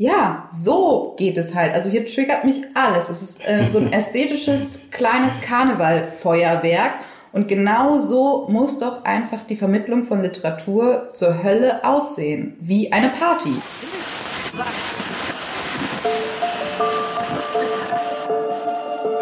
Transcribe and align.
ja, 0.00 0.48
so 0.50 1.14
geht 1.18 1.36
es 1.36 1.54
halt. 1.54 1.74
Also 1.74 1.90
hier 1.90 2.06
triggert 2.06 2.46
mich 2.46 2.62
alles. 2.72 3.10
Es 3.10 3.20
ist 3.20 3.46
äh, 3.46 3.68
so 3.68 3.80
ein 3.80 3.92
ästhetisches 3.92 4.80
kleines 4.90 5.38
Karnevalfeuerwerk. 5.42 6.92
Und 7.32 7.48
genau 7.48 7.98
so 7.98 8.46
muss 8.48 8.78
doch 8.78 9.04
einfach 9.04 9.40
die 9.46 9.56
Vermittlung 9.56 10.04
von 10.04 10.22
Literatur 10.22 11.10
zur 11.10 11.42
Hölle 11.42 11.84
aussehen. 11.84 12.56
Wie 12.60 12.90
eine 12.90 13.10
Party. 13.10 13.52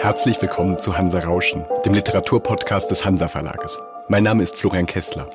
Herzlich 0.01 0.41
willkommen 0.41 0.79
zu 0.79 0.97
Hansa 0.97 1.19
Rauschen, 1.19 1.65
dem 1.85 1.95
Literaturpodcast 1.95 2.89
des 2.89 3.05
Hansa 3.05 3.27
Verlages. 3.27 3.81
Mein 4.09 4.23
Name 4.23 4.45
ist 4.45 4.55
Florian 4.55 4.87
Kessler. 4.87 5.29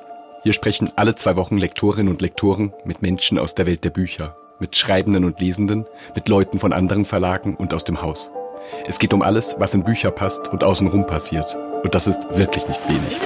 Hier 0.44 0.54
sprechen 0.54 0.94
alle 0.96 1.16
zwei 1.16 1.36
Wochen 1.36 1.57
Lektorinnen 1.57 2.14
und 2.14 2.21
Lektoren 2.21 2.71
mit 2.86 3.02
Menschen 3.02 3.38
aus 3.38 3.55
der 3.55 3.66
Welt 3.66 3.84
der 3.84 3.89
Bücher 3.89 4.38
mit 4.60 4.76
Schreibenden 4.76 5.26
und 5.26 5.40
Lesenden, 5.40 5.86
mit 6.16 6.28
Leuten 6.30 6.60
von 6.60 6.74
anderen 6.74 7.06
Verlagen 7.06 7.55
und 7.55 7.73
aus 7.73 7.84
dem 7.84 8.02
Haus. 8.02 8.32
Es 8.88 9.00
geht 9.00 9.14
um 9.14 9.22
alles, 9.22 9.55
was 9.60 9.73
in 9.73 9.84
Bücher 9.84 10.12
passt 10.12 10.48
und 10.48 10.64
außenrum 10.64 11.05
passiert. 11.05 11.58
Und 11.84 11.94
das 11.96 12.08
ist 12.08 12.20
wirklich 12.32 12.68
nicht 12.68 12.88
wenig. 12.88 13.20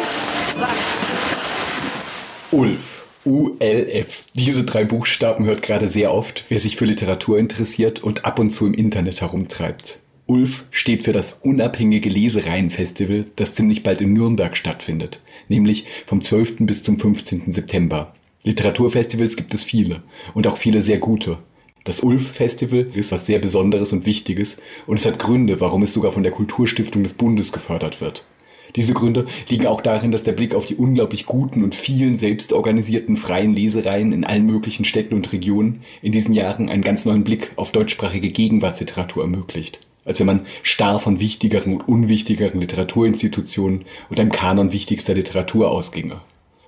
Ulf. 2.52 3.06
ULF. 3.26 4.26
Diese 4.36 4.64
drei 4.64 4.86
Buchstaben 4.86 5.46
hört 5.46 5.62
gerade 5.62 5.90
sehr 5.90 6.14
oft, 6.14 6.46
wer 6.48 6.60
sich 6.60 6.78
für 6.78 6.86
Literatur 6.86 7.38
interessiert 7.38 8.02
und 8.02 8.23
ab 8.23 8.40
und 8.40 8.52
zu 8.52 8.66
im 8.66 8.73
Internet 8.73 9.20
herumtreibt. 9.20 10.00
ULF 10.28 10.66
steht 10.72 11.04
für 11.04 11.14
das 11.14 11.40
unabhängige 11.42 12.09
Lesereihenfestival, 12.09 13.26
das 13.36 13.56
ziemlich 13.56 13.84
bald 13.84 14.02
in 14.02 14.14
Nürnberg 14.14 14.56
stattfindet, 14.56 15.22
nämlich 15.50 15.86
vom 16.06 16.22
12. 16.22 16.58
bis 16.59 16.84
zum 16.84 17.00
15. 17.00 17.52
September. 17.52 18.14
Literaturfestivals 18.48 19.36
gibt 19.36 19.54
es 19.54 19.62
viele 19.62 20.04
und 20.34 20.48
auch 20.48 20.56
viele 20.56 20.82
sehr 20.82 21.00
gute. 21.00 21.38
Das 21.84 22.00
Ulf-Festival 22.00 22.88
ist 22.94 23.12
was 23.12 23.26
sehr 23.26 23.40
Besonderes 23.40 23.92
und 23.92 24.06
Wichtiges 24.06 24.62
und 24.86 25.00
es 25.00 25.06
hat 25.06 25.20
Gründe, 25.20 25.60
warum 25.60 25.84
es 25.84 25.92
sogar 25.92 26.12
von 26.12 26.23
der 26.23 26.31
Kulturstiftung 26.31 27.03
des 27.03 27.14
Bundes 27.14 27.52
gefördert 27.52 28.00
wird. 28.00 28.25
Diese 28.78 28.94
Gründe 28.94 29.25
liegen 29.50 29.68
auch 29.68 29.81
darin, 29.81 30.12
dass 30.12 30.23
der 30.23 30.31
Blick 30.31 30.56
auf 30.56 30.66
die 30.66 30.75
unglaublich 30.75 31.25
guten 31.25 31.62
und 31.62 31.75
vielen 31.75 32.16
selbstorganisierten 32.16 33.18
freien 33.18 33.53
Lesereien 33.53 34.14
in 34.14 34.23
allen 34.23 34.45
möglichen 34.45 34.86
Städten 34.86 35.16
und 35.16 35.34
Regionen 35.34 35.81
in 36.02 36.14
diesen 36.14 36.34
Jahren 36.34 36.70
einen 36.70 36.84
ganz 36.84 37.03
neuen 37.03 37.25
Blick 37.25 37.52
auf 37.58 37.73
deutschsprachige 37.73 38.30
Gegenwartsliteratur 38.30 39.23
ermöglicht. 39.23 39.81
Als 40.06 40.20
wenn 40.20 40.28
man 40.28 40.45
starr 40.64 41.00
von 41.00 41.20
wichtigeren 41.20 41.73
und 41.73 41.88
unwichtigeren 41.88 42.62
Literaturinstitutionen 42.62 43.84
und 44.09 44.20
einem 44.22 44.31
Kanon 44.31 44.72
wichtigster 44.72 45.16
Literatur 45.16 45.70
ausginge. 45.70 46.22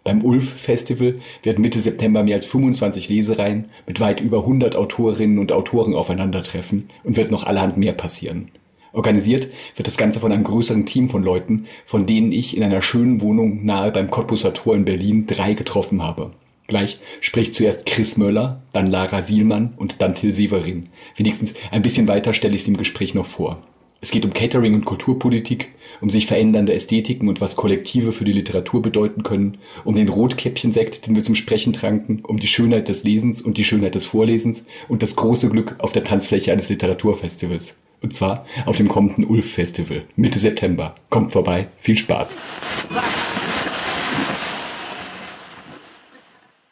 Beim 0.04 0.24
Ulf-Festival 0.24 1.20
werden 1.44 1.62
Mitte 1.62 1.80
September 1.80 2.24
mehr 2.24 2.36
als 2.36 2.46
25 2.46 3.10
Lesereien 3.10 3.66
mit 3.86 4.00
weit 4.00 4.22
über 4.22 4.40
100 4.40 4.76
Autorinnen 4.76 5.40
und 5.40 5.52
Autoren 5.52 5.94
aufeinandertreffen 5.94 6.88
und 7.04 7.18
wird 7.18 7.32
noch 7.32 7.44
allerhand 7.44 7.78
mehr 7.78 7.94
passieren. 7.94 8.50
Organisiert 8.92 9.50
wird 9.76 9.88
das 9.88 9.98
Ganze 9.98 10.20
von 10.20 10.32
einem 10.32 10.44
größeren 10.44 10.86
Team 10.86 11.10
von 11.10 11.24
Leuten, 11.24 11.68
von 11.86 12.08
denen 12.08 12.32
ich 12.32 12.58
in 12.58 12.64
einer 12.64 12.82
schönen 12.82 13.22
Wohnung 13.22 13.64
nahe 13.66 13.92
beim 13.92 14.10
Cottbusser 14.10 14.54
Tor 14.54 14.76
in 14.76 14.86
Berlin 14.86 15.28
drei 15.28 15.54
getroffen 15.54 16.02
habe. 16.02 16.32
Gleich 16.68 17.00
spricht 17.20 17.56
zuerst 17.56 17.86
Chris 17.86 18.18
Möller, 18.18 18.62
dann 18.74 18.88
Lara 18.88 19.22
Sielmann 19.22 19.74
und 19.78 20.02
dann 20.02 20.16
Till 20.16 20.34
Severin. 20.34 20.90
Wenigstens 21.16 21.56
ein 21.72 21.82
bisschen 21.82 22.08
weiter 22.08 22.34
stelle 22.34 22.56
ich 22.56 22.64
sie 22.64 22.72
im 22.72 22.78
Gespräch 22.78 23.16
noch 23.16 23.26
vor. 23.26 23.62
Es 24.02 24.12
geht 24.12 24.24
um 24.24 24.32
Catering 24.32 24.76
und 24.76 24.86
Kulturpolitik, 24.86 25.74
um 26.00 26.10
sich 26.10 26.26
verändernde 26.26 26.74
Ästhetiken 26.74 27.28
und 27.28 27.42
was 27.42 27.58
Kollektive 27.58 28.14
für 28.14 28.24
die 28.24 28.32
Literatur 28.32 28.82
bedeuten 28.82 29.24
können, 29.24 29.58
um 29.84 29.94
den 29.94 30.08
Rotkäppchensekt, 30.08 31.06
den 31.06 31.18
wir 31.18 31.24
zum 31.24 31.36
Sprechen 31.36 31.74
tranken, 31.74 32.22
um 32.24 32.40
die 32.40 32.48
Schönheit 32.48 32.88
des 32.88 33.04
Lesens 33.04 33.42
und 33.42 33.58
die 33.58 33.66
Schönheit 33.66 33.96
des 33.96 34.08
Vorlesens 34.08 34.66
und 34.88 35.04
das 35.04 35.18
große 35.18 35.50
Glück 35.50 35.76
auf 35.80 35.92
der 35.92 36.06
Tanzfläche 36.06 36.54
eines 36.54 36.70
Literaturfestivals. 36.70 37.76
Und 38.02 38.16
zwar 38.16 38.46
auf 38.66 38.78
dem 38.78 38.88
kommenden 38.88 39.26
Ulf-Festival, 39.26 40.04
Mitte 40.16 40.40
September. 40.40 40.96
Kommt 41.10 41.34
vorbei, 41.34 41.68
viel 41.78 41.98
Spaß. 41.98 42.38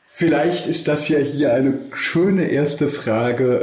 Vielleicht 0.05 0.65
ist 0.65 0.87
das 0.87 1.09
ja 1.09 1.19
hier 1.19 1.53
eine 1.53 1.79
schöne 1.93 2.45
erste 2.45 2.87
Frage. 2.87 3.59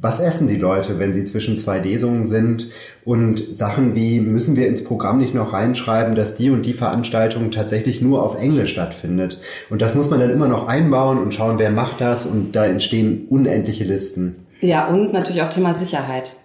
was 0.03 0.19
essen 0.19 0.49
die 0.49 0.57
Leute, 0.57 0.99
wenn 0.99 1.13
sie 1.13 1.23
zwischen 1.23 1.55
zwei 1.55 1.79
Lesungen 1.79 2.25
sind 2.25 2.67
und 3.05 3.55
Sachen 3.55 3.95
wie, 3.95 4.19
müssen 4.19 4.57
wir 4.57 4.67
ins 4.67 4.83
Programm 4.83 5.17
nicht 5.17 5.33
noch 5.33 5.53
reinschreiben, 5.53 6.13
dass 6.13 6.35
die 6.35 6.49
und 6.49 6.65
die 6.65 6.73
Veranstaltung 6.73 7.51
tatsächlich 7.51 8.01
nur 8.01 8.21
auf 8.21 8.35
Englisch 8.35 8.71
stattfindet. 8.71 9.39
Und 9.69 9.81
das 9.81 9.95
muss 9.95 10.09
man 10.09 10.19
dann 10.19 10.29
immer 10.29 10.49
noch 10.49 10.67
einbauen 10.67 11.19
und 11.19 11.33
schauen, 11.33 11.57
wer 11.57 11.71
macht 11.71 12.01
das 12.01 12.25
und 12.25 12.51
da 12.51 12.65
entstehen 12.65 13.27
unendliche 13.29 13.85
Listen. 13.85 14.45
Ja, 14.59 14.89
und 14.89 15.13
natürlich 15.13 15.41
auch 15.41 15.49
Thema 15.49 15.73
Sicherheit. 15.73 16.35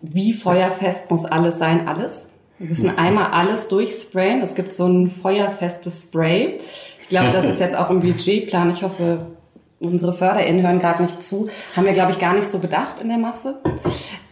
Wie 0.00 0.32
feuerfest 0.32 1.10
muss 1.10 1.24
alles 1.24 1.58
sein? 1.58 1.88
Alles? 1.88 2.30
Wir 2.60 2.68
müssen 2.68 2.98
einmal 2.98 3.32
alles 3.32 3.66
durchsprayen. 3.66 4.42
Es 4.42 4.54
gibt 4.54 4.72
so 4.72 4.86
ein 4.86 5.10
feuerfestes 5.10 6.04
Spray. 6.04 6.60
Ich 7.02 7.08
glaube, 7.08 7.32
das 7.32 7.46
ist 7.46 7.58
jetzt 7.58 7.76
auch 7.76 7.90
im 7.90 7.98
Budgetplan. 7.98 8.70
Ich 8.70 8.82
hoffe, 8.82 9.26
unsere 9.80 10.12
FörderInnen 10.12 10.62
hören 10.62 10.78
gerade 10.78 11.02
nicht 11.02 11.22
zu, 11.22 11.48
haben 11.74 11.86
wir, 11.86 11.92
glaube 11.92 12.12
ich, 12.12 12.18
gar 12.18 12.34
nicht 12.34 12.48
so 12.48 12.58
bedacht 12.58 13.00
in 13.00 13.08
der 13.08 13.18
Masse. 13.18 13.60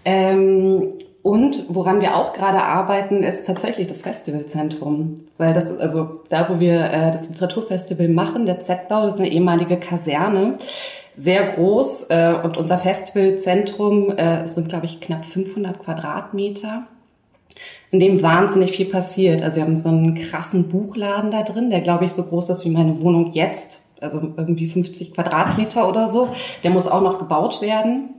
Ähm, 0.05 0.93
und 1.23 1.65
woran 1.69 2.01
wir 2.01 2.15
auch 2.15 2.33
gerade 2.35 2.63
arbeiten, 2.63 3.25
ist 3.25 3.47
tatsächlich 3.47 3.89
das 3.89 4.03
Festivalzentrum. 4.03 5.23
Weil 5.39 5.55
das 5.55 5.65
ist 5.65 5.81
also 5.81 6.21
da, 6.29 6.49
wo 6.49 6.61
wir 6.61 6.85
äh, 6.85 7.11
das 7.11 7.29
Literaturfestival 7.29 8.09
machen, 8.09 8.47
der 8.47 8.61
Z-Bau, 8.61 9.07
das 9.07 9.15
ist 9.15 9.21
eine 9.21 9.31
ehemalige 9.31 9.77
Kaserne, 9.77 10.57
sehr 11.17 11.53
groß. 11.55 12.11
Äh, 12.11 12.35
und 12.45 12.57
unser 12.57 12.79
Festivalzentrum 12.79 14.17
äh, 14.17 14.47
sind, 14.47 14.69
glaube 14.69 14.87
ich, 14.87 15.01
knapp 15.01 15.25
500 15.25 15.81
Quadratmeter 15.81 16.87
in 17.91 18.01
dem 18.01 18.23
wahnsinnig 18.23 18.73
viel 18.73 18.87
passiert. 18.87 19.43
Also 19.43 19.57
wir 19.57 19.65
haben 19.65 19.77
so 19.77 19.89
einen 19.89 20.15
krassen 20.15 20.69
Buchladen 20.69 21.31
da 21.31 21.43
drin, 21.43 21.71
der, 21.71 21.81
glaube 21.81 22.05
ich, 22.05 22.13
so 22.13 22.25
groß 22.25 22.51
ist 22.51 22.65
wie 22.65 22.71
meine 22.71 23.01
Wohnung 23.01 23.33
jetzt 23.33 23.86
also 24.01 24.21
irgendwie 24.37 24.67
50 24.67 25.15
Quadratmeter 25.15 25.89
oder 25.89 26.09
so. 26.09 26.29
Der 26.65 26.71
muss 26.71 26.89
auch 26.89 27.03
noch 27.03 27.19
gebaut 27.19 27.63
werden. 27.63 28.11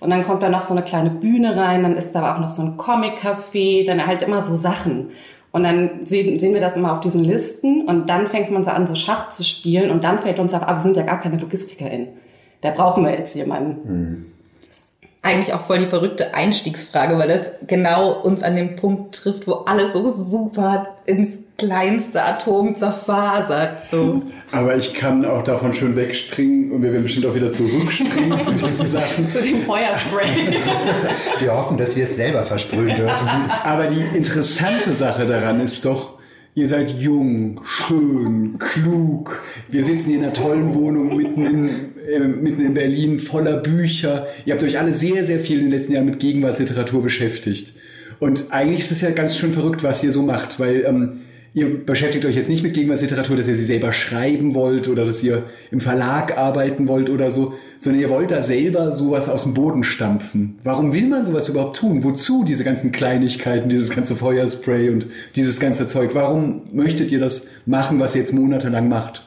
Und 0.00 0.10
dann 0.10 0.24
kommt 0.24 0.42
da 0.42 0.48
noch 0.48 0.62
so 0.62 0.74
eine 0.74 0.82
kleine 0.82 1.10
Bühne 1.10 1.56
rein, 1.56 1.82
dann 1.82 1.96
ist 1.96 2.12
da 2.12 2.34
auch 2.34 2.40
noch 2.40 2.50
so 2.50 2.62
ein 2.62 2.76
Comic-Café, 2.76 3.84
dann 3.84 4.06
halt 4.06 4.22
immer 4.22 4.40
so 4.40 4.54
Sachen. 4.54 5.10
Und 5.50 5.64
dann 5.64 6.06
sehen, 6.06 6.38
sehen 6.38 6.54
wir 6.54 6.60
das 6.60 6.76
immer 6.76 6.92
auf 6.92 7.00
diesen 7.00 7.24
Listen 7.24 7.86
und 7.86 8.08
dann 8.08 8.28
fängt 8.28 8.50
man 8.50 8.62
so 8.62 8.70
an, 8.70 8.86
so 8.86 8.94
Schach 8.94 9.30
zu 9.30 9.42
spielen 9.42 9.90
und 9.90 10.04
dann 10.04 10.20
fällt 10.20 10.38
uns 10.38 10.54
auf, 10.54 10.62
aber 10.62 10.76
wir 10.76 10.82
sind 10.82 10.96
ja 10.96 11.02
gar 11.02 11.18
keine 11.18 11.38
LogistikerInnen. 11.38 12.08
Da 12.60 12.70
brauchen 12.70 13.04
wir 13.04 13.12
jetzt 13.12 13.34
jemanden. 13.34 13.92
Mhm 13.92 14.26
eigentlich 15.22 15.52
auch 15.52 15.62
voll 15.62 15.78
die 15.78 15.86
verrückte 15.86 16.34
Einstiegsfrage, 16.34 17.18
weil 17.18 17.28
das 17.28 17.40
genau 17.66 18.20
uns 18.20 18.42
an 18.42 18.56
dem 18.56 18.76
Punkt 18.76 19.14
trifft, 19.14 19.46
wo 19.46 19.52
alles 19.66 19.92
so 19.92 20.14
super 20.14 20.97
ins 21.08 21.38
kleinste 21.56 22.22
Atom 22.22 22.76
zerfasert. 22.76 23.88
So. 23.90 24.22
Aber 24.52 24.76
ich 24.76 24.92
kann 24.92 25.24
auch 25.24 25.42
davon 25.42 25.72
schön 25.72 25.96
wegspringen 25.96 26.70
und 26.70 26.82
wir 26.82 26.92
werden 26.92 27.02
bestimmt 27.02 27.26
auch 27.26 27.34
wieder 27.34 27.50
zurückspringen 27.50 28.44
zu 28.44 28.52
diesen 28.52 28.86
Sachen. 28.86 29.30
Zu 29.30 29.40
dem 29.40 29.62
Feuerspray. 29.62 30.28
wir 31.40 31.52
hoffen, 31.52 31.78
dass 31.78 31.96
wir 31.96 32.04
es 32.04 32.14
selber 32.14 32.42
versprühen 32.42 32.94
dürfen. 32.94 33.28
Aber 33.64 33.86
die 33.86 34.16
interessante 34.16 34.92
Sache 34.92 35.26
daran 35.26 35.60
ist 35.60 35.84
doch, 35.84 36.18
Ihr 36.54 36.66
seid 36.66 36.90
jung, 37.00 37.60
schön, 37.62 38.58
klug. 38.58 39.44
Wir 39.68 39.84
sitzen 39.84 40.08
hier 40.08 40.18
in 40.18 40.24
einer 40.24 40.32
tollen 40.32 40.74
Wohnung 40.74 41.16
mitten 41.16 41.46
in, 41.46 41.68
äh, 42.12 42.18
mitten 42.18 42.64
in 42.64 42.74
Berlin, 42.74 43.20
voller 43.20 43.58
Bücher. 43.58 44.26
Ihr 44.44 44.54
habt 44.54 44.64
euch 44.64 44.76
alle 44.76 44.92
sehr, 44.92 45.22
sehr 45.22 45.38
viel 45.38 45.60
in 45.60 45.66
den 45.66 45.78
letzten 45.78 45.92
Jahren 45.92 46.06
mit 46.06 46.18
Gegenwartsliteratur 46.18 47.00
beschäftigt. 47.00 47.74
Und 48.20 48.52
eigentlich 48.52 48.80
ist 48.80 48.92
es 48.92 49.00
ja 49.00 49.10
ganz 49.10 49.36
schön 49.36 49.52
verrückt, 49.52 49.84
was 49.84 50.02
ihr 50.02 50.12
so 50.12 50.22
macht, 50.22 50.58
weil 50.58 50.84
ähm, 50.86 51.20
ihr 51.54 51.84
beschäftigt 51.84 52.24
euch 52.24 52.36
jetzt 52.36 52.48
nicht 52.48 52.62
mit 52.62 52.74
Gegenwartsliteratur, 52.74 53.36
dass 53.36 53.48
ihr 53.48 53.54
sie 53.54 53.64
selber 53.64 53.92
schreiben 53.92 54.54
wollt 54.54 54.88
oder 54.88 55.04
dass 55.04 55.22
ihr 55.22 55.44
im 55.70 55.80
Verlag 55.80 56.36
arbeiten 56.36 56.88
wollt 56.88 57.10
oder 57.10 57.30
so, 57.30 57.54
sondern 57.78 58.02
ihr 58.02 58.10
wollt 58.10 58.30
da 58.30 58.42
selber 58.42 58.92
sowas 58.92 59.28
aus 59.28 59.44
dem 59.44 59.54
Boden 59.54 59.84
stampfen. 59.84 60.58
Warum 60.64 60.92
will 60.92 61.08
man 61.08 61.24
sowas 61.24 61.48
überhaupt 61.48 61.76
tun? 61.76 62.04
Wozu 62.04 62.44
diese 62.44 62.64
ganzen 62.64 62.92
Kleinigkeiten, 62.92 63.68
dieses 63.68 63.90
ganze 63.90 64.16
Feuerspray 64.16 64.90
und 64.90 65.06
dieses 65.36 65.60
ganze 65.60 65.86
Zeug? 65.86 66.10
Warum 66.14 66.62
möchtet 66.72 67.12
ihr 67.12 67.20
das 67.20 67.48
machen, 67.66 68.00
was 68.00 68.14
ihr 68.14 68.20
jetzt 68.22 68.32
monatelang 68.32 68.88
macht? 68.88 69.24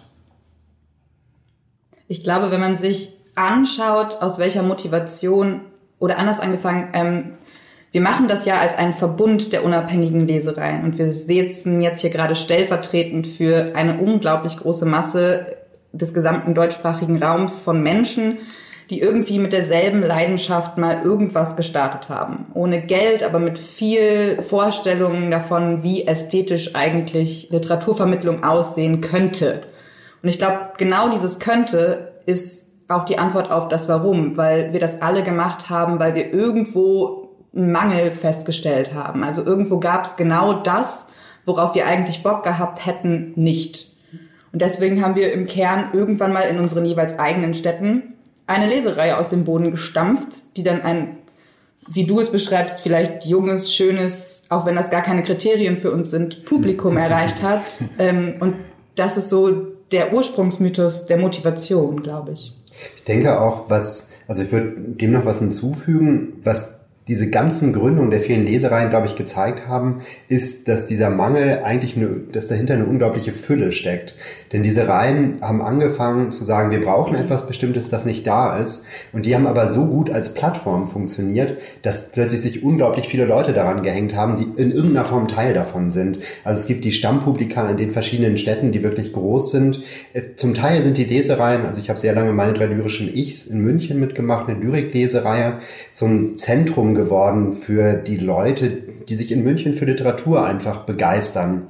Ich 2.07 2.23
glaube, 2.23 2.51
wenn 2.51 2.59
man 2.59 2.77
sich 2.77 3.13
anschaut, 3.35 4.17
aus 4.19 4.37
welcher 4.37 4.63
Motivation 4.63 5.61
oder 5.97 6.17
anders 6.17 6.39
angefangen, 6.41 6.89
ähm, 6.93 7.23
wir 7.91 8.01
machen 8.01 8.27
das 8.27 8.45
ja 8.45 8.59
als 8.59 8.77
einen 8.77 8.93
Verbund 8.93 9.51
der 9.51 9.65
unabhängigen 9.65 10.21
Lesereien 10.21 10.83
und 10.83 10.97
wir 10.97 11.13
sitzen 11.13 11.81
jetzt 11.81 12.01
hier 12.01 12.09
gerade 12.09 12.35
stellvertretend 12.35 13.27
für 13.27 13.75
eine 13.75 13.99
unglaublich 13.99 14.57
große 14.57 14.85
Masse 14.85 15.57
des 15.91 16.13
gesamten 16.13 16.53
deutschsprachigen 16.53 17.21
Raums 17.21 17.59
von 17.59 17.83
Menschen, 17.83 18.37
die 18.89 19.01
irgendwie 19.01 19.39
mit 19.39 19.53
derselben 19.53 20.01
Leidenschaft 20.01 20.77
mal 20.77 21.03
irgendwas 21.03 21.55
gestartet 21.55 22.09
haben. 22.09 22.47
Ohne 22.53 22.81
Geld, 22.85 23.23
aber 23.23 23.39
mit 23.39 23.59
viel 23.59 24.41
Vorstellungen 24.49 25.31
davon, 25.31 25.83
wie 25.83 26.07
ästhetisch 26.07 26.75
eigentlich 26.75 27.49
Literaturvermittlung 27.51 28.43
aussehen 28.43 29.01
könnte. 29.01 29.61
Und 30.23 30.29
ich 30.29 30.37
glaube, 30.37 30.71
genau 30.77 31.09
dieses 31.09 31.39
könnte 31.39 32.13
ist 32.25 32.69
auch 32.89 33.05
die 33.05 33.17
Antwort 33.17 33.51
auf 33.51 33.69
das 33.69 33.87
Warum, 33.87 34.37
weil 34.37 34.73
wir 34.73 34.79
das 34.79 35.01
alle 35.01 35.23
gemacht 35.23 35.69
haben, 35.69 35.99
weil 35.99 36.15
wir 36.15 36.33
irgendwo 36.33 37.20
Mangel 37.53 38.11
festgestellt 38.11 38.93
haben. 38.93 39.23
Also 39.23 39.43
irgendwo 39.43 39.79
gab 39.79 40.05
es 40.05 40.15
genau 40.15 40.61
das, 40.61 41.07
worauf 41.45 41.75
wir 41.75 41.85
eigentlich 41.85 42.23
Bock 42.23 42.43
gehabt 42.43 42.85
hätten, 42.85 43.33
nicht. 43.35 43.91
Und 44.53 44.61
deswegen 44.61 45.03
haben 45.03 45.15
wir 45.15 45.31
im 45.33 45.47
Kern 45.47 45.89
irgendwann 45.93 46.33
mal 46.33 46.43
in 46.43 46.59
unseren 46.59 46.85
jeweils 46.85 47.17
eigenen 47.17 47.53
Städten 47.53 48.13
eine 48.47 48.67
Lesereihe 48.67 49.17
aus 49.17 49.29
dem 49.29 49.45
Boden 49.45 49.71
gestampft, 49.71 50.57
die 50.57 50.63
dann 50.63 50.81
ein, 50.81 51.17
wie 51.87 52.05
du 52.05 52.19
es 52.19 52.31
beschreibst, 52.31 52.81
vielleicht 52.81 53.25
junges, 53.25 53.73
schönes, 53.73 54.43
auch 54.49 54.65
wenn 54.65 54.75
das 54.75 54.89
gar 54.89 55.01
keine 55.01 55.23
Kriterien 55.23 55.77
für 55.77 55.91
uns 55.91 56.11
sind, 56.11 56.45
Publikum 56.45 56.97
erreicht 56.97 57.43
hat. 57.43 57.63
Ähm, 57.97 58.35
und 58.39 58.55
das 58.95 59.17
ist 59.17 59.29
so 59.29 59.51
der 59.91 60.13
Ursprungsmythos 60.13 61.05
der 61.05 61.17
Motivation, 61.17 62.03
glaube 62.03 62.31
ich. 62.31 62.57
Ich 62.95 63.03
denke 63.03 63.39
auch, 63.39 63.69
was, 63.69 64.13
also 64.27 64.43
ich 64.43 64.51
würde 64.51 64.73
dem 64.77 65.11
noch 65.11 65.25
was 65.25 65.39
hinzufügen, 65.39 66.41
was 66.43 66.80
diese 67.07 67.29
ganzen 67.29 67.73
Gründungen 67.73 68.11
der 68.11 68.21
vielen 68.21 68.45
Lesereien, 68.45 68.89
glaube 68.89 69.07
ich, 69.07 69.15
gezeigt 69.15 69.67
haben, 69.67 70.01
ist, 70.27 70.67
dass 70.67 70.85
dieser 70.85 71.09
Mangel 71.09 71.63
eigentlich, 71.63 71.97
eine, 71.97 72.07
dass 72.31 72.47
dahinter 72.47 72.75
eine 72.75 72.85
unglaubliche 72.85 73.33
Fülle 73.33 73.71
steckt. 73.71 74.15
Denn 74.51 74.63
diese 74.63 74.87
Reihen 74.87 75.37
haben 75.41 75.61
angefangen 75.61 76.31
zu 76.31 76.43
sagen, 76.43 76.71
wir 76.71 76.81
brauchen 76.81 77.15
etwas 77.15 77.47
Bestimmtes, 77.47 77.89
das 77.89 78.05
nicht 78.05 78.27
da 78.27 78.57
ist. 78.57 78.85
Und 79.13 79.25
die 79.25 79.35
haben 79.35 79.47
aber 79.47 79.67
so 79.67 79.85
gut 79.85 80.09
als 80.09 80.33
Plattform 80.33 80.89
funktioniert, 80.89 81.57
dass 81.81 82.11
plötzlich 82.11 82.41
sich 82.41 82.63
unglaublich 82.63 83.07
viele 83.07 83.25
Leute 83.25 83.53
daran 83.53 83.83
gehängt 83.83 84.15
haben, 84.15 84.37
die 84.37 84.61
in 84.61 84.71
irgendeiner 84.71 85.05
Form 85.05 85.27
Teil 85.27 85.53
davon 85.53 85.91
sind. 85.91 86.19
Also 86.43 86.61
es 86.61 86.67
gibt 86.67 86.83
die 86.83 86.91
Stammpublika 86.91 87.69
in 87.69 87.77
den 87.77 87.91
verschiedenen 87.91 88.37
Städten, 88.37 88.71
die 88.71 88.83
wirklich 88.83 89.13
groß 89.13 89.51
sind. 89.51 89.81
Es, 90.13 90.35
zum 90.35 90.53
Teil 90.53 90.81
sind 90.81 90.97
die 90.97 91.05
Lesereien, 91.05 91.65
also 91.65 91.79
ich 91.79 91.89
habe 91.89 91.99
sehr 91.99 92.13
lange 92.13 92.33
meine 92.33 92.53
drei 92.53 92.65
lyrischen 92.65 93.13
Ichs 93.13 93.45
in 93.47 93.59
München 93.59 93.99
mitgemacht, 93.99 94.49
eine 94.49 94.59
Lyriklesereihe, 94.59 95.59
so 95.91 96.05
ein 96.05 96.37
Zentrum 96.37 96.95
geworden 96.95 97.53
für 97.53 97.93
die 97.93 98.17
Leute, 98.17 98.69
die 99.07 99.15
sich 99.15 99.31
in 99.31 99.43
München 99.43 99.73
für 99.73 99.85
Literatur 99.85 100.45
einfach 100.45 100.85
begeistern. 100.85 101.67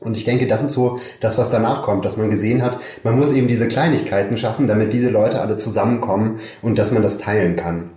Und 0.00 0.16
ich 0.16 0.24
denke, 0.24 0.46
das 0.46 0.62
ist 0.62 0.72
so 0.72 0.98
das, 1.20 1.36
was 1.36 1.50
danach 1.50 1.82
kommt, 1.82 2.04
dass 2.04 2.16
man 2.16 2.30
gesehen 2.30 2.62
hat, 2.62 2.78
man 3.04 3.18
muss 3.18 3.32
eben 3.32 3.48
diese 3.48 3.68
Kleinigkeiten 3.68 4.38
schaffen, 4.38 4.66
damit 4.66 4.92
diese 4.92 5.10
Leute 5.10 5.40
alle 5.40 5.56
zusammenkommen 5.56 6.40
und 6.62 6.78
dass 6.78 6.90
man 6.90 7.02
das 7.02 7.18
teilen 7.18 7.56
kann. 7.56 7.90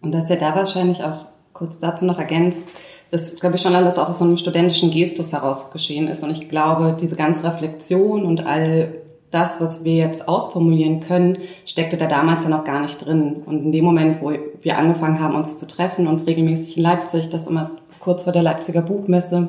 Und 0.00 0.12
dass 0.12 0.30
er 0.30 0.36
da 0.36 0.54
wahrscheinlich 0.54 1.02
auch 1.02 1.26
kurz 1.52 1.80
dazu 1.80 2.04
noch 2.04 2.20
ergänzt, 2.20 2.70
das 3.10 3.40
glaube 3.40 3.56
ich 3.56 3.62
schon 3.62 3.74
alles 3.74 3.98
auch 3.98 4.10
aus 4.10 4.18
so 4.18 4.24
einem 4.24 4.36
studentischen 4.36 4.90
Gestus 4.90 5.32
heraus 5.32 5.72
geschehen 5.72 6.08
ist. 6.08 6.22
Und 6.22 6.30
ich 6.30 6.48
glaube, 6.48 6.96
diese 7.00 7.16
ganze 7.16 7.44
Reflexion 7.44 8.24
und 8.24 8.46
all 8.46 8.94
das, 9.30 9.60
was 9.60 9.84
wir 9.84 9.94
jetzt 9.94 10.28
ausformulieren 10.28 11.00
können, 11.00 11.38
steckte 11.66 11.96
da 11.96 12.06
damals 12.06 12.44
ja 12.44 12.50
noch 12.50 12.64
gar 12.64 12.80
nicht 12.80 13.04
drin. 13.04 13.42
Und 13.44 13.64
in 13.64 13.72
dem 13.72 13.84
Moment, 13.84 14.22
wo 14.22 14.32
wir 14.60 14.78
angefangen 14.78 15.20
haben, 15.20 15.34
uns 15.34 15.58
zu 15.58 15.66
treffen, 15.66 16.06
uns 16.06 16.26
regelmäßig 16.26 16.76
in 16.76 16.82
Leipzig, 16.82 17.28
das 17.30 17.46
immer 17.46 17.72
kurz 18.00 18.22
vor 18.22 18.32
der 18.32 18.42
Leipziger 18.42 18.82
Buchmesse, 18.82 19.48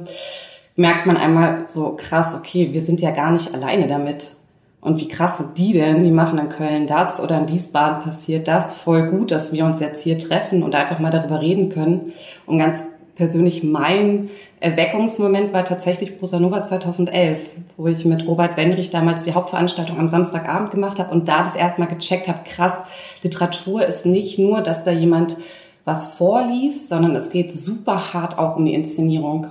merkt 0.79 1.05
man 1.05 1.17
einmal 1.17 1.63
so 1.67 1.97
krass, 1.97 2.33
okay, 2.35 2.69
wir 2.71 2.81
sind 2.81 3.01
ja 3.01 3.11
gar 3.11 3.31
nicht 3.31 3.53
alleine 3.53 3.87
damit. 3.87 4.31
Und 4.79 4.97
wie 4.97 5.09
krass 5.09 5.37
sind 5.37 5.57
die 5.57 5.73
denn? 5.73 6.05
Die 6.05 6.11
machen 6.11 6.39
in 6.39 6.47
Köln 6.47 6.87
das 6.87 7.19
oder 7.19 7.37
in 7.37 7.49
Wiesbaden 7.49 8.01
passiert 8.01 8.47
das. 8.47 8.77
Voll 8.77 9.09
gut, 9.09 9.29
dass 9.29 9.51
wir 9.51 9.65
uns 9.65 9.81
jetzt 9.81 10.01
hier 10.01 10.17
treffen 10.17 10.63
und 10.63 10.75
einfach 10.75 10.99
mal 10.99 11.11
darüber 11.11 11.41
reden 11.41 11.67
können. 11.67 12.13
Und 12.45 12.59
ganz 12.59 12.87
persönlich 13.15 13.61
mein 13.61 14.29
Erweckungsmoment 14.61 15.51
war 15.51 15.65
tatsächlich 15.65 16.17
Prosa 16.17 16.39
Nova 16.39 16.63
2011, 16.63 17.39
wo 17.75 17.87
ich 17.87 18.05
mit 18.05 18.25
Robert 18.25 18.55
Wendrich 18.55 18.89
damals 18.89 19.25
die 19.25 19.33
Hauptveranstaltung 19.33 19.99
am 19.99 20.07
Samstagabend 20.07 20.71
gemacht 20.71 20.97
habe 20.97 21.11
und 21.11 21.27
da 21.27 21.43
das 21.43 21.57
erste 21.57 21.81
Mal 21.81 21.87
gecheckt 21.87 22.29
habe, 22.29 22.39
krass, 22.45 22.83
Literatur 23.21 23.85
ist 23.85 24.05
nicht 24.05 24.39
nur, 24.39 24.61
dass 24.61 24.85
da 24.85 24.91
jemand 24.91 25.35
was 25.83 26.15
vorliest, 26.15 26.87
sondern 26.87 27.17
es 27.17 27.31
geht 27.31 27.53
super 27.53 28.13
hart 28.13 28.37
auch 28.37 28.55
um 28.55 28.65
die 28.65 28.73
Inszenierung 28.73 29.47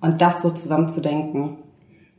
und 0.00 0.20
das 0.20 0.42
so 0.42 0.50
zusammenzudenken. 0.50 1.58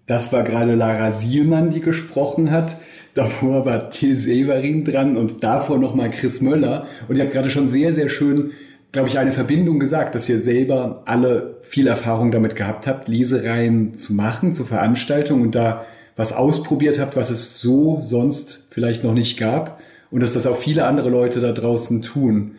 Das 0.07 0.33
war 0.33 0.43
gerade 0.43 0.75
Lara 0.75 1.11
Sielmann, 1.11 1.69
die 1.69 1.81
gesprochen 1.81 2.51
hat. 2.51 2.77
Davor 3.13 3.65
war 3.65 3.89
Till 3.89 4.15
Severin 4.15 4.83
dran 4.85 5.17
und 5.17 5.43
davor 5.43 5.77
nochmal 5.77 6.09
Chris 6.11 6.41
Möller. 6.41 6.87
Und 7.07 7.17
ihr 7.17 7.23
habt 7.23 7.33
gerade 7.33 7.49
schon 7.49 7.67
sehr, 7.67 7.93
sehr 7.93 8.09
schön 8.09 8.51
glaube 8.91 9.07
ich, 9.07 9.17
eine 9.17 9.31
Verbindung 9.31 9.79
gesagt, 9.79 10.15
dass 10.15 10.27
ihr 10.27 10.39
selber 10.39 11.03
alle 11.05 11.57
viel 11.61 11.87
Erfahrung 11.87 12.31
damit 12.31 12.55
gehabt 12.55 12.87
habt, 12.87 13.07
Lesereien 13.07 13.97
zu 13.97 14.13
machen, 14.13 14.53
zu 14.53 14.65
Veranstaltungen 14.65 15.43
und 15.43 15.55
da 15.55 15.85
was 16.17 16.33
ausprobiert 16.33 16.99
habt, 16.99 17.15
was 17.15 17.29
es 17.29 17.61
so 17.61 17.99
sonst 18.01 18.67
vielleicht 18.69 19.03
noch 19.03 19.13
nicht 19.13 19.39
gab 19.39 19.79
und 20.11 20.21
dass 20.21 20.33
das 20.33 20.45
auch 20.45 20.57
viele 20.57 20.85
andere 20.85 21.09
Leute 21.09 21.39
da 21.39 21.53
draußen 21.53 22.01
tun. 22.01 22.55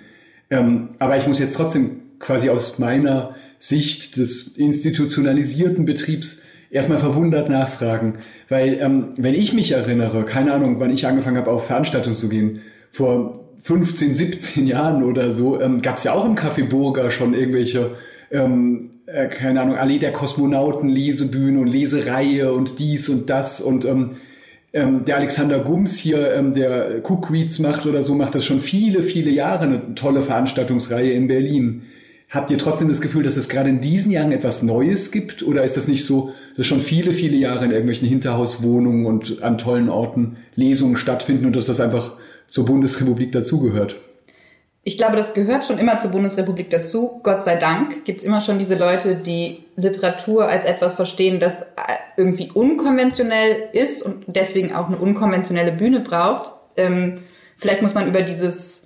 Ähm, 0.50 0.90
aber 0.98 1.18
ich 1.18 1.26
muss 1.26 1.38
jetzt 1.38 1.54
trotzdem 1.54 2.00
quasi 2.18 2.48
aus 2.48 2.78
meiner 2.78 3.34
Sicht 3.62 4.16
des 4.16 4.48
institutionalisierten 4.56 5.84
Betriebs 5.84 6.42
erstmal 6.68 6.98
verwundert 6.98 7.48
nachfragen, 7.48 8.14
weil 8.48 8.78
ähm, 8.80 9.10
wenn 9.18 9.34
ich 9.34 9.52
mich 9.52 9.70
erinnere, 9.70 10.24
keine 10.24 10.52
Ahnung, 10.52 10.80
wann 10.80 10.92
ich 10.92 11.06
angefangen 11.06 11.36
habe, 11.36 11.52
auf 11.52 11.66
Veranstaltungen 11.66 12.16
zu 12.16 12.28
gehen, 12.28 12.62
vor 12.90 13.38
15, 13.62 14.16
17 14.16 14.66
Jahren 14.66 15.04
oder 15.04 15.30
so, 15.30 15.60
ähm, 15.60 15.80
gab 15.80 15.96
es 15.96 16.02
ja 16.02 16.12
auch 16.12 16.24
im 16.24 16.34
Café 16.34 16.68
Burger 16.68 17.12
schon 17.12 17.34
irgendwelche, 17.34 17.92
ähm, 18.32 18.90
äh, 19.06 19.28
keine 19.28 19.60
Ahnung, 19.60 19.76
Allee 19.76 20.00
der 20.00 20.10
Kosmonauten, 20.10 20.88
Lesebühne 20.88 21.60
und 21.60 21.68
Lesereihe 21.68 22.52
und 22.52 22.80
dies 22.80 23.08
und 23.08 23.30
das 23.30 23.60
und 23.60 23.84
ähm, 23.84 24.16
ähm, 24.72 25.04
der 25.04 25.18
Alexander 25.18 25.60
Gums 25.60 25.98
hier, 25.98 26.34
ähm, 26.34 26.52
der 26.52 27.00
Cook 27.08 27.30
Reads 27.30 27.60
macht 27.60 27.86
oder 27.86 28.02
so, 28.02 28.16
macht 28.16 28.34
das 28.34 28.44
schon 28.44 28.58
viele, 28.58 29.04
viele 29.04 29.30
Jahre 29.30 29.66
eine 29.66 29.94
tolle 29.94 30.22
Veranstaltungsreihe 30.22 31.12
in 31.12 31.28
Berlin. 31.28 31.82
Habt 32.32 32.50
ihr 32.50 32.56
trotzdem 32.56 32.88
das 32.88 33.02
Gefühl, 33.02 33.22
dass 33.22 33.36
es 33.36 33.50
gerade 33.50 33.68
in 33.68 33.82
diesen 33.82 34.10
Jahren 34.10 34.32
etwas 34.32 34.62
Neues 34.62 35.10
gibt? 35.12 35.42
Oder 35.42 35.64
ist 35.64 35.76
das 35.76 35.86
nicht 35.86 36.06
so, 36.06 36.32
dass 36.56 36.66
schon 36.66 36.80
viele, 36.80 37.12
viele 37.12 37.36
Jahre 37.36 37.66
in 37.66 37.72
irgendwelchen 37.72 38.08
Hinterhauswohnungen 38.08 39.04
und 39.04 39.42
an 39.42 39.58
tollen 39.58 39.90
Orten 39.90 40.38
Lesungen 40.54 40.96
stattfinden 40.96 41.44
und 41.44 41.54
dass 41.54 41.66
das 41.66 41.78
einfach 41.78 42.14
zur 42.48 42.64
Bundesrepublik 42.64 43.32
dazugehört. 43.32 43.96
ich 44.82 44.96
glaube, 44.96 45.16
das 45.16 45.34
gehört 45.34 45.64
schon 45.64 45.78
immer 45.78 45.98
zur 45.98 46.10
Bundesrepublik 46.10 46.70
dazu. 46.70 47.20
Gott 47.22 47.42
sei 47.42 47.56
Dank 47.56 48.04
gibt 48.06 48.20
es 48.20 48.26
immer 48.26 48.40
schon 48.40 48.58
diese 48.58 48.76
Leute, 48.76 49.16
die 49.16 49.64
Literatur 49.76 50.48
als 50.48 50.64
etwas 50.64 50.94
verstehen, 50.94 51.38
das 51.38 51.64
irgendwie 52.16 52.50
unkonventionell 52.52 53.68
ist 53.72 54.02
und 54.02 54.24
deswegen 54.26 54.74
auch 54.74 54.88
eine 54.88 54.96
unkonventionelle 54.96 55.72
Bühne 55.72 56.00
braucht. 56.00 56.50
Ähm, 56.78 57.18
vielleicht 57.58 57.82
muss 57.82 57.94
man 57.94 58.08
über 58.08 58.22
dieses, 58.22 58.81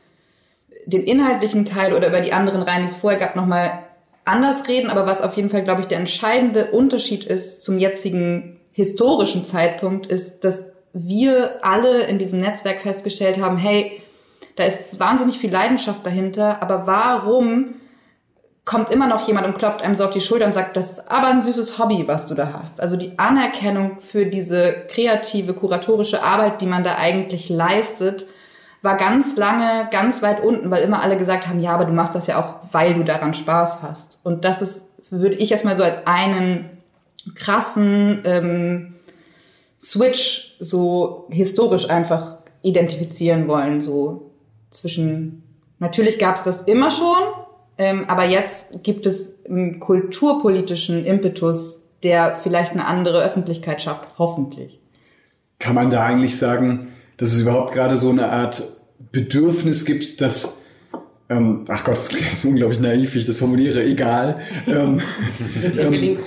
den 0.86 1.04
inhaltlichen 1.04 1.64
Teil 1.64 1.94
oder 1.94 2.08
über 2.08 2.20
die 2.20 2.32
anderen 2.32 2.62
Reihen, 2.62 2.82
die 2.82 2.88
es 2.88 2.96
vorher 2.96 3.20
gab, 3.20 3.36
nochmal 3.36 3.82
anders 4.24 4.68
reden. 4.68 4.88
Aber 4.88 5.06
was 5.06 5.20
auf 5.20 5.36
jeden 5.36 5.50
Fall, 5.50 5.64
glaube 5.64 5.82
ich, 5.82 5.88
der 5.88 5.98
entscheidende 5.98 6.70
Unterschied 6.70 7.24
ist 7.24 7.64
zum 7.64 7.78
jetzigen 7.78 8.58
historischen 8.72 9.44
Zeitpunkt, 9.44 10.06
ist, 10.06 10.40
dass 10.44 10.72
wir 10.92 11.64
alle 11.64 12.02
in 12.02 12.18
diesem 12.18 12.40
Netzwerk 12.40 12.80
festgestellt 12.80 13.40
haben, 13.40 13.58
hey, 13.58 14.02
da 14.56 14.64
ist 14.64 14.98
wahnsinnig 14.98 15.38
viel 15.38 15.52
Leidenschaft 15.52 16.04
dahinter, 16.06 16.62
aber 16.62 16.86
warum 16.86 17.74
kommt 18.64 18.90
immer 18.90 19.06
noch 19.06 19.26
jemand 19.28 19.46
und 19.46 19.58
klopft 19.58 19.80
einem 19.80 19.94
so 19.94 20.04
auf 20.04 20.10
die 20.10 20.20
Schulter 20.20 20.46
und 20.46 20.52
sagt, 20.52 20.76
das 20.76 20.98
ist 20.98 21.10
aber 21.10 21.28
ein 21.28 21.42
süßes 21.42 21.78
Hobby, 21.78 22.04
was 22.06 22.26
du 22.26 22.34
da 22.34 22.52
hast. 22.52 22.80
Also 22.80 22.96
die 22.96 23.18
Anerkennung 23.18 23.98
für 24.00 24.26
diese 24.26 24.86
kreative, 24.88 25.54
kuratorische 25.54 26.22
Arbeit, 26.22 26.60
die 26.60 26.66
man 26.66 26.82
da 26.82 26.96
eigentlich 26.96 27.48
leistet, 27.48 28.26
war 28.86 28.96
ganz 28.96 29.36
lange 29.36 29.88
ganz 29.90 30.22
weit 30.22 30.42
unten, 30.42 30.70
weil 30.70 30.82
immer 30.82 31.02
alle 31.02 31.18
gesagt 31.18 31.46
haben, 31.46 31.60
ja, 31.60 31.72
aber 31.72 31.84
du 31.84 31.92
machst 31.92 32.14
das 32.14 32.28
ja 32.28 32.40
auch, 32.40 32.72
weil 32.72 32.94
du 32.94 33.04
daran 33.04 33.34
Spaß 33.34 33.82
hast. 33.82 34.20
Und 34.22 34.44
das 34.44 34.62
ist, 34.62 34.88
würde 35.10 35.34
ich 35.34 35.50
erstmal 35.50 35.76
so 35.76 35.82
als 35.82 36.06
einen 36.06 36.70
krassen 37.34 38.22
ähm, 38.24 38.94
Switch 39.82 40.56
so 40.60 41.26
historisch 41.30 41.90
einfach 41.90 42.38
identifizieren 42.62 43.48
wollen, 43.48 43.80
so 43.80 44.30
zwischen, 44.70 45.42
natürlich 45.80 46.18
gab 46.18 46.36
es 46.36 46.44
das 46.44 46.62
immer 46.62 46.90
schon, 46.90 47.18
ähm, 47.78 48.04
aber 48.08 48.24
jetzt 48.24 48.82
gibt 48.84 49.04
es 49.06 49.44
einen 49.46 49.80
kulturpolitischen 49.80 51.04
Impetus, 51.04 51.82
der 52.02 52.38
vielleicht 52.42 52.72
eine 52.72 52.86
andere 52.86 53.22
Öffentlichkeit 53.22 53.82
schafft, 53.82 54.18
hoffentlich. 54.18 54.78
Kann 55.58 55.74
man 55.74 55.90
da 55.90 56.04
eigentlich 56.04 56.38
sagen, 56.38 56.88
dass 57.16 57.32
es 57.32 57.40
überhaupt 57.40 57.72
gerade 57.72 57.96
so 57.96 58.10
eine 58.10 58.30
Art 58.30 58.75
Bedürfnis 59.16 59.86
gibt, 59.86 60.20
dass 60.20 60.58
ähm, 61.30 61.64
ach 61.68 61.84
Gott, 61.84 61.94
das 61.94 62.08
klingt 62.08 62.26
unglaublich 62.44 62.78
naiv, 62.78 63.14
wie 63.14 63.20
ich 63.20 63.26
das 63.26 63.38
formuliere, 63.38 63.82
egal. 63.82 64.40
Ähm, 64.68 65.00
Sind 65.58 65.78
ähm, 65.78 66.18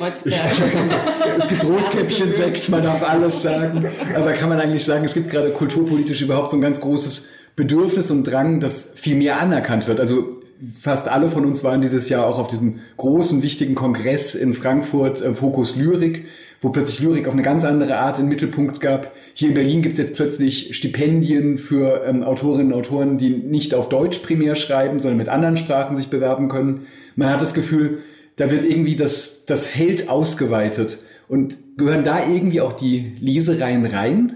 es 1.37 1.47
gibt 1.47 1.63
Rotkäppchen 1.63 2.33
6, 2.33 2.69
man 2.69 2.83
darf 2.83 3.07
alles 3.07 3.43
sagen. 3.43 3.85
Aber 4.15 4.33
kann 4.33 4.49
man 4.49 4.59
eigentlich 4.59 4.83
sagen, 4.83 5.05
es 5.05 5.13
gibt 5.13 5.29
gerade 5.29 5.51
kulturpolitisch 5.51 6.21
überhaupt 6.21 6.49
so 6.49 6.57
ein 6.57 6.61
ganz 6.61 6.81
großes 6.81 7.27
Bedürfnis 7.55 8.09
und 8.09 8.23
Drang, 8.23 8.59
dass 8.59 8.91
viel 8.95 9.15
mehr 9.15 9.39
anerkannt 9.39 9.87
wird. 9.87 9.99
Also 9.99 10.41
fast 10.81 11.07
alle 11.07 11.29
von 11.29 11.45
uns 11.45 11.63
waren 11.63 11.81
dieses 11.81 12.09
Jahr 12.09 12.25
auch 12.25 12.39
auf 12.39 12.47
diesem 12.47 12.79
großen, 12.97 13.43
wichtigen 13.43 13.75
Kongress 13.75 14.33
in 14.33 14.55
Frankfurt, 14.55 15.21
äh, 15.21 15.35
Fokus 15.35 15.75
Lyrik, 15.75 16.25
wo 16.61 16.69
plötzlich 16.69 16.99
Lyrik 16.99 17.27
auf 17.27 17.33
eine 17.33 17.43
ganz 17.43 17.63
andere 17.63 17.97
Art 17.97 18.19
in 18.19 18.27
Mittelpunkt 18.27 18.81
gab. 18.81 19.13
Hier 19.33 19.49
in 19.49 19.53
Berlin 19.53 19.81
gibt 19.81 19.93
es 19.93 19.99
jetzt 19.99 20.15
plötzlich 20.15 20.75
Stipendien 20.75 21.57
für 21.57 22.03
ähm, 22.05 22.23
Autorinnen 22.23 22.73
und 22.73 22.79
Autoren, 22.79 23.17
die 23.17 23.29
nicht 23.29 23.73
auf 23.73 23.89
Deutsch 23.89 24.19
primär 24.19 24.55
schreiben, 24.55 24.99
sondern 24.99 25.17
mit 25.17 25.29
anderen 25.29 25.57
Sprachen 25.57 25.95
sich 25.95 26.09
bewerben 26.09 26.49
können. 26.49 26.87
Man 27.15 27.29
hat 27.29 27.41
das 27.41 27.53
Gefühl, 27.53 27.99
da 28.35 28.51
wird 28.51 28.63
irgendwie 28.63 28.95
das, 28.95 29.45
das 29.45 29.67
Feld 29.67 30.09
ausgeweitet. 30.09 30.99
Und 31.27 31.57
gehören 31.77 32.03
da 32.03 32.27
irgendwie 32.27 32.61
auch 32.61 32.73
die 32.73 33.13
Lesereien 33.19 33.85
rein? 33.85 34.35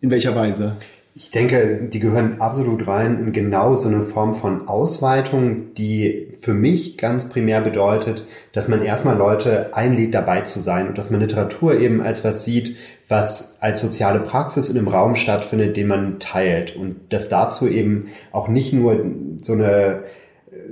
In 0.00 0.10
welcher 0.10 0.36
Weise? 0.36 0.76
Ich 1.16 1.30
denke, 1.30 1.88
die 1.92 2.00
gehören 2.00 2.40
absolut 2.40 2.88
rein 2.88 3.20
in 3.20 3.32
genau 3.32 3.76
so 3.76 3.88
eine 3.88 4.02
Form 4.02 4.34
von 4.34 4.66
Ausweitung, 4.66 5.72
die 5.74 6.32
für 6.40 6.54
mich 6.54 6.98
ganz 6.98 7.28
primär 7.28 7.60
bedeutet, 7.60 8.26
dass 8.52 8.66
man 8.66 8.82
erstmal 8.82 9.16
Leute 9.16 9.76
einlädt, 9.76 10.12
dabei 10.12 10.40
zu 10.40 10.58
sein 10.58 10.88
und 10.88 10.98
dass 10.98 11.10
man 11.10 11.20
Literatur 11.20 11.78
eben 11.78 12.02
als 12.02 12.24
was 12.24 12.44
sieht, 12.44 12.76
was 13.08 13.58
als 13.60 13.80
soziale 13.80 14.18
Praxis 14.18 14.68
in 14.68 14.76
einem 14.76 14.88
Raum 14.88 15.14
stattfindet, 15.14 15.76
den 15.76 15.86
man 15.86 16.18
teilt. 16.18 16.74
Und 16.74 16.96
dass 17.10 17.28
dazu 17.28 17.68
eben 17.68 18.08
auch 18.32 18.48
nicht 18.48 18.72
nur 18.72 19.04
so 19.40 19.52
eine 19.52 20.02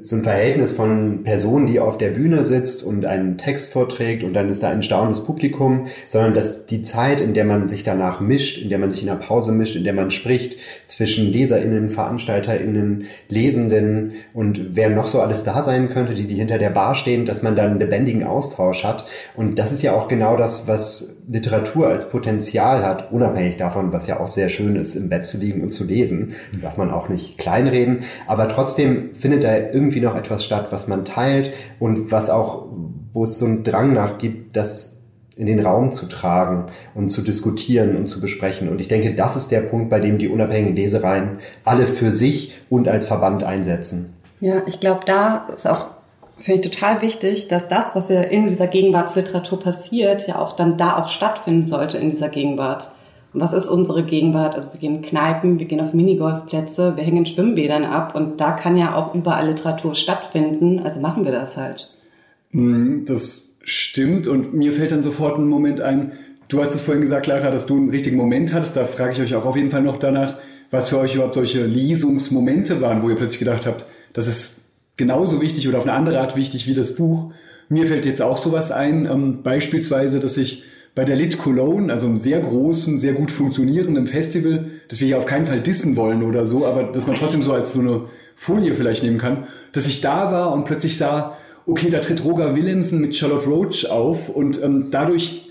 so 0.00 0.16
ein 0.16 0.22
Verhältnis 0.22 0.72
von 0.72 1.22
Personen, 1.22 1.66
die 1.66 1.78
auf 1.78 1.99
der 1.99 2.11
Bühne 2.11 2.44
sitzt 2.44 2.82
und 2.82 3.04
einen 3.04 3.38
Text 3.38 3.72
vorträgt 3.72 4.25
und 4.25 4.32
dann 4.32 4.50
ist 4.50 4.62
da 4.62 4.70
ein 4.70 4.82
staunendes 4.82 5.25
Publikum, 5.25 5.87
sondern 6.08 6.34
dass 6.34 6.66
die 6.66 6.82
Zeit, 6.82 7.20
in 7.20 7.34
der 7.34 7.44
man 7.44 7.68
sich 7.68 7.84
danach 7.84 8.20
mischt, 8.20 8.62
in 8.62 8.68
der 8.68 8.78
man 8.78 8.90
sich 8.90 9.00
in 9.00 9.08
der 9.08 9.16
Pause 9.16 9.52
mischt, 9.52 9.76
in 9.76 9.84
der 9.84 9.92
man 9.92 10.11
spricht 10.11 10.56
zwischen 10.87 11.32
LeserInnen, 11.32 11.90
VeranstalterInnen, 11.90 13.06
Lesenden 13.28 14.12
und 14.34 14.75
wer 14.76 14.90
noch 14.90 15.06
so 15.06 15.20
alles 15.20 15.44
da 15.44 15.62
sein 15.62 15.88
könnte, 15.90 16.14
die, 16.14 16.26
die 16.26 16.37
hinter 16.37 16.58
der 16.58 16.70
Bar 16.70 16.94
stehen, 16.94 17.26
dass 17.26 17.42
man 17.42 17.56
dann 17.56 17.70
einen 17.70 17.80
lebendigen 17.80 18.25
Austausch 18.25 18.84
hat. 18.84 19.06
Und 19.37 19.58
das 19.58 19.72
ist 19.72 19.82
ja 19.82 19.92
auch 19.92 20.08
genau 20.08 20.37
das, 20.37 20.66
was 20.66 21.22
Literatur 21.29 21.88
als 21.88 22.11
Potenzial 22.11 22.85
hat, 22.85 23.12
unabhängig 23.12 23.57
davon, 23.57 23.93
was 23.93 24.07
ja 24.07 24.19
auch 24.19 24.29
sehr 24.29 24.49
schön 24.49 24.76
ist, 24.76 24.97
im 24.97 25.09
Bett 25.09 25.25
zu 25.25 25.38
liegen 25.38 25.62
und 25.62 25.71
zu 25.71 25.85
lesen. 25.85 26.35
Darf 26.61 26.76
man 26.76 26.91
auch 26.91 27.09
nicht 27.09 27.38
kleinreden. 27.38 28.05
Aber 28.26 28.49
trotzdem 28.49 29.14
findet 29.14 29.45
da 29.45 29.57
irgendwie 29.57 30.00
noch 30.00 30.17
etwas 30.17 30.45
statt, 30.45 30.69
was 30.71 30.88
man 30.88 31.05
teilt 31.05 31.52
und 31.79 32.11
was 32.11 32.29
auch, 32.29 32.67
wo 33.12 33.25
es 33.25 33.38
so 33.38 33.47
einen 33.47 33.62
Drang 33.64 33.93
nach 33.93 34.19
gibt, 34.19 34.57
das 34.57 35.02
in 35.37 35.47
den 35.47 35.61
Raum 35.61 35.93
zu 35.93 36.07
tragen 36.07 36.67
und 36.95 37.09
zu 37.09 37.23
diskutieren 37.23 37.97
und 37.97 38.07
zu 38.07 38.21
besprechen. 38.21 38.69
Und 38.69 38.81
ich 38.81 38.88
denke, 38.88 39.14
das 39.14 39.37
ist 39.37 39.50
der 39.50 39.61
Punkt, 39.61 39.91
bei 39.91 40.00
dem 40.00 40.19
die 40.19 40.29
unabhängigen 40.29 40.76
Lesereien 40.76 41.38
alle 41.64 41.87
für 41.87 42.12
sich 42.12 42.52
und 42.69 42.88
als 42.88 43.07
Verband 43.07 43.43
einsetzen. 43.43 44.14
Ja, 44.41 44.62
ich 44.67 44.81
glaube, 44.81 45.02
da 45.07 45.49
ist 45.55 45.69
auch 45.69 45.87
finde 46.38 46.60
ich 46.60 46.70
total 46.70 47.02
wichtig, 47.02 47.48
dass 47.48 47.68
das, 47.68 47.94
was 47.94 48.08
ja 48.08 48.22
in 48.22 48.46
dieser 48.46 48.66
Gegenwartsliteratur 48.66 49.60
passiert, 49.60 50.26
ja 50.26 50.38
auch 50.38 50.56
dann 50.56 50.76
da 50.76 50.96
auch 50.96 51.08
stattfinden 51.08 51.66
sollte 51.66 51.98
in 51.98 52.10
dieser 52.10 52.28
Gegenwart. 52.28 52.90
Und 53.32 53.40
was 53.40 53.52
ist 53.52 53.68
unsere 53.68 54.04
Gegenwart? 54.04 54.54
Also 54.54 54.72
wir 54.72 54.80
gehen 54.80 54.96
in 54.96 55.02
Kneipen, 55.02 55.58
wir 55.58 55.66
gehen 55.66 55.80
auf 55.80 55.94
Minigolfplätze, 55.94 56.96
wir 56.96 57.04
hängen 57.04 57.24
Schwimmbädern 57.24 57.84
ab 57.84 58.14
und 58.14 58.40
da 58.40 58.52
kann 58.52 58.76
ja 58.76 58.94
auch 58.94 59.14
überall 59.14 59.48
Literatur 59.48 59.94
stattfinden. 59.94 60.80
Also 60.80 61.00
machen 61.00 61.24
wir 61.24 61.32
das 61.32 61.56
halt. 61.56 61.88
Mhm, 62.50 63.04
das 63.06 63.54
stimmt 63.64 64.28
und 64.28 64.52
mir 64.52 64.72
fällt 64.72 64.92
dann 64.92 65.02
sofort 65.02 65.38
ein 65.38 65.46
Moment 65.46 65.80
ein. 65.80 66.12
Du 66.48 66.60
hast 66.60 66.74
es 66.74 66.82
vorhin 66.82 67.00
gesagt, 67.00 67.24
Clara, 67.24 67.50
dass 67.50 67.66
du 67.66 67.76
einen 67.76 67.88
richtigen 67.88 68.16
Moment 68.16 68.52
hattest. 68.52 68.76
Da 68.76 68.84
frage 68.84 69.12
ich 69.12 69.20
euch 69.20 69.34
auch 69.34 69.46
auf 69.46 69.56
jeden 69.56 69.70
Fall 69.70 69.82
noch 69.82 69.98
danach, 69.98 70.36
was 70.70 70.88
für 70.88 70.98
euch 70.98 71.14
überhaupt 71.14 71.34
solche 71.34 71.64
Lesungsmomente 71.64 72.80
waren, 72.82 73.02
wo 73.02 73.08
ihr 73.08 73.16
plötzlich 73.16 73.38
gedacht 73.38 73.66
habt, 73.66 73.86
das 74.12 74.26
ist 74.26 74.62
genauso 75.02 75.40
wichtig 75.40 75.66
oder 75.66 75.78
auf 75.78 75.85
eine 75.85 75.94
andere 75.94 76.21
Art 76.21 76.37
wichtig 76.37 76.68
wie 76.68 76.75
das 76.75 76.94
Buch. 76.94 77.32
Mir 77.68 77.87
fällt 77.87 78.06
jetzt 78.06 78.23
auch 78.23 78.38
sowas 78.38 78.71
ein, 78.71 79.04
ähm, 79.06 79.42
beispielsweise, 79.42 80.21
dass 80.21 80.37
ich 80.37 80.62
bei 80.94 81.04
der 81.04 81.16
Lit 81.16 81.38
Cologne, 81.38 81.92
also 81.92 82.06
einem 82.06 82.18
sehr 82.18 82.38
großen, 82.38 83.00
sehr 83.00 83.14
gut 83.14 83.32
funktionierenden 83.32 84.06
Festival, 84.06 84.66
das 84.88 85.00
wir 85.00 85.09
hier 85.09 85.18
auf 85.18 85.26
keinen 85.26 85.47
Fall 85.47 85.61
dissen 85.61 85.97
wollen 85.97 86.23
oder 86.23 86.47
so, 86.47 86.64
aber 86.66 86.85
dass 86.85 87.09
man 87.09 87.16
trotzdem 87.16 87.42
so 87.42 87.52
als 87.52 87.73
so 87.73 87.80
eine 87.80 88.02
Folie 88.37 88.75
vielleicht 88.76 89.02
nehmen 89.02 89.18
kann, 89.18 89.49
dass 89.73 89.87
ich 89.87 90.00
da 90.00 90.30
war 90.30 90.52
und 90.52 90.66
plötzlich 90.66 90.97
sah, 90.97 91.37
okay, 91.66 91.90
da 91.90 91.99
tritt 91.99 92.25
Roger 92.25 92.54
Willemsen 92.54 93.00
mit 93.00 93.16
Charlotte 93.16 93.47
Roach 93.47 93.90
auf 93.90 94.28
und 94.28 94.62
ähm, 94.62 94.88
dadurch 94.92 95.50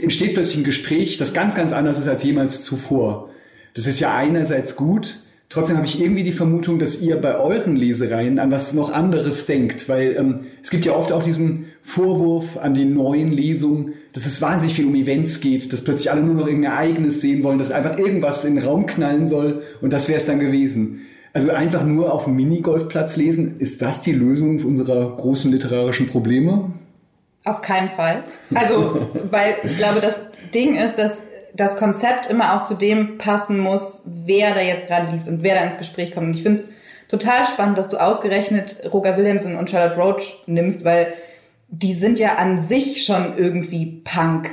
entsteht 0.00 0.32
plötzlich 0.32 0.58
ein 0.58 0.64
Gespräch, 0.64 1.18
das 1.18 1.34
ganz, 1.34 1.54
ganz 1.54 1.72
anders 1.72 1.98
ist 1.98 2.08
als 2.08 2.22
jemals 2.22 2.62
zuvor. 2.62 3.28
Das 3.74 3.86
ist 3.86 4.00
ja 4.00 4.14
einerseits 4.14 4.76
gut, 4.76 5.20
Trotzdem 5.50 5.76
habe 5.76 5.86
ich 5.86 6.00
irgendwie 6.00 6.24
die 6.24 6.32
Vermutung, 6.32 6.78
dass 6.78 7.00
ihr 7.00 7.16
bei 7.16 7.38
euren 7.38 7.74
Lesereien 7.74 8.38
an 8.38 8.50
was 8.50 8.74
noch 8.74 8.92
anderes 8.92 9.46
denkt, 9.46 9.88
weil 9.88 10.14
ähm, 10.18 10.40
es 10.62 10.68
gibt 10.68 10.84
ja 10.84 10.94
oft 10.94 11.10
auch 11.10 11.22
diesen 11.22 11.66
Vorwurf 11.80 12.58
an 12.58 12.74
die 12.74 12.84
neuen 12.84 13.32
Lesungen, 13.32 13.94
dass 14.12 14.26
es 14.26 14.42
wahnsinnig 14.42 14.74
viel 14.74 14.84
um 14.84 14.94
Events 14.94 15.40
geht, 15.40 15.72
dass 15.72 15.82
plötzlich 15.82 16.10
alle 16.10 16.20
nur 16.20 16.34
noch 16.34 16.46
irgendein 16.46 16.72
Ereignis 16.72 17.22
sehen 17.22 17.42
wollen, 17.44 17.58
dass 17.58 17.70
einfach 17.70 17.98
irgendwas 17.98 18.44
in 18.44 18.56
den 18.56 18.64
Raum 18.64 18.84
knallen 18.84 19.26
soll 19.26 19.62
und 19.80 19.94
das 19.94 20.08
wäre 20.08 20.18
es 20.18 20.26
dann 20.26 20.38
gewesen. 20.38 21.00
Also 21.32 21.50
einfach 21.50 21.84
nur 21.84 22.12
auf 22.12 22.24
dem 22.24 22.36
Minigolfplatz 22.36 23.16
lesen, 23.16 23.58
ist 23.58 23.80
das 23.80 24.02
die 24.02 24.12
Lösung 24.12 24.62
unserer 24.64 25.16
großen 25.16 25.50
literarischen 25.50 26.08
Probleme? 26.08 26.72
Auf 27.44 27.62
keinen 27.62 27.88
Fall. 27.90 28.24
Also, 28.54 29.08
weil 29.30 29.56
ich 29.62 29.78
glaube, 29.78 30.00
das 30.02 30.16
Ding 30.52 30.76
ist, 30.76 30.96
dass 30.96 31.22
das 31.58 31.76
Konzept 31.76 32.28
immer 32.28 32.54
auch 32.54 32.62
zu 32.62 32.74
dem 32.74 33.18
passen 33.18 33.58
muss, 33.58 34.02
wer 34.06 34.54
da 34.54 34.60
jetzt 34.60 34.86
gerade 34.86 35.10
liest 35.10 35.28
und 35.28 35.42
wer 35.42 35.56
da 35.56 35.64
ins 35.64 35.76
Gespräch 35.76 36.12
kommt. 36.12 36.28
Und 36.28 36.34
ich 36.34 36.44
finde 36.44 36.60
es 36.60 36.70
total 37.08 37.44
spannend, 37.46 37.76
dass 37.76 37.88
du 37.88 37.98
ausgerechnet 37.98 38.80
Roger 38.92 39.16
Williamson 39.16 39.56
und 39.56 39.68
Charlotte 39.68 40.00
Roach 40.00 40.44
nimmst, 40.46 40.84
weil 40.84 41.12
die 41.66 41.94
sind 41.94 42.20
ja 42.20 42.36
an 42.36 42.58
sich 42.58 43.04
schon 43.04 43.36
irgendwie 43.36 44.02
Punk 44.04 44.50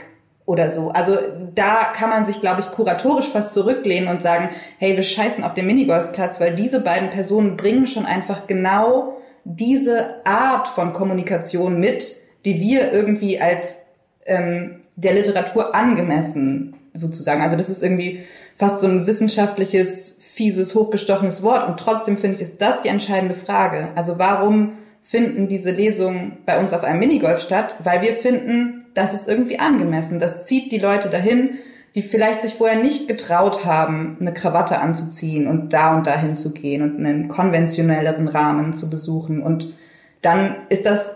oder 0.47 0.71
so. 0.71 0.89
Also 0.89 1.15
da 1.53 1.93
kann 1.95 2.09
man 2.09 2.25
sich, 2.25 2.41
glaube 2.41 2.61
ich, 2.61 2.71
kuratorisch 2.71 3.27
fast 3.27 3.53
zurücklehnen 3.53 4.09
und 4.09 4.23
sagen, 4.23 4.49
hey, 4.79 4.95
wir 4.95 5.03
scheißen 5.03 5.43
auf 5.43 5.53
den 5.53 5.67
Minigolfplatz, 5.67 6.41
weil 6.41 6.55
diese 6.55 6.81
beiden 6.81 7.11
Personen 7.11 7.55
bringen 7.55 7.85
schon 7.85 8.07
einfach 8.07 8.47
genau 8.47 9.17
diese 9.43 10.25
Art 10.25 10.69
von 10.69 10.93
Kommunikation 10.93 11.79
mit, 11.79 12.15
die 12.45 12.59
wir 12.59 12.91
irgendwie 12.91 13.39
als 13.39 13.83
ähm, 14.25 14.81
der 14.95 15.13
Literatur 15.13 15.75
angemessen 15.75 16.75
sozusagen. 16.95 17.41
Also 17.41 17.55
das 17.55 17.69
ist 17.69 17.83
irgendwie 17.83 18.23
fast 18.57 18.79
so 18.79 18.87
ein 18.87 19.07
wissenschaftliches 19.07 20.17
fieses, 20.19 20.75
hochgestochenes 20.75 21.43
Wort. 21.43 21.67
Und 21.67 21.79
trotzdem 21.79 22.17
finde 22.17 22.35
ich, 22.35 22.41
ist 22.41 22.61
das 22.61 22.81
die 22.81 22.89
entscheidende 22.89 23.35
Frage. 23.35 23.89
Also 23.95 24.19
warum 24.19 24.73
finden 25.01 25.47
diese 25.47 25.71
Lesungen 25.71 26.39
bei 26.45 26.59
uns 26.59 26.73
auf 26.73 26.83
einem 26.83 26.99
Minigolf 26.99 27.39
statt? 27.39 27.75
Weil 27.83 28.01
wir 28.01 28.13
finden, 28.15 28.85
das 28.93 29.13
ist 29.13 29.29
irgendwie 29.29 29.59
angemessen. 29.59 30.19
Das 30.19 30.45
zieht 30.45 30.71
die 30.71 30.79
Leute 30.79 31.09
dahin, 31.09 31.59
die 31.95 32.01
vielleicht 32.01 32.41
sich 32.41 32.55
vorher 32.55 32.81
nicht 32.81 33.07
getraut 33.07 33.63
haben, 33.63 34.17
eine 34.19 34.33
Krawatte 34.33 34.79
anzuziehen 34.79 35.47
und 35.47 35.71
da 35.71 35.95
und 35.95 36.05
dahin 36.05 36.35
zu 36.35 36.51
gehen 36.51 36.81
und 36.81 36.97
einen 36.97 37.29
konventionelleren 37.29 38.27
Rahmen 38.27 38.73
zu 38.73 38.89
besuchen. 38.89 39.41
Und 39.41 39.73
dann 40.21 40.57
ist 40.67 40.85
das 40.85 41.15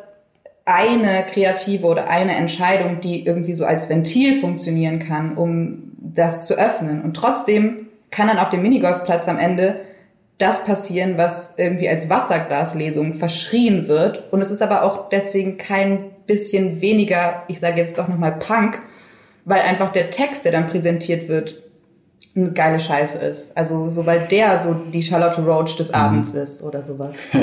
eine 0.70 1.26
kreative 1.26 1.88
oder 1.88 2.10
eine 2.10 2.36
Entscheidung, 2.36 3.02
die 3.02 3.26
irgendwie 3.26 3.54
so 3.54 3.66
als 3.66 3.90
Ventil 3.90 4.40
funktionieren 4.40 5.00
kann, 5.00 5.36
um 5.36 5.92
das 5.98 6.46
zu 6.46 6.56
öffnen. 6.56 7.02
Und 7.02 7.16
trotzdem 7.16 7.88
kann 8.12 8.28
dann 8.28 8.38
auf 8.38 8.50
dem 8.50 8.62
Minigolfplatz 8.62 9.28
am 9.28 9.38
Ende 9.38 9.82
das 10.38 10.64
passieren, 10.64 11.18
was 11.18 11.56
irgendwie 11.58 11.90
als 11.90 12.10
Wasserglaslesung 12.10 13.16
verschrien 13.16 13.88
wird. 13.88 14.32
Und 14.32 14.42
es 14.42 14.52
ist 14.52 14.62
aber 14.62 14.84
auch 14.84 15.10
deswegen 15.10 15.58
kein 15.58 16.12
bisschen 16.26 16.82
weniger, 16.82 17.44
ich 17.48 17.60
sage 17.60 17.82
jetzt 17.82 17.98
doch 17.98 18.08
nochmal 18.08 18.38
Punk, 18.40 18.80
weil 19.46 19.62
einfach 19.62 19.92
der 19.92 20.12
Text, 20.12 20.46
der 20.46 20.52
dann 20.52 20.68
präsentiert 20.68 21.28
wird, 21.28 21.64
eine 22.36 22.52
geile 22.52 22.80
Scheiße 22.80 23.18
ist. 23.18 23.58
Also 23.58 23.90
so 23.90 24.06
weil 24.06 24.28
der 24.28 24.60
so 24.60 24.76
die 24.94 25.02
Charlotte 25.02 25.42
Roach 25.42 25.76
des 25.76 25.94
Abends 25.94 26.34
mhm. 26.34 26.42
ist 26.42 26.64
oder 26.64 26.84
sowas. 26.84 27.18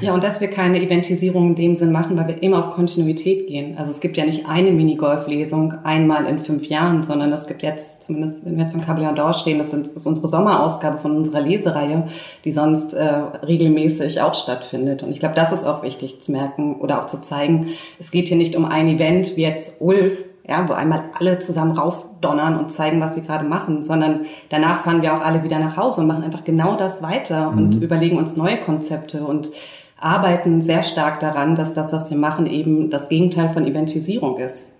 Ja, 0.00 0.14
und 0.14 0.24
dass 0.24 0.40
wir 0.40 0.48
keine 0.48 0.80
Eventisierung 0.80 1.48
in 1.48 1.54
dem 1.54 1.76
Sinn 1.76 1.92
machen, 1.92 2.16
weil 2.16 2.28
wir 2.28 2.42
immer 2.42 2.58
auf 2.60 2.74
Kontinuität 2.74 3.48
gehen. 3.48 3.76
Also 3.76 3.90
es 3.90 4.00
gibt 4.00 4.16
ja 4.16 4.24
nicht 4.24 4.46
eine 4.46 4.70
Minigolf-Lesung 4.70 5.74
einmal 5.84 6.24
in 6.24 6.38
fünf 6.38 6.66
Jahren, 6.68 7.02
sondern 7.02 7.30
es 7.34 7.46
gibt 7.46 7.62
jetzt, 7.62 8.04
zumindest 8.04 8.46
wenn 8.46 8.56
wir 8.56 8.62
jetzt 8.62 8.72
von 8.72 8.80
Cabernet 8.80 9.18
d'Or 9.18 9.34
stehen, 9.34 9.58
das, 9.58 9.74
ist 9.74 10.06
unsere 10.06 10.26
Sommerausgabe 10.26 10.98
von 11.00 11.16
unserer 11.16 11.42
Lesereihe, 11.42 12.08
die 12.46 12.52
sonst 12.52 12.94
äh, 12.94 13.04
regelmäßig 13.04 14.22
auch 14.22 14.32
stattfindet. 14.32 15.02
Und 15.02 15.12
ich 15.12 15.20
glaube, 15.20 15.34
das 15.34 15.52
ist 15.52 15.66
auch 15.66 15.82
wichtig 15.82 16.22
zu 16.22 16.32
merken 16.32 16.76
oder 16.76 17.02
auch 17.02 17.06
zu 17.06 17.20
zeigen. 17.20 17.66
Es 17.98 18.10
geht 18.10 18.28
hier 18.28 18.38
nicht 18.38 18.56
um 18.56 18.64
ein 18.64 18.88
Event 18.88 19.36
wie 19.36 19.42
jetzt 19.42 19.82
Ulf, 19.82 20.14
ja, 20.50 20.68
wo 20.68 20.72
einmal 20.72 21.04
alle 21.14 21.38
zusammen 21.38 21.78
raufdonnern 21.78 22.58
und 22.58 22.72
zeigen, 22.72 23.00
was 23.00 23.14
sie 23.14 23.22
gerade 23.22 23.46
machen, 23.46 23.82
sondern 23.82 24.26
danach 24.48 24.82
fahren 24.82 25.00
wir 25.00 25.14
auch 25.14 25.20
alle 25.20 25.44
wieder 25.44 25.60
nach 25.60 25.76
Hause 25.76 26.00
und 26.00 26.08
machen 26.08 26.24
einfach 26.24 26.42
genau 26.42 26.76
das 26.76 27.02
weiter 27.02 27.52
mhm. 27.52 27.58
und 27.58 27.82
überlegen 27.82 28.18
uns 28.18 28.36
neue 28.36 28.60
Konzepte 28.60 29.24
und 29.24 29.52
arbeiten 29.96 30.60
sehr 30.60 30.82
stark 30.82 31.20
daran, 31.20 31.54
dass 31.54 31.72
das, 31.72 31.92
was 31.92 32.10
wir 32.10 32.18
machen, 32.18 32.46
eben 32.46 32.90
das 32.90 33.08
Gegenteil 33.08 33.50
von 33.50 33.64
Eventisierung 33.64 34.38
ist. 34.38 34.70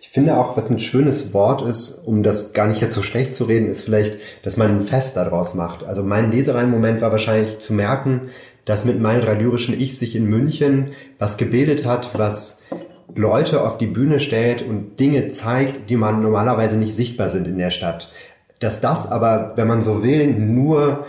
Ich 0.00 0.08
finde 0.08 0.38
auch, 0.38 0.56
was 0.56 0.70
ein 0.70 0.78
schönes 0.80 1.32
Wort 1.34 1.62
ist, 1.62 2.02
um 2.06 2.22
das 2.22 2.52
gar 2.52 2.66
nicht 2.66 2.80
jetzt 2.80 2.94
so 2.94 3.02
schlecht 3.02 3.32
zu 3.32 3.44
reden, 3.44 3.68
ist 3.68 3.82
vielleicht, 3.82 4.18
dass 4.42 4.56
man 4.56 4.70
ein 4.70 4.80
Fest 4.80 5.16
daraus 5.16 5.54
macht. 5.54 5.84
Also 5.84 6.02
mein 6.02 6.32
Lesereien-Moment 6.32 7.00
war 7.00 7.12
wahrscheinlich 7.12 7.60
zu 7.60 7.74
merken, 7.74 8.22
dass 8.64 8.84
mit 8.84 8.98
meinen 8.98 9.20
drei 9.20 9.34
lyrischen 9.34 9.78
Ich 9.78 9.98
sich 9.98 10.16
in 10.16 10.26
München 10.26 10.90
was 11.18 11.36
gebildet 11.36 11.84
hat, 11.84 12.18
was 12.18 12.62
Leute 13.14 13.62
auf 13.62 13.78
die 13.78 13.86
Bühne 13.86 14.20
stellt 14.20 14.62
und 14.62 14.98
Dinge 14.98 15.28
zeigt, 15.28 15.90
die 15.90 15.96
man 15.96 16.22
normalerweise 16.22 16.76
nicht 16.76 16.94
sichtbar 16.94 17.30
sind 17.30 17.46
in 17.46 17.58
der 17.58 17.70
Stadt. 17.70 18.10
Dass 18.58 18.80
das 18.80 19.10
aber, 19.10 19.52
wenn 19.56 19.68
man 19.68 19.82
so 19.82 20.02
will, 20.02 20.26
nur 20.26 21.06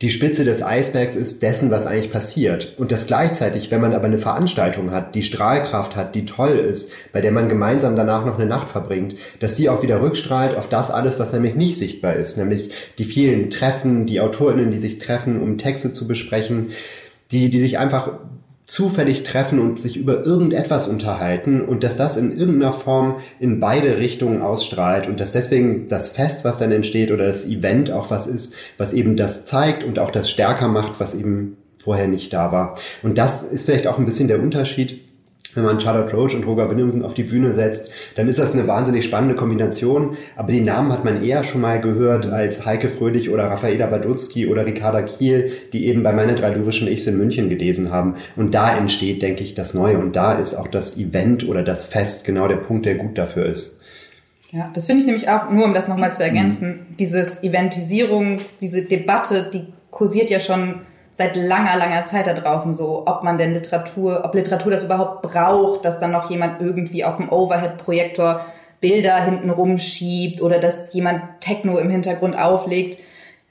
die 0.00 0.10
Spitze 0.10 0.44
des 0.44 0.62
Eisbergs 0.62 1.14
ist 1.14 1.42
dessen, 1.42 1.70
was 1.70 1.86
eigentlich 1.86 2.10
passiert. 2.10 2.74
Und 2.78 2.90
das 2.90 3.06
gleichzeitig, 3.06 3.70
wenn 3.70 3.82
man 3.82 3.92
aber 3.92 4.06
eine 4.06 4.18
Veranstaltung 4.18 4.92
hat, 4.92 5.14
die 5.14 5.22
Strahlkraft 5.22 5.94
hat, 5.94 6.14
die 6.14 6.24
toll 6.24 6.52
ist, 6.52 6.92
bei 7.12 7.20
der 7.20 7.32
man 7.32 7.50
gemeinsam 7.50 7.96
danach 7.96 8.24
noch 8.24 8.38
eine 8.38 8.46
Nacht 8.46 8.70
verbringt, 8.70 9.16
dass 9.40 9.56
die 9.56 9.68
auch 9.68 9.82
wieder 9.82 10.00
rückstrahlt 10.00 10.56
auf 10.56 10.70
das 10.70 10.90
alles, 10.90 11.18
was 11.18 11.34
nämlich 11.34 11.54
nicht 11.54 11.76
sichtbar 11.76 12.14
ist, 12.14 12.38
nämlich 12.38 12.70
die 12.96 13.04
vielen 13.04 13.50
Treffen, 13.50 14.06
die 14.06 14.20
AutorInnen, 14.20 14.70
die 14.70 14.78
sich 14.78 14.98
treffen, 14.98 15.42
um 15.42 15.58
Texte 15.58 15.92
zu 15.92 16.08
besprechen, 16.08 16.70
die, 17.30 17.50
die 17.50 17.60
sich 17.60 17.78
einfach 17.78 18.12
zufällig 18.70 19.24
treffen 19.24 19.58
und 19.58 19.80
sich 19.80 19.96
über 19.96 20.24
irgendetwas 20.24 20.86
unterhalten 20.86 21.60
und 21.60 21.82
dass 21.82 21.96
das 21.96 22.16
in 22.16 22.38
irgendeiner 22.38 22.72
Form 22.72 23.16
in 23.40 23.58
beide 23.58 23.98
Richtungen 23.98 24.42
ausstrahlt 24.42 25.08
und 25.08 25.18
dass 25.18 25.32
deswegen 25.32 25.88
das 25.88 26.10
Fest, 26.10 26.44
was 26.44 26.58
dann 26.58 26.70
entsteht 26.70 27.10
oder 27.10 27.26
das 27.26 27.48
Event 27.48 27.90
auch 27.90 28.12
was 28.12 28.28
ist, 28.28 28.54
was 28.78 28.92
eben 28.92 29.16
das 29.16 29.44
zeigt 29.44 29.82
und 29.82 29.98
auch 29.98 30.12
das 30.12 30.30
stärker 30.30 30.68
macht, 30.68 31.00
was 31.00 31.16
eben 31.16 31.56
vorher 31.78 32.06
nicht 32.06 32.32
da 32.32 32.52
war. 32.52 32.78
Und 33.02 33.18
das 33.18 33.42
ist 33.42 33.66
vielleicht 33.66 33.88
auch 33.88 33.98
ein 33.98 34.06
bisschen 34.06 34.28
der 34.28 34.40
Unterschied 34.40 35.00
wenn 35.54 35.64
man 35.64 35.80
Charlotte 35.80 36.14
Roach 36.14 36.34
und 36.34 36.46
Roger 36.46 36.70
Williamson 36.70 37.04
auf 37.04 37.14
die 37.14 37.24
Bühne 37.24 37.52
setzt, 37.52 37.90
dann 38.16 38.28
ist 38.28 38.38
das 38.38 38.52
eine 38.52 38.68
wahnsinnig 38.68 39.04
spannende 39.04 39.34
Kombination. 39.34 40.16
Aber 40.36 40.52
die 40.52 40.60
Namen 40.60 40.92
hat 40.92 41.04
man 41.04 41.24
eher 41.24 41.44
schon 41.44 41.60
mal 41.60 41.80
gehört 41.80 42.26
als 42.26 42.64
Heike 42.66 42.88
Fröhlich 42.88 43.30
oder 43.30 43.44
Raffaela 43.44 43.86
Badutski 43.86 44.46
oder 44.46 44.66
Ricarda 44.66 45.02
Kiel, 45.02 45.52
die 45.72 45.86
eben 45.86 46.02
bei 46.02 46.12
meinen 46.12 46.36
drei 46.36 46.50
lyrischen 46.50 46.88
Ichs 46.88 47.06
in 47.06 47.18
München 47.18 47.48
gelesen 47.48 47.90
haben. 47.90 48.14
Und 48.36 48.54
da 48.54 48.76
entsteht, 48.76 49.22
denke 49.22 49.42
ich, 49.42 49.54
das 49.54 49.74
Neue. 49.74 49.98
Und 49.98 50.16
da 50.16 50.34
ist 50.34 50.54
auch 50.54 50.68
das 50.68 50.98
Event 50.98 51.48
oder 51.48 51.62
das 51.62 51.86
Fest 51.86 52.24
genau 52.24 52.48
der 52.48 52.56
Punkt, 52.56 52.86
der 52.86 52.94
gut 52.94 53.18
dafür 53.18 53.46
ist. 53.46 53.80
Ja, 54.52 54.70
das 54.74 54.86
finde 54.86 55.00
ich 55.00 55.06
nämlich 55.06 55.28
auch, 55.28 55.50
nur 55.50 55.64
um 55.64 55.74
das 55.74 55.86
nochmal 55.86 56.12
zu 56.12 56.24
ergänzen, 56.24 56.68
mhm. 56.68 56.96
dieses 56.96 57.42
Eventisierung, 57.42 58.38
diese 58.60 58.82
Debatte, 58.82 59.50
die 59.52 59.66
kursiert 59.90 60.30
ja 60.30 60.40
schon 60.40 60.80
seit 61.14 61.36
langer, 61.36 61.76
langer 61.76 62.06
Zeit 62.06 62.26
da 62.26 62.32
draußen 62.32 62.74
so, 62.74 63.04
ob 63.06 63.22
man 63.22 63.36
denn 63.38 63.52
Literatur, 63.52 64.22
ob 64.24 64.34
Literatur 64.34 64.72
das 64.72 64.84
überhaupt 64.84 65.22
braucht, 65.22 65.84
dass 65.84 66.00
dann 66.00 66.12
noch 66.12 66.30
jemand 66.30 66.60
irgendwie 66.60 67.04
auf 67.04 67.16
dem 67.16 67.30
Overhead-Projektor 67.30 68.46
Bilder 68.80 69.22
hinten 69.22 69.50
rumschiebt 69.50 70.40
oder 70.40 70.58
dass 70.58 70.92
jemand 70.94 71.22
Techno 71.40 71.78
im 71.78 71.90
Hintergrund 71.90 72.38
auflegt. 72.38 72.98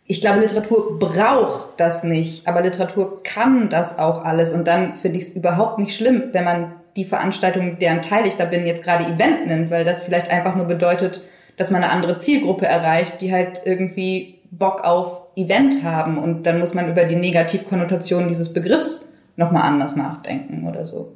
Ich 0.05 0.21
glaube, 0.21 0.39
Literatur 0.39 0.97
braucht 0.97 1.79
das 1.79 2.03
nicht, 2.03 2.47
aber 2.47 2.61
Literatur 2.61 3.21
kann 3.23 3.69
das 3.69 3.99
auch 3.99 4.25
alles 4.25 4.53
und 4.53 4.67
dann 4.67 4.95
finde 4.95 5.19
ich 5.19 5.25
es 5.25 5.35
überhaupt 5.35 5.77
nicht 5.77 5.95
schlimm, 5.95 6.29
wenn 6.31 6.43
man 6.43 6.73
die 6.95 7.05
Veranstaltung, 7.05 7.77
deren 7.77 8.01
Teil 8.01 8.25
ich 8.25 8.35
da 8.35 8.45
bin, 8.45 8.65
jetzt 8.65 8.83
gerade 8.83 9.05
Event 9.05 9.45
nennt, 9.45 9.69
weil 9.69 9.85
das 9.85 10.01
vielleicht 10.01 10.31
einfach 10.31 10.55
nur 10.55 10.65
bedeutet, 10.65 11.21
dass 11.57 11.69
man 11.69 11.83
eine 11.83 11.91
andere 11.91 12.17
Zielgruppe 12.17 12.65
erreicht, 12.65 13.21
die 13.21 13.31
halt 13.31 13.61
irgendwie 13.65 14.39
Bock 14.49 14.83
auf 14.83 15.28
Event 15.39 15.83
haben 15.83 16.17
und 16.17 16.43
dann 16.43 16.59
muss 16.59 16.73
man 16.73 16.89
über 16.89 17.05
die 17.05 17.15
Negativkonnotation 17.15 18.27
dieses 18.27 18.53
Begriffs 18.53 19.11
nochmal 19.35 19.63
anders 19.63 19.95
nachdenken 19.95 20.67
oder 20.67 20.85
so. 20.85 21.13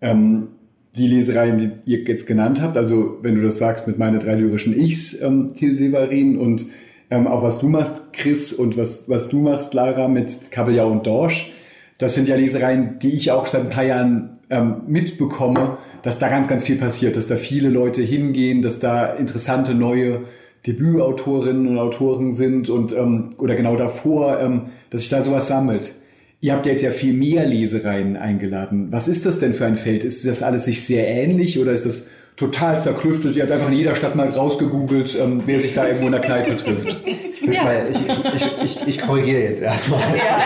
Ähm, 0.00 0.48
die 0.96 1.08
Lesereien, 1.08 1.58
die 1.58 1.70
ihr 1.84 2.04
jetzt 2.04 2.26
genannt 2.26 2.62
habt, 2.62 2.76
also 2.76 3.18
wenn 3.22 3.34
du 3.34 3.42
das 3.42 3.58
sagst 3.58 3.86
mit 3.86 3.98
meine 3.98 4.18
drei 4.18 4.34
lyrischen 4.34 4.78
Ichs, 4.78 5.20
ähm, 5.20 5.54
Thiel 5.54 5.76
Severin 5.76 6.38
und 6.38 6.66
ähm, 7.10 7.26
auch 7.26 7.42
was 7.42 7.58
du 7.58 7.68
machst, 7.68 8.12
Chris, 8.12 8.52
und 8.52 8.76
was, 8.76 9.08
was 9.08 9.28
du 9.28 9.40
machst, 9.40 9.74
Lara, 9.74 10.08
mit 10.08 10.50
Kabeljau 10.50 10.90
und 10.90 11.06
Dorsch, 11.06 11.52
das 11.98 12.14
sind 12.14 12.28
ja 12.28 12.36
Lesereien, 12.36 12.98
die 13.00 13.12
ich 13.12 13.30
auch 13.30 13.46
seit 13.46 13.62
ein 13.62 13.68
paar 13.68 13.84
Jahren 13.84 14.38
ähm, 14.50 14.82
mitbekomme, 14.86 15.78
dass 16.02 16.18
da 16.18 16.28
ganz, 16.28 16.48
ganz 16.48 16.64
viel 16.64 16.76
passiert, 16.76 17.16
dass 17.16 17.26
da 17.26 17.36
viele 17.36 17.68
Leute 17.68 18.02
hingehen, 18.02 18.62
dass 18.62 18.80
da 18.80 19.14
interessante 19.14 19.74
neue 19.74 20.24
Debütautorinnen 20.66 21.68
und 21.68 21.78
Autoren 21.78 22.32
sind 22.32 22.68
und 22.68 22.92
ähm, 22.96 23.30
oder 23.38 23.54
genau 23.54 23.76
davor, 23.76 24.40
ähm, 24.40 24.62
dass 24.90 25.02
sich 25.02 25.10
da 25.10 25.22
sowas 25.22 25.48
sammelt. 25.48 25.94
Ihr 26.40 26.52
habt 26.52 26.66
ja 26.66 26.72
jetzt 26.72 26.82
ja 26.82 26.90
viel 26.90 27.14
mehr 27.14 27.46
Lesereien 27.46 28.16
eingeladen. 28.16 28.88
Was 28.90 29.08
ist 29.08 29.24
das 29.26 29.38
denn 29.38 29.54
für 29.54 29.66
ein 29.66 29.76
Feld? 29.76 30.04
Ist 30.04 30.26
das 30.26 30.42
alles 30.42 30.66
sich 30.66 30.84
sehr 30.84 31.08
ähnlich 31.08 31.58
oder 31.58 31.72
ist 31.72 31.86
das 31.86 32.08
total 32.36 32.80
zerklüftet? 32.80 33.36
Ihr 33.36 33.42
habt 33.42 33.52
einfach 33.52 33.68
in 33.68 33.76
jeder 33.78 33.94
Stadt 33.94 34.14
mal 34.14 34.28
rausgegoogelt, 34.28 35.16
ähm, 35.18 35.42
wer 35.46 35.60
sich 35.60 35.72
da 35.72 35.86
irgendwo 35.86 36.06
in 36.06 36.12
der 36.12 36.20
Kneipe 36.20 36.56
trifft. 36.56 36.96
Ja. 37.42 37.70
Ich, 37.88 38.00
ich, 38.34 38.64
ich, 38.64 38.86
ich, 38.88 39.00
korrigiere 39.00 39.42
jetzt 39.42 39.62
erstmal. 39.62 40.00
Ja. 40.00 40.38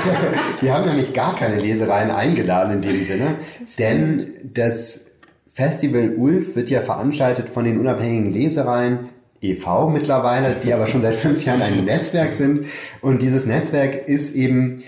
Wir 0.60 0.74
haben 0.74 0.86
nämlich 0.86 1.12
gar 1.12 1.36
keine 1.36 1.60
Lesereien 1.60 2.10
eingeladen 2.10 2.82
in 2.82 2.82
dem 2.82 3.04
Sinne, 3.04 3.34
denn 3.78 4.32
das 4.54 5.08
Festival 5.52 6.14
Ulf 6.16 6.56
wird 6.56 6.70
ja 6.70 6.80
veranstaltet 6.80 7.50
von 7.50 7.64
den 7.64 7.78
unabhängigen 7.78 8.32
Lesereien 8.32 9.10
e.V. 9.40 9.90
mittlerweile, 9.90 10.56
die 10.56 10.72
aber 10.72 10.86
schon 10.86 11.00
seit 11.00 11.14
fünf 11.14 11.44
Jahren 11.44 11.62
ein 11.62 11.84
Netzwerk 11.84 12.34
sind. 12.34 12.66
Und 13.00 13.22
dieses 13.22 13.46
Netzwerk 13.46 14.08
ist 14.08 14.34
eben 14.34 14.82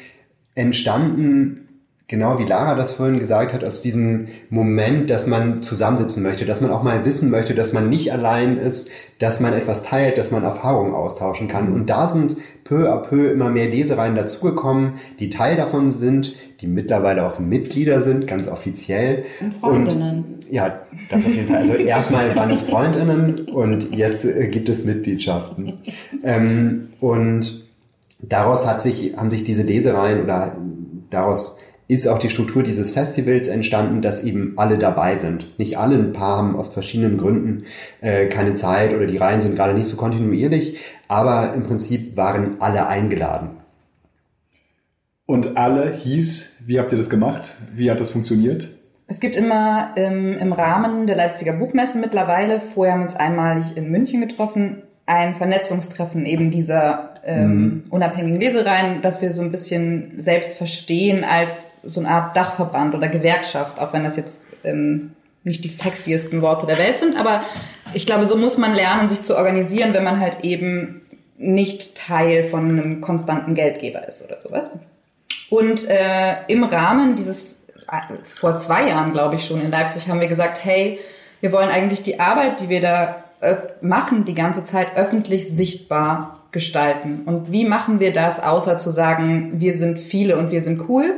entstanden 0.55 1.70
genau 2.11 2.41
wie 2.41 2.45
Lara 2.45 2.75
das 2.75 2.91
vorhin 2.91 3.21
gesagt 3.21 3.53
hat, 3.53 3.63
aus 3.63 3.83
diesem 3.83 4.27
Moment, 4.51 5.09
dass 5.11 5.29
man 5.29 5.63
zusammensitzen 5.63 6.25
möchte, 6.25 6.45
dass 6.45 6.61
man 6.61 6.73
auch 6.73 6.83
mal 6.83 7.05
wissen 7.05 7.31
möchte, 7.31 7.55
dass 7.55 7.73
man 7.73 7.89
nicht 7.89 8.13
allein 8.13 8.59
ist, 8.59 8.91
dass 9.21 9.39
man 9.39 9.53
etwas 9.53 9.85
teilt, 9.85 10.19
dass 10.19 10.33
man 10.33 10.43
Erfahrungen 10.43 10.93
austauschen 10.93 11.47
kann. 11.47 11.73
Und 11.73 11.89
da 11.89 12.09
sind 12.09 12.37
peu 12.65 12.93
à 12.93 12.97
peu 12.97 13.31
immer 13.31 13.49
mehr 13.49 13.69
Lesereien 13.69 14.17
dazugekommen, 14.17 14.95
die 15.21 15.31
Teil 15.31 15.57
davon 15.57 15.93
sind, 15.93 16.35
die 16.61 16.67
mittlerweile 16.67 17.25
auch 17.25 17.39
Mitglieder 17.39 18.03
sind, 18.03 18.27
ganz 18.27 18.49
offiziell. 18.49 19.25
Und 19.41 19.55
Freundinnen. 19.55 20.25
Und, 20.41 20.51
ja, 20.51 20.81
das 21.11 21.25
auf 21.25 21.33
jeden 21.33 21.47
Fall. 21.47 21.59
Also 21.59 21.75
erstmal 21.75 22.35
waren 22.35 22.51
es 22.51 22.63
Freundinnen 22.63 23.49
und 23.51 23.93
jetzt 23.93 24.25
äh, 24.25 24.49
gibt 24.49 24.69
es 24.69 24.85
Mitgliedschaften. 24.85 25.75
Ähm, 26.25 26.89
und 26.99 27.69
daraus 28.19 28.67
hat 28.67 28.83
sich, 28.83 29.17
haben 29.17 29.31
sich 29.31 29.45
diese 29.45 29.63
Lesereien 29.63 30.25
oder 30.25 30.57
daraus 31.11 31.61
ist 31.91 32.07
auch 32.07 32.19
die 32.19 32.31
Struktur 32.31 32.63
dieses 32.63 32.93
Festivals 32.93 33.49
entstanden, 33.49 34.01
dass 34.01 34.23
eben 34.23 34.53
alle 34.57 34.79
dabei 34.79 35.17
sind. 35.17 35.59
Nicht 35.59 35.77
alle, 35.77 35.97
ein 35.97 36.13
paar 36.13 36.37
haben 36.39 36.57
aus 36.57 36.73
verschiedenen 36.73 37.19
Gründen 37.19 37.65
äh, 38.01 38.27
keine 38.27 38.55
Zeit 38.55 38.95
oder 38.95 39.07
die 39.07 39.17
Reihen 39.17 39.43
sind 39.43 39.57
gerade 39.57 39.75
nicht 39.75 39.89
so 39.89 39.97
kontinuierlich, 39.97 40.79
aber 41.09 41.53
im 41.53 41.65
Prinzip 41.65 42.17
waren 42.17 42.61
alle 42.61 42.87
eingeladen. 42.87 43.57
Und 45.27 45.57
alle 45.57 45.93
hieß, 45.93 46.59
wie 46.65 46.79
habt 46.79 46.93
ihr 46.93 46.99
das 46.99 47.11
gemacht? 47.11 47.57
Wie 47.75 47.91
hat 47.91 47.99
das 47.99 48.11
funktioniert? 48.11 48.71
Es 49.09 49.19
gibt 49.19 49.35
immer 49.35 49.93
ähm, 49.97 50.39
im 50.39 50.53
Rahmen 50.53 51.09
der 51.09 51.17
Leipziger 51.17 51.55
Buchmesse 51.55 51.99
mittlerweile, 51.99 52.61
vorher 52.61 52.95
haben 52.95 53.01
wir 53.01 53.07
uns 53.07 53.17
einmalig 53.17 53.77
in 53.77 53.91
München 53.91 54.21
getroffen, 54.21 54.83
ein 55.07 55.35
Vernetzungstreffen 55.35 56.25
eben 56.25 56.53
dieser 56.53 57.10
ähm, 57.25 57.55
mhm. 57.55 57.85
unabhängigen 57.91 58.41
Lesereien, 58.41 59.03
dass 59.03 59.21
wir 59.21 59.33
so 59.33 59.43
ein 59.43 59.51
bisschen 59.53 60.21
selbst 60.21 60.57
verstehen 60.57 61.25
als 61.25 61.71
so 61.85 62.01
eine 62.01 62.09
Art 62.09 62.37
Dachverband 62.37 62.95
oder 62.95 63.09
Gewerkschaft, 63.09 63.79
auch 63.79 63.93
wenn 63.93 64.05
das 64.05 64.17
jetzt 64.17 64.45
ähm, 64.65 65.13
nicht 65.45 65.65
die 65.65 65.69
sexiesten 65.69 66.43
Worte 66.43 66.67
der 66.67 66.79
Welt 66.79 66.99
sind, 66.99 67.19
aber 67.19 67.43
ich 67.95 68.07
glaube, 68.07 68.27
so 68.27 68.37
muss 68.37 68.59
man 68.59 68.75
lernen, 68.75 69.09
sich 69.09 69.23
zu 69.23 69.37
organisieren, 69.37 69.95
wenn 69.95 70.05
man 70.05 70.21
halt 70.21 70.45
eben 70.45 71.03
nicht 71.39 71.97
Teil 71.97 72.45
von 72.51 72.69
einem 72.69 73.01
konstanten 73.01 73.55
Geldgeber 73.55 74.07
ist 74.07 74.23
oder 74.23 74.39
sowas. 74.39 74.71
Und 75.49 75.89
äh, 75.89 76.45
im 76.49 76.63
Rahmen 76.65 77.17
dieses, 77.17 77.65
äh, 77.91 78.15
vor 78.25 78.57
zwei 78.57 78.89
Jahren 78.89 79.13
glaube 79.13 79.37
ich 79.37 79.45
schon 79.47 79.61
in 79.61 79.71
Leipzig, 79.71 80.09
haben 80.09 80.21
wir 80.21 80.29
gesagt, 80.29 80.65
hey, 80.65 80.99
wir 81.41 81.53
wollen 81.53 81.71
eigentlich 81.71 82.03
die 82.03 82.21
Arbeit, 82.21 82.61
die 82.61 82.69
wir 82.69 82.83
da 82.83 83.25
äh, 83.41 83.57
machen, 83.81 84.27
die 84.27 84.35
ganze 84.35 84.63
Zeit 84.63 84.97
öffentlich 84.97 85.49
sichtbar 85.49 86.40
gestalten. 86.53 87.23
Und 87.27 87.53
wie 87.53 87.65
machen 87.65 88.01
wir 88.01 88.13
das, 88.13 88.43
außer 88.43 88.79
zu 88.79 88.91
sagen, 88.91 89.53
wir 89.61 89.75
sind 89.75 89.99
viele 89.99 90.39
und 90.39 90.51
wir 90.51 90.63
sind 90.63 90.89
cool? 90.89 91.15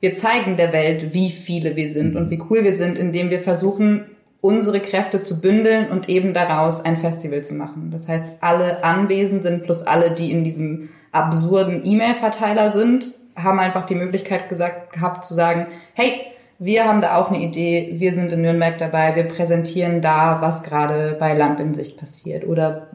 Wir 0.00 0.14
zeigen 0.14 0.56
der 0.56 0.72
Welt, 0.72 1.14
wie 1.14 1.30
viele 1.30 1.76
wir 1.76 1.88
sind 1.88 2.16
und 2.16 2.30
wie 2.30 2.42
cool 2.50 2.64
wir 2.64 2.74
sind, 2.74 2.98
indem 2.98 3.30
wir 3.30 3.40
versuchen, 3.40 4.06
unsere 4.40 4.80
Kräfte 4.80 5.22
zu 5.22 5.40
bündeln 5.40 5.88
und 5.88 6.08
eben 6.08 6.34
daraus 6.34 6.84
ein 6.84 6.96
Festival 6.96 7.42
zu 7.44 7.54
machen. 7.54 7.90
Das 7.92 8.08
heißt, 8.08 8.26
alle 8.40 8.82
Anwesenden 8.82 9.62
plus 9.62 9.82
alle, 9.84 10.14
die 10.14 10.32
in 10.32 10.42
diesem 10.42 10.88
absurden 11.12 11.82
E-Mail-Verteiler 11.84 12.72
sind, 12.72 13.12
haben 13.36 13.60
einfach 13.60 13.86
die 13.86 13.94
Möglichkeit 13.94 14.48
gesagt 14.48 14.92
gehabt 14.92 15.24
zu 15.24 15.34
sagen, 15.34 15.68
hey, 15.94 16.26
wir 16.58 16.84
haben 16.86 17.00
da 17.00 17.16
auch 17.16 17.28
eine 17.28 17.42
Idee, 17.42 17.94
wir 17.98 18.12
sind 18.12 18.32
in 18.32 18.42
Nürnberg 18.42 18.78
dabei, 18.78 19.16
wir 19.16 19.24
präsentieren 19.24 20.02
da, 20.02 20.40
was 20.40 20.62
gerade 20.62 21.16
bei 21.18 21.34
Land 21.34 21.60
in 21.60 21.74
Sicht 21.74 21.96
passiert 21.96 22.46
oder 22.46 22.88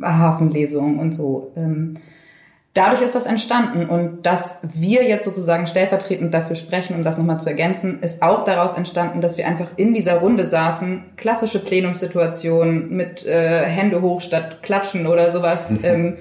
Hafenlesungen 0.00 0.98
und 0.98 1.12
so. 1.12 1.52
Ähm, 1.56 1.98
dadurch 2.74 3.02
ist 3.02 3.14
das 3.14 3.26
entstanden 3.26 3.88
und 3.88 4.24
dass 4.24 4.60
wir 4.74 5.04
jetzt 5.04 5.24
sozusagen 5.24 5.66
stellvertretend 5.66 6.32
dafür 6.32 6.56
sprechen, 6.56 6.94
um 6.94 7.02
das 7.02 7.18
nochmal 7.18 7.38
zu 7.38 7.48
ergänzen, 7.48 8.00
ist 8.00 8.22
auch 8.22 8.44
daraus 8.44 8.74
entstanden, 8.74 9.20
dass 9.20 9.36
wir 9.36 9.46
einfach 9.46 9.70
in 9.76 9.92
dieser 9.94 10.20
Runde 10.20 10.46
saßen, 10.46 11.04
klassische 11.16 11.58
Plenumssituation 11.58 12.90
mit 12.90 13.26
äh, 13.26 13.64
Hände 13.66 14.00
hoch 14.00 14.20
statt 14.20 14.62
klatschen 14.62 15.06
oder 15.06 15.30
sowas. 15.30 15.74
Ähm, 15.84 16.16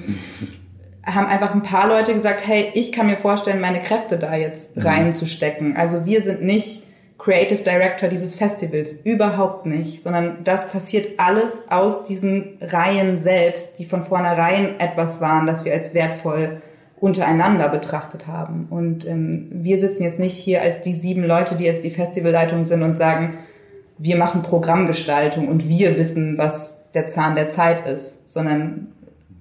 haben 1.06 1.28
einfach 1.28 1.54
ein 1.54 1.64
paar 1.64 1.88
Leute 1.88 2.14
gesagt, 2.14 2.46
hey, 2.46 2.72
ich 2.74 2.92
kann 2.92 3.08
mir 3.08 3.18
vorstellen, 3.18 3.60
meine 3.60 3.82
Kräfte 3.82 4.18
da 4.18 4.36
jetzt 4.36 4.78
mhm. 4.78 4.84
reinzustecken. 4.84 5.76
Also 5.76 6.06
wir 6.06 6.22
sind 6.22 6.44
nicht 6.44 6.84
Creative 7.22 7.62
Director 7.62 8.10
dieses 8.10 8.34
Festivals. 8.36 8.94
Überhaupt 9.04 9.66
nicht. 9.66 10.02
Sondern 10.02 10.44
das 10.44 10.70
passiert 10.70 11.20
alles 11.20 11.64
aus 11.70 12.06
diesen 12.06 12.58
Reihen 12.62 13.18
selbst, 13.18 13.78
die 13.78 13.86
von 13.86 14.04
vornherein 14.04 14.80
etwas 14.80 15.22
waren, 15.22 15.46
das 15.46 15.64
wir 15.64 15.74
als 15.74 15.94
wertvoll 15.94 16.62
untereinander 17.00 17.70
betrachtet 17.70 18.28
haben. 18.28 18.68
Und 18.70 19.08
ähm, 19.08 19.48
wir 19.52 19.80
sitzen 19.80 20.04
jetzt 20.04 20.20
nicht 20.20 20.36
hier 20.36 20.62
als 20.62 20.82
die 20.82 20.94
sieben 20.94 21.24
Leute, 21.24 21.56
die 21.56 21.64
jetzt 21.64 21.84
die 21.84 21.92
Festivalleitung 21.92 22.66
sind 22.66 22.84
und 22.84 22.98
sagen, 22.98 23.40
wir 23.98 24.18
machen 24.18 24.42
Programmgestaltung 24.42 25.48
und 25.48 25.68
wir 25.68 25.98
wissen, 25.98 26.38
was 26.38 26.92
der 26.92 27.06
Zahn 27.08 27.36
der 27.36 27.50
Zeit 27.50 27.86
ist, 27.88 28.30
sondern 28.30 28.88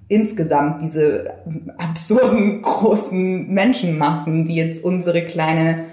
insgesamt 0.07 0.81
diese 0.81 1.31
absurden 1.77 2.61
großen 2.61 3.47
Menschenmassen, 3.47 4.45
die 4.45 4.55
jetzt 4.55 4.83
unsere 4.83 5.23
kleine 5.23 5.85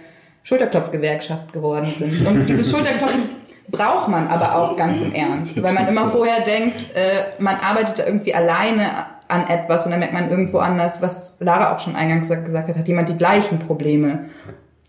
Schulterklopfgewerkschaft 0.49 1.53
geworden 1.53 1.93
sind. 1.99 2.27
Und 2.27 2.47
dieses 2.47 2.71
Schulterklopfen 2.71 3.29
braucht 3.71 4.09
man 4.09 4.29
aber 4.29 4.55
auch 4.55 4.79
ganz 4.79 5.03
im 5.03 5.13
Ernst, 5.13 5.63
weil 5.63 5.75
man 5.75 5.87
immer 5.89 6.11
vorher 6.11 6.43
denkt, 6.43 6.87
äh, 6.95 7.39
man 7.39 7.57
arbeitet 7.57 7.99
da 7.99 8.07
irgendwie 8.07 8.33
alleine 8.33 9.05
an 9.29 9.47
etwas 9.47 9.85
und 9.85 9.91
dann 9.91 10.01
merkt 10.01 10.15
man 10.15 10.31
irgendwo 10.31 10.57
anders, 10.57 11.03
was 11.03 11.35
Lara 11.39 11.77
auch 11.77 11.81
schon 11.81 11.97
eingangs 11.97 12.31
gesagt 12.31 12.69
hat, 12.69 12.77
hat 12.77 12.89
jemand 12.89 13.11
die 13.11 13.19
gleichen 13.19 13.59
Probleme. 13.59 14.31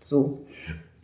So. 0.00 0.46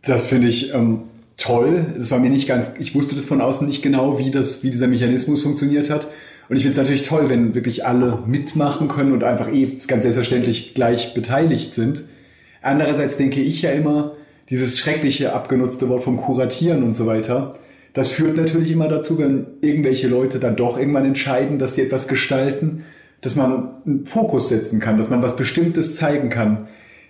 Das 0.03 0.25
finde 0.25 0.47
ich 0.47 0.73
ähm, 0.73 1.03
toll. 1.37 1.93
Es 1.95 2.09
war 2.09 2.17
mir 2.17 2.31
nicht 2.31 2.47
ganz, 2.47 2.71
ich 2.79 2.95
wusste 2.95 3.13
das 3.13 3.25
von 3.25 3.41
außen 3.41 3.67
nicht 3.67 3.83
genau, 3.83 4.17
wie 4.17 4.31
das, 4.31 4.63
wie 4.63 4.71
dieser 4.71 4.87
Mechanismus 4.87 5.43
funktioniert 5.43 5.91
hat. 5.91 6.07
Und 6.49 6.55
ich 6.55 6.63
finde 6.63 6.71
es 6.71 6.77
natürlich 6.77 7.03
toll, 7.03 7.29
wenn 7.29 7.53
wirklich 7.53 7.85
alle 7.85 8.23
mitmachen 8.25 8.87
können 8.87 9.11
und 9.11 9.23
einfach 9.23 9.49
eh 9.49 9.65
ganz 9.85 10.01
selbstverständlich 10.01 10.73
gleich 10.73 11.13
beteiligt 11.13 11.73
sind. 11.73 12.05
Andererseits 12.63 13.17
denke 13.17 13.39
ich 13.39 13.61
ja 13.61 13.69
immer, 13.69 14.13
dieses 14.49 14.79
schreckliche 14.79 15.33
abgenutzte 15.33 15.89
Wort 15.89 16.03
vom 16.03 16.17
Kuratieren 16.17 16.83
und 16.83 16.95
so 16.95 17.05
weiter, 17.05 17.55
das 17.93 18.09
führt 18.09 18.37
natürlich 18.37 18.71
immer 18.71 18.87
dazu, 18.87 19.17
wenn 19.17 19.47
irgendwelche 19.61 20.07
Leute 20.07 20.39
dann 20.39 20.55
doch 20.55 20.77
irgendwann 20.77 21.05
entscheiden, 21.05 21.57
dass 21.57 21.75
sie 21.75 21.81
etwas 21.81 22.07
gestalten, 22.07 22.83
dass 23.21 23.35
man 23.35 23.69
einen 23.85 24.05
Fokus 24.05 24.49
setzen 24.49 24.79
kann, 24.79 24.97
dass 24.97 25.09
man 25.09 25.23
was 25.23 25.35
Bestimmtes 25.35 25.95
zeigen 25.95 26.29
kann. 26.29 26.67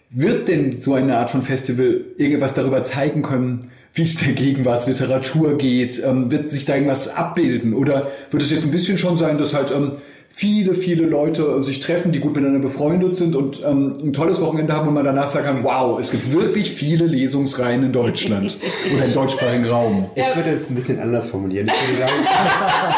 Wird 0.09 0.47
denn 0.47 0.79
so 0.79 0.93
eine 0.93 1.17
Art 1.17 1.29
von 1.29 1.41
Festival 1.41 2.05
irgendwas 2.17 2.53
darüber 2.53 2.83
zeigen 2.83 3.21
können, 3.21 3.69
wie 3.93 4.03
es 4.03 4.15
der 4.15 4.31
Gegenwartsliteratur 4.33 5.57
geht? 5.57 6.01
Ähm, 6.05 6.31
wird 6.31 6.47
sich 6.47 6.65
da 6.65 6.75
irgendwas 6.75 7.09
abbilden? 7.09 7.73
Oder 7.73 8.11
wird 8.31 8.43
es 8.43 8.51
jetzt 8.51 8.63
ein 8.63 8.71
bisschen 8.71 8.97
schon 8.97 9.17
sein, 9.17 9.37
dass 9.37 9.53
halt 9.53 9.71
ähm, 9.71 9.93
viele, 10.37 10.75
viele 10.75 11.07
Leute 11.07 11.63
sich 11.63 11.79
treffen, 11.79 12.11
die 12.11 12.19
gut 12.19 12.35
miteinander 12.35 12.59
befreundet 12.59 13.15
sind 13.15 13.35
und 13.35 13.59
ähm, 13.65 13.97
ein 14.03 14.13
tolles 14.13 14.39
Wochenende 14.39 14.71
haben 14.71 14.87
und 14.87 14.93
man 14.93 15.03
danach 15.03 15.29
sagen 15.29 15.45
kann, 15.45 15.63
wow, 15.63 15.99
es 15.99 16.11
gibt 16.11 16.31
wirklich 16.31 16.71
viele 16.71 17.07
Lesungsreihen 17.07 17.81
in 17.81 17.91
Deutschland 17.91 18.55
oder 18.95 19.05
im 19.05 19.13
deutschsprachigen 19.13 19.65
Raum. 19.65 20.11
Ich 20.13 20.35
würde 20.35 20.51
jetzt 20.51 20.69
ein 20.69 20.75
bisschen 20.75 20.99
anders 20.99 21.27
formulieren. 21.27 21.65
Ich 21.65 21.89
würde 21.89 22.01
sagen, 22.01 22.13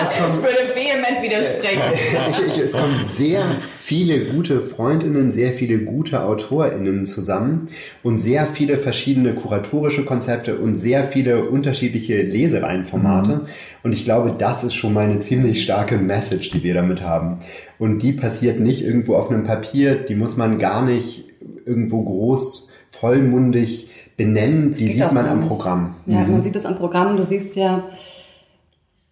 es 0.04 0.22
kommt, 0.22 0.36
ich 0.36 0.42
würde 0.42 0.76
vehement 0.76 1.24
widersprechen. 1.24 1.82
ich, 2.30 2.58
ich, 2.58 2.64
es 2.66 2.74
kommen 2.74 3.00
sehr 3.16 3.46
viele 3.90 4.26
gute 4.26 4.62
Freundinnen, 4.62 5.32
sehr 5.32 5.52
viele 5.52 5.80
gute 5.80 6.24
Autorinnen 6.24 7.08
zusammen 7.08 7.70
und 8.04 8.20
sehr 8.20 8.46
viele 8.46 8.78
verschiedene 8.78 9.34
kuratorische 9.34 10.06
Konzepte 10.06 10.58
und 10.58 10.76
sehr 10.76 11.06
viele 11.06 11.50
unterschiedliche 11.50 12.22
Lesereihenformate. 12.22 13.32
Mhm. 13.32 13.42
Und 13.82 13.94
ich 13.94 14.06
glaube, 14.06 14.36
das 14.38 14.64
ist 14.64 14.76
schon 14.76 14.94
mal 14.94 15.06
eine 15.10 15.22
ziemlich 15.22 15.64
starke 15.64 15.98
Message, 15.98 16.52
die 16.52 16.62
wir 16.62 16.76
damit 16.76 17.02
haben. 17.02 17.40
Und 17.80 18.04
die 18.04 18.12
passiert 18.12 18.60
nicht 18.60 18.84
irgendwo 18.84 19.16
auf 19.16 19.32
einem 19.32 19.44
Papier, 19.44 19.96
die 19.96 20.14
muss 20.14 20.38
man 20.38 20.60
gar 20.60 20.86
nicht 20.86 21.26
irgendwo 21.66 22.04
groß, 22.04 22.72
vollmundig 22.92 23.88
benennen, 24.18 24.76
die 24.76 24.88
sieht 24.88 25.12
man 25.12 25.26
am 25.26 25.48
Programm. 25.48 25.96
Ja, 26.06 26.20
mhm. 26.20 26.34
man 26.34 26.42
sieht 26.44 26.56
es 26.56 26.68
am 26.68 26.76
Programm. 26.76 27.18
Du 27.18 27.26
siehst 27.26 27.56
ja, 27.56 27.86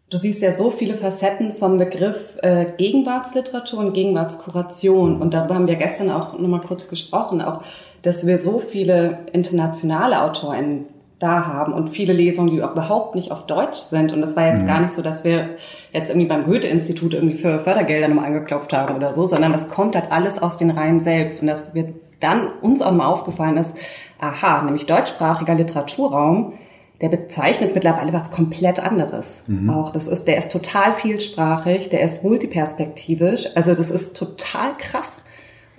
Du 0.10 0.16
siehst 0.16 0.42
ja 0.42 0.54
so 0.54 0.70
viele 0.72 0.96
Facetten 0.96 1.54
vom 1.54 1.78
Begriff 1.78 2.38
äh, 2.42 2.68
Gegenwartsliteratur 2.78 3.80
und 3.80 3.94
Gegenwartskuration. 3.94 5.22
Und 5.22 5.34
darüber 5.34 5.56
haben 5.56 5.68
wir 5.68 5.76
gestern 5.76 6.10
auch 6.12 6.40
nochmal 6.40 6.62
kurz 6.62 6.88
gesprochen, 6.88 7.42
auch, 7.42 7.62
dass 8.04 8.26
wir 8.26 8.38
so 8.38 8.60
viele 8.60 9.20
internationale 9.34 10.22
Autoren 10.22 10.86
da 11.20 11.46
haben 11.46 11.74
und 11.74 11.90
viele 11.90 12.14
Lesungen, 12.14 12.52
die 12.52 12.58
überhaupt 12.58 13.16
nicht 13.16 13.32
auf 13.32 13.48
Deutsch 13.48 13.80
sind. 13.80 14.14
Und 14.14 14.22
das 14.22 14.38
war 14.38 14.48
jetzt 14.48 14.64
mhm. 14.64 14.68
gar 14.68 14.80
nicht 14.80 14.94
so, 14.94 15.02
dass 15.02 15.26
wir 15.26 15.50
jetzt 15.92 16.10
irgendwie 16.10 16.28
beim 16.28 16.46
Goethe-Institut 16.46 17.14
irgendwie 17.14 17.36
für 17.36 17.60
Fördergelder 17.60 18.08
nochmal 18.08 18.28
angeklopft 18.28 18.72
haben 18.72 18.96
oder 18.96 19.14
so, 19.14 19.26
sondern 19.26 19.52
das 19.52 19.70
kommt 19.70 19.96
halt 19.96 20.12
alles 20.12 20.42
aus 20.42 20.58
den 20.58 20.70
Reihen 20.70 21.02
selbst. 21.02 21.42
Und 21.42 21.48
das 21.48 21.76
wird 21.76 21.90
dann 22.22 22.48
uns 22.62 22.82
auch 22.82 22.92
mal 22.92 23.08
aufgefallen 23.08 23.58
ist, 23.58 23.76
aha, 24.20 24.62
nämlich 24.62 24.86
deutschsprachiger 24.86 25.56
Literaturraum, 25.56 26.54
der 27.02 27.10
bezeichnet 27.10 27.76
mittlerweile 27.76 28.14
was 28.14 28.32
komplett 28.32 28.80
anderes. 28.80 29.44
Mhm. 29.48 29.70
Auch 29.70 29.92
das 29.92 30.08
ist, 30.08 30.26
der 30.28 30.38
ist 30.38 30.52
total 30.52 30.94
vielsprachig, 30.94 31.90
der 31.90 32.02
ist 32.02 32.24
multiperspektivisch. 32.24 33.50
Also 33.56 33.76
das 33.76 33.92
ist 33.92 34.18
total 34.18 34.76
krass. 34.78 35.26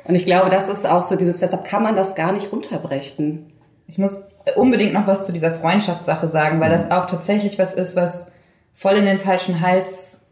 Und 0.05 0.15
ich 0.15 0.25
glaube, 0.25 0.49
das 0.49 0.69
ist 0.69 0.87
auch 0.87 1.03
so 1.03 1.17
dieses, 1.17 1.41
deshalb 1.41 1.65
kann 1.65 1.83
man 1.83 1.97
das 1.97 2.15
gar 2.15 2.33
nicht 2.33 2.53
runterbrechen. 2.53 3.53
Ich 3.87 3.99
muss 3.99 4.23
unbedingt 4.55 4.95
noch 4.95 5.07
was 5.07 5.27
zu 5.27 5.33
dieser 5.33 5.51
Freundschaftssache 5.51 6.29
sagen, 6.29 6.61
weil 6.61 6.71
das 6.71 6.91
auch 6.91 7.07
tatsächlich 7.07 7.59
was 7.59 7.75
ist, 7.75 7.97
was 7.97 8.33
voll 8.75 8.95
in 8.95 9.05
den 9.05 9.19
falschen 9.19 9.61
Hals 9.61 10.25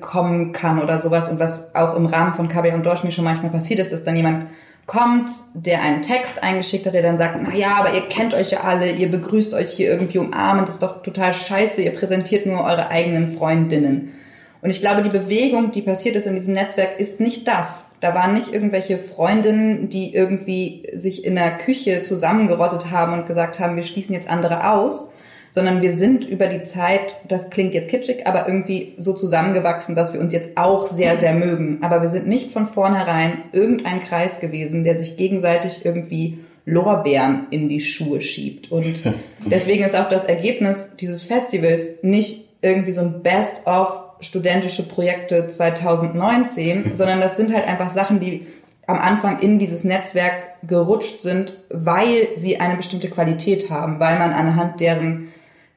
kommen 0.00 0.52
kann 0.52 0.82
oder 0.82 0.98
sowas 0.98 1.28
und 1.28 1.38
was 1.38 1.74
auch 1.74 1.94
im 1.94 2.06
Rahmen 2.06 2.34
von 2.34 2.48
KB 2.48 2.72
und 2.72 2.84
Dorsch 2.84 3.04
mir 3.04 3.12
schon 3.12 3.24
manchmal 3.24 3.50
passiert 3.50 3.80
ist, 3.80 3.92
dass 3.92 4.02
dann 4.02 4.16
jemand 4.16 4.46
kommt, 4.86 5.30
der 5.54 5.82
einen 5.82 6.02
Text 6.02 6.42
eingeschickt 6.42 6.86
hat, 6.86 6.94
der 6.94 7.02
dann 7.02 7.18
sagt, 7.18 7.38
na 7.40 7.54
ja, 7.54 7.76
aber 7.78 7.94
ihr 7.94 8.02
kennt 8.02 8.34
euch 8.34 8.50
ja 8.50 8.60
alle, 8.62 8.90
ihr 8.90 9.10
begrüßt 9.10 9.54
euch 9.54 9.70
hier 9.70 9.90
irgendwie 9.90 10.18
umarmend, 10.18 10.68
ist 10.68 10.82
doch 10.82 11.02
total 11.02 11.32
scheiße, 11.32 11.82
ihr 11.82 11.94
präsentiert 11.94 12.46
nur 12.46 12.64
eure 12.64 12.88
eigenen 12.88 13.36
Freundinnen. 13.36 14.12
Und 14.60 14.70
ich 14.70 14.80
glaube, 14.80 15.02
die 15.02 15.10
Bewegung, 15.10 15.72
die 15.72 15.82
passiert 15.82 16.14
ist 16.14 16.26
in 16.26 16.36
diesem 16.36 16.54
Netzwerk, 16.54 17.00
ist 17.00 17.18
nicht 17.18 17.48
das. 17.48 17.90
Da 18.00 18.14
waren 18.14 18.34
nicht 18.34 18.52
irgendwelche 18.52 18.98
Freundinnen, 18.98 19.88
die 19.88 20.14
irgendwie 20.14 20.88
sich 20.96 21.24
in 21.24 21.34
der 21.34 21.58
Küche 21.58 22.02
zusammengerottet 22.04 22.92
haben 22.92 23.12
und 23.12 23.26
gesagt 23.26 23.58
haben, 23.58 23.74
wir 23.74 23.82
schließen 23.82 24.14
jetzt 24.14 24.30
andere 24.30 24.72
aus, 24.72 25.10
sondern 25.52 25.82
wir 25.82 25.92
sind 25.92 26.24
über 26.24 26.46
die 26.46 26.62
Zeit, 26.62 27.14
das 27.28 27.50
klingt 27.50 27.74
jetzt 27.74 27.90
kitschig, 27.90 28.26
aber 28.26 28.48
irgendwie 28.48 28.94
so 28.96 29.12
zusammengewachsen, 29.12 29.94
dass 29.94 30.14
wir 30.14 30.20
uns 30.20 30.32
jetzt 30.32 30.56
auch 30.56 30.86
sehr, 30.86 31.18
sehr 31.18 31.34
mögen. 31.34 31.80
Aber 31.82 32.00
wir 32.00 32.08
sind 32.08 32.26
nicht 32.26 32.52
von 32.52 32.68
vornherein 32.68 33.44
irgendein 33.52 34.00
Kreis 34.00 34.40
gewesen, 34.40 34.82
der 34.82 34.98
sich 34.98 35.18
gegenseitig 35.18 35.84
irgendwie 35.84 36.38
Lorbeeren 36.64 37.48
in 37.50 37.68
die 37.68 37.80
Schuhe 37.80 38.22
schiebt. 38.22 38.72
Und 38.72 39.02
deswegen 39.44 39.84
ist 39.84 39.94
auch 39.94 40.08
das 40.08 40.24
Ergebnis 40.24 40.96
dieses 40.98 41.22
Festivals 41.22 42.02
nicht 42.02 42.48
irgendwie 42.62 42.92
so 42.92 43.02
ein 43.02 43.22
Best-of 43.22 44.04
studentische 44.20 44.84
Projekte 44.84 45.48
2019, 45.48 46.90
sondern 46.94 47.20
das 47.20 47.36
sind 47.36 47.52
halt 47.52 47.68
einfach 47.68 47.90
Sachen, 47.90 48.20
die 48.20 48.46
am 48.86 48.98
Anfang 48.98 49.40
in 49.40 49.58
dieses 49.58 49.84
Netzwerk 49.84 50.54
gerutscht 50.66 51.20
sind, 51.20 51.58
weil 51.68 52.28
sie 52.36 52.58
eine 52.58 52.76
bestimmte 52.76 53.10
Qualität 53.10 53.68
haben, 53.68 54.00
weil 54.00 54.18
man 54.18 54.32
anhand 54.32 54.80
deren 54.80 55.28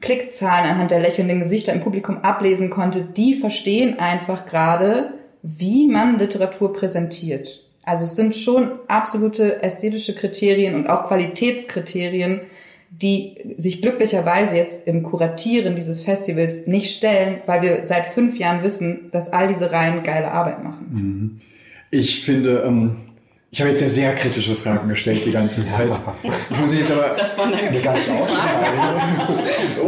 Klickzahlen, 0.05 0.69
anhand 0.69 0.91
der 0.91 0.99
lächelnden 0.99 1.39
Gesichter 1.39 1.73
im 1.73 1.81
Publikum 1.81 2.19
ablesen 2.19 2.69
konnte, 2.69 3.01
die 3.01 3.33
verstehen 3.33 3.99
einfach 3.99 4.45
gerade, 4.45 5.15
wie 5.41 5.87
man 5.87 6.19
Literatur 6.19 6.73
präsentiert. 6.73 7.63
Also 7.83 8.05
es 8.05 8.15
sind 8.15 8.35
schon 8.35 8.71
absolute 8.87 9.63
ästhetische 9.63 10.15
Kriterien 10.15 10.75
und 10.75 10.87
auch 10.87 11.07
Qualitätskriterien, 11.07 12.41
die 12.89 13.55
sich 13.57 13.81
glücklicherweise 13.81 14.55
jetzt 14.55 14.87
im 14.87 15.03
Kuratieren 15.03 15.75
dieses 15.75 16.01
Festivals 16.01 16.67
nicht 16.67 16.95
stellen, 16.95 17.41
weil 17.47 17.61
wir 17.63 17.83
seit 17.83 18.07
fünf 18.07 18.37
Jahren 18.37 18.63
wissen, 18.63 19.09
dass 19.11 19.33
all 19.33 19.47
diese 19.47 19.71
Reihen 19.71 20.03
geile 20.03 20.31
Arbeit 20.31 20.63
machen. 20.63 20.87
Mhm. 20.91 21.41
Ich 21.91 22.23
finde, 22.23 22.63
ähm, 22.65 22.97
ich 23.55 23.61
habe 23.61 23.69
jetzt 23.69 23.79
ja 23.79 23.87
sehr 23.87 24.13
kritische 24.15 24.53
Fragen 24.53 24.89
gestellt 24.89 25.21
die 25.25 25.31
ganze 25.31 25.63
Zeit. 25.63 25.87
Ich 26.49 26.59
muss 26.59 26.73
jetzt 26.73 26.91
aber. 26.91 27.15
Das 27.17 27.37
war 27.37 27.45
eine 27.45 27.57
Frage. 27.57 27.99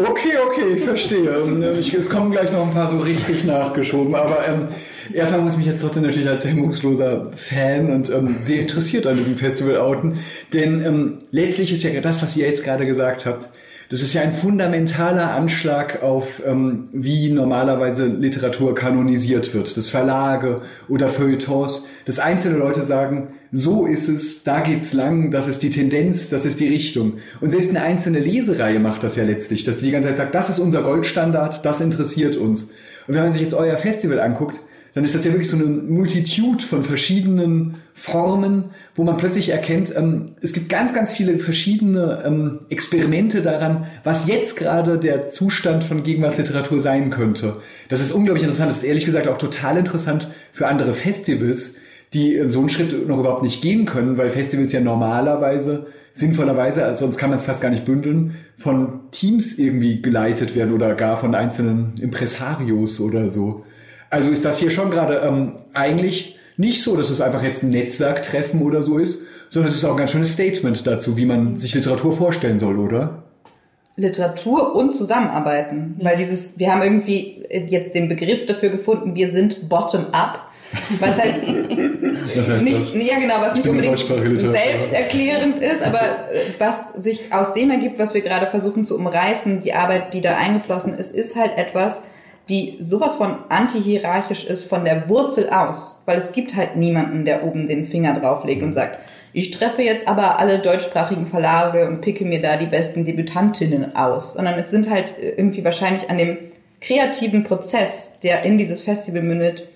Okay, 0.10 0.38
okay, 0.48 0.74
ich 0.78 0.84
verstehe. 0.84 1.30
Ähm, 1.30 1.62
ich, 1.78 1.94
es 1.94 2.10
kommen 2.10 2.32
gleich 2.32 2.50
noch 2.50 2.66
ein 2.66 2.74
paar 2.74 2.90
so 2.90 3.00
richtig 3.00 3.44
nachgeschoben, 3.44 4.16
aber 4.16 4.48
ähm, 4.48 4.70
erstmal 5.14 5.42
muss 5.42 5.54
ich 5.54 5.58
mich 5.58 5.68
jetzt 5.68 5.82
trotzdem 5.82 6.04
natürlich 6.04 6.30
als 6.30 6.46
hemmungsloser 6.46 7.30
Fan 7.34 7.92
und 7.92 8.10
ähm, 8.10 8.38
sehr 8.42 8.62
interessiert 8.62 9.06
an 9.06 9.18
diesem 9.18 9.36
Festival 9.36 9.76
outen. 9.78 10.20
Denn 10.54 10.86
ähm, 10.86 11.18
letztlich 11.32 11.74
ist 11.74 11.84
ja 11.84 12.00
das, 12.00 12.24
was 12.24 12.38
ihr 12.38 12.48
jetzt 12.48 12.64
gerade 12.64 12.86
gesagt 12.86 13.26
habt, 13.26 13.50
das 13.90 14.02
ist 14.02 14.14
ja 14.14 14.22
ein 14.22 14.34
fundamentaler 14.34 15.32
Anschlag 15.32 16.04
auf, 16.04 16.42
ähm, 16.46 16.90
wie 16.92 17.32
normalerweise 17.32 18.06
Literatur 18.06 18.76
kanonisiert 18.76 19.54
wird. 19.54 19.78
Das 19.78 19.88
Verlage 19.88 20.62
oder 20.90 21.08
Feuilletons, 21.08 21.86
dass 22.06 22.20
einzelne 22.20 22.58
Leute 22.58 22.82
sagen, 22.82 23.30
so 23.52 23.86
ist 23.86 24.10
es, 24.10 24.44
da 24.44 24.60
geht's 24.60 24.92
lang, 24.92 25.32
das 25.32 25.48
ist 25.48 25.64
die 25.64 25.70
Tendenz, 25.70 26.30
das 26.30 26.46
ist 26.46 26.60
die 26.60 26.68
Richtung. 26.68 27.20
Und 27.40 27.50
selbst 27.50 27.70
eine 27.70 27.82
einzelne 27.82 28.20
Lesereihe 28.20 28.80
macht 28.80 29.04
das 29.04 29.16
ja 29.16 29.24
letztlich, 29.24 29.64
dass 29.64 29.78
die 29.78 29.86
die 29.86 29.92
ganze 29.92 30.10
Zeit 30.10 30.18
sagt, 30.18 30.36
das 30.36 30.50
ist 30.50 30.60
unser 30.60 30.84
Goldstandard, 30.84 31.66
das 31.66 31.80
interessiert 31.80 32.36
uns. 32.36 32.72
Und 33.08 33.16
wenn 33.16 33.24
man 33.24 33.32
sich 33.32 33.42
jetzt 33.42 33.54
euer 33.54 33.78
Festival 33.78 34.20
anguckt, 34.20 34.62
dann 34.98 35.04
ist 35.04 35.14
das 35.14 35.24
ja 35.26 35.32
wirklich 35.32 35.48
so 35.48 35.58
eine 35.58 35.66
Multitude 35.66 36.64
von 36.64 36.82
verschiedenen 36.82 37.76
Formen, 37.94 38.72
wo 38.96 39.04
man 39.04 39.18
plötzlich 39.18 39.50
erkennt, 39.50 39.96
ähm, 39.96 40.30
es 40.42 40.54
gibt 40.54 40.70
ganz, 40.70 40.92
ganz 40.92 41.12
viele 41.12 41.38
verschiedene 41.38 42.24
ähm, 42.26 42.62
Experimente 42.70 43.44
daran, 43.44 43.86
was 44.04 44.26
jetzt 44.26 44.56
gerade 44.56 44.98
der 44.98 45.28
Zustand 45.28 45.84
von 45.84 46.02
Gegenwartsliteratur 46.02 46.80
sein 46.80 47.12
könnte. 47.12 47.58
Das 47.90 48.02
ist 48.02 48.12
unglaublich 48.12 48.42
interessant. 48.42 48.72
Das 48.72 48.78
ist 48.78 48.86
ehrlich 48.86 49.06
gesagt 49.06 49.28
auch 49.28 49.38
total 49.38 49.78
interessant 49.78 50.30
für 50.52 50.68
andere 50.68 50.96
Festivals, 50.96 51.76
die 52.16 52.42
so 52.48 52.58
einen 52.58 52.70
Schritt 52.70 53.08
noch 53.08 53.20
überhaupt 53.20 53.44
nicht 53.44 53.62
gehen 53.62 53.86
können, 53.86 54.18
weil 54.18 54.32
Festivals 54.32 54.72
ja 54.72 54.80
normalerweise 54.80 55.86
sinnvollerweise, 56.12 56.84
also 56.84 57.06
sonst 57.06 57.20
kann 57.20 57.30
man 57.30 57.38
es 57.38 57.46
fast 57.46 57.62
gar 57.62 57.70
nicht 57.70 57.86
bündeln, 57.86 58.38
von 58.56 59.02
Teams 59.12 59.60
irgendwie 59.60 60.02
geleitet 60.02 60.56
werden 60.56 60.74
oder 60.74 60.96
gar 60.96 61.18
von 61.18 61.36
einzelnen 61.36 61.94
Impresarios 62.02 63.00
oder 63.00 63.30
so. 63.30 63.64
Also 64.10 64.30
ist 64.30 64.46
das 64.46 64.60
hier 64.60 64.72
schon 64.72 64.90
gerade 64.90 65.22
ähm, 65.24 65.54
eigentlich 65.74 66.38
nicht 66.56 66.82
so, 66.82 66.96
dass 66.96 67.10
es 67.10 67.22
einfach 67.22 67.44
jetzt 67.44 67.64
ein 67.64 67.70
Netzwerktreffen 67.70 68.62
oder 68.62 68.82
so 68.82 68.98
ist, 68.98 69.22
sondern 69.50 69.72
es 69.72 69.78
ist 69.78 69.86
auch 69.86 69.92
ein 69.92 69.98
ganz 69.98 70.12
schönes 70.12 70.34
Statement 70.34 70.86
dazu, 70.86 71.18
wie 71.18 71.26
man 71.26 71.56
sich 71.58 71.74
Literatur 71.76 72.14
vorstellen 72.14 72.60
soll, 72.60 72.80
oder? 72.80 73.24
Literatur 73.96 74.76
und 74.76 74.96
Zusammenarbeiten. 74.96 75.96
Ja. 75.98 76.06
Weil 76.06 76.18
dieses, 76.18 76.60
wir 76.60 76.72
haben 76.72 76.84
irgendwie 76.84 77.44
jetzt 77.50 77.96
den 77.96 78.08
Begriff 78.08 78.46
dafür 78.46 78.70
gefunden, 78.70 79.16
wir 79.16 79.30
sind 79.30 79.70
bottom-up. 79.70 80.48
Was 81.00 81.20
halt 81.20 81.36
das 82.36 82.48
heißt 82.48 82.64
nicht, 82.64 82.78
das? 82.78 82.94
ja 82.94 83.20
genau, 83.20 83.36
was 83.40 83.56
nicht 83.56 83.68
unbedingt 83.68 83.98
selbsterklärend 83.98 85.60
ist, 85.60 85.82
aber 85.82 86.02
äh, 86.02 86.54
was 86.60 86.94
sich 86.98 87.34
aus 87.34 87.54
dem 87.54 87.72
ergibt, 87.72 88.00
was 88.00 88.14
wir 88.14 88.22
gerade 88.22 88.48
versuchen 88.48 88.84
zu 88.84 88.96
umreißen, 88.96 89.62
die 89.62 89.74
Arbeit, 89.74 90.14
die 90.14 90.22
da 90.22 90.36
eingeflossen 90.36 90.94
ist, 90.94 91.16
ist 91.16 91.36
halt 91.38 91.58
etwas, 91.58 92.04
die 92.50 92.78
sowas 92.80 93.16
von 93.16 93.38
antihierarchisch 93.50 94.46
ist 94.46 94.64
von 94.64 94.86
der 94.86 95.10
Wurzel 95.10 95.50
aus, 95.50 96.02
weil 96.06 96.18
es 96.18 96.32
gibt 96.32 96.56
halt 96.56 96.76
niemanden, 96.76 97.26
der 97.26 97.44
oben 97.44 97.68
den 97.68 97.88
Finger 97.88 98.20
drauflegt 98.20 98.64
und 98.64 98.74
sagt, 98.74 99.00
ich 99.34 99.52
treffe 99.52 99.82
jetzt 99.82 100.08
aber 100.08 100.40
alle 100.40 100.60
deutschsprachigen 100.60 101.28
Verlage 101.28 101.88
und 101.88 102.02
picke 102.02 102.26
mir 102.26 102.42
da 102.42 102.56
die 102.58 102.66
besten 102.66 103.06
Debütantinnen 103.06 103.96
aus, 103.96 104.34
sondern 104.34 104.58
es 104.58 104.72
sind 104.72 104.90
halt 104.90 105.14
irgendwie 105.20 105.64
wahrscheinlich 105.64 106.10
an 106.10 106.18
dem 106.18 106.38
kreativen 106.82 107.44
Prozess, 107.44 108.20
der 108.22 108.44
in 108.44 108.58
dieses 108.58 108.82
Festival 108.82 109.22
mündet, 109.22 109.68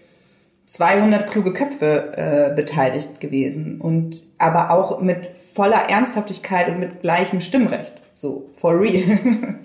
200 0.65 1.29
kluge 1.29 1.51
Köpfe 1.51 2.13
äh, 2.15 2.55
beteiligt 2.55 3.19
gewesen 3.19 3.81
und 3.81 4.23
aber 4.37 4.71
auch 4.71 5.01
mit 5.01 5.29
voller 5.53 5.89
Ernsthaftigkeit 5.89 6.69
und 6.69 6.79
mit 6.79 7.01
gleichem 7.01 7.41
Stimmrecht. 7.41 8.01
So, 8.15 8.49
for 8.55 8.79
real. 8.79 9.03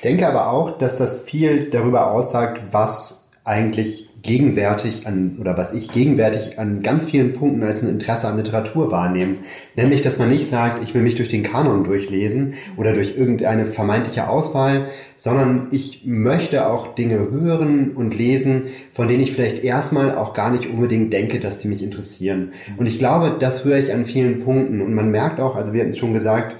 Ich 0.00 0.02
denke 0.02 0.26
aber 0.26 0.50
auch, 0.50 0.78
dass 0.78 0.96
das 0.96 1.24
viel 1.24 1.68
darüber 1.68 2.10
aussagt, 2.12 2.62
was 2.70 3.28
eigentlich 3.44 4.08
gegenwärtig 4.22 5.06
an, 5.06 5.36
oder 5.38 5.58
was 5.58 5.74
ich 5.74 5.92
gegenwärtig 5.92 6.58
an 6.58 6.80
ganz 6.82 7.04
vielen 7.04 7.34
Punkten 7.34 7.62
als 7.62 7.82
ein 7.82 7.90
Interesse 7.90 8.26
an 8.26 8.38
Literatur 8.38 8.90
wahrnehme. 8.90 9.36
Nämlich, 9.76 10.00
dass 10.00 10.16
man 10.16 10.30
nicht 10.30 10.48
sagt, 10.48 10.82
ich 10.82 10.94
will 10.94 11.02
mich 11.02 11.16
durch 11.16 11.28
den 11.28 11.42
Kanon 11.42 11.84
durchlesen 11.84 12.54
oder 12.78 12.94
durch 12.94 13.14
irgendeine 13.14 13.66
vermeintliche 13.66 14.26
Auswahl, 14.26 14.86
sondern 15.16 15.66
ich 15.70 16.06
möchte 16.06 16.66
auch 16.66 16.94
Dinge 16.94 17.18
hören 17.30 17.90
und 17.94 18.16
lesen, 18.16 18.68
von 18.94 19.06
denen 19.06 19.22
ich 19.22 19.32
vielleicht 19.32 19.62
erstmal 19.62 20.14
auch 20.14 20.32
gar 20.32 20.50
nicht 20.50 20.70
unbedingt 20.70 21.12
denke, 21.12 21.40
dass 21.40 21.58
die 21.58 21.68
mich 21.68 21.82
interessieren. 21.82 22.52
Und 22.78 22.86
ich 22.86 22.98
glaube, 22.98 23.36
das 23.38 23.66
höre 23.66 23.76
ich 23.76 23.92
an 23.92 24.06
vielen 24.06 24.44
Punkten. 24.44 24.80
Und 24.80 24.94
man 24.94 25.10
merkt 25.10 25.40
auch, 25.40 25.56
also 25.56 25.74
wir 25.74 25.80
hatten 25.80 25.90
es 25.90 25.98
schon 25.98 26.14
gesagt, 26.14 26.56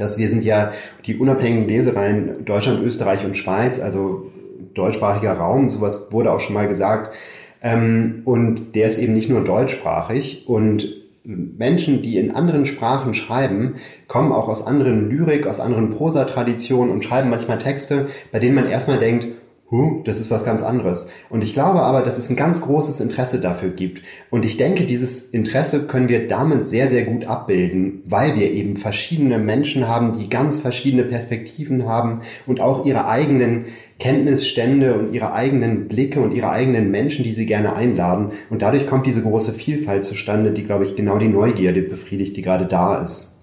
dass 0.00 0.18
wir 0.18 0.28
sind 0.28 0.44
ja 0.44 0.72
die 1.06 1.16
unabhängigen 1.16 1.68
Lesereien 1.68 2.44
Deutschland, 2.44 2.82
Österreich 2.82 3.24
und 3.24 3.36
Schweiz, 3.36 3.78
also 3.78 4.30
deutschsprachiger 4.74 5.34
Raum, 5.34 5.70
sowas 5.70 6.08
wurde 6.10 6.32
auch 6.32 6.40
schon 6.40 6.54
mal 6.54 6.68
gesagt. 6.68 7.14
Ähm, 7.62 8.22
und 8.24 8.74
der 8.74 8.86
ist 8.86 8.98
eben 8.98 9.14
nicht 9.14 9.28
nur 9.28 9.44
deutschsprachig 9.44 10.48
und 10.48 11.00
Menschen, 11.22 12.00
die 12.00 12.16
in 12.16 12.34
anderen 12.34 12.64
Sprachen 12.64 13.14
schreiben, 13.14 13.74
kommen 14.08 14.32
auch 14.32 14.48
aus 14.48 14.66
anderen 14.66 15.10
Lyrik, 15.10 15.46
aus 15.46 15.60
anderen 15.60 15.90
Prosatraditionen 15.90 16.92
und 16.92 17.04
schreiben 17.04 17.28
manchmal 17.28 17.58
Texte, 17.58 18.06
bei 18.32 18.38
denen 18.38 18.54
man 18.54 18.68
erstmal 18.68 18.98
denkt, 18.98 19.26
huh, 19.70 20.02
das 20.04 20.20
ist 20.20 20.30
was 20.30 20.44
ganz 20.44 20.62
anderes. 20.62 21.10
Und 21.28 21.44
ich 21.44 21.54
glaube 21.54 21.82
aber, 21.82 22.02
dass 22.02 22.18
es 22.18 22.28
ein 22.28 22.36
ganz 22.36 22.60
großes 22.60 23.00
Interesse 23.00 23.40
dafür 23.40 23.70
gibt. 23.70 24.02
Und 24.30 24.44
ich 24.44 24.56
denke, 24.56 24.84
dieses 24.84 25.30
Interesse 25.30 25.86
können 25.86 26.08
wir 26.08 26.28
damit 26.28 26.66
sehr, 26.66 26.88
sehr 26.88 27.04
gut 27.04 27.24
abbilden, 27.24 28.02
weil 28.06 28.36
wir 28.36 28.50
eben 28.50 28.76
verschiedene 28.76 29.38
Menschen 29.38 29.86
haben, 29.86 30.18
die 30.18 30.28
ganz 30.28 30.58
verschiedene 30.58 31.04
Perspektiven 31.04 31.86
haben 31.86 32.22
und 32.46 32.60
auch 32.60 32.84
ihre 32.84 33.06
eigenen 33.06 33.66
Kenntnisstände 33.98 34.98
und 34.98 35.12
ihre 35.12 35.32
eigenen 35.32 35.86
Blicke 35.86 36.20
und 36.20 36.32
ihre 36.32 36.50
eigenen 36.50 36.90
Menschen, 36.90 37.22
die 37.22 37.32
sie 37.32 37.46
gerne 37.46 37.74
einladen. 37.74 38.32
Und 38.48 38.62
dadurch 38.62 38.86
kommt 38.86 39.06
diese 39.06 39.22
große 39.22 39.52
Vielfalt 39.52 40.04
zustande, 40.04 40.52
die, 40.52 40.64
glaube 40.64 40.84
ich, 40.84 40.96
genau 40.96 41.18
die 41.18 41.28
Neugierde 41.28 41.82
befriedigt, 41.82 42.36
die 42.36 42.42
gerade 42.42 42.66
da 42.66 43.02
ist. 43.02 43.40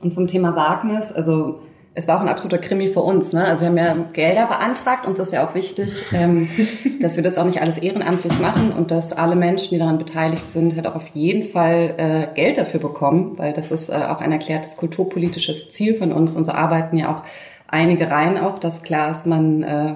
Und 0.00 0.12
zum 0.12 0.28
Thema 0.28 0.54
Wagnis, 0.54 1.12
also 1.12 1.60
es 1.98 2.06
war 2.06 2.16
auch 2.16 2.20
ein 2.20 2.28
absoluter 2.28 2.58
Krimi 2.58 2.86
für 2.88 3.00
uns. 3.00 3.32
Ne? 3.32 3.44
Also 3.44 3.62
wir 3.62 3.68
haben 3.68 3.76
ja 3.76 3.96
Gelder 4.12 4.46
beantragt. 4.46 5.04
Uns 5.04 5.18
ist 5.18 5.32
ja 5.32 5.44
auch 5.44 5.56
wichtig, 5.56 6.04
ähm, 6.12 6.48
dass 7.00 7.16
wir 7.16 7.24
das 7.24 7.38
auch 7.38 7.44
nicht 7.44 7.60
alles 7.60 7.76
ehrenamtlich 7.78 8.38
machen 8.38 8.72
und 8.72 8.92
dass 8.92 9.12
alle 9.12 9.34
Menschen, 9.34 9.70
die 9.70 9.78
daran 9.78 9.98
beteiligt 9.98 10.52
sind, 10.52 10.76
halt 10.76 10.86
auch 10.86 10.94
auf 10.94 11.08
jeden 11.08 11.50
Fall 11.50 11.94
äh, 11.96 12.34
Geld 12.36 12.56
dafür 12.56 12.78
bekommen, 12.78 13.36
weil 13.36 13.52
das 13.52 13.72
ist 13.72 13.88
äh, 13.88 13.94
auch 13.94 14.20
ein 14.20 14.30
erklärtes 14.30 14.76
kulturpolitisches 14.76 15.72
Ziel 15.72 15.94
von 15.94 16.12
uns. 16.12 16.36
Und 16.36 16.44
so 16.44 16.52
arbeiten 16.52 16.96
ja 16.96 17.12
auch 17.12 17.24
einige 17.66 18.08
Reihen 18.08 18.38
auch, 18.38 18.60
dass 18.60 18.84
klar 18.84 19.10
ist, 19.10 19.26
man 19.26 19.64
äh, 19.64 19.94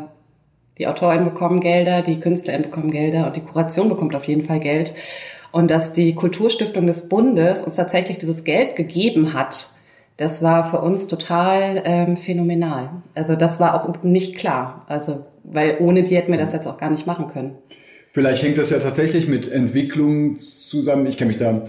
die 0.79 0.89
Autoren 0.89 1.25
bekommen 1.25 1.61
Gelder, 1.61 2.03
die 2.03 2.19
KünstlerInnen 2.19 2.69
bekommen 2.69 2.91
Gelder 2.91 3.29
und 3.29 3.37
die 3.37 3.43
Kuration 3.43 3.89
bekommt 3.89 4.17
auf 4.17 4.25
jeden 4.25 4.43
Fall 4.43 4.59
Geld. 4.59 4.93
Und 5.53 5.71
dass 5.71 5.93
die 5.93 6.17
Kulturstiftung 6.17 6.89
des 6.89 7.09
Bundes 7.09 7.63
uns 7.63 7.77
tatsächlich 7.77 8.19
dieses 8.19 8.43
Geld 8.43 8.75
gegeben 8.75 9.35
hat, 9.35 9.69
das 10.23 10.41
war 10.41 10.71
für 10.71 10.81
uns 10.81 11.09
total 11.09 11.83
ähm, 11.85 12.17
phänomenal. 12.17 12.91
Also 13.15 13.35
das 13.35 13.59
war 13.59 13.75
auch 13.75 14.05
nicht 14.05 14.37
klar. 14.37 14.85
Also, 14.89 15.27
weil 15.43 15.79
ohne 15.81 16.05
die 16.05 16.15
hätten 16.15 16.31
wir 16.31 16.39
das 16.39 16.53
jetzt 16.53 16.69
auch 16.69 16.79
gar 16.79 16.91
nicht 16.91 17.09
machen 17.09 17.27
können. 17.27 17.57
Vielleicht 18.13 18.45
hängt 18.45 18.57
das 18.57 18.71
ja 18.71 18.79
tatsächlich 18.79 19.27
mit 19.27 19.51
Entwicklung 19.51 20.39
zusammen. 20.39 21.07
Ich 21.07 21.17
kenne 21.17 21.29
mich 21.29 21.39
da 21.39 21.63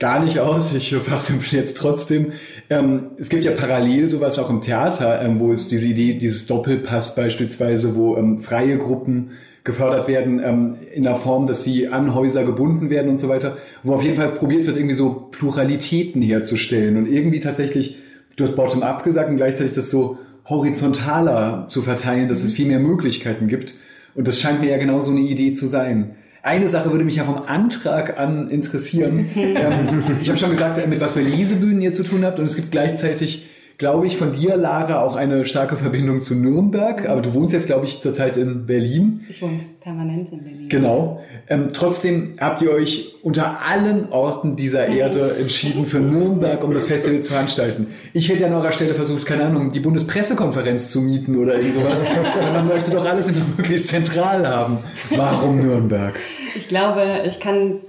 gar 0.00 0.24
nicht 0.24 0.40
aus. 0.40 0.74
Ich 0.74 0.92
fachsimpel 0.92 1.50
jetzt 1.56 1.76
trotzdem. 1.76 2.32
Ähm, 2.68 3.12
es 3.16 3.28
gibt 3.28 3.44
ja 3.44 3.52
parallel 3.52 4.08
sowas 4.08 4.40
auch 4.40 4.50
im 4.50 4.60
Theater, 4.60 5.22
ähm, 5.22 5.38
wo 5.38 5.52
es 5.52 5.68
diese 5.68 5.86
Idee, 5.86 6.14
dieses 6.14 6.46
Doppelpass 6.46 7.14
beispielsweise, 7.14 7.94
wo 7.94 8.16
ähm, 8.16 8.40
freie 8.40 8.76
Gruppen 8.76 9.32
gefördert 9.64 10.08
werden 10.08 10.40
ähm, 10.42 10.76
in 10.94 11.02
der 11.02 11.16
Form, 11.16 11.46
dass 11.46 11.64
sie 11.64 11.88
an 11.88 12.14
Häuser 12.14 12.44
gebunden 12.44 12.90
werden 12.90 13.10
und 13.10 13.20
so 13.20 13.28
weiter, 13.28 13.58
wo 13.82 13.94
auf 13.94 14.02
jeden 14.02 14.16
Fall 14.16 14.30
probiert 14.32 14.66
wird, 14.66 14.76
irgendwie 14.76 14.94
so 14.94 15.28
Pluralitäten 15.30 16.22
herzustellen 16.22 16.96
und 16.96 17.06
irgendwie 17.06 17.40
tatsächlich, 17.40 17.98
du 18.36 18.44
hast 18.44 18.56
Bottom-up 18.56 19.04
gesagt 19.04 19.28
und 19.28 19.36
gleichzeitig 19.36 19.74
das 19.74 19.90
so 19.90 20.18
horizontaler 20.46 21.66
zu 21.68 21.82
verteilen, 21.82 22.28
dass 22.28 22.42
es 22.42 22.52
viel 22.52 22.66
mehr 22.66 22.80
Möglichkeiten 22.80 23.48
gibt. 23.48 23.74
Und 24.14 24.26
das 24.26 24.40
scheint 24.40 24.60
mir 24.60 24.70
ja 24.70 24.78
genau 24.78 25.00
so 25.00 25.10
eine 25.10 25.20
Idee 25.20 25.52
zu 25.52 25.66
sein. 25.66 26.16
Eine 26.42 26.68
Sache 26.68 26.90
würde 26.90 27.04
mich 27.04 27.16
ja 27.16 27.24
vom 27.24 27.42
Antrag 27.46 28.18
an 28.18 28.48
interessieren. 28.48 29.28
ähm, 29.36 30.02
ich 30.22 30.28
habe 30.28 30.38
schon 30.38 30.50
gesagt, 30.50 30.84
mit 30.88 31.00
was 31.00 31.12
für 31.12 31.20
Lesebühnen 31.20 31.82
ihr 31.82 31.92
zu 31.92 32.02
tun 32.02 32.24
habt 32.24 32.38
und 32.38 32.46
es 32.46 32.56
gibt 32.56 32.70
gleichzeitig 32.70 33.48
glaube 33.80 34.06
ich, 34.06 34.18
von 34.18 34.32
dir, 34.32 34.58
Lara, 34.58 35.00
auch 35.00 35.16
eine 35.16 35.46
starke 35.46 35.74
Verbindung 35.74 36.20
zu 36.20 36.34
Nürnberg. 36.34 37.08
Aber 37.08 37.22
du 37.22 37.32
wohnst 37.32 37.54
jetzt, 37.54 37.66
glaube 37.66 37.86
ich, 37.86 38.02
zurzeit 38.02 38.36
in 38.36 38.66
Berlin. 38.66 39.22
Ich 39.30 39.40
wohne 39.40 39.60
permanent 39.80 40.30
in 40.32 40.44
Berlin. 40.44 40.68
Genau. 40.68 41.22
Ähm, 41.48 41.68
trotzdem 41.72 42.34
habt 42.38 42.60
ihr 42.60 42.72
euch 42.72 43.14
unter 43.22 43.66
allen 43.66 44.12
Orten 44.12 44.54
dieser 44.54 44.86
Erde 44.86 45.34
entschieden 45.40 45.86
für 45.86 45.98
Nürnberg, 45.98 46.62
um 46.62 46.74
das 46.74 46.84
Festival 46.84 47.20
zu 47.20 47.30
veranstalten. 47.30 47.86
Ich 48.12 48.28
hätte 48.28 48.44
an 48.44 48.52
eurer 48.52 48.70
Stelle 48.72 48.94
versucht, 48.94 49.24
keine 49.24 49.46
Ahnung, 49.46 49.72
die 49.72 49.80
Bundespressekonferenz 49.80 50.90
zu 50.90 51.00
mieten 51.00 51.38
oder 51.38 51.54
irgend 51.54 51.72
sowas. 51.72 52.04
Man 52.52 52.68
möchte 52.68 52.90
doch 52.90 53.06
alles 53.06 53.28
immer 53.30 53.46
möglichst 53.56 53.88
zentral 53.88 54.46
haben. 54.46 54.76
Warum 55.08 55.56
Nürnberg? 55.56 56.20
Ich 56.54 56.68
glaube, 56.68 57.22
ich 57.26 57.40
kann 57.40 57.80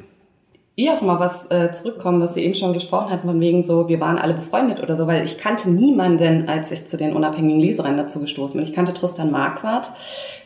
eher 0.84 0.94
auch 0.94 1.02
mal 1.02 1.20
was 1.20 1.50
äh, 1.52 1.72
zurückkommen, 1.72 2.22
was 2.22 2.34
Sie 2.34 2.44
eben 2.44 2.56
schon 2.56 2.74
gesprochen 2.74 3.12
hatten, 3.12 3.28
von 3.28 3.40
wegen 3.40 3.64
so, 3.64 3.88
wir 3.88 4.00
waren 4.00 4.18
alle 4.18 4.34
befreundet 4.34 4.82
oder 4.82 4.96
so, 4.98 5.08
weil 5.08 5.24
ich 5.24 5.38
kannte 5.38 5.70
niemanden, 5.70 6.50
als 6.50 6.72
ich 6.72 6.88
zu 6.88 6.98
den 6.98 7.14
unabhängigen 7.14 7.60
Lesereien 7.60 7.98
dazu 7.98 8.20
gestoßen 8.20 8.60
bin. 8.60 8.68
Ich 8.68 8.74
kannte 8.74 8.94
Tristan 8.94 9.32
Marquardt, 9.32 9.92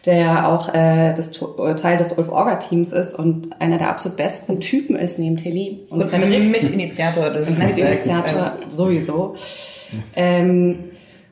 der 0.06 0.48
auch 0.48 0.74
äh, 0.74 1.14
das, 1.16 1.32
Teil 1.82 1.98
des 1.98 2.14
Ulf 2.14 2.30
Orga 2.30 2.56
Teams 2.58 2.92
ist 2.92 3.18
und 3.18 3.60
einer 3.60 3.78
der 3.78 3.90
absolut 3.90 4.18
besten 4.18 4.60
Typen 4.60 4.96
ist 4.96 5.20
neben 5.20 5.38
Telly 5.38 5.88
und, 5.90 6.02
und 6.02 6.10
Frederik. 6.10 6.52
Mitinitiator 6.52 7.30
des 7.30 7.50
Netzwerks. 7.50 8.06
Mitinitiator 8.06 8.54
sowieso. 8.76 9.36
Ähm, 10.16 10.86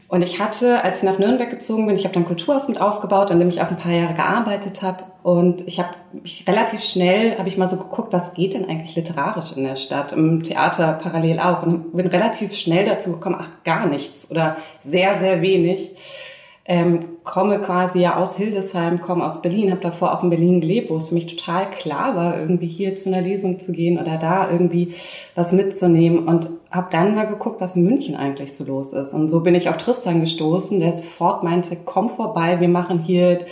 und 0.07 0.21
ich 0.21 0.39
hatte, 0.39 0.83
als 0.83 0.97
ich 0.97 1.03
nach 1.03 1.17
Nürnberg 1.17 1.49
gezogen 1.49 1.87
bin, 1.87 1.95
ich 1.95 2.03
habe 2.03 2.13
dann 2.13 2.25
Kulturhaus 2.25 2.67
mit 2.67 2.79
aufgebaut, 2.79 3.31
an 3.31 3.39
dem 3.39 3.49
ich 3.49 3.61
auch 3.61 3.69
ein 3.69 3.77
paar 3.77 3.91
Jahre 3.91 4.13
gearbeitet 4.13 4.83
habe. 4.83 5.05
Und 5.23 5.65
ich 5.67 5.79
habe 5.79 5.95
relativ 6.45 6.83
schnell, 6.83 7.37
habe 7.37 7.47
ich 7.47 7.57
mal 7.57 7.67
so 7.67 7.77
geguckt, 7.77 8.11
was 8.11 8.33
geht 8.33 8.53
denn 8.53 8.65
eigentlich 8.65 8.95
literarisch 8.95 9.55
in 9.55 9.63
der 9.63 9.77
Stadt, 9.77 10.11
im 10.11 10.43
Theater 10.43 10.99
parallel 11.01 11.39
auch. 11.39 11.63
Und 11.63 11.95
bin 11.95 12.07
relativ 12.07 12.53
schnell 12.53 12.85
dazu 12.85 13.13
gekommen, 13.13 13.37
ach, 13.39 13.63
gar 13.63 13.87
nichts 13.87 14.29
oder 14.29 14.57
sehr, 14.83 15.19
sehr 15.19 15.41
wenig 15.41 15.95
ähm, 16.65 17.17
komme 17.25 17.59
quasi 17.59 17.99
ja 17.99 18.15
aus 18.15 18.37
Hildesheim, 18.37 19.01
komme 19.01 19.25
aus 19.25 19.41
Berlin, 19.41 19.71
habe 19.71 19.81
davor 19.81 20.17
auch 20.17 20.23
in 20.23 20.29
Berlin 20.29 20.61
gelebt, 20.61 20.89
wo 20.89 20.95
es 20.95 21.09
für 21.09 21.15
mich 21.15 21.35
total 21.35 21.69
klar 21.69 22.15
war, 22.15 22.39
irgendwie 22.39 22.67
hier 22.67 22.95
zu 22.95 23.09
einer 23.09 23.21
Lesung 23.21 23.59
zu 23.59 23.73
gehen 23.73 23.99
oder 23.99 24.17
da 24.17 24.49
irgendwie 24.49 24.93
was 25.35 25.51
mitzunehmen 25.51 26.25
und 26.25 26.49
habe 26.71 26.87
dann 26.89 27.15
mal 27.15 27.27
geguckt, 27.27 27.59
was 27.59 27.75
in 27.75 27.83
München 27.83 28.15
eigentlich 28.15 28.55
so 28.55 28.63
los 28.63 28.93
ist. 28.93 29.13
Und 29.13 29.27
so 29.27 29.43
bin 29.43 29.55
ich 29.55 29.67
auf 29.67 29.77
Tristan 29.77 30.21
gestoßen, 30.21 30.79
der 30.79 30.93
sofort 30.93 31.43
meinte, 31.43 31.77
komm 31.83 32.09
vorbei, 32.09 32.61
wir 32.61 32.69
machen 32.69 32.99
hier 32.99 33.45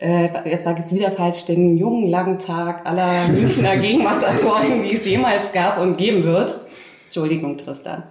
äh, 0.00 0.48
jetzt 0.48 0.64
sage 0.64 0.78
ich 0.80 0.86
es 0.86 0.94
wieder 0.94 1.10
falsch, 1.10 1.44
den 1.46 1.76
jungen 1.76 2.08
langen 2.08 2.38
Tag 2.38 2.86
aller 2.86 3.28
Münchner 3.28 3.76
Gegenwartsautoren, 3.78 4.82
die 4.82 4.92
es 4.92 5.04
jemals 5.04 5.52
gab 5.52 5.78
und 5.78 5.96
geben 5.96 6.24
wird. 6.24 6.58
Entschuldigung, 7.06 7.56
Tristan. 7.58 8.04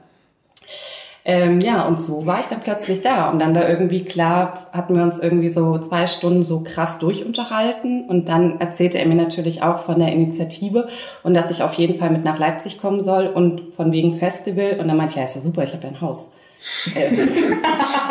Ähm, 1.24 1.60
ja, 1.60 1.86
und 1.86 2.00
so 2.00 2.26
war 2.26 2.40
ich 2.40 2.46
dann 2.46 2.62
plötzlich 2.62 3.02
da. 3.02 3.30
Und 3.30 3.40
dann 3.40 3.54
war 3.54 3.68
irgendwie 3.68 4.06
klar, 4.06 4.68
hatten 4.72 4.96
wir 4.96 5.04
uns 5.04 5.20
irgendwie 5.20 5.50
so 5.50 5.78
zwei 5.78 6.08
Stunden 6.08 6.46
so 6.46 6.64
krass 6.64 7.00
durchunterhalten. 7.00 8.06
Und 8.08 8.30
dann 8.30 8.62
erzählte 8.62 8.98
er 8.98 9.06
mir 9.06 9.16
natürlich 9.16 9.62
auch 9.62 9.80
von 9.80 10.00
der 10.00 10.14
Initiative 10.14 10.88
und 11.24 11.34
dass 11.34 11.52
ich 11.52 11.64
auf 11.64 11.74
jeden 11.74 12.00
Fall 12.00 12.12
mit 12.12 12.24
nach 12.24 12.40
Leipzig 12.40 12.80
kommen 12.80 13.02
soll 13.02 13.28
und 13.28 13.74
von 13.76 13.92
wegen 13.92 14.20
Festival. 14.20 14.80
Und 14.80 14.88
dann 14.88 14.96
meinte 14.96 15.12
ich, 15.12 15.18
ja, 15.18 15.26
ist 15.26 15.36
ja 15.36 15.42
super, 15.42 15.66
ich 15.66 15.74
habe 15.74 15.84
ja 15.84 15.90
ein 15.90 16.02
Haus. 16.02 16.38
Äh, 16.96 17.10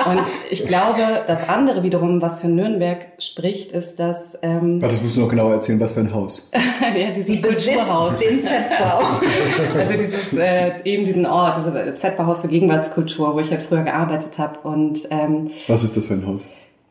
und 0.09 0.23
ich 0.51 0.67
glaube, 0.67 1.25
das 1.27 1.49
andere 1.49 1.83
wiederum, 1.83 2.23
was 2.23 2.41
für 2.41 2.49
Nürnberg 2.49 3.07
spricht, 3.19 3.73
ist, 3.73 3.97
dass... 3.97 4.39
Ähm, 4.43 4.81
Warte, 4.81 4.95
das 4.95 5.03
musst 5.03 5.17
du 5.17 5.21
noch 5.21 5.29
genauer 5.29 5.55
erzählen, 5.55 5.81
was 5.81 5.93
für 5.93 6.01
ein 6.01 6.13
Haus. 6.13 6.51
ja, 6.97 7.11
dieses 7.11 7.43
Kulturhaus. 7.43 8.17
den 8.19 8.43
Z-Bau. 8.43 9.01
also 9.79 9.93
dieses, 9.93 10.33
äh, 10.33 10.73
eben 10.85 11.05
diesen 11.05 11.27
Ort, 11.27 11.59
dieses 11.59 12.01
Z-Bauhaus 12.01 12.43
für 12.43 12.49
Gegenwartskultur, 12.49 13.35
wo 13.35 13.41
ich 13.41 13.51
halt 13.51 13.63
früher 13.63 13.83
gearbeitet 13.83 14.39
habe. 14.39 14.61
Und 14.63 15.01
ähm, 15.11 15.51
Was 15.69 15.85
ist 15.85 15.97
das 15.97 16.07
für 16.07 16.15
ein 16.15 16.27
Haus? 16.27 16.49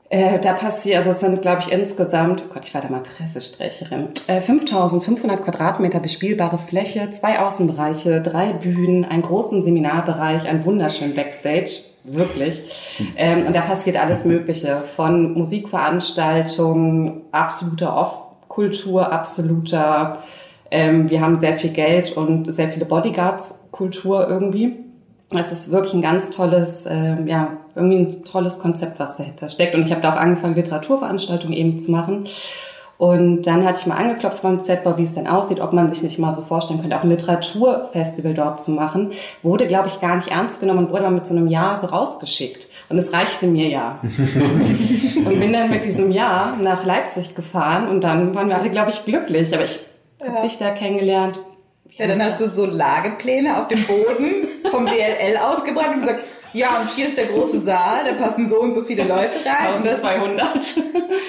Äh, 0.09 0.39
da 0.39 0.53
passiert, 0.53 0.97
also 0.97 1.09
es 1.11 1.19
sind, 1.19 1.41
glaube 1.41 1.61
ich, 1.61 1.71
insgesamt, 1.71 2.43
oh 2.47 2.53
Gott, 2.53 2.65
ich 2.65 2.73
war 2.75 2.81
da 2.81 2.89
mal 2.89 3.01
Pressesprecherin, 3.01 4.09
äh, 4.27 4.39
5500 4.39 5.43
Quadratmeter 5.43 5.99
bespielbare 5.99 6.59
Fläche, 6.59 7.09
zwei 7.11 7.39
Außenbereiche, 7.39 8.21
drei 8.21 8.53
Bühnen, 8.53 9.03
einen 9.03 9.23
großen 9.23 9.63
Seminarbereich, 9.63 10.47
ein 10.47 10.63
wunderschönen 10.63 11.15
Backstage, 11.15 11.81
wirklich. 12.03 12.61
Ähm, 13.17 13.47
und 13.47 13.55
da 13.55 13.61
passiert 13.61 13.97
alles 13.97 14.25
Mögliche, 14.25 14.83
von 14.95 15.33
Musikveranstaltungen, 15.33 17.23
absoluter 17.31 17.97
Off-Kultur, 17.97 19.11
absoluter, 19.11 20.23
ähm, 20.69 21.09
wir 21.09 21.21
haben 21.21 21.35
sehr 21.35 21.57
viel 21.57 21.71
Geld 21.71 22.15
und 22.15 22.53
sehr 22.53 22.69
viele 22.69 22.85
Bodyguards-Kultur 22.85 24.27
irgendwie. 24.29 24.84
Es 25.31 25.51
ist 25.51 25.71
wirklich 25.71 25.93
ein 25.93 26.01
ganz 26.01 26.29
tolles, 26.29 26.85
äh, 26.85 27.15
ja, 27.25 27.57
irgendwie 27.75 27.97
ein 27.97 28.23
tolles 28.25 28.59
Konzept, 28.59 28.99
was 28.99 29.17
dahinter 29.17 29.49
steckt. 29.49 29.75
Und 29.75 29.83
ich 29.83 29.91
habe 29.91 30.01
da 30.01 30.13
auch 30.13 30.17
angefangen, 30.17 30.55
Literaturveranstaltungen 30.55 31.57
eben 31.57 31.79
zu 31.79 31.91
machen. 31.91 32.25
Und 32.97 33.41
dann 33.43 33.65
hatte 33.65 33.79
ich 33.81 33.87
mal 33.87 33.97
angeklopft 33.97 34.41
beim 34.41 34.61
ZBA, 34.61 34.97
wie 34.97 35.03
es 35.03 35.11
denn 35.11 35.27
aussieht, 35.27 35.59
ob 35.59 35.73
man 35.73 35.89
sich 35.89 36.01
nicht 36.01 36.17
mal 36.17 36.33
so 36.33 36.41
vorstellen 36.41 36.79
könnte, 36.79 36.97
auch 36.97 37.03
ein 37.03 37.09
Literaturfestival 37.09 38.33
dort 38.33 38.61
zu 38.61 38.71
machen. 38.71 39.11
Wurde, 39.43 39.67
glaube 39.67 39.89
ich, 39.89 39.99
gar 39.99 40.15
nicht 40.15 40.29
ernst 40.29 40.61
genommen 40.61 40.85
und 40.85 40.91
wurde 40.91 41.03
mal 41.03 41.11
mit 41.11 41.27
so 41.27 41.35
einem 41.35 41.47
Jahr 41.47 41.77
so 41.77 41.87
rausgeschickt. 41.87 42.69
Und 42.87 42.97
es 42.97 43.11
reichte 43.11 43.47
mir 43.47 43.67
ja. 43.67 43.99
und 44.01 45.39
bin 45.39 45.51
dann 45.51 45.69
mit 45.69 45.83
diesem 45.83 46.11
Jahr 46.11 46.55
nach 46.55 46.85
Leipzig 46.85 47.35
gefahren 47.35 47.89
und 47.89 48.01
dann 48.01 48.33
waren 48.33 48.47
wir 48.47 48.57
alle, 48.57 48.69
glaube 48.69 48.91
ich, 48.91 49.03
glücklich. 49.03 49.53
Aber 49.53 49.65
ich 49.65 49.79
ja. 50.21 50.27
habe 50.27 50.47
dich 50.47 50.57
da 50.57 50.69
kennengelernt, 50.69 51.39
ja, 51.97 52.07
dann 52.07 52.21
hast 52.21 52.39
du 52.39 52.49
so 52.49 52.65
Lagepläne 52.65 53.57
auf 53.57 53.67
dem 53.67 53.83
Boden 53.83 54.47
vom 54.71 54.85
DLL 54.85 55.37
ausgebracht 55.37 55.89
und 55.93 55.99
gesagt, 55.99 56.21
ja, 56.55 56.79
und 56.79 56.89
hier 56.89 57.09
ist 57.09 57.17
der 57.17 57.25
große 57.25 57.59
Saal, 57.59 58.05
da 58.05 58.13
passen 58.13 58.47
so 58.47 58.61
und 58.61 58.73
so 58.73 58.83
viele 58.83 59.03
Leute 59.03 59.35
rein. 59.45 59.85
1200. 59.85 60.57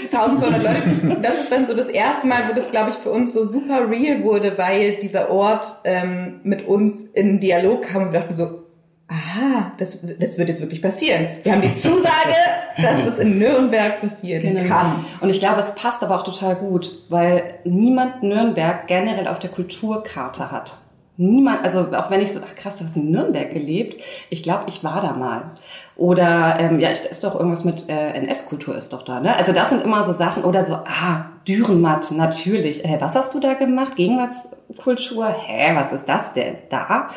1200 0.05 0.63
Leute. 0.63 1.21
Das 1.21 1.41
ist 1.41 1.51
dann 1.51 1.67
so 1.67 1.75
das 1.75 1.89
erste 1.89 2.29
Mal, 2.29 2.49
wo 2.49 2.55
das, 2.55 2.71
glaube 2.71 2.91
ich, 2.91 2.97
für 2.97 3.11
uns 3.11 3.33
so 3.33 3.45
super 3.45 3.91
real 3.91 4.23
wurde, 4.23 4.57
weil 4.57 4.99
dieser 5.01 5.31
Ort 5.31 5.67
ähm, 5.83 6.41
mit 6.45 6.69
uns 6.69 7.03
in 7.03 7.41
Dialog 7.41 7.83
kam 7.83 8.05
und 8.05 8.13
wir 8.13 8.21
dachten 8.21 8.37
so, 8.37 8.67
aha, 9.09 9.73
das, 9.79 9.99
das 10.19 10.39
wird 10.39 10.49
jetzt 10.49 10.61
wirklich 10.61 10.81
passieren. 10.81 11.27
Wir 11.43 11.53
haben 11.53 11.63
die 11.63 11.73
Zusage, 11.73 12.37
dass 12.81 13.05
das 13.05 13.19
in 13.19 13.39
Nürnberg 13.39 14.01
passieren 14.01 14.55
genau. 14.55 14.69
kann. 14.69 15.05
Und 15.21 15.29
ich 15.29 15.41
glaube, 15.41 15.59
es 15.59 15.75
passt 15.75 16.05
aber 16.05 16.17
auch 16.17 16.25
total 16.25 16.55
gut, 16.55 17.03
weil 17.09 17.55
niemand 17.65 18.23
Nürnberg 18.23 18.87
generell 18.87 19.27
auf 19.27 19.41
der 19.41 19.51
Kulturkarte 19.51 20.53
hat. 20.53 20.86
Niemand, 21.19 21.65
also 21.65 21.81
auch 21.97 22.11
wenn 22.11 22.21
ich 22.21 22.33
so, 22.33 22.41
ach 22.45 22.55
krass, 22.57 22.77
du 22.77 22.85
hast 22.85 22.97
in 22.97 23.11
Nürnberg 23.11 23.51
gelebt, 23.53 24.03
ich 24.29 24.43
glaube, 24.43 24.65
ich 24.69 24.85
war 24.85 25.01
da 25.01 25.15
mal. 25.15 25.53
Oder 25.97 26.61
ähm, 26.61 26.79
ja, 26.79 26.91
ist 26.91 27.25
doch 27.25 27.35
irgendwas 27.35 27.65
mit 27.65 27.89
äh, 27.89 28.13
NS-Kultur 28.13 28.75
ist 28.75 28.93
doch 28.93 29.03
da, 29.03 29.21
ne? 29.21 29.35
Also 29.35 29.53
das 29.53 29.71
sind 29.71 29.83
immer 29.83 30.05
so 30.05 30.13
Sachen, 30.13 30.45
oder 30.45 30.63
so, 30.63 30.75
ah, 30.75 31.25
Dürrenmatt, 31.49 32.11
natürlich. 32.11 32.85
Äh, 32.85 32.99
was 33.01 33.15
hast 33.15 33.33
du 33.33 33.41
da 33.41 33.55
gemacht? 33.55 33.97
Gegenwartskultur? 33.97 35.27
Hä, 35.29 35.75
was 35.75 35.93
ist 35.93 36.07
das 36.07 36.35
denn 36.35 36.57
da? 36.69 37.09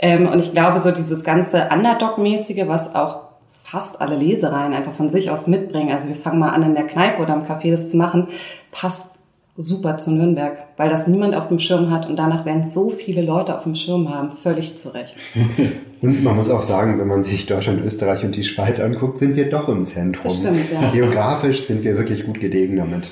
Ähm, 0.00 0.26
und 0.26 0.40
ich 0.40 0.50
glaube, 0.50 0.80
so 0.80 0.90
dieses 0.90 1.22
ganze 1.22 1.68
Underdog-mäßige, 1.72 2.66
was 2.66 2.94
auch 2.96 3.26
fast 3.62 4.00
alle 4.00 4.16
Lesereien 4.16 4.72
einfach 4.72 4.94
von 4.94 5.08
sich 5.08 5.30
aus 5.30 5.46
mitbringen, 5.46 5.92
also 5.92 6.08
wir 6.08 6.16
fangen 6.16 6.40
mal 6.40 6.50
an 6.50 6.62
in 6.62 6.74
der 6.74 6.86
Kneipe 6.86 7.22
oder 7.22 7.34
im 7.34 7.44
Café 7.44 7.70
das 7.70 7.90
zu 7.90 7.96
machen, 7.96 8.28
passt 8.72 9.15
super 9.58 9.96
zu 9.98 10.12
Nürnberg, 10.12 10.58
weil 10.76 10.90
das 10.90 11.06
niemand 11.06 11.34
auf 11.34 11.48
dem 11.48 11.58
Schirm 11.58 11.90
hat 11.90 12.06
und 12.08 12.16
danach 12.16 12.44
werden 12.44 12.68
so 12.68 12.90
viele 12.90 13.22
Leute 13.22 13.56
auf 13.56 13.62
dem 13.62 13.74
Schirm 13.74 14.12
haben, 14.12 14.32
völlig 14.42 14.76
zu 14.76 14.92
Recht. 14.92 15.16
Und 16.02 16.22
man 16.22 16.36
muss 16.36 16.50
auch 16.50 16.60
sagen, 16.60 16.98
wenn 16.98 17.08
man 17.08 17.22
sich 17.22 17.46
Deutschland, 17.46 17.82
Österreich 17.82 18.22
und 18.22 18.36
die 18.36 18.44
Schweiz 18.44 18.78
anguckt, 18.78 19.18
sind 19.18 19.34
wir 19.34 19.48
doch 19.48 19.66
im 19.70 19.86
Zentrum. 19.86 20.24
Das 20.24 20.36
stimmt, 20.36 20.70
ja. 20.70 20.90
Geografisch 20.90 21.62
sind 21.62 21.84
wir 21.84 21.96
wirklich 21.96 22.26
gut 22.26 22.38
gelegen 22.38 22.76
damit. 22.76 23.10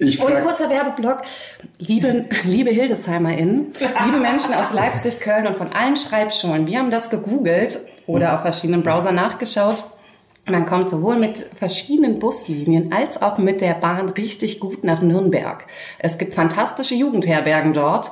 Ich 0.00 0.20
und 0.20 0.40
kurzer 0.42 0.68
Werbeblock. 0.68 1.20
Liebe, 1.78 2.24
liebe 2.44 2.70
HildesheimerInnen, 2.70 3.66
liebe 4.04 4.18
Menschen 4.18 4.54
aus 4.54 4.72
Leipzig, 4.72 5.20
Köln 5.20 5.46
und 5.46 5.56
von 5.56 5.68
allen 5.72 5.96
Schreibschulen, 5.96 6.66
wir 6.66 6.80
haben 6.80 6.90
das 6.90 7.10
gegoogelt 7.10 7.78
oder 8.06 8.34
auf 8.34 8.40
verschiedenen 8.40 8.82
Browser 8.82 9.12
nachgeschaut. 9.12 9.84
Man 10.46 10.66
kommt 10.66 10.90
sowohl 10.90 11.16
mit 11.16 11.46
verschiedenen 11.54 12.18
Buslinien 12.18 12.92
als 12.92 13.20
auch 13.22 13.38
mit 13.38 13.60
der 13.60 13.74
Bahn 13.74 14.08
richtig 14.10 14.58
gut 14.60 14.84
nach 14.84 15.02
Nürnberg. 15.02 15.64
Es 15.98 16.18
gibt 16.18 16.34
fantastische 16.34 16.94
Jugendherbergen 16.94 17.72
dort 17.72 18.10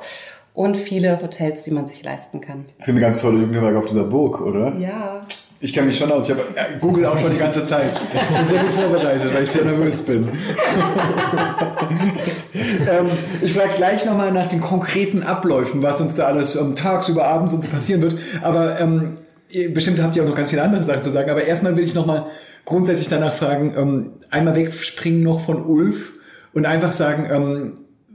und 0.53 0.77
viele 0.77 1.19
Hotels, 1.21 1.63
die 1.63 1.71
man 1.71 1.87
sich 1.87 2.03
leisten 2.03 2.41
kann. 2.41 2.65
Das 2.77 2.87
ist 2.87 2.91
eine 2.91 3.01
ganz 3.01 3.21
tolle 3.21 3.39
Jugendherberge 3.39 3.77
auf 3.77 3.85
dieser 3.85 4.03
Burg, 4.03 4.41
oder? 4.41 4.75
Ja. 4.77 5.25
Ich 5.61 5.73
kenne 5.73 5.87
mich 5.87 5.97
schon 5.97 6.09
aus. 6.09 6.29
Ich 6.29 6.35
habe 6.35 6.47
ja, 6.55 6.77
Google 6.79 7.05
auch 7.05 7.17
schon 7.17 7.31
die 7.31 7.37
ganze 7.37 7.65
Zeit. 7.65 7.91
Ich 8.13 8.37
bin 8.37 8.47
sehr 8.47 8.59
gut 8.59 8.71
vorbereitet, 8.71 9.33
weil 9.33 9.43
ich 9.43 9.51
sehr 9.51 9.65
nervös 9.65 10.01
bin. 10.01 10.29
ähm, 12.53 13.09
ich 13.41 13.51
frage 13.51 13.73
gleich 13.75 14.05
nochmal 14.05 14.31
nach 14.31 14.47
den 14.47 14.61
konkreten 14.61 15.21
Abläufen, 15.21 15.83
was 15.83 15.99
uns 15.99 16.15
da 16.15 16.27
alles 16.27 16.55
ähm, 16.55 16.75
tagsüber, 16.75 17.25
abends 17.25 17.53
und 17.53 17.61
so 17.61 17.67
passieren 17.67 18.01
wird. 18.01 18.15
Aber 18.41 18.79
ähm, 18.79 19.17
bestimmt 19.73 20.01
habt 20.01 20.15
ihr 20.15 20.23
auch 20.23 20.27
noch 20.27 20.35
ganz 20.35 20.49
viele 20.49 20.61
andere 20.61 20.83
Sachen 20.83 21.03
zu 21.03 21.11
sagen. 21.11 21.29
Aber 21.29 21.43
erstmal 21.43 21.75
will 21.75 21.83
ich 21.83 21.95
nochmal 21.95 22.27
grundsätzlich 22.65 23.09
danach 23.09 23.33
fragen, 23.33 23.73
ähm, 23.77 24.11
einmal 24.29 24.55
wegspringen 24.55 25.23
noch 25.23 25.41
von 25.41 25.65
Ulf 25.65 26.13
und 26.53 26.65
einfach 26.65 26.91
sagen, 26.91 27.27
ähm, 27.31 27.73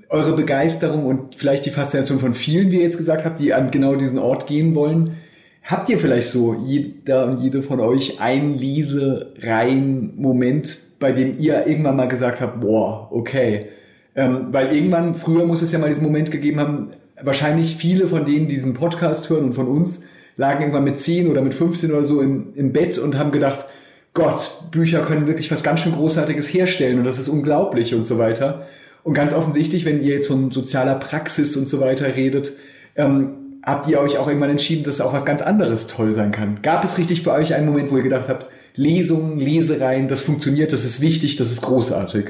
eure 0.08 0.36
Begeisterung 0.36 1.06
und 1.06 1.34
vielleicht 1.34 1.66
die 1.66 1.70
Faszination 1.70 2.20
von 2.20 2.34
vielen, 2.34 2.70
wie 2.70 2.76
ihr 2.76 2.82
jetzt 2.82 2.98
gesagt 2.98 3.24
habt, 3.24 3.40
die 3.40 3.52
an 3.52 3.72
genau 3.72 3.96
diesen 3.96 4.18
Ort 4.18 4.46
gehen 4.46 4.76
wollen. 4.76 5.16
Habt 5.64 5.88
ihr 5.88 5.98
vielleicht 5.98 6.28
so, 6.28 6.54
jeder 6.54 7.26
und 7.26 7.40
jede 7.40 7.62
von 7.62 7.80
euch, 7.80 8.20
einen 8.20 8.56
Lesereien-Moment, 8.56 10.78
bei 11.00 11.10
dem 11.12 11.38
ihr 11.38 11.66
irgendwann 11.66 11.96
mal 11.96 12.06
gesagt 12.06 12.40
habt, 12.40 12.60
boah, 12.60 13.08
okay. 13.10 13.70
Ähm, 14.14 14.48
weil 14.52 14.76
irgendwann, 14.76 15.14
früher 15.14 15.46
muss 15.46 15.62
es 15.62 15.72
ja 15.72 15.78
mal 15.78 15.88
diesen 15.88 16.04
Moment 16.04 16.30
gegeben 16.30 16.60
haben, 16.60 16.90
wahrscheinlich 17.20 17.76
viele 17.76 18.06
von 18.06 18.26
denen, 18.26 18.46
die 18.46 18.56
diesen 18.56 18.74
Podcast 18.74 19.30
hören 19.30 19.46
und 19.46 19.54
von 19.54 19.66
uns, 19.66 20.06
lagen 20.36 20.60
irgendwann 20.60 20.84
mit 20.84 20.98
10 20.98 21.28
oder 21.28 21.42
mit 21.42 21.54
15 21.54 21.90
oder 21.90 22.04
so 22.04 22.20
im, 22.20 22.54
im 22.54 22.72
Bett 22.72 22.98
und 22.98 23.16
haben 23.16 23.30
gedacht, 23.30 23.66
Gott, 24.14 24.70
Bücher 24.70 25.00
können 25.00 25.26
wirklich 25.26 25.50
was 25.50 25.62
ganz 25.62 25.80
schön 25.80 25.92
Großartiges 25.92 26.52
herstellen 26.52 26.98
und 26.98 27.04
das 27.04 27.18
ist 27.18 27.28
unglaublich 27.28 27.94
und 27.94 28.06
so 28.06 28.18
weiter. 28.18 28.66
Und 29.02 29.14
ganz 29.14 29.34
offensichtlich, 29.34 29.84
wenn 29.84 30.02
ihr 30.02 30.14
jetzt 30.14 30.28
von 30.28 30.50
sozialer 30.50 30.94
Praxis 30.94 31.56
und 31.56 31.68
so 31.68 31.80
weiter 31.80 32.14
redet, 32.16 32.52
ähm, 32.96 33.60
habt 33.62 33.88
ihr 33.88 34.00
euch 34.00 34.18
auch 34.18 34.28
irgendwann 34.28 34.50
entschieden, 34.50 34.84
dass 34.84 35.00
auch 35.00 35.12
was 35.12 35.24
ganz 35.24 35.42
anderes 35.42 35.86
toll 35.86 36.12
sein 36.12 36.32
kann. 36.32 36.60
Gab 36.62 36.84
es 36.84 36.96
richtig 36.96 37.22
für 37.22 37.32
euch 37.32 37.54
einen 37.54 37.66
Moment, 37.66 37.90
wo 37.90 37.96
ihr 37.96 38.02
gedacht 38.02 38.28
habt, 38.28 38.46
Lesungen, 38.76 39.38
Lesereien, 39.38 40.08
das 40.08 40.20
funktioniert, 40.20 40.72
das 40.72 40.84
ist 40.84 41.00
wichtig, 41.00 41.36
das 41.36 41.50
ist 41.50 41.62
großartig? 41.62 42.26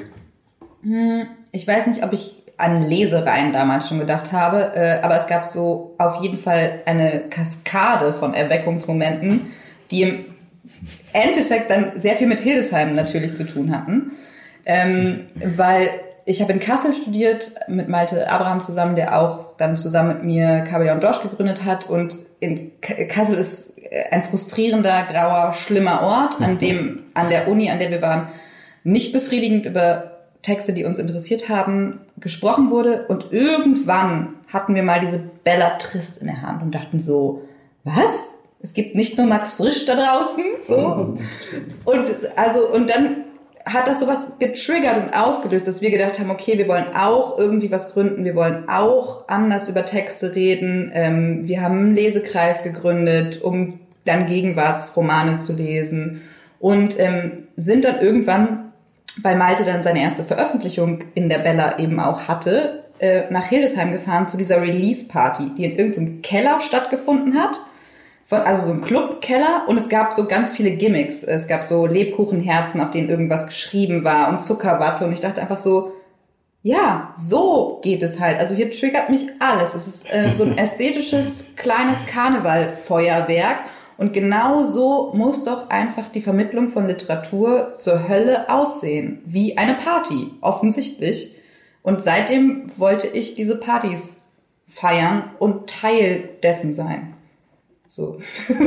Hm, 0.82 1.26
ich 1.52 1.66
weiß 1.66 1.86
nicht, 1.86 2.04
ob 2.04 2.12
ich 2.12 2.43
an 2.56 2.88
Lesereien 2.88 3.52
damals 3.52 3.88
schon 3.88 3.98
gedacht 3.98 4.32
habe, 4.32 4.72
äh, 4.74 5.00
aber 5.02 5.16
es 5.16 5.26
gab 5.26 5.44
so 5.44 5.94
auf 5.98 6.22
jeden 6.22 6.38
Fall 6.38 6.80
eine 6.86 7.24
Kaskade 7.30 8.12
von 8.12 8.32
Erweckungsmomenten, 8.34 9.52
die 9.90 10.02
im 10.02 10.24
Endeffekt 11.12 11.70
dann 11.70 11.92
sehr 11.96 12.16
viel 12.16 12.26
mit 12.26 12.40
Hildesheim 12.40 12.94
natürlich 12.94 13.34
zu 13.34 13.44
tun 13.44 13.76
hatten, 13.76 14.12
ähm, 14.66 15.26
weil 15.34 15.88
ich 16.26 16.40
habe 16.40 16.52
in 16.52 16.60
Kassel 16.60 16.94
studiert 16.94 17.52
mit 17.68 17.88
Malte 17.88 18.30
Abraham 18.30 18.62
zusammen, 18.62 18.96
der 18.96 19.20
auch 19.20 19.56
dann 19.56 19.76
zusammen 19.76 20.08
mit 20.08 20.24
mir 20.24 20.60
Kabeljau 20.62 20.94
und 20.94 21.02
Dorsch 21.02 21.20
gegründet 21.20 21.64
hat. 21.64 21.90
Und 21.90 22.16
in 22.40 22.72
Kassel 22.80 23.36
ist 23.36 23.74
ein 24.10 24.22
frustrierender, 24.22 25.04
grauer, 25.10 25.52
schlimmer 25.52 26.00
Ort, 26.00 26.40
an 26.40 26.58
dem 26.58 27.02
an 27.12 27.28
der 27.28 27.48
Uni, 27.48 27.70
an 27.70 27.78
der 27.78 27.90
wir 27.90 28.00
waren, 28.00 28.28
nicht 28.84 29.12
befriedigend 29.12 29.66
über 29.66 30.13
Texte, 30.44 30.74
die 30.74 30.84
uns 30.84 30.98
interessiert 30.98 31.48
haben, 31.48 32.00
gesprochen 32.18 32.70
wurde. 32.70 33.06
Und 33.08 33.32
irgendwann 33.32 34.34
hatten 34.52 34.74
wir 34.74 34.82
mal 34.82 35.00
diese 35.00 35.18
Bellatrist 35.42 36.18
in 36.18 36.28
der 36.28 36.42
Hand 36.42 36.62
und 36.62 36.74
dachten 36.74 37.00
so, 37.00 37.42
was? 37.82 38.10
Es 38.62 38.74
gibt 38.74 38.94
nicht 38.94 39.18
nur 39.18 39.26
Max 39.26 39.54
Frisch 39.54 39.84
da 39.86 39.94
draußen, 39.94 40.44
so. 40.62 41.16
Und 41.84 42.10
also, 42.36 42.66
und 42.70 42.88
dann 42.88 43.24
hat 43.66 43.86
das 43.86 44.00
sowas 44.00 44.32
getriggert 44.38 44.96
und 45.02 45.14
ausgelöst, 45.14 45.66
dass 45.66 45.80
wir 45.80 45.90
gedacht 45.90 46.18
haben, 46.18 46.30
okay, 46.30 46.58
wir 46.58 46.68
wollen 46.68 46.94
auch 46.94 47.38
irgendwie 47.38 47.70
was 47.70 47.92
gründen, 47.92 48.24
wir 48.24 48.34
wollen 48.34 48.68
auch 48.68 49.26
anders 49.28 49.68
über 49.68 49.86
Texte 49.86 50.34
reden. 50.34 50.90
Ähm, 50.94 51.46
wir 51.46 51.62
haben 51.62 51.78
einen 51.78 51.94
Lesekreis 51.94 52.62
gegründet, 52.62 53.40
um 53.42 53.80
dann 54.04 54.26
Gegenwartsromane 54.26 55.38
zu 55.38 55.54
lesen 55.54 56.22
und 56.58 56.98
ähm, 56.98 57.48
sind 57.56 57.84
dann 57.84 58.00
irgendwann, 58.00 58.72
weil 59.22 59.36
Malte 59.36 59.64
dann 59.64 59.82
seine 59.82 60.02
erste 60.02 60.24
Veröffentlichung 60.24 61.04
in 61.14 61.28
der 61.28 61.38
Bella 61.38 61.78
eben 61.78 62.00
auch 62.00 62.28
hatte, 62.28 62.84
äh, 62.98 63.24
nach 63.30 63.46
Hildesheim 63.46 63.92
gefahren 63.92 64.28
zu 64.28 64.36
dieser 64.36 64.60
Release-Party, 64.60 65.52
die 65.56 65.64
in 65.64 65.76
irgendeinem 65.76 66.22
Keller 66.22 66.60
stattgefunden 66.60 67.38
hat 67.38 67.60
von, 68.26 68.40
also 68.40 68.66
so 68.66 68.72
ein 68.72 68.82
Clubkeller 68.82 69.64
und 69.66 69.76
es 69.76 69.88
gab 69.88 70.12
so 70.12 70.26
ganz 70.26 70.52
viele 70.52 70.72
Gimmicks. 70.72 71.22
Es 71.22 71.46
gab 71.46 71.64
so 71.64 71.86
Lebkuchenherzen, 71.86 72.80
auf 72.80 72.90
denen 72.90 73.08
irgendwas 73.08 73.46
geschrieben 73.46 74.04
war 74.04 74.28
und 74.28 74.40
Zuckerwatte 74.40 75.04
und 75.06 75.12
ich 75.12 75.20
dachte 75.20 75.40
einfach 75.40 75.58
so, 75.58 75.92
ja, 76.62 77.12
so 77.18 77.80
geht 77.82 78.02
es 78.02 78.18
halt. 78.18 78.40
Also 78.40 78.54
hier 78.54 78.70
triggert 78.70 79.10
mich 79.10 79.28
alles. 79.38 79.74
Es 79.74 79.86
ist 79.86 80.14
äh, 80.14 80.32
so 80.32 80.44
ein 80.44 80.56
ästhetisches 80.58 81.44
kleines 81.56 82.06
Karnevalfeuerwerk 82.06 83.58
und 83.96 84.12
genau 84.12 84.64
so 84.64 85.12
muss 85.14 85.44
doch 85.44 85.70
einfach 85.70 86.08
die 86.08 86.20
Vermittlung 86.20 86.70
von 86.70 86.86
Literatur 86.86 87.74
zur 87.74 88.08
Hölle 88.08 88.48
aussehen, 88.50 89.22
wie 89.24 89.56
eine 89.56 89.74
Party, 89.74 90.30
offensichtlich. 90.40 91.36
Und 91.82 92.02
seitdem 92.02 92.72
wollte 92.76 93.06
ich 93.06 93.34
diese 93.34 93.56
Partys 93.56 94.22
feiern 94.66 95.30
und 95.38 95.68
Teil 95.68 96.30
dessen 96.42 96.72
sein. 96.72 97.14
So. 97.86 98.18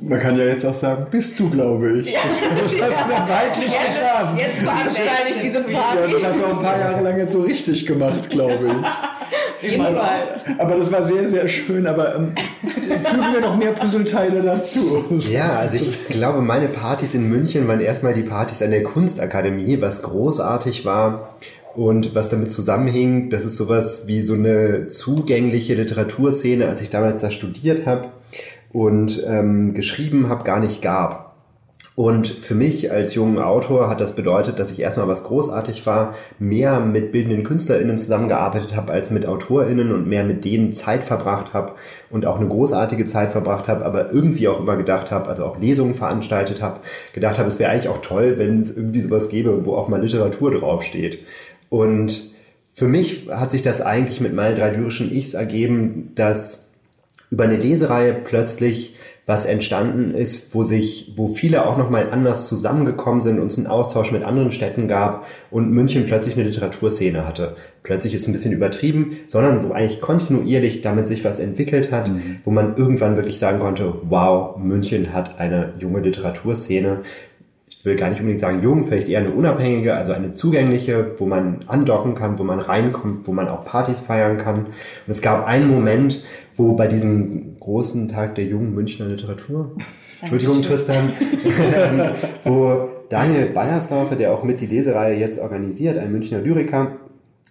Man 0.00 0.20
kann 0.20 0.36
ja 0.36 0.44
jetzt 0.44 0.66
auch 0.66 0.74
sagen, 0.74 1.06
bist 1.10 1.38
du, 1.40 1.48
glaube 1.48 2.00
ich. 2.00 2.12
Ja, 2.12 2.20
das, 2.50 2.62
hast 2.62 2.72
du 2.72 2.76
ja 2.78 3.28
weitlich 3.28 3.72
jetzt, 3.72 3.98
getan. 3.98 4.36
Jetzt 4.36 4.58
veranstalte 4.58 5.34
ich 5.34 5.40
diese 5.40 5.62
Party. 5.62 5.98
Ja, 5.98 6.06
das 6.08 6.24
hast 6.24 6.38
du 6.38 6.44
auch 6.44 6.58
ein 6.58 6.62
paar 6.62 6.78
Jahre 6.78 7.02
lang 7.02 7.16
jetzt 7.16 7.32
so 7.32 7.40
richtig 7.40 7.86
gemacht, 7.86 8.28
glaube 8.28 8.66
ich. 8.66 8.86
Jeden 9.64 9.84
Fall. 9.84 10.40
Aber 10.58 10.74
das 10.76 10.92
war 10.92 11.02
sehr, 11.02 11.28
sehr 11.28 11.48
schön. 11.48 11.86
Aber 11.86 12.14
ähm, 12.14 12.34
fügen 12.62 13.32
wir 13.32 13.40
noch 13.40 13.56
mehr 13.56 13.72
Puzzleteile 13.72 14.42
dazu. 14.42 15.04
Ja, 15.30 15.58
also 15.58 15.76
ich 15.76 16.08
glaube, 16.08 16.40
meine 16.40 16.68
Partys 16.68 17.14
in 17.14 17.28
München 17.28 17.66
waren 17.68 17.80
erstmal 17.80 18.14
die 18.14 18.22
Partys 18.22 18.62
an 18.62 18.70
der 18.70 18.82
Kunstakademie, 18.82 19.80
was 19.80 20.02
großartig 20.02 20.84
war. 20.84 21.36
Und 21.74 22.14
was 22.14 22.28
damit 22.28 22.52
zusammenhing, 22.52 23.30
das 23.30 23.44
ist 23.44 23.56
sowas 23.56 24.04
wie 24.06 24.22
so 24.22 24.34
eine 24.34 24.86
zugängliche 24.86 25.74
Literaturszene, 25.74 26.68
als 26.68 26.80
ich 26.82 26.90
damals 26.90 27.20
da 27.20 27.32
studiert 27.32 27.84
habe 27.84 28.10
und 28.72 29.22
ähm, 29.26 29.74
geschrieben 29.74 30.28
habe, 30.28 30.44
gar 30.44 30.60
nicht 30.60 30.82
gab. 30.82 31.23
Und 31.96 32.26
für 32.26 32.56
mich 32.56 32.90
als 32.90 33.14
jungen 33.14 33.38
Autor 33.38 33.88
hat 33.88 34.00
das 34.00 34.16
bedeutet, 34.16 34.58
dass 34.58 34.72
ich 34.72 34.80
erstmal 34.80 35.06
was 35.06 35.22
großartig 35.22 35.86
war, 35.86 36.14
mehr 36.40 36.80
mit 36.80 37.12
bildenden 37.12 37.44
KünstlerInnen 37.44 37.98
zusammengearbeitet 37.98 38.74
habe 38.74 38.90
als 38.90 39.12
mit 39.12 39.26
AutorInnen 39.26 39.92
und 39.92 40.08
mehr 40.08 40.24
mit 40.24 40.44
denen 40.44 40.74
Zeit 40.74 41.04
verbracht 41.04 41.54
habe 41.54 41.74
und 42.10 42.26
auch 42.26 42.40
eine 42.40 42.48
großartige 42.48 43.06
Zeit 43.06 43.30
verbracht 43.30 43.68
habe, 43.68 43.84
aber 43.84 44.10
irgendwie 44.12 44.48
auch 44.48 44.58
immer 44.58 44.76
gedacht 44.76 45.12
habe, 45.12 45.28
also 45.28 45.44
auch 45.44 45.60
Lesungen 45.60 45.94
veranstaltet 45.94 46.60
habe, 46.60 46.80
gedacht 47.12 47.38
habe, 47.38 47.48
es 47.48 47.60
wäre 47.60 47.70
eigentlich 47.70 47.88
auch 47.88 48.02
toll, 48.02 48.38
wenn 48.38 48.60
es 48.60 48.76
irgendwie 48.76 49.00
sowas 49.00 49.28
gäbe, 49.28 49.64
wo 49.64 49.76
auch 49.76 49.86
mal 49.86 50.02
Literatur 50.02 50.50
draufsteht. 50.50 51.20
Und 51.68 52.32
für 52.72 52.88
mich 52.88 53.28
hat 53.30 53.52
sich 53.52 53.62
das 53.62 53.80
eigentlich 53.80 54.20
mit 54.20 54.34
meinen 54.34 54.56
drei 54.56 54.70
lyrischen 54.70 55.12
Ichs 55.12 55.34
ergeben, 55.34 56.10
dass 56.16 56.72
über 57.30 57.44
eine 57.44 57.56
Lesereihe 57.56 58.14
plötzlich 58.14 58.96
was 59.26 59.46
entstanden 59.46 60.14
ist, 60.14 60.54
wo 60.54 60.64
sich, 60.64 61.12
wo 61.16 61.28
viele 61.28 61.66
auch 61.66 61.78
nochmal 61.78 62.10
anders 62.10 62.46
zusammengekommen 62.46 63.22
sind, 63.22 63.40
uns 63.40 63.56
einen 63.56 63.66
Austausch 63.66 64.12
mit 64.12 64.22
anderen 64.22 64.52
Städten 64.52 64.86
gab 64.86 65.26
und 65.50 65.70
München 65.70 66.04
plötzlich 66.04 66.36
eine 66.36 66.44
Literaturszene 66.44 67.26
hatte. 67.26 67.56
Plötzlich 67.82 68.14
ist 68.14 68.28
ein 68.28 68.32
bisschen 68.32 68.52
übertrieben, 68.52 69.18
sondern 69.26 69.66
wo 69.66 69.72
eigentlich 69.72 70.02
kontinuierlich 70.02 70.82
damit 70.82 71.06
sich 71.06 71.24
was 71.24 71.38
entwickelt 71.38 71.90
hat, 71.90 72.10
mhm. 72.10 72.40
wo 72.44 72.50
man 72.50 72.76
irgendwann 72.76 73.16
wirklich 73.16 73.38
sagen 73.38 73.60
konnte, 73.60 73.94
wow, 74.08 74.56
München 74.58 75.12
hat 75.14 75.38
eine 75.38 75.72
junge 75.78 76.00
Literaturszene, 76.00 77.00
ich 77.84 77.86
will 77.86 77.96
gar 77.96 78.08
nicht 78.08 78.20
unbedingt 78.20 78.40
sagen 78.40 78.62
jung, 78.62 78.86
vielleicht 78.86 79.10
eher 79.10 79.20
eine 79.20 79.32
unabhängige, 79.32 79.94
also 79.94 80.14
eine 80.14 80.30
zugängliche, 80.30 81.12
wo 81.18 81.26
man 81.26 81.60
andocken 81.66 82.14
kann, 82.14 82.38
wo 82.38 82.42
man 82.42 82.58
reinkommt, 82.58 83.26
wo 83.28 83.32
man 83.32 83.48
auch 83.48 83.66
Partys 83.66 84.00
feiern 84.00 84.38
kann. 84.38 84.60
Und 84.60 85.08
es 85.08 85.20
gab 85.20 85.46
einen 85.46 85.68
Moment, 85.68 86.22
wo 86.56 86.72
bei 86.72 86.86
diesem 86.86 87.53
großen 87.64 88.08
Tag 88.08 88.34
der 88.34 88.44
jungen 88.44 88.74
Münchner 88.74 89.06
Literatur, 89.06 89.74
Entschuldigung 90.20 90.60
Tristan, 90.60 91.12
wo 92.44 92.88
Daniel 93.08 93.46
Beiersdorfer, 93.46 94.16
der 94.16 94.32
auch 94.32 94.44
mit 94.44 94.60
die 94.60 94.66
Lesereihe 94.66 95.18
jetzt 95.18 95.38
organisiert, 95.38 95.98
ein 95.98 96.12
Münchner 96.12 96.40
Lyriker, 96.40 96.92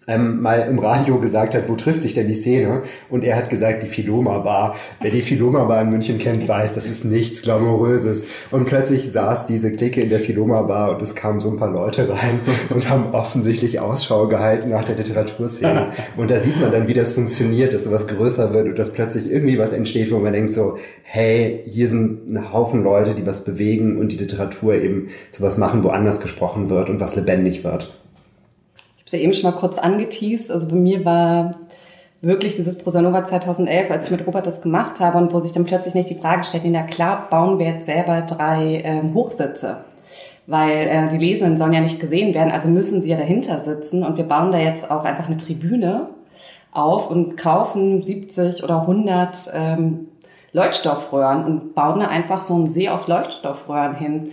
ähm, 0.07 0.41
mal 0.41 0.67
im 0.69 0.79
Radio 0.79 1.19
gesagt 1.19 1.55
hat, 1.55 1.69
wo 1.69 1.75
trifft 1.75 2.01
sich 2.01 2.13
denn 2.13 2.27
die 2.27 2.33
Szene? 2.33 2.83
Und 3.09 3.23
er 3.23 3.35
hat 3.35 3.49
gesagt, 3.49 3.83
die 3.83 3.87
Philoma 3.87 4.39
Bar. 4.39 4.75
Wer 5.01 5.11
die 5.11 5.21
Philoma 5.21 5.63
Bar 5.65 5.81
in 5.81 5.91
München 5.91 6.17
kennt, 6.17 6.47
weiß, 6.47 6.73
das 6.73 6.85
ist 6.85 7.05
nichts 7.05 7.41
Glamouröses. 7.41 8.27
Und 8.51 8.65
plötzlich 8.65 9.11
saß 9.11 9.47
diese 9.47 9.71
Clique 9.71 10.01
in 10.01 10.09
der 10.09 10.19
Philoma 10.19 10.63
Bar 10.63 10.95
und 10.95 11.01
es 11.01 11.15
kamen 11.15 11.39
so 11.39 11.49
ein 11.49 11.57
paar 11.57 11.71
Leute 11.71 12.09
rein 12.09 12.39
und 12.69 12.89
haben 12.89 13.13
offensichtlich 13.13 13.79
Ausschau 13.79 14.27
gehalten 14.27 14.69
nach 14.69 14.83
der 14.83 14.95
Literaturszene. 14.95 15.87
Und 16.17 16.29
da 16.29 16.41
sieht 16.41 16.59
man 16.59 16.71
dann, 16.71 16.87
wie 16.87 16.93
das 16.93 17.13
funktioniert, 17.13 17.73
dass 17.73 17.85
sowas 17.85 18.07
größer 18.07 18.53
wird 18.53 18.67
und 18.67 18.79
dass 18.79 18.91
plötzlich 18.91 19.31
irgendwie 19.31 19.57
was 19.57 19.71
entsteht, 19.71 20.11
wo 20.11 20.19
man 20.19 20.33
denkt 20.33 20.51
so, 20.51 20.77
hey, 21.03 21.61
hier 21.65 21.87
sind 21.87 22.29
ein 22.29 22.51
Haufen 22.51 22.83
Leute, 22.83 23.15
die 23.15 23.25
was 23.25 23.43
bewegen 23.43 23.97
und 23.97 24.11
die 24.11 24.17
Literatur 24.17 24.75
eben 24.75 25.09
zu 25.31 25.41
was 25.41 25.57
machen, 25.57 25.83
wo 25.83 25.89
anders 25.89 26.19
gesprochen 26.19 26.69
wird 26.69 26.89
und 26.89 26.99
was 26.99 27.15
lebendig 27.15 27.63
wird 27.63 28.02
ja 29.13 29.19
eben 29.19 29.33
schon 29.33 29.51
mal 29.51 29.57
kurz 29.57 29.77
angeteased. 29.77 30.51
Also 30.51 30.67
bei 30.67 30.75
mir 30.75 31.05
war 31.05 31.55
wirklich 32.21 32.55
dieses 32.55 32.77
Prosanova 32.77 33.23
2011, 33.23 33.91
als 33.91 34.05
ich 34.05 34.11
mit 34.17 34.25
Robert 34.25 34.47
das 34.47 34.61
gemacht 34.61 34.99
habe 34.99 35.17
und 35.17 35.33
wo 35.33 35.39
sich 35.39 35.51
dann 35.51 35.65
plötzlich 35.65 35.93
nicht 35.93 36.09
die 36.09 36.15
Frage 36.15 36.43
stellt, 36.45 36.63
na 36.65 36.83
klar, 36.83 37.27
bauen 37.29 37.59
wir 37.59 37.67
jetzt 37.67 37.85
selber 37.85 38.21
drei 38.21 38.81
ähm, 38.83 39.13
Hochsitze. 39.13 39.83
Weil 40.47 40.87
äh, 40.87 41.07
die 41.09 41.17
Lesenden 41.17 41.57
sollen 41.57 41.73
ja 41.73 41.81
nicht 41.81 41.99
gesehen 41.99 42.33
werden, 42.33 42.51
also 42.51 42.69
müssen 42.69 43.01
sie 43.01 43.09
ja 43.09 43.17
dahinter 43.17 43.59
sitzen 43.59 44.03
und 44.03 44.17
wir 44.17 44.23
bauen 44.25 44.51
da 44.51 44.57
jetzt 44.57 44.89
auch 44.89 45.03
einfach 45.03 45.27
eine 45.27 45.37
Tribüne 45.37 46.07
auf 46.71 47.11
und 47.11 47.35
kaufen 47.37 48.01
70 48.01 48.63
oder 48.63 48.81
100 48.81 49.51
ähm, 49.53 50.07
Leuchtstoffröhren 50.53 51.45
und 51.45 51.75
bauen 51.75 51.99
da 51.99 52.07
einfach 52.07 52.41
so 52.41 52.55
einen 52.55 52.69
See 52.69 52.87
aus 52.89 53.07
Leuchtstoffröhren 53.07 53.95
hin. 53.95 54.31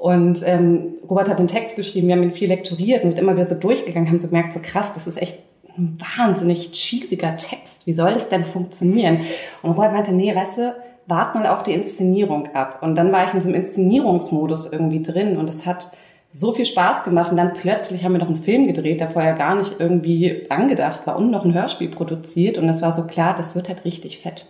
Und 0.00 0.42
ähm, 0.46 0.94
Robert 1.10 1.28
hat 1.28 1.38
den 1.38 1.46
Text 1.46 1.76
geschrieben, 1.76 2.08
wir 2.08 2.16
haben 2.16 2.22
ihn 2.22 2.32
viel 2.32 2.48
lektoriert 2.48 3.04
und 3.04 3.10
sind 3.10 3.18
immer 3.18 3.34
wieder 3.34 3.44
so 3.44 3.54
durchgegangen, 3.54 4.08
haben 4.08 4.18
so 4.18 4.28
gemerkt, 4.28 4.54
so 4.54 4.60
krass, 4.62 4.94
das 4.94 5.06
ist 5.06 5.20
echt 5.20 5.38
ein 5.76 5.98
wahnsinnig 6.16 6.72
cheesiger 6.72 7.36
Text. 7.36 7.86
Wie 7.86 7.92
soll 7.92 8.14
das 8.14 8.30
denn 8.30 8.44
funktionieren? 8.44 9.20
Und 9.62 9.72
Robert 9.72 9.92
meinte, 9.92 10.12
nee, 10.12 10.34
weißt 10.34 10.56
du, 10.56 10.74
wart 11.06 11.34
mal 11.34 11.46
auf 11.46 11.64
die 11.64 11.74
Inszenierung 11.74 12.54
ab. 12.54 12.78
Und 12.80 12.96
dann 12.96 13.12
war 13.12 13.26
ich 13.26 13.34
in 13.34 13.40
diesem 13.40 13.54
Inszenierungsmodus 13.54 14.72
irgendwie 14.72 15.02
drin 15.02 15.36
und 15.36 15.50
es 15.50 15.66
hat 15.66 15.92
so 16.32 16.52
viel 16.52 16.64
Spaß 16.64 17.04
gemacht. 17.04 17.30
Und 17.30 17.36
dann 17.36 17.52
plötzlich 17.52 18.02
haben 18.02 18.12
wir 18.12 18.20
noch 18.20 18.28
einen 18.28 18.42
Film 18.42 18.66
gedreht, 18.68 19.00
der 19.00 19.10
vorher 19.10 19.34
gar 19.34 19.54
nicht 19.54 19.80
irgendwie 19.80 20.46
angedacht 20.48 21.06
war 21.06 21.16
und 21.16 21.30
noch 21.30 21.44
ein 21.44 21.52
Hörspiel 21.52 21.88
produziert. 21.88 22.56
Und 22.56 22.70
es 22.70 22.80
war 22.80 22.92
so 22.92 23.06
klar, 23.06 23.34
das 23.36 23.54
wird 23.54 23.68
halt 23.68 23.84
richtig 23.84 24.18
fett. 24.18 24.46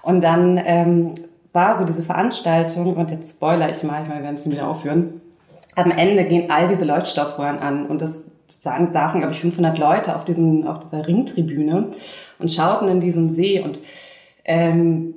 Und 0.00 0.22
dann 0.22 0.58
ähm, 0.64 1.14
war 1.58 1.74
so 1.74 1.84
diese 1.84 2.04
Veranstaltung, 2.04 2.94
und 2.94 3.10
jetzt 3.10 3.36
spoiler 3.36 3.68
ich 3.68 3.82
mal, 3.82 4.08
weil 4.08 4.18
wir 4.18 4.22
werden 4.22 4.36
es 4.36 4.48
wieder 4.48 4.68
aufführen, 4.68 5.20
am 5.74 5.90
Ende 5.90 6.24
gehen 6.24 6.52
all 6.52 6.68
diese 6.68 6.84
Leuchtstoffröhren 6.84 7.58
an 7.58 7.86
und 7.86 8.00
das 8.00 8.26
saßen, 8.60 9.20
glaube 9.20 9.34
ich, 9.34 9.40
500 9.40 9.76
Leute 9.76 10.14
auf, 10.14 10.24
diesen, 10.24 10.66
auf 10.66 10.78
dieser 10.78 11.06
Ringtribüne 11.06 11.88
und 12.38 12.52
schauten 12.52 12.88
in 12.88 13.00
diesen 13.00 13.30
See 13.30 13.60
und 13.60 13.80
ähm, 14.44 15.14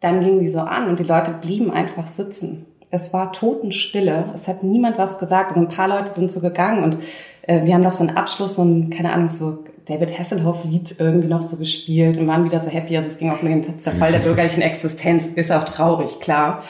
dann 0.00 0.20
gingen 0.20 0.40
die 0.40 0.48
so 0.48 0.60
an 0.60 0.88
und 0.88 1.00
die 1.00 1.04
Leute 1.04 1.32
blieben 1.32 1.70
einfach 1.70 2.06
sitzen. 2.06 2.66
Es 2.90 3.12
war 3.14 3.32
Totenstille. 3.32 4.26
Es 4.34 4.46
hat 4.46 4.62
niemand 4.62 4.96
was 4.96 5.18
gesagt. 5.18 5.50
Also 5.50 5.60
ein 5.60 5.68
paar 5.68 5.88
Leute 5.88 6.10
sind 6.10 6.30
so 6.30 6.40
gegangen 6.40 6.84
und 6.84 6.98
äh, 7.42 7.64
wir 7.64 7.74
haben 7.74 7.82
noch 7.82 7.94
so 7.94 8.06
einen 8.06 8.16
Abschluss, 8.16 8.56
so 8.56 8.62
ein, 8.62 8.90
keine 8.90 9.12
Ahnung, 9.12 9.30
so 9.30 9.64
David 9.88 10.18
Hasselhoff-Lied 10.18 10.96
irgendwie 10.98 11.28
noch 11.28 11.42
so 11.42 11.56
gespielt 11.56 12.18
und 12.18 12.26
waren 12.28 12.44
wieder 12.44 12.60
so 12.60 12.70
happy. 12.70 12.96
Also 12.96 13.08
es 13.08 13.18
ging 13.18 13.30
auch 13.30 13.42
um 13.42 13.48
den 13.48 13.78
Zerfall 13.78 14.12
der 14.12 14.18
bürgerlichen 14.24 14.62
Existenz. 14.62 15.24
Ist 15.34 15.50
auch 15.50 15.64
traurig, 15.64 16.20
klar. 16.20 16.62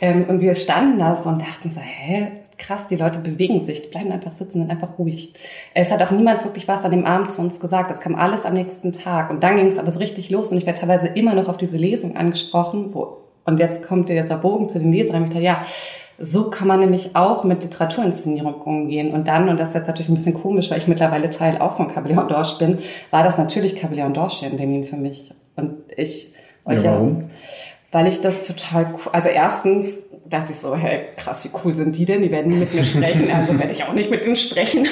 Ähm, 0.00 0.24
und 0.28 0.40
wir 0.40 0.54
standen 0.56 0.98
da 0.98 1.16
so 1.16 1.28
und 1.28 1.40
dachten 1.40 1.70
so, 1.70 1.80
hä, 1.80 2.28
krass, 2.58 2.86
die 2.86 2.96
Leute 2.96 3.18
bewegen 3.18 3.60
sich, 3.60 3.82
die 3.82 3.88
bleiben 3.88 4.10
einfach 4.12 4.32
sitzen, 4.32 4.60
sind 4.60 4.70
einfach 4.70 4.98
ruhig. 4.98 5.34
Es 5.74 5.92
hat 5.92 6.02
auch 6.02 6.10
niemand 6.10 6.44
wirklich 6.44 6.66
was 6.68 6.84
an 6.84 6.90
dem 6.90 7.04
Abend 7.04 7.30
zu 7.30 7.40
uns 7.40 7.60
gesagt. 7.60 7.90
Das 7.90 8.00
kam 8.00 8.14
alles 8.14 8.44
am 8.44 8.54
nächsten 8.54 8.92
Tag. 8.92 9.30
Und 9.30 9.42
dann 9.42 9.56
ging 9.56 9.66
es 9.66 9.78
aber 9.78 9.90
so 9.90 9.98
richtig 9.98 10.30
los 10.30 10.52
und 10.52 10.58
ich 10.58 10.66
werde 10.66 10.80
teilweise 10.80 11.06
immer 11.08 11.34
noch 11.34 11.48
auf 11.48 11.56
diese 11.56 11.76
Lesung 11.76 12.16
angesprochen, 12.16 12.90
wo, 12.92 13.18
und 13.44 13.58
jetzt 13.60 13.86
kommt 13.86 14.08
der 14.08 14.22
Bogen 14.38 14.68
zu 14.68 14.78
den 14.78 14.92
Lesern. 14.92 15.24
Ich 15.24 15.30
dachte, 15.30 15.42
ja, 15.42 15.64
so 16.18 16.50
kann 16.50 16.66
man 16.68 16.80
nämlich 16.80 17.14
auch 17.14 17.44
mit 17.44 17.62
Literaturinszenierung 17.62 18.54
umgehen. 18.54 19.12
Und 19.12 19.28
dann, 19.28 19.48
und 19.48 19.58
das 19.58 19.70
ist 19.70 19.74
jetzt 19.74 19.86
natürlich 19.86 20.08
ein 20.08 20.14
bisschen 20.14 20.34
komisch, 20.34 20.70
weil 20.70 20.78
ich 20.78 20.88
mittlerweile 20.88 21.30
Teil 21.30 21.58
auch 21.58 21.76
von 21.76 21.88
Cabalet 21.88 22.18
und 22.18 22.30
Dorsch 22.30 22.58
bin, 22.58 22.78
war 23.10 23.22
das 23.22 23.38
natürlich 23.38 23.76
Cabalet 23.76 24.06
und 24.06 24.16
Dorsch 24.16 24.42
in 24.42 24.56
Berlin 24.56 24.84
für 24.84 24.96
mich. 24.96 25.32
Und 25.56 25.74
ich 25.96 26.32
euch 26.64 26.82
ja, 26.82 26.92
warum? 26.92 27.20
Ja, 27.20 27.26
weil 27.92 28.08
ich 28.08 28.20
das 28.20 28.42
total 28.42 28.88
cool, 28.92 29.12
also 29.12 29.28
erstens 29.28 30.02
dachte 30.28 30.52
ich 30.52 30.58
so, 30.58 30.76
hey, 30.76 31.00
krass, 31.16 31.44
wie 31.44 31.56
cool 31.64 31.74
sind 31.74 31.96
die 31.96 32.04
denn? 32.04 32.20
Die 32.20 32.30
werden 32.30 32.50
nie 32.50 32.58
mit 32.58 32.74
mir 32.74 32.84
sprechen, 32.84 33.30
also 33.30 33.58
werde 33.58 33.72
ich 33.72 33.84
auch 33.84 33.92
nicht 33.92 34.10
mit 34.10 34.24
denen 34.24 34.36
sprechen. 34.36 34.86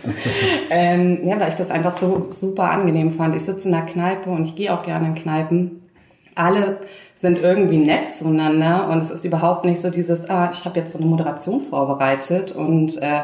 ähm, 0.70 1.26
ja, 1.26 1.40
weil 1.40 1.48
ich 1.48 1.54
das 1.54 1.70
einfach 1.70 1.92
so 1.92 2.26
super 2.30 2.70
angenehm 2.70 3.12
fand. 3.12 3.34
Ich 3.34 3.44
sitze 3.44 3.68
in 3.68 3.72
der 3.72 3.86
Kneipe 3.86 4.30
und 4.30 4.46
ich 4.46 4.54
gehe 4.54 4.72
auch 4.72 4.84
gerne 4.84 5.08
in 5.08 5.14
Kneipen. 5.14 5.87
Alle 6.38 6.78
sind 7.18 7.42
irgendwie 7.42 7.78
nett 7.78 8.14
zueinander 8.14 8.88
und 8.88 9.00
es 9.00 9.10
ist 9.10 9.24
überhaupt 9.24 9.64
nicht 9.64 9.80
so 9.80 9.90
dieses, 9.90 10.30
ah, 10.30 10.50
ich 10.52 10.64
habe 10.64 10.78
jetzt 10.78 10.92
so 10.92 10.98
eine 10.98 11.06
Moderation 11.08 11.60
vorbereitet 11.60 12.52
und 12.52 12.96
äh, 13.02 13.22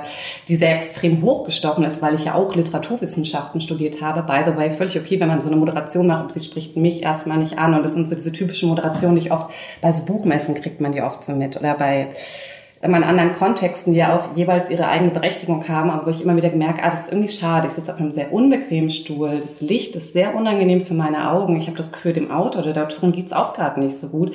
die 0.48 0.56
sehr 0.56 0.74
extrem 0.74 1.22
hochgestochen 1.22 1.84
ist, 1.84 2.02
weil 2.02 2.14
ich 2.14 2.24
ja 2.24 2.34
auch 2.34 2.56
Literaturwissenschaften 2.56 3.60
studiert 3.60 4.02
habe. 4.02 4.24
By 4.24 4.50
the 4.50 4.56
way, 4.56 4.76
völlig 4.76 4.98
okay, 4.98 5.20
wenn 5.20 5.28
man 5.28 5.40
so 5.40 5.48
eine 5.48 5.56
Moderation 5.56 6.08
macht 6.08 6.24
und 6.24 6.32
sie 6.32 6.42
spricht 6.42 6.76
mich 6.76 7.04
erstmal 7.04 7.38
nicht 7.38 7.56
an 7.56 7.74
und 7.74 7.84
das 7.84 7.94
sind 7.94 8.08
so 8.08 8.16
diese 8.16 8.32
typischen 8.32 8.68
Moderationen, 8.68 9.14
die 9.14 9.26
ich 9.26 9.32
oft 9.32 9.50
bei 9.80 9.92
so 9.92 10.04
Buchmessen 10.04 10.56
kriegt 10.56 10.80
man 10.80 10.90
die 10.90 11.00
oft 11.00 11.22
so 11.22 11.32
mit 11.32 11.56
oder 11.56 11.74
bei 11.74 12.08
in 12.92 13.04
anderen 13.04 13.34
Kontexten, 13.34 13.94
die 13.94 13.98
ja 13.98 14.16
auch 14.16 14.36
jeweils 14.36 14.68
ihre 14.68 14.86
eigene 14.86 15.10
Berechtigung 15.10 15.66
haben, 15.68 15.90
aber 15.90 16.06
wo 16.06 16.10
ich 16.10 16.22
immer 16.22 16.36
wieder 16.36 16.50
gemerkt, 16.50 16.80
ah, 16.82 16.90
das 16.90 17.02
ist 17.02 17.12
irgendwie 17.12 17.32
schade. 17.32 17.66
Ich 17.66 17.72
sitze 17.72 17.92
auf 17.92 17.98
einem 17.98 18.12
sehr 18.12 18.32
unbequemen 18.32 18.90
Stuhl. 18.90 19.40
Das 19.40 19.62
Licht 19.62 19.96
ist 19.96 20.12
sehr 20.12 20.34
unangenehm 20.34 20.84
für 20.84 20.94
meine 20.94 21.30
Augen. 21.30 21.56
Ich 21.56 21.66
habe 21.66 21.76
das 21.76 21.92
Gefühl, 21.92 22.12
dem 22.12 22.30
Autor 22.30 22.62
oder 22.62 22.74
der 22.74 22.84
Autorin 22.84 23.12
geht's 23.12 23.32
auch 23.32 23.54
gerade 23.54 23.80
nicht 23.80 23.96
so 23.96 24.08
gut. 24.08 24.34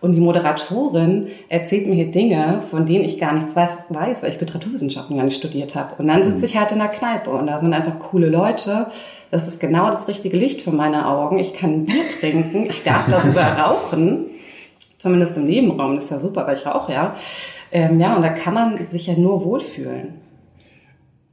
Und 0.00 0.12
die 0.12 0.20
Moderatorin 0.20 1.28
erzählt 1.50 1.86
mir 1.86 1.94
hier 1.94 2.10
Dinge, 2.10 2.62
von 2.70 2.86
denen 2.86 3.04
ich 3.04 3.18
gar 3.18 3.34
nichts 3.34 3.54
weiß, 3.54 3.92
weil 4.22 4.30
ich 4.30 4.40
Literaturwissenschaften 4.40 5.16
gar 5.16 5.24
nicht 5.24 5.36
studiert 5.36 5.74
habe. 5.74 5.96
Und 5.98 6.08
dann 6.08 6.22
sitze 6.22 6.38
mhm. 6.38 6.44
ich 6.44 6.56
halt 6.56 6.72
in 6.72 6.78
der 6.78 6.88
Kneipe 6.88 7.28
und 7.30 7.46
da 7.46 7.58
sind 7.60 7.74
einfach 7.74 7.98
coole 7.98 8.30
Leute. 8.30 8.86
Das 9.30 9.46
ist 9.46 9.60
genau 9.60 9.90
das 9.90 10.08
richtige 10.08 10.38
Licht 10.38 10.62
für 10.62 10.72
meine 10.72 11.06
Augen. 11.06 11.38
Ich 11.38 11.52
kann 11.52 11.84
Bier 11.84 12.08
trinken, 12.08 12.66
ich 12.70 12.82
darf 12.82 13.10
da 13.10 13.20
sogar 13.22 13.58
rauchen. 13.58 14.24
Zumindest 14.96 15.36
im 15.36 15.46
Nebenraum, 15.46 15.96
das 15.96 16.06
ist 16.06 16.10
ja 16.10 16.18
super, 16.18 16.46
weil 16.46 16.56
ich 16.56 16.66
rauche 16.66 16.92
ja. 16.92 17.14
Ähm, 17.72 18.00
ja, 18.00 18.16
und 18.16 18.22
da 18.22 18.30
kann 18.30 18.54
man 18.54 18.86
sich 18.86 19.06
ja 19.06 19.14
nur 19.14 19.44
wohlfühlen. 19.44 20.14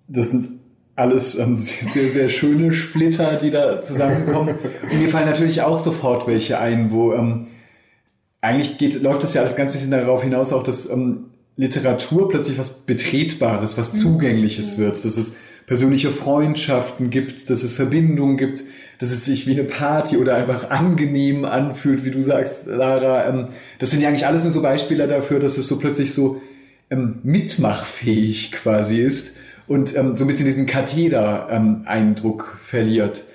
Das 0.07 0.29
sind 0.29 0.59
alles 0.95 1.38
ähm, 1.38 1.57
sehr, 1.93 2.11
sehr 2.11 2.29
schöne 2.29 2.73
Splitter, 2.73 3.38
die 3.41 3.51
da 3.51 3.81
zusammenkommen. 3.81 4.55
Und 4.91 4.99
mir 4.99 5.07
fallen 5.07 5.27
natürlich 5.27 5.61
auch 5.61 5.79
sofort 5.79 6.27
welche 6.27 6.59
ein, 6.59 6.91
wo 6.91 7.13
ähm, 7.13 7.47
eigentlich 8.41 8.77
geht, 8.77 9.01
läuft 9.01 9.23
das 9.23 9.33
ja 9.33 9.41
alles 9.41 9.55
ganz 9.55 9.71
bisschen 9.71 9.91
darauf 9.91 10.23
hinaus, 10.23 10.53
auch 10.53 10.63
dass 10.63 10.89
ähm, 10.89 11.25
Literatur 11.55 12.29
plötzlich 12.29 12.57
was 12.57 12.85
Betretbares, 12.85 13.77
was 13.77 13.93
mhm. 13.93 13.97
Zugängliches 13.97 14.77
wird, 14.77 15.03
dass 15.03 15.17
es 15.17 15.38
persönliche 15.65 16.11
Freundschaften 16.11 17.09
gibt, 17.09 17.49
dass 17.49 17.63
es 17.63 17.73
Verbindungen 17.73 18.38
gibt, 18.38 18.63
dass 19.00 19.12
es 19.12 19.26
sich 19.26 19.48
wie 19.48 19.54
eine 19.54 19.64
Party 19.64 20.18
oder 20.18 20.36
einfach 20.36 20.70
angenehm 20.70 21.45
anfühlt, 21.45 22.04
wie 22.04 22.12
du 22.12 22.22
sagst, 22.22 22.68
Lara. 22.68 23.28
Ähm, 23.28 23.48
das 23.80 23.91
sind 23.91 24.02
ja 24.02 24.10
eigentlich 24.10 24.26
alles 24.26 24.43
nur 24.43 24.52
so 24.52 24.62
Beispiele 24.62 25.08
dafür, 25.08 25.39
dass 25.39 25.58
es 25.58 25.68
so 25.68 25.80
plötzlich 25.80 26.14
so 26.14 26.41
ähm, 26.89 27.20
mitmachfähig 27.24 28.52
quasi 28.52 29.00
ist 29.00 29.36
und 29.68 29.95
ähm, 29.95 30.16
so 30.16 30.24
ein 30.24 30.28
bisschen 30.28 30.45
diesen 30.45 30.66
Katheder-Eindruck 30.66 32.58
verliert. 32.60 33.26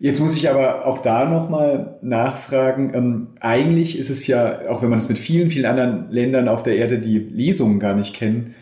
Jetzt 0.00 0.20
muss 0.20 0.36
ich 0.36 0.50
aber 0.50 0.86
auch 0.86 0.98
da 0.98 1.24
nochmal 1.24 1.96
nachfragen. 2.02 2.92
Ähm, 2.94 3.26
eigentlich 3.40 3.98
ist 3.98 4.10
es 4.10 4.26
ja, 4.26 4.68
auch 4.68 4.82
wenn 4.82 4.90
man 4.90 4.98
es 4.98 5.08
mit 5.08 5.18
vielen, 5.18 5.48
vielen 5.48 5.66
anderen 5.66 6.10
Ländern 6.10 6.48
auf 6.48 6.62
der 6.62 6.76
Erde, 6.76 6.98
die 6.98 7.18
Lesungen 7.18 7.78
gar 7.78 7.94
nicht 7.94 8.14
kennen, 8.14 8.54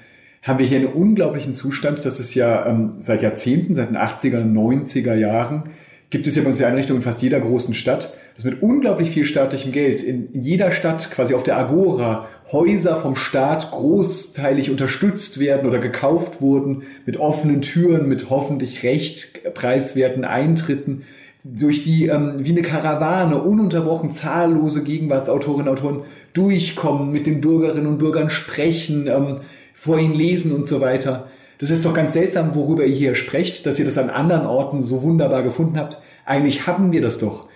haben 0.43 0.59
wir 0.59 0.67
hier 0.67 0.79
einen 0.79 0.89
unglaublichen 0.89 1.55
Zustand, 1.55 2.05
dass 2.05 2.19
es 2.19 2.35
ja 2.35 2.67
ähm, 2.67 2.97
seit 3.01 3.23
Jahrzehnten, 3.23 3.75
seit 3.75 3.91
den 3.91 3.97
80er, 3.97 4.43
90er 4.43 5.15
Jahren 5.15 5.65
gibt 6.13 6.27
es 6.27 6.37
ja 6.37 6.43
bei 6.43 6.51
uns 6.51 6.59
die 6.59 6.65
Einrichtungen 6.67 7.01
in 7.01 7.05
fast 7.05 7.23
jeder 7.23 7.41
großen 7.41 7.73
Stadt, 7.73 8.13
dass 8.35 8.45
mit 8.45 8.63
unglaublich 8.63 9.11
viel 9.11 9.25
staatlichem 9.25 9.73
Geld 9.73 10.03
in, 10.03 10.31
in 10.33 10.43
jeder 10.43 10.71
Stadt 10.71 11.11
quasi 11.11 11.35
auf 11.35 11.43
der 11.43 11.57
Agora 11.57 12.29
Häuser 12.53 12.97
vom 12.97 13.17
Staat 13.17 13.71
großteilig 13.71 14.71
unterstützt 14.71 15.41
werden 15.41 15.67
oder 15.67 15.79
gekauft 15.79 16.43
wurden 16.43 16.83
mit 17.07 17.17
offenen 17.17 17.63
Türen, 17.63 18.09
mit 18.09 18.29
hoffentlich 18.29 18.83
recht 18.83 19.55
preiswerten 19.55 20.25
Eintritten, 20.25 21.05
durch 21.45 21.83
die 21.83 22.09
ähm, 22.09 22.35
wie 22.41 22.51
eine 22.51 22.63
Karawane 22.63 23.41
ununterbrochen 23.41 24.13
zahllose 24.13 24.85
Gegenwartsautorinnen 24.85 25.69
und 25.69 25.79
Autoren 25.79 26.03
durchkommen, 26.35 27.11
mit 27.11 27.27
den 27.27 27.41
Bürgerinnen 27.41 27.87
und 27.87 27.99
Bürgern 27.99 28.29
sprechen, 28.29 29.07
ähm, 29.07 29.39
vor 29.73 29.99
ihnen 29.99 30.15
lesen 30.15 30.53
und 30.53 30.69
so 30.69 30.83
weiter. 30.83 31.29
Das 31.63 31.71
ist 31.71 31.85
doch 31.85 31.95
ganz 31.95 32.13
seltsam, 32.13 32.57
worüber 32.57 32.85
ihr 32.85 32.97
hier 32.97 33.15
sprecht, 33.15 33.67
dass 33.67 33.79
ihr 33.79 33.85
das 33.85 33.97
an 33.97 34.11
anderen 34.11 34.47
Orten 34.47 34.83
so 34.83 35.05
wunderbar 35.05 35.45
gefunden 35.45 35.79
habt. 35.79 35.97
Eigentlich 36.25 36.67
haben 36.67 36.91
wir 36.91 37.01
das 37.01 37.19
doch. 37.19 37.49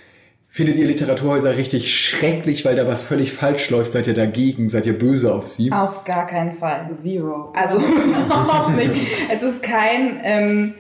Findet 0.47 0.77
ihr 0.77 0.87
Literaturhäuser 0.87 1.57
richtig 1.57 1.93
schrecklich, 1.93 2.65
weil 2.65 2.77
da 2.77 2.87
was 2.87 3.03
völlig 3.03 3.33
falsch 3.33 3.69
läuft? 3.69 3.91
Seid 3.91 4.07
ihr 4.07 4.15
dagegen? 4.15 4.69
Seid 4.69 4.87
ihr 4.87 4.97
böse 4.97 5.35
auf 5.35 5.49
sie? 5.49 5.73
Auf 5.73 6.05
gar 6.05 6.29
keinen 6.29 6.53
Fall. 6.53 6.89
Zero. 6.95 7.53
Also 7.57 7.79
überhaupt 7.79 8.77
nicht. 8.77 8.93
Es 9.29 9.43
ist 9.43 9.61
kein, 9.61 10.21
ähm, 10.23 10.75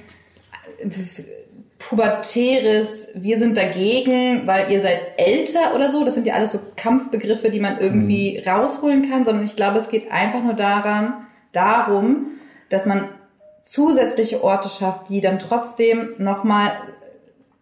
pubertäres, 1.79 3.09
wir 3.17 3.39
sind 3.41 3.57
dagegen, 3.57 4.47
weil 4.47 4.71
ihr 4.71 4.81
seid 4.81 5.01
älter 5.17 5.75
oder 5.75 5.91
so. 5.91 6.05
Das 6.05 6.15
sind 6.15 6.29
ja 6.29 6.35
alles 6.35 6.53
so 6.53 6.61
Kampfbegriffe, 6.77 7.51
die 7.51 7.59
man 7.59 7.81
irgendwie 7.81 8.41
mhm. 8.41 8.49
rausholen 8.49 9.11
kann, 9.11 9.25
sondern 9.25 9.45
ich 9.45 9.57
glaube, 9.57 9.79
es 9.79 9.89
geht 9.89 10.13
einfach 10.13 10.45
nur 10.45 10.55
daran, 10.55 11.27
darum, 11.51 12.29
dass 12.71 12.87
man 12.87 13.09
zusätzliche 13.63 14.45
Orte 14.45 14.69
schafft, 14.69 15.09
die 15.09 15.21
dann 15.21 15.39
trotzdem 15.39 16.11
nochmal 16.19 16.73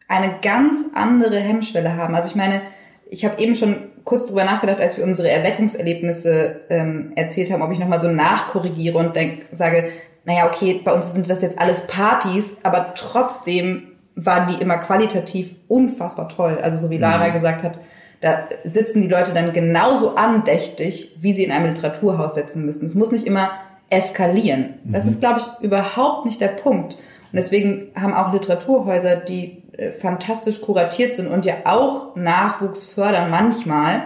eine 0.08 0.36
ganz 0.42 0.86
andere 0.94 1.38
Hemmschwelle 1.38 1.96
haben. 1.96 2.14
Also 2.14 2.28
ich 2.28 2.34
meine, 2.34 2.62
ich 3.08 3.24
habe 3.24 3.40
eben 3.40 3.54
schon 3.54 3.76
kurz 4.04 4.26
drüber 4.26 4.44
nachgedacht, 4.44 4.80
als 4.80 4.98
wir 4.98 5.04
unsere 5.04 5.30
Erweckungserlebnisse 5.30 6.60
ähm, 6.68 7.12
erzählt 7.16 7.50
haben, 7.50 7.62
ob 7.62 7.72
ich 7.72 7.78
nochmal 7.78 7.98
so 7.98 8.08
nachkorrigiere 8.08 8.98
und 8.98 9.16
denk, 9.16 9.46
sage, 9.52 9.92
naja, 10.26 10.50
okay, 10.50 10.80
bei 10.84 10.92
uns 10.92 11.12
sind 11.12 11.28
das 11.28 11.42
jetzt 11.42 11.58
alles 11.58 11.86
Partys, 11.86 12.56
aber 12.62 12.94
trotzdem 12.96 13.88
waren 14.14 14.48
die 14.48 14.60
immer 14.60 14.78
qualitativ 14.78 15.54
unfassbar 15.68 16.28
toll. 16.28 16.58
Also 16.62 16.78
so 16.78 16.90
wie 16.90 16.98
Lara 16.98 17.28
mhm. 17.28 17.32
gesagt 17.32 17.62
hat, 17.62 17.78
da 18.20 18.48
sitzen 18.62 19.02
die 19.02 19.08
Leute 19.08 19.34
dann 19.34 19.52
genauso 19.52 20.14
andächtig, 20.14 21.14
wie 21.18 21.34
sie 21.34 21.44
in 21.44 21.52
einem 21.52 21.66
Literaturhaus 21.66 22.34
sitzen 22.34 22.64
müssen. 22.64 22.86
Es 22.86 22.94
muss 22.94 23.12
nicht 23.12 23.26
immer 23.26 23.50
eskalieren. 23.94 24.74
Das 24.84 25.04
mhm. 25.04 25.10
ist, 25.10 25.20
glaube 25.20 25.40
ich, 25.40 25.64
überhaupt 25.64 26.26
nicht 26.26 26.40
der 26.40 26.48
Punkt. 26.48 26.94
Und 26.94 27.36
deswegen 27.36 27.92
haben 27.94 28.12
auch 28.12 28.32
Literaturhäuser, 28.32 29.16
die 29.16 29.62
äh, 29.76 29.92
fantastisch 29.92 30.60
kuratiert 30.60 31.14
sind 31.14 31.28
und 31.28 31.46
ja 31.46 31.54
auch 31.64 32.16
Nachwuchs 32.16 32.84
fördern 32.84 33.30
manchmal, 33.30 34.04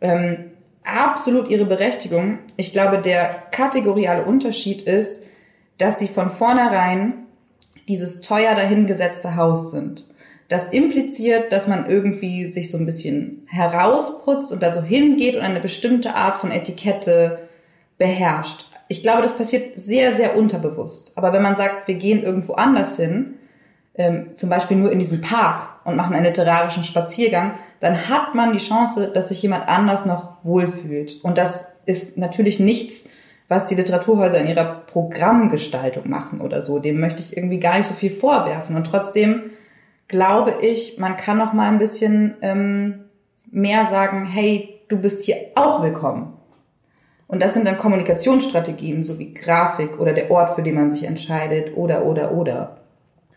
ähm, 0.00 0.50
absolut 0.84 1.48
ihre 1.48 1.64
Berechtigung. 1.64 2.38
Ich 2.56 2.72
glaube, 2.72 2.98
der 2.98 3.42
kategoriale 3.50 4.24
Unterschied 4.24 4.82
ist, 4.82 5.24
dass 5.78 5.98
sie 5.98 6.08
von 6.08 6.30
vornherein 6.30 7.14
dieses 7.88 8.20
teuer 8.20 8.54
dahingesetzte 8.54 9.36
Haus 9.36 9.70
sind. 9.70 10.04
Das 10.48 10.68
impliziert, 10.68 11.52
dass 11.52 11.66
man 11.66 11.88
irgendwie 11.88 12.48
sich 12.48 12.70
so 12.70 12.76
ein 12.78 12.86
bisschen 12.86 13.46
herausputzt 13.48 14.52
und 14.52 14.62
da 14.62 14.72
so 14.72 14.82
hingeht 14.82 15.34
und 15.34 15.40
eine 15.40 15.60
bestimmte 15.60 16.14
Art 16.14 16.38
von 16.38 16.50
Etikette 16.50 17.48
beherrscht. 17.98 18.66
Ich 18.88 19.02
glaube, 19.02 19.22
das 19.22 19.36
passiert 19.36 19.78
sehr, 19.78 20.14
sehr 20.14 20.36
unterbewusst. 20.36 21.12
Aber 21.16 21.32
wenn 21.32 21.42
man 21.42 21.56
sagt, 21.56 21.88
wir 21.88 21.94
gehen 21.94 22.22
irgendwo 22.22 22.54
anders 22.54 22.96
hin, 22.96 23.34
ähm, 23.94 24.30
zum 24.34 24.50
Beispiel 24.50 24.76
nur 24.76 24.92
in 24.92 24.98
diesem 24.98 25.20
Park 25.20 25.80
und 25.84 25.96
machen 25.96 26.14
einen 26.14 26.24
literarischen 26.24 26.84
Spaziergang, 26.84 27.52
dann 27.80 28.08
hat 28.08 28.34
man 28.34 28.52
die 28.52 28.58
Chance, 28.58 29.10
dass 29.14 29.28
sich 29.28 29.42
jemand 29.42 29.68
anders 29.68 30.04
noch 30.04 30.38
wohlfühlt. 30.42 31.22
Und 31.22 31.38
das 31.38 31.72
ist 31.86 32.18
natürlich 32.18 32.58
nichts, 32.58 33.08
was 33.48 33.66
die 33.66 33.74
Literaturhäuser 33.74 34.38
in 34.38 34.48
ihrer 34.48 34.82
Programmgestaltung 34.86 36.08
machen 36.08 36.40
oder 36.40 36.62
so. 36.62 36.78
Dem 36.78 36.98
möchte 36.98 37.20
ich 37.20 37.36
irgendwie 37.36 37.60
gar 37.60 37.76
nicht 37.76 37.86
so 37.86 37.94
viel 37.94 38.10
vorwerfen. 38.10 38.74
Und 38.74 38.84
trotzdem 38.84 39.50
glaube 40.08 40.54
ich, 40.62 40.98
man 40.98 41.16
kann 41.16 41.38
noch 41.38 41.52
mal 41.52 41.68
ein 41.68 41.78
bisschen 41.78 42.34
ähm, 42.42 43.04
mehr 43.50 43.86
sagen, 43.86 44.26
hey, 44.26 44.80
du 44.88 44.98
bist 44.98 45.22
hier 45.22 45.36
auch 45.54 45.82
willkommen. 45.82 46.34
Und 47.26 47.40
das 47.40 47.54
sind 47.54 47.66
dann 47.66 47.78
Kommunikationsstrategien, 47.78 49.02
so 49.02 49.18
wie 49.18 49.34
Grafik 49.34 49.98
oder 49.98 50.12
der 50.12 50.30
Ort, 50.30 50.54
für 50.54 50.62
den 50.62 50.74
man 50.74 50.90
sich 50.90 51.04
entscheidet 51.04 51.76
oder, 51.76 52.04
oder, 52.04 52.32
oder. 52.32 52.76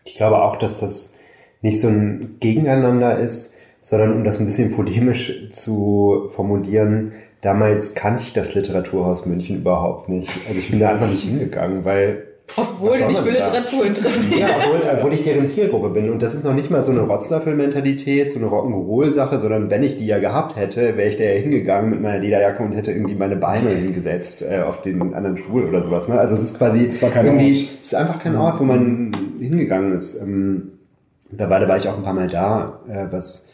Ich 0.04 0.14
glaube 0.14 0.42
auch, 0.42 0.56
dass 0.56 0.80
das 0.80 1.18
nicht 1.62 1.80
so 1.80 1.88
ein 1.88 2.36
Gegeneinander 2.40 3.18
ist, 3.18 3.56
sondern 3.80 4.14
um 4.14 4.24
das 4.24 4.38
ein 4.38 4.46
bisschen 4.46 4.74
polemisch 4.74 5.48
zu 5.50 6.28
formulieren, 6.30 7.12
damals 7.40 7.94
kannte 7.94 8.22
ich 8.22 8.32
das 8.32 8.54
Literaturhaus 8.54 9.26
München 9.26 9.56
überhaupt 9.56 10.08
nicht. 10.08 10.30
Also 10.46 10.60
ich 10.60 10.70
bin 10.70 10.80
da 10.80 10.90
einfach 10.90 11.08
nicht 11.08 11.24
hingegangen, 11.24 11.84
weil 11.84 12.27
obwohl 12.56 12.98
du 12.98 13.08
dich 13.08 13.18
für 13.18 13.30
Literatur 13.30 13.86
interessierst. 13.86 14.38
Ja, 14.38 14.48
obwohl, 14.58 14.80
obwohl 14.92 15.12
ich 15.12 15.22
deren 15.22 15.46
Zielgruppe 15.46 15.90
bin. 15.90 16.10
Und 16.10 16.22
das 16.22 16.34
ist 16.34 16.44
noch 16.44 16.54
nicht 16.54 16.70
mal 16.70 16.82
so 16.82 16.92
eine 16.92 17.00
Rotzlöffel-Mentalität, 17.00 18.32
so 18.32 18.38
eine 18.38 18.48
Rock'n'Roll-Sache, 18.48 19.38
sondern 19.38 19.70
wenn 19.70 19.82
ich 19.82 19.98
die 19.98 20.06
ja 20.06 20.18
gehabt 20.18 20.56
hätte, 20.56 20.96
wäre 20.96 21.08
ich 21.08 21.16
da 21.16 21.24
ja 21.24 21.40
hingegangen 21.40 21.90
mit 21.90 22.00
meiner 22.00 22.18
Lederjacke 22.18 22.62
und 22.62 22.72
hätte 22.72 22.92
irgendwie 22.92 23.14
meine 23.14 23.36
Beine 23.36 23.70
hingesetzt 23.70 24.42
äh, 24.42 24.62
auf 24.62 24.82
den 24.82 25.00
anderen 25.14 25.36
Stuhl 25.36 25.64
oder 25.64 25.82
sowas. 25.82 26.08
Ne? 26.08 26.18
Also 26.18 26.34
es 26.34 26.42
ist 26.42 26.58
quasi 26.58 26.86
es 26.86 27.02
war 27.02 27.14
irgendwie, 27.14 27.62
Ort. 27.62 27.78
es 27.80 27.86
ist 27.88 27.94
einfach 27.94 28.18
kein 28.18 28.36
Ort, 28.36 28.58
wo 28.60 28.64
man 28.64 29.12
hingegangen 29.40 29.92
ist. 29.92 30.20
Ähm, 30.22 30.72
mittlerweile 31.30 31.68
war 31.68 31.76
ich 31.76 31.88
auch 31.88 31.96
ein 31.96 32.04
paar 32.04 32.14
Mal 32.14 32.28
da, 32.28 32.80
äh, 32.88 33.06
was 33.10 33.48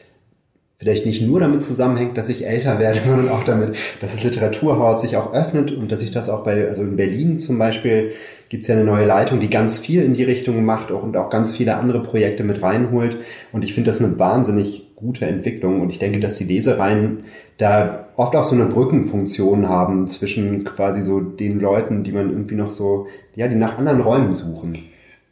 vielleicht 0.76 1.06
nicht 1.06 1.22
nur 1.22 1.40
damit 1.40 1.62
zusammenhängt, 1.62 2.18
dass 2.18 2.28
ich 2.28 2.46
älter 2.46 2.78
werde, 2.78 3.00
sondern 3.04 3.28
auch 3.30 3.44
damit, 3.44 3.76
dass 4.00 4.12
das 4.12 4.22
Literaturhaus 4.22 5.02
sich 5.02 5.16
auch 5.16 5.32
öffnet 5.32 5.72
und 5.72 5.90
dass 5.90 6.02
ich 6.02 6.12
das 6.12 6.28
auch 6.28 6.44
bei, 6.44 6.68
also 6.68 6.82
in 6.82 6.96
Berlin 6.96 7.40
zum 7.40 7.58
Beispiel, 7.58 8.12
gibt 8.54 8.62
es 8.62 8.68
ja 8.68 8.76
eine 8.76 8.84
neue 8.84 9.04
Leitung, 9.04 9.40
die 9.40 9.50
ganz 9.50 9.80
viel 9.80 10.00
in 10.00 10.14
die 10.14 10.22
Richtung 10.22 10.64
macht 10.64 10.92
auch, 10.92 11.02
und 11.02 11.16
auch 11.16 11.28
ganz 11.28 11.56
viele 11.56 11.76
andere 11.76 12.04
Projekte 12.04 12.44
mit 12.44 12.62
reinholt. 12.62 13.16
Und 13.50 13.64
ich 13.64 13.74
finde 13.74 13.90
das 13.90 14.00
eine 14.00 14.16
wahnsinnig 14.20 14.94
gute 14.94 15.26
Entwicklung. 15.26 15.80
Und 15.80 15.90
ich 15.90 15.98
denke, 15.98 16.20
dass 16.20 16.36
die 16.36 16.44
Lesereien 16.44 17.24
da 17.58 18.10
oft 18.14 18.36
auch 18.36 18.44
so 18.44 18.54
eine 18.54 18.66
Brückenfunktion 18.66 19.68
haben 19.68 20.06
zwischen 20.06 20.62
quasi 20.62 21.02
so 21.02 21.18
den 21.18 21.58
Leuten, 21.58 22.04
die 22.04 22.12
man 22.12 22.30
irgendwie 22.30 22.54
noch 22.54 22.70
so, 22.70 23.08
ja, 23.34 23.48
die 23.48 23.56
nach 23.56 23.76
anderen 23.76 24.02
Räumen 24.02 24.34
suchen. 24.34 24.78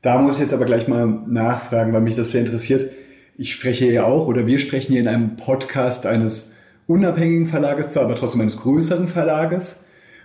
Da 0.02 0.18
muss 0.18 0.38
ich 0.38 0.42
jetzt 0.42 0.54
aber 0.54 0.64
gleich 0.64 0.88
mal 0.88 1.06
nachfragen, 1.06 1.92
weil 1.92 2.00
mich 2.00 2.16
das 2.16 2.32
sehr 2.32 2.40
interessiert. 2.40 2.90
Ich 3.38 3.52
spreche 3.52 3.88
ja 3.88 4.02
auch, 4.02 4.26
oder 4.26 4.48
wir 4.48 4.58
sprechen 4.58 4.94
hier 4.94 5.00
in 5.00 5.06
einem 5.06 5.36
Podcast 5.36 6.06
eines 6.06 6.56
unabhängigen 6.88 7.46
Verlages, 7.46 7.92
zwar 7.92 8.02
aber 8.02 8.16
trotzdem 8.16 8.40
eines 8.40 8.56
größeren 8.56 9.06
Verlages. 9.06 9.81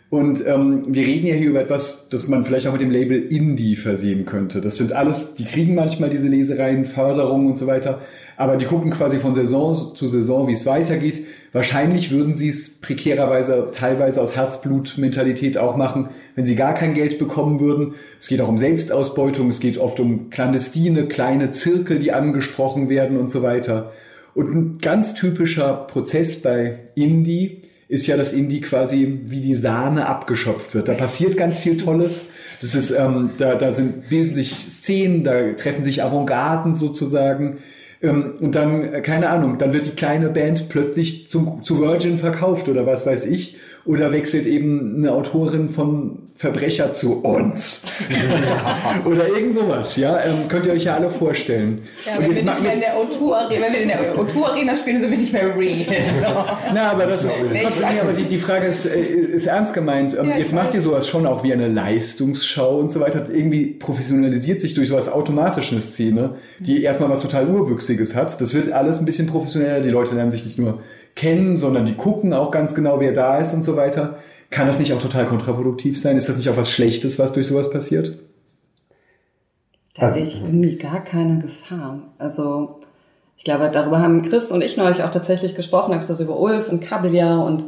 Und 0.10 0.46
ähm, 0.48 0.84
wir 0.88 1.06
reden 1.06 1.28
ja 1.28 1.36
hier 1.36 1.50
über 1.50 1.60
etwas, 1.60 2.08
das 2.10 2.30
man 2.30 2.46
vielleicht 2.46 2.66
auch 2.68 2.72
mit 2.72 2.80
dem 2.82 2.92
Label 2.92 3.22
Indie 3.22 3.76
versehen 3.76 4.26
könnte. 4.26 4.62
Das 4.62 4.78
sind 4.78 4.94
alles, 4.94 5.36
die 5.36 5.44
kriegen 5.44 5.76
manchmal 5.76 6.10
diese 6.10 6.30
Lesereien, 6.30 6.86
Förderungen 6.86 7.48
und 7.48 7.58
so 7.58 7.68
weiter, 7.68 8.02
aber 8.38 8.56
die 8.56 8.66
gucken 8.66 8.92
quasi 8.92 9.18
von 9.18 9.34
Saison 9.34 9.96
zu 9.96 10.08
Saison, 10.08 10.48
wie 10.48 10.54
es 10.54 10.66
weitergeht. 10.66 11.26
Wahrscheinlich 11.52 12.12
würden 12.12 12.36
sie 12.36 12.48
es 12.48 12.80
prekärerweise 12.80 13.70
teilweise 13.74 14.22
aus 14.22 14.36
Herzblut-Mentalität 14.38 15.58
auch 15.58 15.76
machen, 15.76 16.10
wenn 16.36 16.46
sie 16.46 16.56
gar 16.56 16.74
kein 16.74 16.94
Geld 16.94 17.20
bekommen 17.20 17.60
würden. 17.60 17.96
Es 18.20 18.28
geht 18.28 18.40
auch 18.40 18.48
um 18.48 18.58
Selbstausbeutung, 18.58 19.50
es 19.50 19.60
geht 19.60 19.78
oft 19.78 20.00
um 20.00 20.30
clandestine, 20.30 21.08
kleine 21.08 21.52
Zirkel, 21.52 22.00
die 22.00 22.14
angesprochen 22.14 22.88
werden 22.88 23.18
und 23.18 23.30
so 23.30 23.44
weiter. 23.44 23.92
Und 24.34 24.56
ein 24.56 24.78
ganz 24.78 25.16
typischer 25.16 25.74
Prozess 25.74 26.42
bei 26.42 26.80
Indie 26.96 27.64
ist 27.90 28.08
ja, 28.08 28.18
dass 28.18 28.34
Indie 28.34 28.62
quasi 28.62 29.22
wie 29.26 29.42
die 29.42 29.56
Sahne 29.56 30.08
abgeschöpft 30.08 30.74
wird. 30.76 30.88
Da 30.90 30.94
passiert 30.94 31.38
ganz 31.38 31.60
viel 31.60 31.78
Tolles. 31.78 32.30
Das 32.62 32.76
ist, 32.76 32.92
ähm, 32.92 33.32
da, 33.38 33.56
da 33.56 33.72
sind, 33.72 34.10
bilden 34.10 34.34
sich 34.34 34.52
Szenen, 34.52 35.24
da 35.24 35.54
treffen 35.54 35.84
sich 35.84 36.04
Avantgarden 36.04 36.76
sozusagen. 36.76 37.60
Ähm, 38.02 38.34
und 38.40 38.56
dann, 38.56 38.94
äh, 38.94 39.02
keine 39.02 39.30
Ahnung, 39.30 39.58
dann 39.58 39.74
wird 39.74 39.86
die 39.86 39.92
kleine 39.92 40.30
Band 40.30 40.70
plötzlich 40.70 41.30
zum, 41.30 41.64
zu 41.64 41.80
Virgin 41.80 42.18
verkauft 42.18 42.68
oder 42.68 42.86
was 42.86 43.06
weiß 43.06 43.26
ich. 43.26 43.58
Oder 43.86 44.12
wechselt 44.12 44.48
eben 44.48 44.98
eine 44.98 45.14
Autorin 45.14 45.70
von 45.70 46.27
Verbrecher 46.38 46.94
zu 46.94 47.22
uns. 47.24 47.82
Oder 49.06 49.28
irgend 49.28 49.56
sowas, 49.56 49.96
ja. 49.96 50.24
Ähm, 50.24 50.48
könnt 50.48 50.68
ihr 50.68 50.74
euch 50.74 50.84
ja 50.84 50.94
alle 50.94 51.10
vorstellen. 51.10 51.82
Ja, 52.06 52.22
wenn, 52.22 52.36
wir 52.36 52.44
nicht 52.44 52.62
mehr 52.62 52.74
in 52.74 52.80
der 52.80 52.96
O2 52.96 53.34
Arena, 53.34 53.66
wenn 53.66 53.74
wir 53.74 53.82
in 53.82 53.88
der 53.88 54.16
O2 54.16 54.44
Arena 54.44 54.76
spielen, 54.76 55.02
sind 55.02 55.10
wir 55.10 55.18
nicht 55.18 55.34
mehr 55.34 55.58
real. 55.58 55.88
So. 56.22 56.46
Na, 56.76 56.92
aber 56.92 57.08
das 57.08 57.24
ist, 57.24 57.34
nee, 57.52 57.66
aber 58.00 58.14
die, 58.14 58.26
die 58.26 58.38
Frage 58.38 58.68
ist, 58.68 58.86
äh, 58.86 59.00
ist 59.00 59.48
ernst 59.48 59.74
gemeint. 59.74 60.16
Ähm, 60.16 60.30
ja, 60.30 60.38
jetzt 60.38 60.54
macht 60.54 60.76
ihr 60.76 60.82
sowas 60.82 61.08
schon 61.08 61.26
auch 61.26 61.44
wie 61.44 61.52
eine 61.52 61.70
Leistungsschau 61.70 62.78
und 62.78 62.92
so 62.92 63.00
weiter. 63.00 63.26
Irgendwie 63.34 63.72
professionalisiert 63.72 64.62
sich 64.62 64.76
durch 64.76 64.90
sowas 64.90 65.12
automatisch 65.12 65.72
eine 65.72 65.82
Szene, 65.82 66.36
die 66.60 66.84
erstmal 66.84 67.10
was 67.10 67.20
total 67.20 67.50
Urwüchsiges 67.50 68.16
hat. 68.16 68.40
Das 68.40 68.54
wird 68.54 68.72
alles 68.72 69.00
ein 69.00 69.06
bisschen 69.06 69.26
professioneller. 69.26 69.80
Die 69.80 69.90
Leute 69.90 70.14
lernen 70.14 70.30
sich 70.30 70.46
nicht 70.46 70.60
nur 70.60 70.84
kennen, 71.16 71.58
sondern 71.58 71.88
die 71.88 71.96
gucken 71.96 72.32
auch 72.34 72.52
ganz 72.52 72.76
genau, 72.76 73.00
wer 73.00 73.12
da 73.12 73.40
ist 73.40 73.56
und 73.56 73.66
so 73.66 73.76
weiter. 73.76 74.20
Kann 74.50 74.68
das 74.68 74.80
nicht 74.80 74.94
auch 74.94 75.02
total 75.02 75.26
kontraproduktiv 75.26 76.00
sein? 76.00 76.18
Ist 76.18 76.30
das 76.30 76.38
nicht 76.38 76.50
auch 76.50 76.58
was 76.58 76.70
Schlechtes, 76.70 77.20
was 77.20 77.34
durch 77.34 77.48
sowas 77.48 77.70
passiert? 77.70 78.20
Da 79.94 80.08
sehe 80.12 80.26
ich 80.26 80.42
irgendwie 80.42 80.78
gar 80.78 81.04
keine 81.04 81.40
Gefahr. 81.40 82.02
Also 82.18 82.82
ich 83.36 83.44
glaube, 83.44 83.70
darüber 83.72 84.00
haben 84.00 84.22
Chris 84.22 84.52
und 84.52 84.62
ich 84.62 84.78
neulich 84.78 85.04
auch 85.04 85.12
tatsächlich 85.12 85.56
gesprochen, 85.56 85.94
habe 85.94 86.04
so 86.04 86.22
über 86.22 86.40
Ulf 86.40 86.70
und 86.70 86.80
Kabeljau 86.80 87.46
und 87.46 87.66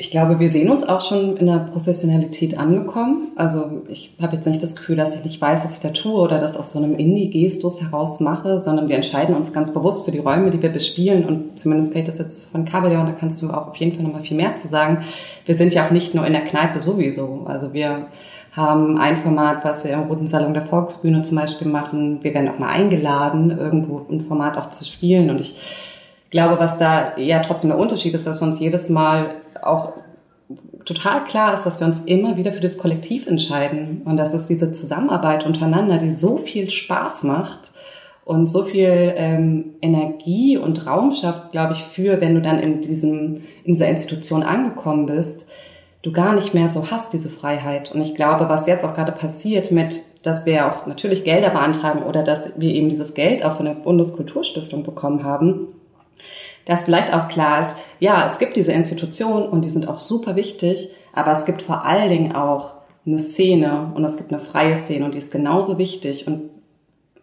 ich 0.00 0.12
glaube, 0.12 0.38
wir 0.38 0.48
sehen 0.48 0.70
uns 0.70 0.88
auch 0.88 1.00
schon 1.00 1.36
in 1.38 1.48
der 1.48 1.58
Professionalität 1.72 2.56
angekommen. 2.56 3.32
Also 3.34 3.82
ich 3.88 4.14
habe 4.22 4.36
jetzt 4.36 4.46
nicht 4.46 4.62
das 4.62 4.76
Gefühl, 4.76 4.94
dass 4.94 5.16
ich 5.16 5.24
nicht 5.24 5.40
weiß, 5.40 5.64
was 5.64 5.74
ich 5.74 5.80
da 5.80 5.88
tue 5.88 6.12
oder 6.12 6.40
das 6.40 6.56
aus 6.56 6.72
so 6.72 6.78
einem 6.78 6.94
Indie-Gestus 6.94 7.82
heraus 7.82 8.20
mache, 8.20 8.60
sondern 8.60 8.88
wir 8.88 8.94
entscheiden 8.94 9.34
uns 9.34 9.52
ganz 9.52 9.74
bewusst 9.74 10.04
für 10.04 10.12
die 10.12 10.20
Räume, 10.20 10.50
die 10.50 10.62
wir 10.62 10.68
bespielen. 10.68 11.24
Und 11.24 11.58
zumindest 11.58 11.94
geht 11.94 12.06
das 12.06 12.18
jetzt 12.18 12.48
von 12.48 12.64
Kabeljau 12.64 13.00
und 13.00 13.08
da 13.08 13.12
kannst 13.12 13.42
du 13.42 13.50
auch 13.50 13.70
auf 13.70 13.76
jeden 13.76 13.96
Fall 13.96 14.04
nochmal 14.04 14.22
viel 14.22 14.36
mehr 14.36 14.54
zu 14.54 14.68
sagen. 14.68 14.98
Wir 15.46 15.56
sind 15.56 15.74
ja 15.74 15.84
auch 15.84 15.90
nicht 15.90 16.14
nur 16.14 16.24
in 16.24 16.32
der 16.32 16.44
Kneipe 16.44 16.80
sowieso. 16.80 17.42
Also 17.46 17.72
wir 17.72 18.06
haben 18.52 18.98
ein 18.98 19.16
Format, 19.16 19.64
was 19.64 19.84
wir 19.84 19.94
im 19.94 20.02
Roten 20.02 20.28
Salon 20.28 20.54
der 20.54 20.62
Volksbühne 20.62 21.22
zum 21.22 21.38
Beispiel 21.38 21.66
machen. 21.66 22.20
Wir 22.22 22.34
werden 22.34 22.48
auch 22.48 22.60
mal 22.60 22.68
eingeladen, 22.68 23.50
irgendwo 23.50 24.06
ein 24.08 24.20
Format 24.20 24.58
auch 24.58 24.68
zu 24.68 24.84
spielen. 24.84 25.28
Und 25.28 25.40
ich 25.40 25.58
glaube, 26.30 26.60
was 26.60 26.78
da 26.78 27.16
ja 27.16 27.40
trotzdem 27.40 27.70
der 27.70 27.80
Unterschied 27.80 28.14
ist, 28.14 28.28
dass 28.28 28.40
wir 28.40 28.46
uns 28.46 28.60
jedes 28.60 28.88
Mal 28.90 29.34
auch 29.62 29.94
total 30.84 31.24
klar 31.24 31.54
ist, 31.54 31.64
dass 31.64 31.80
wir 31.80 31.86
uns 31.86 32.00
immer 32.00 32.36
wieder 32.36 32.52
für 32.52 32.60
das 32.60 32.78
Kollektiv 32.78 33.26
entscheiden 33.26 34.02
und 34.04 34.16
dass 34.16 34.32
es 34.32 34.46
diese 34.46 34.72
Zusammenarbeit 34.72 35.44
untereinander, 35.44 35.98
die 35.98 36.10
so 36.10 36.38
viel 36.38 36.70
Spaß 36.70 37.24
macht 37.24 37.72
und 38.24 38.50
so 38.50 38.62
viel 38.62 39.12
ähm, 39.16 39.74
Energie 39.82 40.56
und 40.56 40.86
Raum 40.86 41.12
schafft, 41.12 41.52
glaube 41.52 41.74
ich, 41.74 41.84
für, 41.84 42.20
wenn 42.20 42.34
du 42.34 42.42
dann 42.42 42.58
in 42.58 42.80
diesem 42.80 43.42
in 43.64 43.74
dieser 43.74 43.88
Institution 43.88 44.42
angekommen 44.42 45.06
bist, 45.06 45.50
du 46.02 46.12
gar 46.12 46.34
nicht 46.34 46.54
mehr 46.54 46.68
so 46.68 46.90
hast 46.90 47.12
diese 47.12 47.28
Freiheit. 47.28 47.92
Und 47.92 48.00
ich 48.00 48.14
glaube, 48.14 48.48
was 48.48 48.66
jetzt 48.66 48.84
auch 48.84 48.94
gerade 48.94 49.12
passiert 49.12 49.70
mit, 49.70 50.00
dass 50.22 50.46
wir 50.46 50.66
auch 50.66 50.86
natürlich 50.86 51.24
Gelder 51.24 51.50
beantragen 51.50 52.02
oder 52.02 52.22
dass 52.22 52.58
wir 52.60 52.72
eben 52.72 52.88
dieses 52.88 53.14
Geld 53.14 53.44
auch 53.44 53.56
von 53.56 53.66
der 53.66 53.74
Bundeskulturstiftung 53.74 54.82
bekommen 54.82 55.24
haben, 55.24 55.68
dass 56.68 56.84
vielleicht 56.84 57.14
auch 57.14 57.28
klar 57.28 57.62
ist, 57.62 57.76
ja, 57.98 58.26
es 58.26 58.38
gibt 58.38 58.54
diese 58.54 58.72
Institutionen 58.72 59.48
und 59.48 59.62
die 59.62 59.70
sind 59.70 59.88
auch 59.88 60.00
super 60.00 60.36
wichtig, 60.36 60.90
aber 61.14 61.32
es 61.32 61.46
gibt 61.46 61.62
vor 61.62 61.84
allen 61.84 62.10
Dingen 62.10 62.36
auch 62.36 62.74
eine 63.06 63.18
Szene 63.18 63.90
und 63.94 64.04
es 64.04 64.18
gibt 64.18 64.30
eine 64.30 64.40
freie 64.40 64.76
Szene 64.76 65.06
und 65.06 65.14
die 65.14 65.18
ist 65.18 65.32
genauso 65.32 65.78
wichtig 65.78 66.26
und 66.26 66.50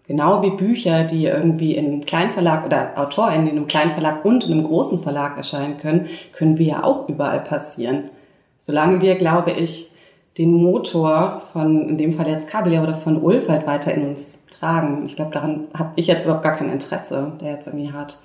genau 0.07 0.41
wie 0.41 0.49
Bücher, 0.49 1.03
die 1.03 1.25
irgendwie 1.25 1.75
in 1.75 1.85
einem 1.85 2.05
Kleinverlag 2.05 2.65
oder 2.65 2.93
AutorInnen 2.95 3.47
in 3.47 3.57
einem 3.57 3.67
Kleinverlag 3.67 4.25
und 4.25 4.45
in 4.45 4.51
einem 4.51 4.63
großen 4.63 5.03
Verlag 5.03 5.37
erscheinen 5.37 5.77
können, 5.77 6.07
können 6.33 6.57
wir 6.57 6.65
ja 6.65 6.83
auch 6.83 7.07
überall 7.07 7.41
passieren. 7.41 8.09
Solange 8.57 8.99
wir, 8.99 9.13
glaube 9.13 9.51
ich, 9.51 9.91
den 10.39 10.53
Motor 10.53 11.43
von, 11.53 11.87
in 11.87 11.97
dem 11.99 12.13
Fall 12.13 12.27
jetzt 12.27 12.49
Kabeljau 12.49 12.81
oder 12.81 12.95
von 12.95 13.21
Ulf 13.21 13.47
halt 13.47 13.67
weiter 13.67 13.93
in 13.93 14.09
uns 14.09 14.47
tragen. 14.47 15.05
Ich 15.05 15.15
glaube, 15.15 15.31
daran 15.31 15.67
habe 15.77 15.91
ich 15.97 16.07
jetzt 16.07 16.25
überhaupt 16.25 16.43
gar 16.43 16.55
kein 16.55 16.71
Interesse, 16.71 17.33
der 17.39 17.51
jetzt 17.51 17.67
irgendwie 17.67 17.93
hat. 17.93 18.19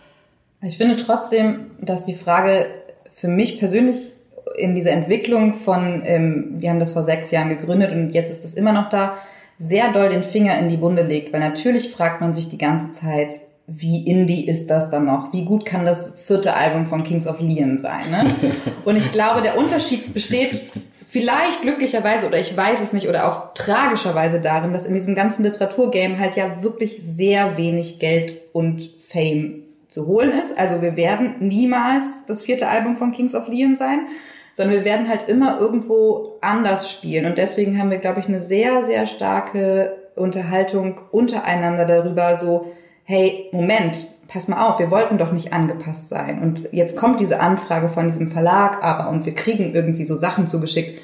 Ich 0.62 0.76
finde 0.76 0.96
trotzdem, 0.98 1.70
dass 1.80 2.04
die 2.04 2.14
Frage 2.14 2.66
für 3.14 3.28
mich 3.28 3.58
persönlich 3.58 4.12
in 4.56 4.74
dieser 4.74 4.90
Entwicklung 4.90 5.54
von, 5.54 6.02
ähm, 6.04 6.56
wir 6.58 6.70
haben 6.70 6.80
das 6.80 6.92
vor 6.92 7.04
sechs 7.04 7.30
Jahren 7.30 7.48
gegründet 7.48 7.92
und 7.92 8.10
jetzt 8.10 8.30
ist 8.30 8.44
das 8.44 8.54
immer 8.54 8.72
noch 8.72 8.90
da, 8.90 9.16
sehr 9.58 9.92
doll 9.92 10.10
den 10.10 10.22
Finger 10.22 10.58
in 10.58 10.68
die 10.68 10.80
Wunde 10.80 11.02
legt. 11.02 11.32
Weil 11.32 11.40
natürlich 11.40 11.90
fragt 11.90 12.20
man 12.20 12.34
sich 12.34 12.48
die 12.48 12.58
ganze 12.58 12.92
Zeit, 12.92 13.40
wie 13.66 14.06
indie 14.06 14.48
ist 14.48 14.68
das 14.68 14.90
dann 14.90 15.06
noch? 15.06 15.32
Wie 15.32 15.44
gut 15.44 15.64
kann 15.64 15.86
das 15.86 16.12
vierte 16.26 16.54
Album 16.54 16.86
von 16.86 17.04
Kings 17.04 17.26
of 17.26 17.40
Leon 17.40 17.78
sein? 17.78 18.10
Ne? 18.10 18.34
Und 18.84 18.96
ich 18.96 19.12
glaube, 19.12 19.42
der 19.42 19.56
Unterschied 19.56 20.12
besteht 20.12 20.72
vielleicht 21.08 21.62
glücklicherweise 21.62 22.26
oder 22.26 22.38
ich 22.38 22.54
weiß 22.54 22.80
es 22.82 22.92
nicht 22.92 23.08
oder 23.08 23.30
auch 23.30 23.54
tragischerweise 23.54 24.40
darin, 24.40 24.72
dass 24.72 24.86
in 24.86 24.94
diesem 24.94 25.14
ganzen 25.14 25.44
Literaturgame 25.44 26.18
halt 26.18 26.36
ja 26.36 26.62
wirklich 26.62 26.98
sehr 27.02 27.56
wenig 27.56 27.98
Geld 27.98 28.38
und 28.52 28.90
Fame 29.08 29.69
zu 29.90 30.06
holen 30.06 30.30
ist. 30.30 30.58
Also 30.58 30.80
wir 30.80 30.96
werden 30.96 31.36
niemals 31.40 32.24
das 32.26 32.42
vierte 32.42 32.68
Album 32.68 32.96
von 32.96 33.12
Kings 33.12 33.34
of 33.34 33.48
Leon 33.48 33.76
sein, 33.76 34.06
sondern 34.54 34.76
wir 34.76 34.84
werden 34.84 35.08
halt 35.08 35.28
immer 35.28 35.58
irgendwo 35.60 36.38
anders 36.40 36.90
spielen. 36.90 37.26
Und 37.26 37.38
deswegen 37.38 37.78
haben 37.78 37.90
wir, 37.90 37.98
glaube 37.98 38.20
ich, 38.20 38.26
eine 38.26 38.40
sehr, 38.40 38.84
sehr 38.84 39.06
starke 39.06 39.96
Unterhaltung 40.16 41.00
untereinander 41.12 41.84
darüber, 41.86 42.36
so, 42.36 42.72
hey, 43.04 43.48
Moment, 43.52 44.06
pass 44.28 44.48
mal 44.48 44.68
auf, 44.68 44.78
wir 44.78 44.90
wollten 44.90 45.18
doch 45.18 45.32
nicht 45.32 45.52
angepasst 45.52 46.08
sein. 46.08 46.40
Und 46.40 46.68
jetzt 46.72 46.96
kommt 46.96 47.20
diese 47.20 47.40
Anfrage 47.40 47.88
von 47.88 48.06
diesem 48.06 48.30
Verlag 48.30 48.82
aber 48.82 49.10
und 49.10 49.26
wir 49.26 49.34
kriegen 49.34 49.74
irgendwie 49.74 50.04
so 50.04 50.14
Sachen 50.14 50.46
zugeschickt. 50.46 51.00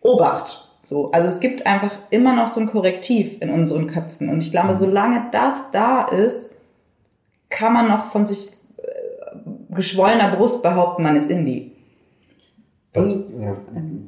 Obacht. 0.00 0.62
So, 0.82 1.10
also 1.10 1.28
es 1.28 1.40
gibt 1.40 1.66
einfach 1.66 1.90
immer 2.10 2.32
noch 2.32 2.48
so 2.48 2.60
ein 2.60 2.68
Korrektiv 2.68 3.42
in 3.42 3.50
unseren 3.50 3.88
Köpfen. 3.88 4.28
Und 4.28 4.40
ich 4.40 4.52
glaube, 4.52 4.74
solange 4.74 5.24
das 5.32 5.70
da 5.72 6.04
ist, 6.04 6.55
kann 7.48 7.72
man 7.72 7.88
noch 7.88 8.10
von 8.10 8.26
sich 8.26 8.52
äh, 8.78 9.74
geschwollener 9.74 10.34
Brust 10.36 10.62
behaupten, 10.62 11.02
man 11.02 11.16
ist 11.16 11.30
Indie. 11.30 11.75
Was, 12.96 13.10
ja, 13.12 13.56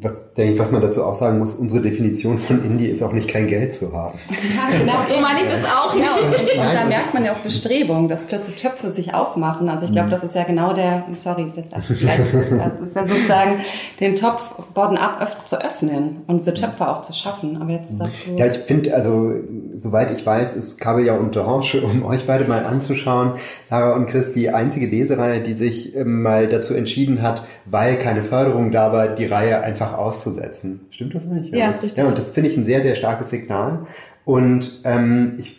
was 0.00 0.32
denke 0.34 0.54
ich, 0.54 0.58
was 0.58 0.70
man 0.70 0.80
dazu 0.80 1.04
auch 1.04 1.14
sagen 1.14 1.38
muss, 1.38 1.54
unsere 1.54 1.82
Definition 1.82 2.38
von 2.38 2.64
Indie 2.64 2.86
ist 2.86 3.02
auch 3.02 3.12
nicht 3.12 3.28
kein 3.28 3.46
Geld 3.46 3.74
zu 3.74 3.92
haben. 3.92 4.18
Ja, 4.58 4.76
genau, 4.76 4.94
so 5.08 5.20
meine 5.20 5.40
ich 5.40 5.46
das 5.46 5.64
auch. 5.64 5.92
Genau. 5.92 6.16
Und, 6.16 6.40
und 6.40 6.74
da 6.74 6.84
merkt 6.84 7.12
man 7.12 7.24
ja 7.24 7.32
auch 7.32 7.38
Bestrebung, 7.38 8.08
dass 8.08 8.26
plötzlich 8.26 8.60
Töpfe 8.60 8.90
sich 8.90 9.14
aufmachen. 9.14 9.68
Also 9.68 9.86
ich 9.86 9.92
glaube, 9.92 10.08
mhm. 10.08 10.12
das 10.12 10.24
ist 10.24 10.34
ja 10.34 10.44
genau 10.44 10.72
der, 10.72 11.04
sorry, 11.14 11.52
jetzt 11.54 11.72
das 11.72 11.90
ist 11.90 12.02
ja 12.02 13.06
sozusagen 13.06 13.60
den 14.00 14.16
Topf 14.16 14.54
bottom-up 14.74 15.46
zu 15.46 15.60
öffnen 15.62 16.22
und 16.26 16.38
diese 16.38 16.54
Töpfe 16.54 16.88
auch 16.88 17.02
zu 17.02 17.12
schaffen. 17.12 17.60
Aber 17.60 17.70
jetzt 17.70 18.00
das 18.00 18.24
so 18.24 18.36
Ja, 18.36 18.46
ich 18.46 18.58
finde, 18.58 18.94
also 18.94 19.32
soweit 19.74 20.10
ich 20.10 20.24
weiß, 20.24 20.54
ist 20.54 20.80
Kabeljau 20.80 21.18
und 21.18 21.36
Orange, 21.36 21.82
um 21.82 22.04
euch 22.04 22.26
beide 22.26 22.44
mal 22.44 22.64
anzuschauen, 22.64 23.32
Lara 23.70 23.94
und 23.94 24.06
Chris, 24.06 24.32
die 24.32 24.50
einzige 24.50 24.86
Lesereihe, 24.86 25.40
die 25.40 25.54
sich 25.54 25.94
ähm, 25.94 26.22
mal 26.22 26.46
dazu 26.48 26.74
entschieden 26.74 27.22
hat, 27.22 27.44
weil 27.66 27.98
keine 27.98 28.22
Förderung 28.22 28.70
da 28.70 28.77
war, 28.92 29.08
die 29.08 29.26
Reihe 29.26 29.60
einfach 29.60 29.96
auszusetzen. 29.96 30.80
Stimmt 30.90 31.14
das 31.14 31.24
nicht? 31.26 31.54
Ja, 31.54 31.68
ist 31.68 31.82
richtig. 31.82 31.98
Ja, 31.98 32.08
und 32.08 32.16
das 32.16 32.30
finde 32.30 32.50
ich 32.50 32.56
ein 32.56 32.64
sehr, 32.64 32.82
sehr 32.82 32.94
starkes 32.94 33.30
Signal. 33.30 33.86
Und 34.24 34.80
ähm, 34.84 35.34
ich 35.38 35.56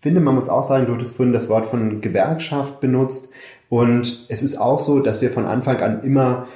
finde, 0.00 0.20
man 0.20 0.34
muss 0.34 0.48
auch 0.48 0.64
sagen, 0.64 0.86
du 0.86 0.94
hattest 0.94 1.16
vorhin 1.16 1.32
das 1.32 1.48
Wort 1.48 1.66
von 1.66 2.00
Gewerkschaft 2.00 2.80
benutzt. 2.80 3.32
Und 3.68 4.26
es 4.28 4.42
ist 4.42 4.56
auch 4.60 4.80
so, 4.80 5.00
dass 5.00 5.22
wir 5.22 5.30
von 5.30 5.46
Anfang 5.46 5.80
an 5.80 6.02
immer 6.02 6.46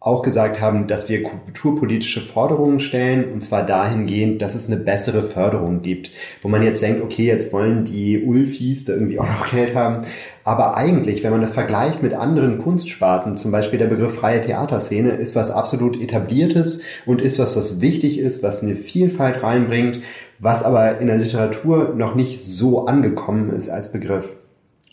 auch 0.00 0.22
gesagt 0.22 0.60
haben, 0.60 0.86
dass 0.86 1.08
wir 1.08 1.24
kulturpolitische 1.24 2.20
Forderungen 2.20 2.78
stellen, 2.78 3.32
und 3.32 3.42
zwar 3.42 3.66
dahingehend, 3.66 4.40
dass 4.40 4.54
es 4.54 4.68
eine 4.68 4.76
bessere 4.76 5.24
Förderung 5.24 5.82
gibt. 5.82 6.12
Wo 6.40 6.48
man 6.48 6.62
jetzt 6.62 6.82
denkt, 6.82 7.02
okay, 7.02 7.24
jetzt 7.24 7.52
wollen 7.52 7.84
die 7.84 8.22
Ulfis 8.24 8.84
da 8.84 8.92
irgendwie 8.92 9.18
auch 9.20 9.26
noch 9.26 9.50
Geld 9.50 9.74
haben. 9.74 10.06
Aber 10.44 10.76
eigentlich, 10.76 11.24
wenn 11.24 11.32
man 11.32 11.40
das 11.40 11.52
vergleicht 11.52 12.00
mit 12.00 12.14
anderen 12.14 12.58
Kunstsparten, 12.58 13.36
zum 13.36 13.50
Beispiel 13.50 13.80
der 13.80 13.88
Begriff 13.88 14.14
freie 14.14 14.40
Theaterszene, 14.40 15.10
ist 15.10 15.34
was 15.34 15.50
absolut 15.50 16.00
etabliertes 16.00 16.80
und 17.04 17.20
ist 17.20 17.40
was, 17.40 17.56
was 17.56 17.80
wichtig 17.80 18.18
ist, 18.20 18.44
was 18.44 18.62
eine 18.62 18.76
Vielfalt 18.76 19.42
reinbringt, 19.42 20.00
was 20.38 20.62
aber 20.62 20.98
in 20.98 21.08
der 21.08 21.16
Literatur 21.16 21.94
noch 21.96 22.14
nicht 22.14 22.38
so 22.38 22.86
angekommen 22.86 23.50
ist 23.50 23.68
als 23.68 23.90
Begriff. 23.90 24.36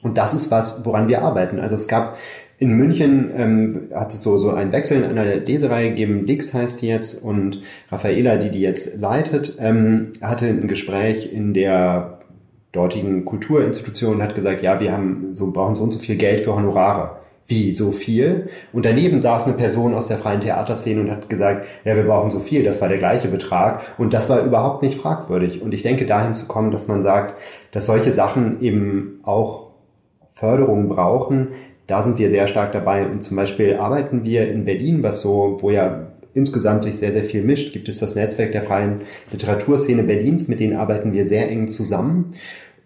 Und 0.01 0.17
das 0.19 0.33
ist 0.33 0.51
was, 0.51 0.85
woran 0.85 1.07
wir 1.07 1.23
arbeiten. 1.23 1.59
Also 1.59 1.75
es 1.75 1.87
gab 1.87 2.17
in 2.57 2.73
München 2.73 3.31
ähm, 3.35 3.89
hat 3.93 4.13
es 4.13 4.21
so, 4.21 4.37
so 4.37 4.51
einen 4.51 4.71
Wechsel 4.71 5.03
in 5.03 5.03
einer 5.03 5.25
Lesereihe 5.25 5.89
gegeben, 5.89 6.25
Dix 6.25 6.53
heißt 6.53 6.81
die 6.81 6.87
jetzt, 6.87 7.21
und 7.21 7.61
Raffaela, 7.89 8.37
die 8.37 8.49
die 8.49 8.61
jetzt 8.61 8.99
leitet, 8.99 9.57
ähm, 9.59 10.13
hatte 10.21 10.45
ein 10.47 10.67
Gespräch 10.67 11.31
in 11.31 11.53
der 11.53 12.19
dortigen 12.71 13.25
Kulturinstitution 13.25 14.15
und 14.15 14.23
hat 14.23 14.35
gesagt, 14.35 14.61
ja, 14.61 14.79
wir 14.79 14.91
haben 14.91 15.29
so, 15.33 15.51
brauchen 15.51 15.75
so 15.75 15.83
und 15.83 15.91
so 15.91 15.99
viel 15.99 16.15
Geld 16.15 16.41
für 16.41 16.55
Honorare. 16.55 17.17
Wie, 17.47 17.71
so 17.71 17.91
viel? 17.91 18.49
Und 18.73 18.85
daneben 18.85 19.19
saß 19.19 19.45
eine 19.45 19.55
Person 19.55 19.93
aus 19.93 20.07
der 20.07 20.17
freien 20.17 20.41
Theaterszene 20.41 20.99
und 20.99 21.11
hat 21.11 21.29
gesagt, 21.29 21.67
ja, 21.83 21.95
wir 21.95 22.03
brauchen 22.03 22.31
so 22.31 22.39
viel, 22.39 22.63
das 22.63 22.81
war 22.81 22.89
der 22.89 22.97
gleiche 22.97 23.27
Betrag. 23.27 23.81
Und 23.99 24.13
das 24.13 24.29
war 24.29 24.43
überhaupt 24.43 24.81
nicht 24.81 24.99
fragwürdig. 24.99 25.61
Und 25.61 25.73
ich 25.73 25.83
denke, 25.83 26.07
dahin 26.07 26.33
zu 26.33 26.47
kommen, 26.47 26.71
dass 26.71 26.87
man 26.87 27.03
sagt, 27.03 27.35
dass 27.71 27.85
solche 27.85 28.13
Sachen 28.13 28.61
eben 28.61 29.19
auch 29.23 29.67
Förderung 30.33 30.89
brauchen, 30.89 31.49
da 31.87 32.01
sind 32.03 32.17
wir 32.17 32.29
sehr 32.29 32.47
stark 32.47 32.71
dabei. 32.71 33.05
Und 33.05 33.23
zum 33.23 33.37
Beispiel 33.37 33.75
arbeiten 33.75 34.23
wir 34.23 34.47
in 34.47 34.65
Berlin, 34.65 35.03
was 35.03 35.21
so, 35.21 35.57
wo 35.61 35.69
ja 35.69 36.07
insgesamt 36.33 36.83
sich 36.83 36.97
sehr, 36.97 37.13
sehr 37.13 37.23
viel 37.23 37.43
mischt, 37.43 37.73
gibt 37.73 37.87
es 37.87 37.99
das 37.99 38.15
Netzwerk 38.15 38.51
der 38.51 38.63
freien 38.63 39.01
Literaturszene 39.31 40.03
Berlins, 40.03 40.47
mit 40.47 40.59
denen 40.59 40.75
arbeiten 40.75 41.13
wir 41.13 41.25
sehr 41.25 41.49
eng 41.49 41.67
zusammen. 41.67 42.31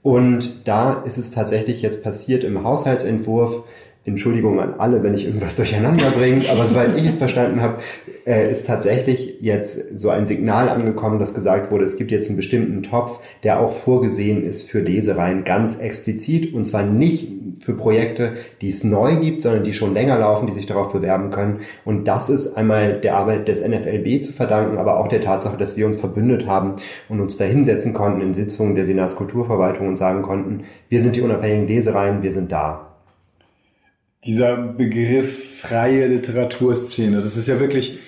Und 0.01 0.67
da 0.67 1.01
ist 1.03 1.17
es 1.17 1.31
tatsächlich 1.31 1.81
jetzt 1.81 2.03
passiert 2.03 2.43
im 2.43 2.63
Haushaltsentwurf, 2.63 3.63
Entschuldigung 4.09 4.59
an 4.59 4.75
alle, 4.77 5.03
wenn 5.03 5.13
ich 5.13 5.25
irgendwas 5.25 5.55
durcheinander 5.57 6.11
bringe, 6.11 6.43
aber 6.51 6.65
soweit 6.65 6.97
ich 6.97 7.05
es 7.05 7.17
verstanden 7.17 7.61
habe, 7.61 7.81
äh, 8.25 8.51
ist 8.51 8.67
tatsächlich 8.67 9.37
jetzt 9.41 9.97
so 9.97 10.09
ein 10.09 10.25
Signal 10.25 10.69
angekommen, 10.69 11.19
dass 11.19 11.33
gesagt 11.33 11.71
wurde, 11.71 11.85
es 11.85 11.97
gibt 11.97 12.11
jetzt 12.11 12.27
einen 12.27 12.37
bestimmten 12.37 12.83
Topf, 12.83 13.19
der 13.43 13.59
auch 13.59 13.73
vorgesehen 13.73 14.43
ist 14.43 14.69
für 14.69 14.79
Lesereien 14.79 15.43
ganz 15.43 15.77
explizit 15.77 16.53
und 16.53 16.65
zwar 16.65 16.83
nicht 16.83 17.27
für 17.61 17.73
Projekte, 17.73 18.33
die 18.61 18.69
es 18.69 18.83
neu 18.83 19.17
gibt, 19.17 19.41
sondern 19.41 19.63
die 19.63 19.73
schon 19.73 19.93
länger 19.93 20.17
laufen, 20.17 20.47
die 20.47 20.53
sich 20.53 20.65
darauf 20.65 20.91
bewerben 20.91 21.31
können. 21.31 21.59
Und 21.85 22.07
das 22.07 22.29
ist 22.29 22.55
einmal 22.55 22.99
der 22.99 23.15
Arbeit 23.15 23.47
des 23.47 23.67
NFLB 23.67 24.23
zu 24.23 24.33
verdanken, 24.33 24.77
aber 24.77 24.97
auch 24.97 25.07
der 25.07 25.21
Tatsache, 25.21 25.57
dass 25.57 25.77
wir 25.77 25.85
uns 25.85 25.97
verbündet 25.97 26.47
haben 26.47 26.75
und 27.09 27.19
uns 27.19 27.37
da 27.37 27.45
hinsetzen 27.45 27.93
konnten 27.93 28.21
in 28.21 28.33
Sitzungen 28.33 28.75
der 28.75 28.85
Senatskulturverwaltung 28.85 29.87
und 29.87 29.97
sagen 29.97 30.21
konnten, 30.21 30.63
wir 30.87 31.01
sind 31.01 31.15
die 31.15 31.21
unabhängigen 31.21 31.67
Lesereien, 31.67 32.23
wir 32.23 32.33
sind 32.33 32.51
da. 32.51 32.88
Dieser 34.25 34.57
Begriff 34.57 35.59
freie 35.61 36.07
Literaturszene, 36.07 37.21
das 37.21 37.37
ist 37.37 37.47
ja 37.47 37.59
wirklich 37.59 37.99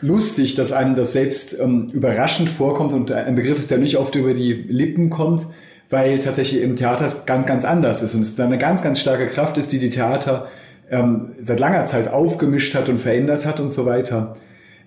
lustig, 0.00 0.54
dass 0.54 0.72
einem 0.72 0.94
das 0.94 1.12
selbst 1.12 1.58
ähm, 1.58 1.90
überraschend 1.92 2.48
vorkommt 2.48 2.92
und 2.92 3.10
ein 3.10 3.34
Begriff 3.34 3.58
ist, 3.58 3.70
der 3.70 3.78
nicht 3.78 3.96
oft 3.96 4.14
über 4.14 4.32
die 4.32 4.52
Lippen 4.52 5.10
kommt 5.10 5.48
weil 5.90 6.18
tatsächlich 6.18 6.62
im 6.62 6.76
Theater 6.76 7.04
es 7.04 7.26
ganz, 7.26 7.46
ganz 7.46 7.64
anders 7.64 8.02
ist 8.02 8.14
und 8.14 8.20
es 8.20 8.36
dann 8.36 8.46
eine 8.46 8.58
ganz, 8.58 8.82
ganz 8.82 9.00
starke 9.00 9.28
Kraft 9.28 9.56
ist, 9.58 9.72
die 9.72 9.78
die 9.78 9.90
Theater 9.90 10.48
ähm, 10.90 11.32
seit 11.40 11.60
langer 11.60 11.84
Zeit 11.84 12.08
aufgemischt 12.08 12.74
hat 12.74 12.88
und 12.88 12.98
verändert 12.98 13.44
hat 13.44 13.60
und 13.60 13.72
so 13.72 13.86
weiter. 13.86 14.36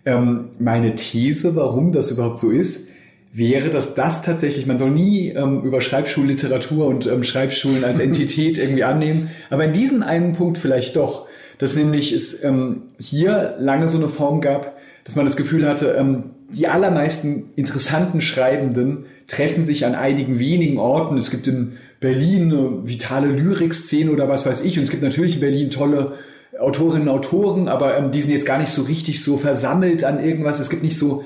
Ähm, 0.06 0.50
meine 0.60 0.96
These, 0.96 1.56
warum 1.56 1.92
das 1.92 2.12
überhaupt 2.12 2.40
so 2.40 2.50
ist, 2.50 2.89
wäre, 3.32 3.70
dass 3.70 3.96
das 3.96 4.24
tatsächlich, 4.24 4.66
man 4.66 4.78
soll 4.78 4.92
nie 4.92 5.30
ähm, 5.30 5.62
über 5.64 5.82
Schreibschulliteratur 5.82 6.88
und 6.88 7.06
ähm, 7.06 7.24
Schreibschulen 7.24 7.84
als 7.84 8.00
Entität 8.00 8.58
irgendwie 8.58 8.84
annehmen, 8.84 9.30
aber 9.50 9.66
in 9.66 9.74
diesem 9.74 10.04
einen 10.04 10.34
Punkt 10.34 10.58
vielleicht 10.58 10.96
doch, 10.96 11.28
dass 11.58 11.76
nämlich 11.76 12.12
es 12.12 12.44
ähm, 12.44 12.84
hier 13.00 13.56
lange 13.60 13.88
so 13.88 13.98
eine 13.98 14.08
Form 14.08 14.42
gab, 14.42 14.78
dass 15.04 15.16
man 15.16 15.26
das 15.26 15.36
Gefühl 15.36 15.68
hatte, 15.68 15.96
ähm, 16.00 16.32
die 16.52 16.68
allermeisten 16.68 17.52
interessanten 17.56 18.22
Schreibenden 18.22 19.06
treffen 19.28 19.64
sich 19.64 19.86
an 19.86 19.94
einigen 19.94 20.40
wenigen 20.40 20.80
Orten. 20.80 21.18
Es 21.18 21.30
gibt 21.30 21.48
in 21.48 21.74
Berlin 22.00 22.52
eine 22.52 22.88
vitale 22.88 23.28
Lyrikszene 23.28 24.12
oder 24.12 24.28
was 24.28 24.46
weiß 24.46 24.62
ich. 24.62 24.78
Und 24.78 24.86
es 24.86 24.90
gibt 24.90 25.04
natürlich 25.04 25.36
in 25.36 25.42
Berlin 25.42 25.70
tolle 25.70 26.14
Autorinnen 26.60 27.08
und 27.08 27.14
Autoren, 27.14 27.68
aber 27.68 27.98
ähm, 27.98 28.12
die 28.12 28.22
sind 28.22 28.32
jetzt 28.32 28.46
gar 28.46 28.58
nicht 28.58 28.72
so 28.72 28.84
richtig 28.84 29.24
so 29.24 29.38
versammelt 29.38 30.04
an 30.04 30.24
irgendwas. 30.24 30.60
Es 30.60 30.70
gibt 30.70 30.84
nicht 30.84 30.98
so 30.98 31.24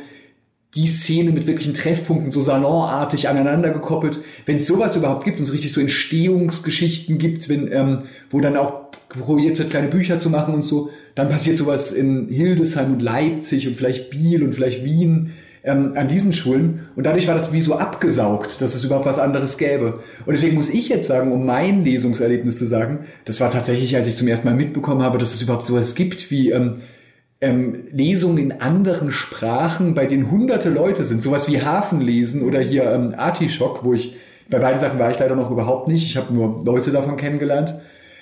die 0.75 0.87
Szene 0.87 1.31
mit 1.31 1.45
wirklichen 1.45 1.75
Treffpunkten 1.75 2.31
so 2.31 2.41
salonartig 2.41 3.29
aneinander 3.29 3.69
gekoppelt. 3.69 4.19
Wenn 4.45 4.55
es 4.55 4.67
sowas 4.67 4.95
überhaupt 4.95 5.23
gibt 5.23 5.39
und 5.39 5.45
so 5.45 5.51
richtig 5.51 5.71
so 5.71 5.79
Entstehungsgeschichten 5.79 7.19
gibt, 7.19 7.47
wenn, 7.47 7.71
ähm, 7.71 8.03
wo 8.31 8.41
dann 8.41 8.57
auch 8.57 8.91
probiert 9.09 9.59
wird, 9.59 9.69
kleine 9.69 9.87
Bücher 9.87 10.19
zu 10.19 10.29
machen 10.29 10.55
und 10.55 10.63
so, 10.63 10.89
dann 11.13 11.29
passiert 11.29 11.57
sowas 11.57 11.91
in 11.91 12.27
Hildesheim 12.29 12.93
und 12.93 13.01
Leipzig 13.01 13.67
und 13.67 13.75
vielleicht 13.75 14.09
Biel 14.09 14.43
und 14.43 14.53
vielleicht 14.53 14.83
Wien 14.83 15.31
ähm, 15.63 15.93
an 15.95 16.07
diesen 16.07 16.33
Schulen. 16.33 16.87
Und 16.95 17.05
dadurch 17.05 17.27
war 17.27 17.35
das 17.35 17.53
wie 17.53 17.61
so 17.61 17.75
abgesaugt, 17.75 18.61
dass 18.61 18.73
es 18.73 18.83
überhaupt 18.83 19.05
was 19.05 19.19
anderes 19.19 19.57
gäbe. 19.59 19.99
Und 20.25 20.33
deswegen 20.33 20.55
muss 20.55 20.69
ich 20.69 20.89
jetzt 20.89 21.07
sagen, 21.07 21.31
um 21.31 21.45
mein 21.45 21.83
Lesungserlebnis 21.83 22.57
zu 22.57 22.65
sagen, 22.65 23.05
das 23.25 23.39
war 23.39 23.51
tatsächlich, 23.51 23.95
als 23.95 24.07
ich 24.07 24.17
zum 24.17 24.27
ersten 24.27 24.47
Mal 24.47 24.55
mitbekommen 24.55 25.03
habe, 25.03 25.19
dass 25.19 25.35
es 25.35 25.41
überhaupt 25.41 25.67
sowas 25.67 25.93
gibt 25.93 26.31
wie 26.31 26.49
ähm, 26.51 26.77
ähm, 27.43 27.87
Lesungen 27.91 28.37
in 28.37 28.61
anderen 28.61 29.11
Sprachen, 29.11 29.93
bei 29.93 30.05
denen 30.05 30.31
hunderte 30.31 30.69
Leute 30.69 31.03
sind, 31.05 31.21
sowas 31.21 31.47
wie 31.49 31.61
Hafenlesen 31.61 32.43
oder 32.43 32.59
hier 32.59 32.89
ähm, 32.91 33.13
Artischock, 33.17 33.83
wo 33.83 33.93
ich, 33.93 34.15
bei 34.49 34.59
beiden 34.59 34.79
Sachen 34.79 34.97
war 34.97 35.11
ich 35.11 35.19
leider 35.19 35.35
noch 35.35 35.51
überhaupt 35.51 35.87
nicht, 35.87 36.05
ich 36.05 36.17
habe 36.17 36.33
nur 36.33 36.63
Leute 36.63 36.91
davon 36.91 37.17
kennengelernt. 37.17 37.75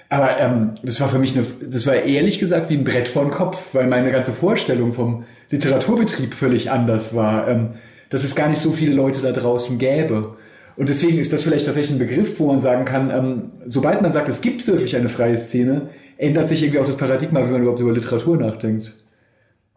Aber 0.10 0.40
ähm, 0.40 0.72
das 0.84 1.00
war 1.00 1.08
für 1.08 1.20
mich 1.20 1.38
eine, 1.38 1.46
das 1.70 1.88
war 1.88 1.96
ehrlich 1.96 2.40
gesagt 2.40 2.70
wie 2.70 2.78
ein 2.78 2.84
Brett 2.84 3.08
vor 3.08 3.24
den 3.24 3.32
Kopf, 3.32 3.74
weil 3.74 3.88
meine 3.88 4.12
ganze 4.12 4.34
Vorstellung 4.34 4.92
vom 4.92 5.24
Literaturbetrieb 5.52 6.34
völlig 6.34 6.70
anders 6.70 7.16
war, 7.16 7.48
ähm, 7.48 7.70
dass 8.10 8.26
es 8.26 8.36
gar 8.36 8.50
nicht 8.50 8.60
so 8.60 8.72
viele 8.72 8.94
Leute 8.94 9.22
da 9.22 9.32
draußen 9.32 9.78
gäbe. 9.78 10.36
Und 10.76 10.90
deswegen 10.90 11.20
ist 11.20 11.32
das 11.32 11.44
vielleicht 11.44 11.66
tatsächlich 11.66 11.96
ein 11.96 12.08
Begriff, 12.08 12.40
wo 12.40 12.48
man 12.48 12.60
sagen 12.60 12.86
kann, 12.86 13.10
ähm, 13.10 13.52
sobald 13.66 14.02
man 14.02 14.12
sagt, 14.12 14.28
es 14.28 14.42
gibt 14.42 14.68
wirklich 14.68 14.98
eine 14.98 15.10
freie 15.10 15.38
Szene, 15.38 15.90
ändert 16.18 16.50
sich 16.50 16.62
irgendwie 16.62 16.80
auch 16.80 16.86
das 16.86 16.98
Paradigma, 16.98 17.48
wie 17.48 17.52
man 17.52 17.62
überhaupt 17.62 17.80
über 17.80 17.94
Literatur 17.94 18.36
nachdenkt. 18.38 18.94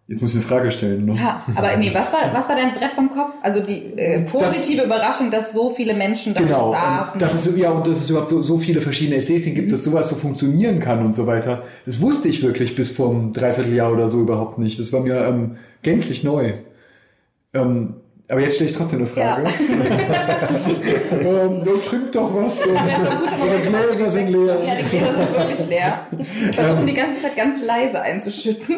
Jetzt 0.06 0.20
muss 0.20 0.32
ich 0.32 0.36
eine 0.36 0.44
Frage 0.44 0.70
stellen. 0.70 1.06
Ne? 1.06 1.14
Ja, 1.16 1.42
aber 1.54 1.78
nee, 1.78 1.90
was 1.94 2.12
war, 2.12 2.20
was 2.34 2.46
war 2.46 2.56
dein 2.56 2.74
Brett 2.74 2.92
vom 2.94 3.08
Kopf? 3.08 3.32
Also 3.42 3.60
die 3.60 3.96
äh, 3.96 4.26
positive 4.26 4.78
das, 4.78 4.86
Überraschung, 4.86 5.30
dass 5.30 5.54
so 5.54 5.70
viele 5.70 5.94
Menschen 5.94 6.34
da 6.34 6.40
genau, 6.40 6.72
saßen. 6.72 7.18
Dass 7.18 7.32
es, 7.32 7.56
ja, 7.56 7.70
und 7.70 7.86
dass 7.86 8.00
es 8.00 8.10
überhaupt 8.10 8.28
so, 8.28 8.42
so 8.42 8.58
viele 8.58 8.82
verschiedene 8.82 9.16
Ästhetiken 9.16 9.54
gibt, 9.54 9.72
dass 9.72 9.82
sowas 9.82 10.10
so 10.10 10.16
funktionieren 10.16 10.78
kann 10.78 11.02
und 11.06 11.16
so 11.16 11.26
weiter. 11.26 11.62
Das 11.86 12.02
wusste 12.02 12.28
ich 12.28 12.42
wirklich 12.42 12.74
bis 12.74 12.90
vor 12.90 13.10
einem 13.10 13.32
Dreivierteljahr 13.32 13.90
oder 13.90 14.10
so 14.10 14.20
überhaupt 14.20 14.58
nicht. 14.58 14.78
Das 14.78 14.92
war 14.92 15.00
mir 15.00 15.24
ähm, 15.24 15.56
gänzlich 15.82 16.22
neu. 16.22 16.52
Ähm, 17.54 17.94
aber 18.26 18.40
jetzt 18.40 18.54
stelle 18.54 18.70
ich 18.70 18.76
trotzdem 18.76 19.00
eine 19.00 19.08
Frage. 19.08 19.44
Ja. 19.44 19.50
ähm, 21.44 21.62
trink 21.86 22.12
doch 22.12 22.34
was. 22.34 22.64
Und, 22.64 22.74
die 22.74 23.68
Gläser 23.68 24.10
sind 24.10 24.30
leer. 24.30 24.60
Ja, 24.62 24.74
die 24.76 24.88
Gläser 24.88 25.14
sind 25.14 25.32
wirklich 25.36 25.68
leer. 25.68 26.06
Versuchen 26.52 26.80
ähm, 26.80 26.86
die 26.86 26.94
ganze 26.94 27.20
Zeit 27.20 27.36
ganz 27.36 27.62
leise 27.62 28.00
einzuschütten. 28.00 28.76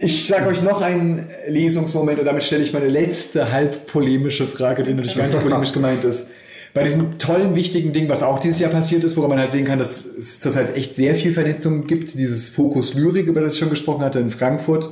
Ich 0.00 0.26
sage 0.26 0.46
euch 0.48 0.62
noch 0.62 0.82
einen 0.82 1.30
Lesungsmoment 1.48 2.18
und 2.18 2.26
damit 2.26 2.42
stelle 2.42 2.62
ich 2.62 2.74
meine 2.74 2.88
letzte 2.88 3.50
halb 3.50 3.86
polemische 3.86 4.46
Frage, 4.46 4.82
die 4.82 4.92
natürlich 4.92 5.16
gar 5.16 5.26
nicht 5.26 5.40
polemisch 5.40 5.72
gemeint 5.72 6.04
ist. 6.04 6.30
Bei 6.74 6.82
diesem 6.82 7.18
tollen, 7.18 7.54
wichtigen 7.54 7.94
Ding, 7.94 8.10
was 8.10 8.22
auch 8.22 8.40
dieses 8.40 8.60
Jahr 8.60 8.70
passiert 8.70 9.04
ist, 9.04 9.16
woran 9.16 9.30
man 9.30 9.38
halt 9.38 9.52
sehen 9.52 9.64
kann, 9.64 9.78
dass 9.78 10.04
es 10.04 10.38
zurzeit 10.38 10.76
echt 10.76 10.96
sehr 10.96 11.14
viel 11.14 11.32
Vernetzung 11.32 11.86
gibt, 11.86 12.12
dieses 12.12 12.50
Fokus 12.50 12.92
Lyrik, 12.92 13.26
über 13.26 13.40
das 13.40 13.54
ich 13.54 13.58
schon 13.58 13.70
gesprochen 13.70 14.02
hatte, 14.04 14.20
in 14.20 14.28
Frankfurt 14.28 14.90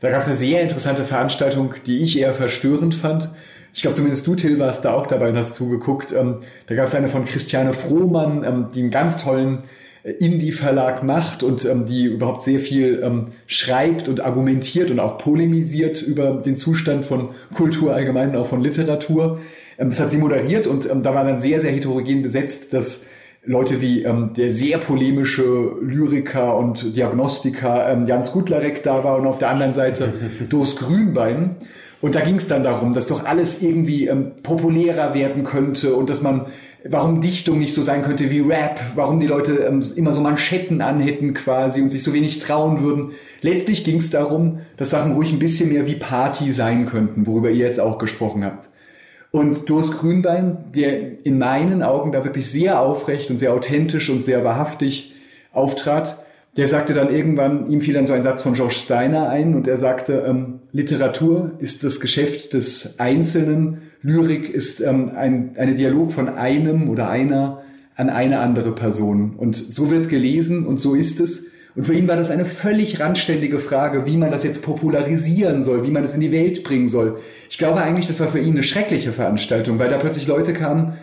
da 0.00 0.10
gab 0.10 0.20
es 0.20 0.26
eine 0.26 0.36
sehr 0.36 0.62
interessante 0.62 1.04
Veranstaltung, 1.04 1.74
die 1.86 1.98
ich 1.98 2.18
eher 2.18 2.32
verstörend 2.32 2.94
fand. 2.94 3.30
Ich 3.72 3.82
glaube, 3.82 3.96
zumindest 3.96 4.26
du, 4.26 4.34
Till, 4.34 4.58
warst 4.58 4.84
da 4.84 4.94
auch 4.94 5.06
dabei 5.06 5.28
und 5.28 5.36
hast 5.36 5.54
zugeguckt. 5.54 6.12
Ähm, 6.12 6.38
da 6.66 6.74
gab 6.74 6.86
es 6.86 6.94
eine 6.94 7.08
von 7.08 7.24
Christiane 7.24 7.72
Frohmann, 7.72 8.42
ähm, 8.44 8.66
die 8.74 8.80
einen 8.80 8.90
ganz 8.90 9.22
tollen 9.22 9.64
äh, 10.02 10.12
Indie-Verlag 10.12 11.02
macht 11.02 11.42
und 11.42 11.64
ähm, 11.64 11.86
die 11.86 12.06
überhaupt 12.06 12.42
sehr 12.42 12.58
viel 12.58 13.00
ähm, 13.04 13.28
schreibt 13.46 14.08
und 14.08 14.20
argumentiert 14.20 14.90
und 14.90 14.98
auch 14.98 15.18
polemisiert 15.18 16.02
über 16.02 16.32
den 16.44 16.56
Zustand 16.56 17.04
von 17.04 17.30
Kultur 17.54 17.94
allgemein 17.94 18.30
und 18.30 18.36
auch 18.36 18.46
von 18.46 18.62
Literatur. 18.62 19.40
Ähm, 19.78 19.90
das 19.90 20.00
hat 20.00 20.10
sie 20.10 20.18
moderiert 20.18 20.66
und 20.66 20.90
ähm, 20.90 21.02
da 21.02 21.14
war 21.14 21.24
dann 21.24 21.40
sehr, 21.40 21.60
sehr 21.60 21.70
heterogen 21.70 22.22
besetzt, 22.22 22.72
dass 22.72 23.06
Leute 23.50 23.80
wie 23.80 24.04
ähm, 24.04 24.30
der 24.36 24.52
sehr 24.52 24.78
polemische 24.78 25.72
Lyriker 25.82 26.56
und 26.56 26.96
Diagnostiker 26.96 27.90
ähm, 27.90 28.06
Jans 28.06 28.30
Gutlarek 28.30 28.84
da 28.84 29.02
war 29.02 29.18
und 29.18 29.26
auf 29.26 29.40
der 29.40 29.50
anderen 29.50 29.72
Seite 29.72 30.12
Dos 30.48 30.76
Grünbein. 30.76 31.56
Und 32.00 32.14
da 32.14 32.20
ging 32.20 32.36
es 32.36 32.46
dann 32.46 32.62
darum, 32.62 32.92
dass 32.92 33.08
doch 33.08 33.24
alles 33.24 33.60
irgendwie 33.60 34.06
ähm, 34.06 34.30
populärer 34.44 35.14
werden 35.14 35.42
könnte 35.42 35.96
und 35.96 36.08
dass 36.08 36.22
man, 36.22 36.46
warum 36.88 37.20
Dichtung 37.20 37.58
nicht 37.58 37.74
so 37.74 37.82
sein 37.82 38.02
könnte 38.02 38.30
wie 38.30 38.38
Rap, 38.38 38.80
warum 38.94 39.18
die 39.18 39.26
Leute 39.26 39.54
ähm, 39.68 39.82
immer 39.96 40.12
so 40.12 40.20
Manschetten 40.20 40.80
anhätten 40.80 41.34
quasi 41.34 41.82
und 41.82 41.90
sich 41.90 42.04
so 42.04 42.14
wenig 42.14 42.38
trauen 42.38 42.82
würden. 42.82 43.14
Letztlich 43.40 43.82
ging 43.82 43.96
es 43.96 44.10
darum, 44.10 44.60
dass 44.76 44.90
Sachen 44.90 45.14
ruhig 45.14 45.32
ein 45.32 45.40
bisschen 45.40 45.72
mehr 45.72 45.88
wie 45.88 45.96
Party 45.96 46.52
sein 46.52 46.86
könnten, 46.86 47.26
worüber 47.26 47.50
ihr 47.50 47.66
jetzt 47.66 47.80
auch 47.80 47.98
gesprochen 47.98 48.44
habt. 48.44 48.70
Und 49.32 49.70
Doris 49.70 49.92
Grünbein, 49.92 50.58
der 50.74 51.24
in 51.24 51.38
meinen 51.38 51.82
Augen 51.82 52.12
da 52.12 52.24
wirklich 52.24 52.50
sehr 52.50 52.80
aufrecht 52.80 53.30
und 53.30 53.38
sehr 53.38 53.52
authentisch 53.52 54.10
und 54.10 54.24
sehr 54.24 54.44
wahrhaftig 54.44 55.14
auftrat, 55.52 56.24
der 56.56 56.66
sagte 56.66 56.94
dann 56.94 57.14
irgendwann, 57.14 57.70
ihm 57.70 57.80
fiel 57.80 57.94
dann 57.94 58.08
so 58.08 58.12
ein 58.12 58.22
Satz 58.22 58.42
von 58.42 58.54
George 58.54 58.74
Steiner 58.74 59.28
ein 59.28 59.54
und 59.54 59.68
er 59.68 59.76
sagte, 59.76 60.24
ähm, 60.26 60.60
Literatur 60.72 61.52
ist 61.60 61.84
das 61.84 62.00
Geschäft 62.00 62.54
des 62.54 62.98
Einzelnen, 62.98 63.82
Lyrik 64.02 64.50
ist 64.50 64.80
ähm, 64.80 65.12
ein 65.14 65.56
eine 65.56 65.74
Dialog 65.74 66.10
von 66.10 66.28
einem 66.28 66.88
oder 66.88 67.08
einer 67.08 67.62
an 67.96 68.08
eine 68.08 68.40
andere 68.40 68.74
Person. 68.74 69.34
Und 69.36 69.56
so 69.56 69.90
wird 69.90 70.08
gelesen 70.08 70.66
und 70.66 70.80
so 70.80 70.94
ist 70.94 71.20
es. 71.20 71.49
Und 71.76 71.84
für 71.84 71.94
ihn 71.94 72.08
war 72.08 72.16
das 72.16 72.30
eine 72.30 72.44
völlig 72.44 72.98
randständige 73.00 73.58
Frage, 73.58 74.06
wie 74.06 74.16
man 74.16 74.30
das 74.30 74.42
jetzt 74.42 74.62
popularisieren 74.62 75.62
soll, 75.62 75.86
wie 75.86 75.90
man 75.90 76.02
das 76.02 76.14
in 76.14 76.20
die 76.20 76.32
Welt 76.32 76.64
bringen 76.64 76.88
soll. 76.88 77.20
Ich 77.48 77.58
glaube 77.58 77.80
eigentlich, 77.80 78.06
das 78.06 78.18
war 78.18 78.28
für 78.28 78.40
ihn 78.40 78.54
eine 78.54 78.62
schreckliche 78.62 79.12
Veranstaltung, 79.12 79.78
weil 79.78 79.88
da 79.88 79.98
plötzlich 79.98 80.26
Leute 80.26 80.52
kamen. 80.52 80.94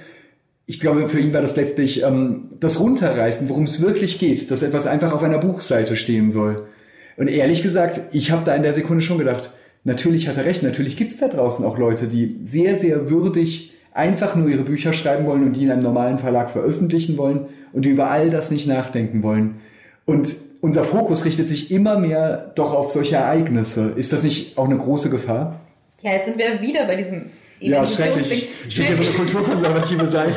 Ich 0.66 0.82
glaube, 0.82 1.08
für 1.08 1.20
ihn 1.20 1.34
war 1.34 1.42
das 1.42 1.56
letztlich 1.56 2.04
ähm, 2.04 2.50
das 2.60 2.80
Runterreißen, 2.80 3.48
worum 3.48 3.64
es 3.64 3.82
wirklich 3.82 4.20
geht, 4.20 4.52
dass 4.52 4.62
etwas 4.62 4.88
einfach 4.88 5.14
auf 5.14 5.24
einer 5.24 5.38
Buchseite 5.38 5.96
stehen 5.96 6.30
soll. 6.30 6.68
Und 7.16 7.30
ehrlich 7.30 7.64
gesagt, 7.64 8.02
ich 8.12 8.32
habe 8.32 8.44
da 8.46 8.54
in 8.54 8.64
der 8.64 8.74
Sekunde 8.74 9.02
schon 9.02 9.18
gedacht, 9.18 9.54
natürlich 9.86 10.28
hat 10.28 10.38
er 10.38 10.46
recht, 10.46 10.64
natürlich 10.64 10.98
gibt 10.98 11.14
es 11.14 11.20
da 11.20 11.30
draußen 11.30 11.66
auch 11.66 11.78
Leute, 11.78 12.08
die 12.08 12.40
sehr, 12.44 12.76
sehr 12.76 13.10
würdig 13.10 13.74
einfach 13.94 14.36
nur 14.36 14.50
ihre 14.50 14.64
Bücher 14.64 14.94
schreiben 14.94 15.26
wollen 15.26 15.44
und 15.44 15.54
die 15.54 15.64
in 15.64 15.72
einem 15.72 15.82
normalen 15.82 16.20
Verlag 16.20 16.50
veröffentlichen 16.50 17.18
wollen 17.18 17.48
und 17.74 17.86
die 17.86 17.90
über 17.90 18.12
all 18.12 18.30
das 18.30 18.52
nicht 18.52 18.68
nachdenken 18.68 19.24
wollen. 19.24 19.62
Und 20.08 20.34
unser 20.62 20.86
Fokus 20.86 21.26
richtet 21.26 21.50
sich 21.50 21.70
immer 21.70 22.00
mehr 22.00 22.52
doch 22.56 22.74
auf 22.74 22.92
solche 22.92 23.18
Ereignisse. 23.18 23.92
Ist 23.96 24.14
das 24.14 24.24
nicht 24.24 24.58
auch 24.58 24.66
eine 24.66 24.78
große 24.78 25.10
Gefahr? 25.10 25.60
Ja, 26.02 26.14
jetzt 26.14 26.26
sind 26.26 26.38
wir 26.38 26.62
wieder 26.62 26.88
bei 26.88 26.96
diesem 26.96 27.30
ja, 27.60 27.86
schrecklich. 27.86 28.50
Ich 28.68 28.76
bin 28.76 28.86
hier 28.86 28.96
so 28.96 29.02
eine 29.02 29.12
kulturkonservative 29.12 30.08
Seite. 30.08 30.32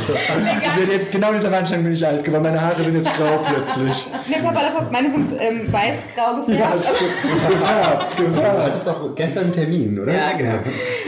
Jetzt, 0.90 1.12
genau 1.12 1.32
dieser 1.32 1.52
Wandschein 1.52 1.84
bin 1.84 1.92
ich 1.92 2.04
alt 2.04 2.24
geworden. 2.24 2.42
Meine 2.44 2.60
Haare 2.60 2.82
sind 2.82 2.96
jetzt 2.96 3.14
grau 3.16 3.38
plötzlich. 3.46 4.06
Nee, 4.26 4.36
Papa, 4.42 4.88
meine 4.90 5.10
sind 5.10 5.34
ähm, 5.38 5.70
weiß-grau 5.70 6.44
gefärbt. 6.44 6.58
Ja, 6.58 6.70
gefärbt, 7.50 8.16
gefärbt. 8.16 8.36
Du 8.36 8.62
hattest 8.62 8.86
doch 8.86 9.14
gestern 9.14 9.44
einen 9.44 9.52
Termin, 9.52 10.00
oder? 10.00 10.12
Ja, 10.14 10.32
genau. 10.32 10.58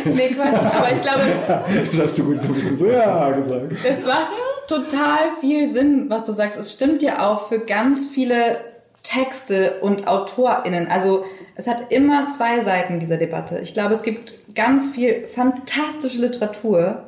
Nee, 0.04 0.28
Quatsch. 0.28 0.76
Aber 0.76 0.92
ich 0.92 1.02
glaube... 1.02 1.20
Das 1.90 2.00
hast 2.00 2.18
du 2.18 2.24
gut 2.24 2.38
so 2.38 2.48
ein 2.48 2.54
bisschen 2.54 2.76
so 2.76 2.86
ja 2.86 3.30
gesagt. 3.30 3.72
Es 3.72 4.04
macht 4.04 4.28
total 4.72 5.18
viel 5.40 5.70
Sinn, 5.70 6.06
was 6.08 6.24
du 6.24 6.32
sagst. 6.32 6.58
Es 6.58 6.72
stimmt 6.72 7.02
ja 7.02 7.28
auch 7.28 7.48
für 7.48 7.60
ganz 7.60 8.06
viele 8.06 8.58
Texte 9.02 9.80
und 9.80 10.06
AutorInnen. 10.06 10.88
Also 10.88 11.24
es 11.56 11.66
hat 11.66 11.90
immer 11.92 12.28
zwei 12.28 12.60
Seiten 12.62 13.00
dieser 13.00 13.16
Debatte. 13.16 13.58
Ich 13.58 13.74
glaube, 13.74 13.94
es 13.94 14.02
gibt 14.02 14.34
ganz 14.54 14.90
viel 14.90 15.26
fantastische 15.28 16.20
Literatur. 16.20 17.04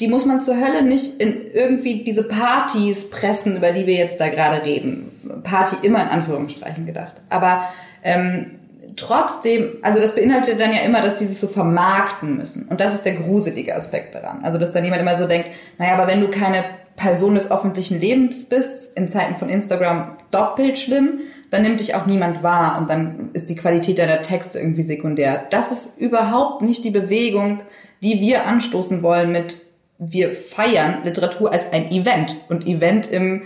Die 0.00 0.08
muss 0.08 0.24
man 0.24 0.40
zur 0.40 0.56
Hölle 0.56 0.82
nicht 0.82 1.20
in 1.20 1.50
irgendwie 1.52 2.04
diese 2.04 2.24
Partys 2.24 3.10
pressen, 3.10 3.56
über 3.56 3.72
die 3.72 3.86
wir 3.86 3.94
jetzt 3.94 4.20
da 4.20 4.28
gerade 4.28 4.64
reden. 4.64 5.42
Party 5.44 5.76
immer 5.82 6.02
in 6.02 6.08
Anführungsstrichen 6.08 6.86
gedacht. 6.86 7.14
Aber 7.28 7.68
ähm, 8.02 8.58
trotzdem, 8.96 9.78
also 9.82 10.00
das 10.00 10.14
beinhaltet 10.14 10.60
dann 10.60 10.72
ja 10.72 10.80
immer, 10.80 11.00
dass 11.00 11.16
die 11.16 11.26
sich 11.26 11.38
so 11.38 11.48
vermarkten 11.48 12.36
müssen. 12.36 12.66
Und 12.68 12.80
das 12.80 12.94
ist 12.94 13.04
der 13.04 13.14
gruselige 13.14 13.74
Aspekt 13.74 14.14
daran. 14.14 14.44
Also 14.44 14.58
dass 14.58 14.72
dann 14.72 14.84
jemand 14.84 15.02
immer 15.02 15.16
so 15.16 15.26
denkt, 15.26 15.48
naja, 15.78 15.94
aber 15.94 16.06
wenn 16.06 16.20
du 16.20 16.28
keine 16.28 16.64
Person 16.96 17.34
des 17.34 17.50
öffentlichen 17.50 18.00
Lebens 18.00 18.48
bist, 18.48 18.96
in 18.96 19.08
Zeiten 19.08 19.36
von 19.36 19.48
Instagram 19.48 20.16
doppelt 20.30 20.78
schlimm, 20.78 21.20
dann 21.50 21.62
nimmt 21.62 21.80
dich 21.80 21.94
auch 21.94 22.06
niemand 22.06 22.42
wahr 22.42 22.78
und 22.80 22.90
dann 22.90 23.30
ist 23.32 23.48
die 23.48 23.56
Qualität 23.56 23.98
deiner 23.98 24.22
Texte 24.22 24.58
irgendwie 24.58 24.82
sekundär. 24.82 25.46
Das 25.50 25.70
ist 25.70 25.98
überhaupt 25.98 26.62
nicht 26.62 26.84
die 26.84 26.90
Bewegung, 26.90 27.62
die 28.02 28.20
wir 28.20 28.46
anstoßen 28.46 29.02
wollen 29.02 29.32
mit 29.32 29.58
wir 29.98 30.34
feiern 30.34 31.04
Literatur 31.04 31.52
als 31.52 31.72
ein 31.72 31.90
Event 31.90 32.36
und 32.48 32.66
Event 32.66 33.10
im 33.10 33.42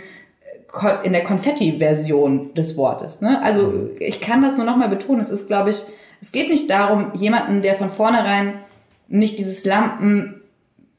in 1.02 1.12
der 1.12 1.24
Konfetti-Version 1.24 2.52
des 2.52 2.76
Wortes. 2.76 3.22
Ne? 3.22 3.42
Also 3.42 3.68
mhm. 3.68 3.90
ich 4.00 4.20
kann 4.20 4.42
das 4.42 4.56
nur 4.56 4.66
nochmal 4.66 4.90
betonen. 4.90 5.20
Es 5.20 5.30
ist, 5.30 5.46
glaube 5.46 5.70
ich, 5.70 5.84
Es 6.20 6.30
geht 6.30 6.50
nicht 6.50 6.68
darum, 6.68 7.12
jemanden, 7.14 7.62
der 7.62 7.74
von 7.76 7.90
vornherein 7.90 8.54
nicht 9.08 9.38
dieses 9.38 9.64
Lampen, 9.64 10.42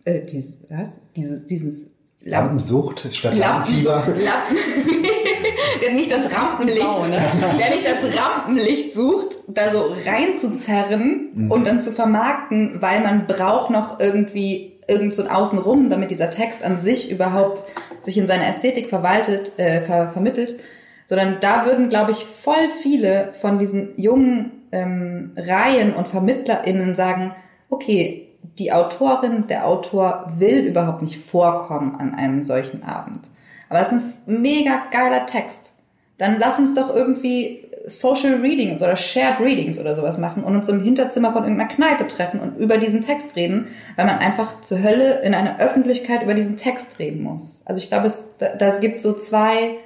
äh, 0.06 0.22
dieses, 0.22 0.58
was? 0.70 1.00
Dieses, 1.16 1.46
dieses 1.46 1.92
Lampensucht 2.24 3.16
statt 3.16 3.38
Lampen, 3.38 3.84
Lampenfieber. 3.84 4.04
Lampen, 4.08 4.58
der 5.82 5.94
nicht 5.94 6.12
das 6.12 6.34
Rampenlicht, 6.34 6.82
Sau, 6.82 7.06
ne? 7.06 7.22
der 7.60 7.70
nicht 7.70 7.86
das 7.86 8.22
Rampenlicht 8.22 8.94
sucht, 8.94 9.38
da 9.48 9.72
so 9.72 9.96
reinzuzerren 10.06 11.48
und 11.50 11.66
dann 11.66 11.80
zu 11.80 11.92
vermarkten, 11.92 12.82
weil 12.82 13.02
man 13.02 13.26
braucht 13.26 13.70
noch 13.70 14.00
irgendwie 14.00 14.80
irgend 14.88 15.14
so 15.14 15.24
ein 15.24 15.30
Außenrum, 15.30 15.90
damit 15.90 16.12
dieser 16.12 16.30
Text 16.30 16.64
an 16.64 16.82
sich 16.82 17.10
überhaupt 17.10 17.64
sich 18.02 18.18
in 18.18 18.28
seiner 18.28 18.48
Ästhetik 18.48 18.90
verwaltet, 18.90 19.58
äh, 19.58 19.82
ver 19.82 20.12
vermittelt, 20.12 20.60
sondern 21.06 21.38
da 21.40 21.66
würden, 21.66 21.90
glaube 21.90 22.12
ich, 22.12 22.26
voll 22.26 22.70
viele 22.82 23.34
von 23.40 23.60
diesen 23.60 23.94
jungen 23.98 24.64
ähm, 24.72 25.32
Reihen 25.38 25.94
und 25.94 26.08
VermittlerInnen 26.08 26.96
sagen, 26.96 27.36
okay, 27.70 28.29
die 28.58 28.72
Autorin, 28.72 29.48
der 29.48 29.68
Autor 29.68 30.32
will 30.38 30.66
überhaupt 30.66 31.02
nicht 31.02 31.24
vorkommen 31.26 31.96
an 31.96 32.14
einem 32.14 32.44
solchen 32.44 32.84
Abend. 32.84 33.30
Aber 33.70 33.80
das 33.80 33.92
ist 33.92 34.02
ein 34.28 34.42
mega 34.42 34.84
geiler 34.92 35.26
Text. 35.26 35.76
Dann 36.18 36.38
lass 36.40 36.60
uns 36.60 36.74
doch 36.74 36.94
irgendwie 36.94 37.70
Social 37.86 38.42
Readings 38.42 38.82
oder 38.82 38.96
Shared 38.96 39.40
Readings 39.40 39.80
oder 39.80 39.96
sowas 39.96 40.18
machen 40.18 40.44
und 40.44 40.56
uns 40.56 40.68
im 40.68 40.84
Hinterzimmer 40.84 41.32
von 41.32 41.44
irgendeiner 41.44 41.70
Kneipe 41.70 42.08
treffen 42.08 42.40
und 42.40 42.58
über 42.58 42.78
diesen 42.78 43.02
Text 43.02 43.36
reden, 43.36 43.68
weil 43.96 44.06
man 44.06 44.20
einfach 44.20 44.62
zur 44.62 44.82
Hölle 44.84 45.22
in 45.22 45.34
einer 45.34 45.60
Öffentlichkeit 45.60 46.24
über 46.24 46.34
diesen 46.34 46.58
Text 46.58 47.00
reden 47.00 47.24
muss. 47.24 47.62
Also 47.66 47.82
ich 47.82 47.90
glaube, 47.90 48.08
es, 48.08 48.28
das 48.38 48.80
gibt 48.80 49.00
so 49.00 49.14
zwei 49.14 49.78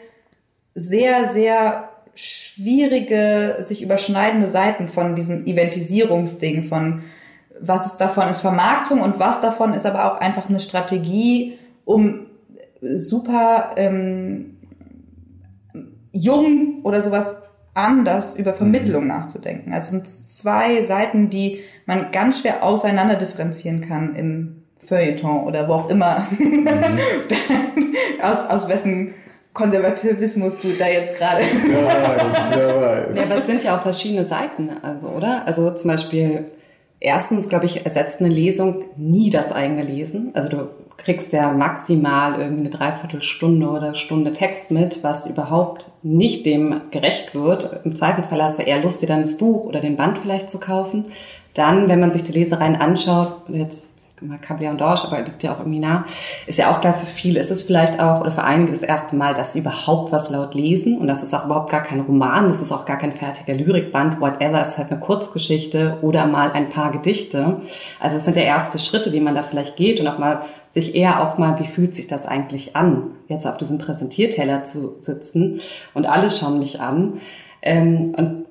sehr, 0.76 1.30
sehr 1.30 1.90
schwierige, 2.16 3.58
sich 3.62 3.82
überschneidende 3.82 4.48
Seiten 4.48 4.88
von 4.88 5.16
diesem 5.16 5.46
Eventisierungsding, 5.46 6.64
von 6.64 7.04
was 7.60 7.86
ist 7.88 7.98
davon 7.98 8.30
ist 8.30 8.42
Vermarktung 8.42 9.02
und 9.02 9.20
was 9.20 9.42
davon 9.42 9.74
ist 9.74 9.86
aber 9.86 10.12
auch 10.12 10.20
einfach 10.20 10.50
eine 10.50 10.60
Strategie, 10.60 11.58
um 11.86 12.28
super 12.82 13.72
ähm, 13.78 14.58
jung 16.12 16.82
oder 16.84 17.02
sowas 17.02 17.42
anders 17.74 18.36
über 18.36 18.54
Vermittlung 18.54 19.08
nachzudenken. 19.08 19.74
Also 19.74 19.86
es 19.86 19.90
sind 19.92 20.08
zwei 20.08 20.86
Seiten, 20.86 21.30
die 21.30 21.62
man 21.86 22.12
ganz 22.12 22.42
schwer 22.42 22.64
auseinander 22.64 23.16
differenzieren 23.16 23.82
kann 23.82 24.16
im 24.16 24.64
Feuilleton 24.86 25.44
oder 25.46 25.68
wo 25.68 25.74
auch 25.74 25.90
immer, 25.90 26.28
aus, 28.22 28.50
aus 28.50 28.68
wessen 28.68 29.14
Konservativismus 29.54 30.60
du 30.60 30.74
da 30.74 30.88
jetzt 30.88 31.18
gerade. 31.18 31.44
Wer 31.66 31.84
weiß, 31.86 32.38
wer 32.56 32.82
weiß. 32.82 33.18
Ja, 33.18 33.24
aber 33.24 33.38
es 33.38 33.46
sind 33.46 33.64
ja 33.64 33.78
auch 33.78 33.82
verschiedene 33.82 34.26
Seiten, 34.26 34.72
also, 34.82 35.10
oder? 35.10 35.46
Also 35.46 35.72
zum 35.72 35.92
Beispiel, 35.92 36.46
erstens, 37.04 37.50
glaube 37.50 37.66
ich, 37.66 37.86
ersetzt 37.86 38.22
eine 38.22 38.34
Lesung 38.34 38.86
nie 38.96 39.30
das 39.30 39.52
eigene 39.52 39.84
Lesen. 39.84 40.32
Also 40.34 40.50
du 40.50 40.70
kriegst 40.98 41.34
ja 41.34 41.52
maximal 41.52 42.40
irgendwie 42.40 42.62
eine 42.62 42.70
Dreiviertelstunde 42.70 43.68
oder 43.68 43.94
Stunde 43.94 44.34
Text 44.34 44.72
mit, 44.72 45.04
was 45.04 45.30
überhaupt 45.30 45.92
nicht 46.02 46.46
dem 46.46 46.82
gerecht 46.92 47.36
wird. 47.36 47.82
Im 47.84 47.94
Zweifelsfall 47.94 48.42
hast 48.42 48.60
du 48.60 48.64
eher 48.64 48.82
Lust, 48.82 49.02
dir 49.02 49.08
dann 49.08 49.22
das 49.22 49.38
Buch 49.38 49.66
oder 49.66 49.82
den 49.82 49.98
Band 49.98 50.18
vielleicht 50.20 50.50
zu 50.50 50.60
kaufen. 50.60 51.06
Dann, 51.54 51.90
wenn 51.90 52.00
man 52.00 52.12
sich 52.12 52.24
die 52.24 52.32
Lesereien 52.32 52.78
anschaut, 52.78 53.34
jetzt 53.50 53.93
mal 54.28 54.38
Cablia 54.38 54.72
und 54.72 54.82
Dorsch, 54.82 55.04
aber 55.06 55.22
liegt 55.22 55.44
ja 55.44 55.54
auch 55.54 55.60
irgendwie 55.60 55.80
nah, 55.80 56.06
ist 56.48 56.60
ja 56.60 56.72
auch 56.72 56.82
klar 56.82 56.94
für 56.94 57.06
viele, 57.06 57.40
ist 57.40 57.52
es 57.52 57.62
vielleicht 57.62 58.00
auch, 58.00 58.22
oder 58.22 58.32
für 58.32 58.44
einige 58.44 58.72
das 58.72 58.82
erste 58.82 59.16
Mal, 59.16 59.34
dass 59.34 59.54
sie 59.54 59.60
überhaupt 59.60 60.12
was 60.12 60.30
laut 60.30 60.56
lesen 60.56 60.98
und 60.98 61.08
das 61.08 61.24
ist 61.24 61.34
auch 61.34 61.46
überhaupt 61.46 61.70
gar 61.70 61.84
kein 61.84 62.02
Roman, 62.02 62.50
das 62.50 62.62
ist 62.62 62.72
auch 62.72 62.86
gar 62.86 62.98
kein 62.98 63.14
fertiger 63.14 63.54
Lyrikband, 63.54 64.20
whatever, 64.20 64.62
es 64.62 64.70
ist 64.70 64.78
halt 64.78 64.92
eine 64.92 65.00
Kurzgeschichte 65.00 65.98
oder 66.02 66.26
mal 66.26 66.52
ein 66.52 66.70
paar 66.70 66.92
Gedichte. 66.92 67.62
Also 68.00 68.18
es 68.18 68.26
sind 68.26 68.38
ja 68.38 68.44
erste 68.44 68.80
Schritte, 68.80 69.12
die 69.12 69.20
man 69.20 69.36
da 69.36 69.44
vielleicht 69.44 69.76
geht 69.76 70.00
und 70.00 70.08
auch 70.08 70.18
mal 70.18 70.42
sich 70.70 70.96
eher 70.96 71.22
auch 71.22 71.38
mal, 71.38 71.60
wie 71.60 71.68
fühlt 71.68 71.94
sich 71.96 72.08
das 72.08 72.26
eigentlich 72.26 72.76
an, 72.76 73.12
jetzt 73.28 73.46
auf 73.46 73.58
diesem 73.58 73.78
Präsentierteller 73.78 74.64
zu 74.64 74.96
sitzen 75.00 75.62
und 75.94 76.08
alle 76.08 76.32
schauen 76.32 76.58
mich 76.58 76.82
an. 76.82 77.20
Ähm, 77.62 78.16
und 78.18 78.46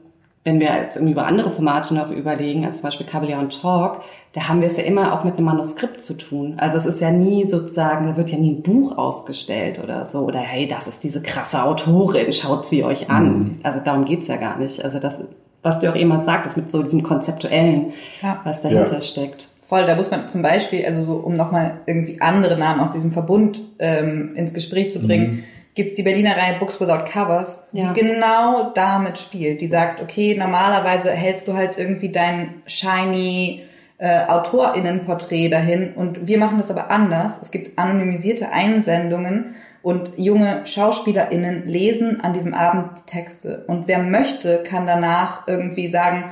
wenn 0.44 0.58
wir 0.60 0.74
jetzt 0.74 0.96
irgendwie 0.96 1.12
über 1.12 1.26
andere 1.26 1.50
Formate 1.50 1.94
noch 1.94 2.10
überlegen, 2.10 2.64
als 2.64 2.78
zum 2.78 2.88
Beispiel 2.88 3.06
Kabeljau 3.06 3.38
und 3.38 3.60
Talk, 3.60 4.02
da 4.32 4.48
haben 4.48 4.60
wir 4.60 4.68
es 4.68 4.76
ja 4.76 4.82
immer 4.84 5.12
auch 5.12 5.24
mit 5.24 5.36
einem 5.36 5.44
Manuskript 5.44 6.00
zu 6.00 6.14
tun. 6.14 6.54
Also 6.56 6.78
es 6.78 6.86
ist 6.86 7.00
ja 7.00 7.10
nie 7.10 7.46
sozusagen, 7.46 8.06
da 8.06 8.16
wird 8.16 8.30
ja 8.30 8.38
nie 8.38 8.52
ein 8.54 8.62
Buch 8.62 8.96
ausgestellt 8.98 9.78
oder 9.82 10.06
so. 10.06 10.20
Oder 10.20 10.38
hey, 10.40 10.66
das 10.66 10.88
ist 10.88 11.04
diese 11.04 11.22
krasse 11.22 11.62
Autorin, 11.62 12.32
schaut 12.32 12.64
sie 12.66 12.82
euch 12.82 13.08
an. 13.10 13.24
Mhm. 13.38 13.60
Also 13.62 13.80
darum 13.84 14.04
geht's 14.04 14.26
ja 14.28 14.36
gar 14.36 14.58
nicht. 14.58 14.82
Also 14.84 14.98
das, 14.98 15.20
was 15.62 15.80
du 15.80 15.90
auch 15.90 15.94
immer 15.94 16.18
sagtest, 16.18 16.56
mit 16.56 16.70
so 16.70 16.82
diesem 16.82 17.02
Konzeptuellen, 17.02 17.92
Ja. 18.22 18.40
was 18.44 18.62
dahinter 18.62 18.94
Ja. 18.94 19.00
steckt. 19.00 19.48
Voll, 19.68 19.86
da 19.86 19.94
muss 19.96 20.10
man 20.10 20.28
zum 20.28 20.42
Beispiel, 20.42 20.84
also 20.84 21.02
so, 21.02 21.12
um 21.14 21.34
nochmal 21.36 21.78
irgendwie 21.86 22.20
andere 22.20 22.58
Namen 22.58 22.80
aus 22.80 22.90
diesem 22.90 23.12
Verbund 23.12 23.62
ähm, 23.78 24.32
ins 24.34 24.52
Gespräch 24.54 24.90
zu 24.92 25.00
bringen, 25.06 25.44
gibt's 25.74 25.94
die 25.94 26.02
Berliner 26.02 26.36
Reihe 26.36 26.58
Books 26.58 26.80
Without 26.80 27.04
Covers, 27.10 27.66
Ja. 27.72 27.92
die 27.92 28.00
genau 28.00 28.72
damit 28.74 29.18
spielt. 29.18 29.60
Die 29.60 29.68
sagt, 29.68 30.02
okay, 30.02 30.36
normalerweise 30.38 31.10
hältst 31.10 31.48
du 31.48 31.54
halt 31.54 31.78
irgendwie 31.78 32.10
dein 32.10 32.62
shiny 32.66 33.62
äh, 33.98 34.26
AutorInnenporträt 34.26 35.48
dahin 35.48 35.94
und 35.94 36.26
wir 36.26 36.38
machen 36.38 36.58
das 36.58 36.70
aber 36.70 36.90
anders. 36.90 37.40
Es 37.40 37.50
gibt 37.50 37.78
anonymisierte 37.78 38.50
Einsendungen 38.50 39.54
und 39.82 40.10
junge 40.16 40.66
SchauspielerInnen 40.66 41.66
lesen 41.66 42.20
an 42.20 42.34
diesem 42.34 42.54
Abend 42.54 42.98
die 42.98 43.10
Texte. 43.10 43.64
Und 43.66 43.88
wer 43.88 43.98
möchte, 43.98 44.62
kann 44.62 44.86
danach 44.86 45.46
irgendwie 45.48 45.88
sagen, 45.88 46.24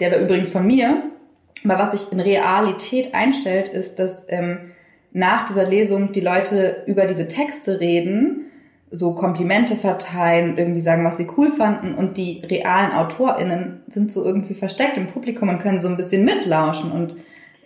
der 0.00 0.10
war 0.10 0.18
übrigens 0.18 0.50
von 0.50 0.66
mir, 0.66 1.02
aber 1.64 1.78
was 1.78 1.92
sich 1.92 2.12
in 2.12 2.20
Realität 2.20 3.14
einstellt, 3.14 3.68
ist, 3.68 3.98
dass 3.98 4.26
ähm, 4.28 4.72
nach 5.12 5.46
dieser 5.46 5.66
Lesung 5.66 6.12
die 6.12 6.20
Leute 6.20 6.82
über 6.86 7.06
diese 7.06 7.28
Texte 7.28 7.80
reden, 7.80 8.50
so 8.96 9.12
Komplimente 9.14 9.74
verteilen, 9.74 10.56
irgendwie 10.56 10.80
sagen, 10.80 11.04
was 11.04 11.16
sie 11.16 11.26
cool 11.36 11.50
fanden 11.50 11.94
und 11.94 12.16
die 12.16 12.42
realen 12.48 12.92
AutorInnen 12.92 13.82
sind 13.88 14.12
so 14.12 14.24
irgendwie 14.24 14.54
versteckt 14.54 14.96
im 14.96 15.08
Publikum 15.08 15.48
und 15.48 15.58
können 15.58 15.80
so 15.80 15.88
ein 15.88 15.96
bisschen 15.96 16.24
mitlauschen 16.24 16.92
und 16.92 17.16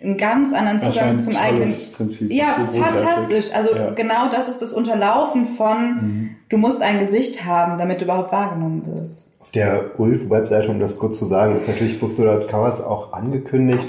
einen 0.01 0.17
ganz 0.17 0.53
anderen 0.53 0.79
Zugang 0.79 1.21
zum 1.21 1.35
eigenen. 1.35 1.71
Prinzip. 1.95 2.31
Ja, 2.31 2.55
so 2.57 2.81
fantastisch. 2.81 3.53
Also 3.53 3.75
Ja. 3.75 3.89
genau 3.91 4.31
das 4.31 4.47
ist 4.49 4.61
das 4.61 4.73
Unterlaufen 4.73 5.45
von, 5.57 5.77
Mhm. 6.01 6.29
du 6.49 6.57
musst 6.57 6.81
ein 6.81 6.99
Gesicht 6.99 7.45
haben, 7.45 7.77
damit 7.77 7.99
du 8.01 8.05
überhaupt 8.05 8.31
wahrgenommen 8.31 8.83
wirst. 8.87 9.27
Auf 9.41 9.51
der 9.51 9.99
Ulf-Webseite, 9.99 10.69
um 10.69 10.79
das 10.79 10.97
kurz 10.97 11.17
zu 11.19 11.25
sagen, 11.25 11.55
ist 11.57 11.67
natürlich 11.67 11.99
Book 11.99 12.17
Without 12.17 12.47
Covers 12.47 12.81
auch 12.83 13.13
angekündigt, 13.13 13.87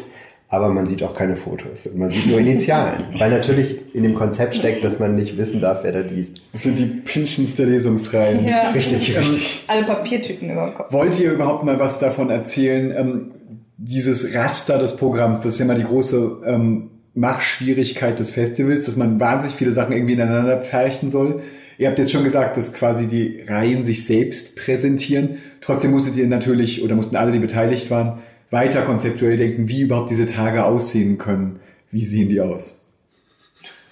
aber 0.52 0.68
man 0.68 0.84
sieht 0.84 1.04
auch 1.04 1.14
keine 1.14 1.36
Fotos. 1.36 1.88
Man 1.94 2.10
sieht 2.10 2.26
nur 2.26 2.40
Initialen, 2.40 3.04
weil 3.18 3.30
natürlich 3.30 3.94
in 3.94 4.02
dem 4.02 4.14
Konzept 4.14 4.56
steckt, 4.56 4.84
dass 4.84 4.98
man 4.98 5.14
nicht 5.14 5.38
wissen 5.38 5.60
darf, 5.60 5.84
wer 5.84 5.92
da 5.92 6.00
liest. 6.00 6.42
Das 6.52 6.64
sind 6.64 6.76
die 6.76 6.86
Pinchens 6.86 7.54
der 7.54 7.66
Lesungsreihen. 7.66 8.44
Ja. 8.44 8.70
Richtig, 8.70 9.16
richtig. 9.16 9.64
Alle 9.68 9.84
Papiertüten 9.84 10.50
über 10.50 10.66
dem 10.66 10.74
Kopf. 10.74 10.92
Wollt 10.92 11.18
ihr 11.20 11.32
überhaupt 11.32 11.64
mal 11.64 11.78
was 11.78 12.00
davon 12.00 12.30
erzählen? 12.30 12.92
Ähm, 12.96 13.30
dieses 13.76 14.34
Raster 14.34 14.76
des 14.76 14.96
Programms, 14.96 15.40
das 15.40 15.54
ist 15.54 15.60
ja 15.60 15.66
mal 15.66 15.76
die 15.76 15.84
große 15.84 16.42
ähm, 16.44 16.90
Machschwierigkeit 17.14 18.18
des 18.18 18.32
Festivals, 18.32 18.86
dass 18.86 18.96
man 18.96 19.20
wahnsinnig 19.20 19.56
viele 19.56 19.72
Sachen 19.72 19.92
irgendwie 19.92 20.14
ineinander 20.14 20.60
pferchen 20.60 21.10
soll. 21.10 21.42
Ihr 21.78 21.88
habt 21.88 21.98
jetzt 21.98 22.10
schon 22.10 22.24
gesagt, 22.24 22.56
dass 22.56 22.74
quasi 22.74 23.06
die 23.06 23.42
Reihen 23.46 23.84
sich 23.84 24.04
selbst 24.04 24.56
präsentieren. 24.56 25.38
Trotzdem 25.60 25.92
musstet 25.92 26.16
ihr 26.16 26.26
natürlich, 26.26 26.82
oder 26.82 26.94
mussten 26.94 27.16
alle, 27.16 27.32
die 27.32 27.38
beteiligt 27.38 27.90
waren, 27.90 28.18
weiter 28.50 28.82
konzeptuell 28.82 29.36
denken, 29.36 29.68
wie 29.68 29.82
überhaupt 29.82 30.10
diese 30.10 30.26
Tage 30.26 30.64
aussehen 30.64 31.18
können. 31.18 31.60
Wie 31.90 32.04
sehen 32.04 32.28
die 32.28 32.40
aus? 32.40 32.76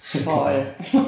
Voll. 0.01 0.65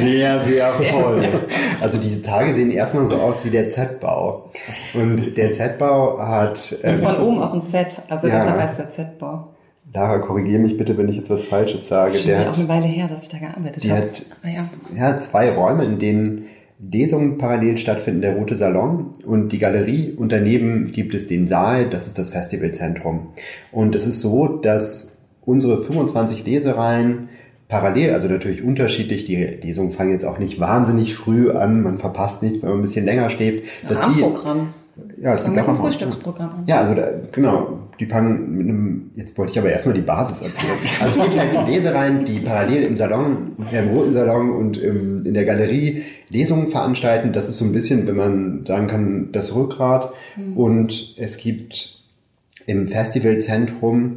Sehr, 0.00 0.42
sehr 0.42 0.72
voll. 0.72 1.46
Also 1.80 1.98
diese 1.98 2.22
Tage 2.24 2.52
sehen 2.54 2.72
erstmal 2.72 3.06
so 3.06 3.16
aus 3.16 3.44
wie 3.44 3.50
der 3.50 3.68
Z-Bau. 3.68 4.50
Und 4.94 5.36
der 5.36 5.52
Z-Bau 5.52 6.18
hat... 6.18 6.54
Das 6.56 6.72
ist 6.72 6.82
ähm, 6.82 7.04
von 7.06 7.20
oben 7.20 7.38
auch 7.42 7.54
ein 7.54 7.66
Z, 7.68 8.02
also 8.08 8.26
Ja. 8.26 8.40
deshalb 8.40 8.60
heißt 8.60 8.78
der 8.80 8.90
Z-Bau. 8.90 9.48
Lara, 9.94 10.18
korrigiere 10.18 10.60
mich 10.60 10.76
bitte, 10.76 10.98
wenn 10.98 11.08
ich 11.08 11.16
jetzt 11.16 11.30
was 11.30 11.42
Falsches 11.42 11.86
sage. 11.88 12.18
Schon 12.18 12.26
Der 12.26 12.40
wieder 12.40 12.50
auch 12.50 12.54
hat 12.54 12.58
eine 12.58 12.68
Weile 12.68 12.86
her, 12.86 13.06
dass 13.08 13.22
ich 13.22 13.28
da 13.28 13.38
gearbeitet 13.38 13.84
Die 13.84 13.92
habe. 13.92 14.02
hat 14.02 14.26
Ah, 14.42 14.48
ja. 14.48 14.64
ja, 15.12 15.20
zwei 15.20 15.50
Räume, 15.52 15.84
in 15.84 15.98
denen 16.00 16.45
Lesungen 16.78 17.38
parallel 17.38 17.78
stattfinden, 17.78 18.20
der 18.20 18.36
Rote 18.36 18.54
Salon 18.54 19.14
und 19.24 19.50
die 19.50 19.58
Galerie. 19.58 20.12
Und 20.12 20.30
daneben 20.30 20.92
gibt 20.92 21.14
es 21.14 21.26
den 21.26 21.48
Saal, 21.48 21.88
das 21.88 22.06
ist 22.06 22.18
das 22.18 22.30
Festivalzentrum. 22.30 23.28
Und 23.72 23.94
es 23.94 24.06
ist 24.06 24.20
so, 24.20 24.46
dass 24.46 25.18
unsere 25.44 25.82
25 25.82 26.44
Lesereien 26.44 27.28
parallel, 27.68 28.12
also 28.12 28.28
natürlich 28.28 28.62
unterschiedlich, 28.62 29.24
die 29.24 29.36
Lesungen 29.36 29.92
fangen 29.92 30.12
jetzt 30.12 30.24
auch 30.24 30.38
nicht 30.38 30.60
wahnsinnig 30.60 31.14
früh 31.14 31.50
an, 31.50 31.82
man 31.82 31.98
verpasst 31.98 32.42
nichts, 32.42 32.62
wenn 32.62 32.68
man 32.68 32.78
ein 32.78 32.82
bisschen 32.82 33.06
länger 33.06 33.30
schläft. 33.30 33.64
dass 33.88 34.00
die, 34.00 34.20
Rahmenprogramm. 34.22 34.74
Ja, 35.20 35.34
es 35.34 35.44
gibt 35.44 35.58
auch 35.58 35.66
noch- 35.66 35.80
Frühstücksprogramm 35.80 36.50
an. 36.50 36.64
ja, 36.66 36.80
also 36.80 36.94
da, 36.94 37.08
genau, 37.32 37.78
die 38.00 38.06
fangen 38.06 38.56
mit 38.56 38.68
einem, 38.68 39.10
jetzt 39.16 39.36
wollte 39.38 39.52
ich 39.52 39.58
aber 39.58 39.70
erstmal 39.70 39.94
die 39.94 40.00
Basis 40.02 40.42
erzählen. 40.42 40.72
Also 41.00 41.20
es 41.22 41.26
gibt 41.26 41.38
halt 41.38 41.54
die 41.68 41.70
Lesereien, 41.72 42.24
die 42.24 42.38
parallel 42.40 42.82
im 42.84 42.96
Salon, 42.96 43.52
im 43.72 43.88
Roten 43.88 44.12
Salon 44.14 44.50
und 44.50 44.78
im, 44.78 45.24
in 45.26 45.34
der 45.34 45.44
Galerie 45.44 46.02
Lesungen 46.28 46.68
veranstalten. 46.68 47.32
Das 47.32 47.48
ist 47.48 47.58
so 47.58 47.64
ein 47.64 47.72
bisschen, 47.72 48.06
wenn 48.06 48.16
man 48.16 48.66
sagen 48.66 48.86
kann, 48.86 49.28
das 49.32 49.54
Rückgrat. 49.54 50.12
Und 50.54 51.14
es 51.18 51.36
gibt 51.38 51.98
im 52.66 52.88
Festivalzentrum 52.88 54.16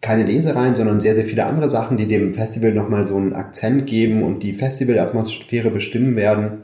keine 0.00 0.24
Lesereien, 0.24 0.74
sondern 0.74 1.00
sehr, 1.00 1.14
sehr 1.14 1.24
viele 1.24 1.46
andere 1.46 1.70
Sachen, 1.70 1.96
die 1.96 2.06
dem 2.06 2.34
Festival 2.34 2.72
nochmal 2.72 3.06
so 3.06 3.16
einen 3.16 3.32
Akzent 3.32 3.86
geben 3.86 4.22
und 4.22 4.42
die 4.42 4.52
Festivalatmosphäre 4.52 5.70
bestimmen 5.70 6.14
werden, 6.16 6.58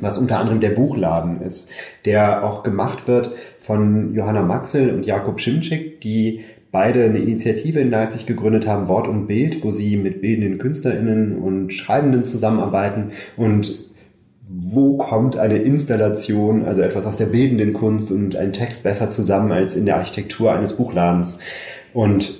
was 0.00 0.18
unter 0.18 0.38
anderem 0.38 0.60
der 0.60 0.70
Buchladen 0.70 1.40
ist, 1.42 1.72
der 2.04 2.44
auch 2.44 2.62
gemacht 2.62 3.06
wird 3.06 3.32
von 3.60 4.14
Johanna 4.14 4.42
Maxel 4.42 4.90
und 4.90 5.06
Jakob 5.06 5.40
Schimczyk, 5.40 6.00
die 6.00 6.40
beide 6.72 7.04
eine 7.04 7.18
Initiative 7.18 7.80
in 7.80 7.90
Leipzig 7.90 8.26
gegründet 8.26 8.66
haben, 8.66 8.88
Wort 8.88 9.08
und 9.08 9.26
Bild, 9.26 9.64
wo 9.64 9.72
sie 9.72 9.96
mit 9.96 10.20
bildenden 10.20 10.58
KünstlerInnen 10.58 11.38
und 11.38 11.72
Schreibenden 11.72 12.24
zusammenarbeiten 12.24 13.12
und 13.36 13.90
wo 14.52 14.96
kommt 14.96 15.36
eine 15.36 15.58
Installation, 15.58 16.64
also 16.64 16.82
etwas 16.82 17.06
aus 17.06 17.16
der 17.16 17.26
bildenden 17.26 17.72
Kunst 17.72 18.10
und 18.10 18.34
ein 18.34 18.52
Text 18.52 18.82
besser 18.82 19.08
zusammen 19.08 19.52
als 19.52 19.76
in 19.76 19.86
der 19.86 19.96
Architektur 19.96 20.52
eines 20.52 20.76
Buchladens. 20.76 21.38
Und 21.94 22.34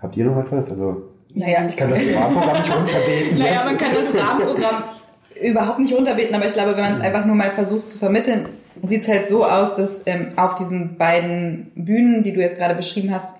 habt 0.00 0.16
ihr 0.16 0.24
noch 0.24 0.38
etwas? 0.38 0.70
Also 0.72 1.08
naja, 1.34 1.64
ich 1.68 1.76
kann 1.76 1.90
das 1.90 2.00
Rahmenprogramm 2.00 2.56
nicht 2.56 2.74
runterbeten. 2.74 3.38
Naja, 3.38 3.62
man 3.64 3.78
kann 3.78 3.94
das 3.94 4.22
Rahmenprogramm 4.28 4.97
überhaupt 5.42 5.78
nicht 5.78 5.94
runterbeten, 5.94 6.34
aber 6.34 6.46
ich 6.46 6.52
glaube, 6.52 6.76
wenn 6.76 6.84
man 6.84 6.94
es 6.94 7.00
einfach 7.00 7.24
nur 7.24 7.36
mal 7.36 7.50
versucht 7.50 7.90
zu 7.90 7.98
vermitteln, 7.98 8.48
sieht 8.82 9.02
es 9.02 9.08
halt 9.08 9.26
so 9.26 9.44
aus, 9.44 9.74
dass 9.74 10.02
ähm, 10.06 10.32
auf 10.36 10.54
diesen 10.54 10.96
beiden 10.96 11.72
Bühnen, 11.74 12.22
die 12.22 12.32
du 12.32 12.40
jetzt 12.40 12.56
gerade 12.56 12.74
beschrieben 12.74 13.12
hast, 13.12 13.34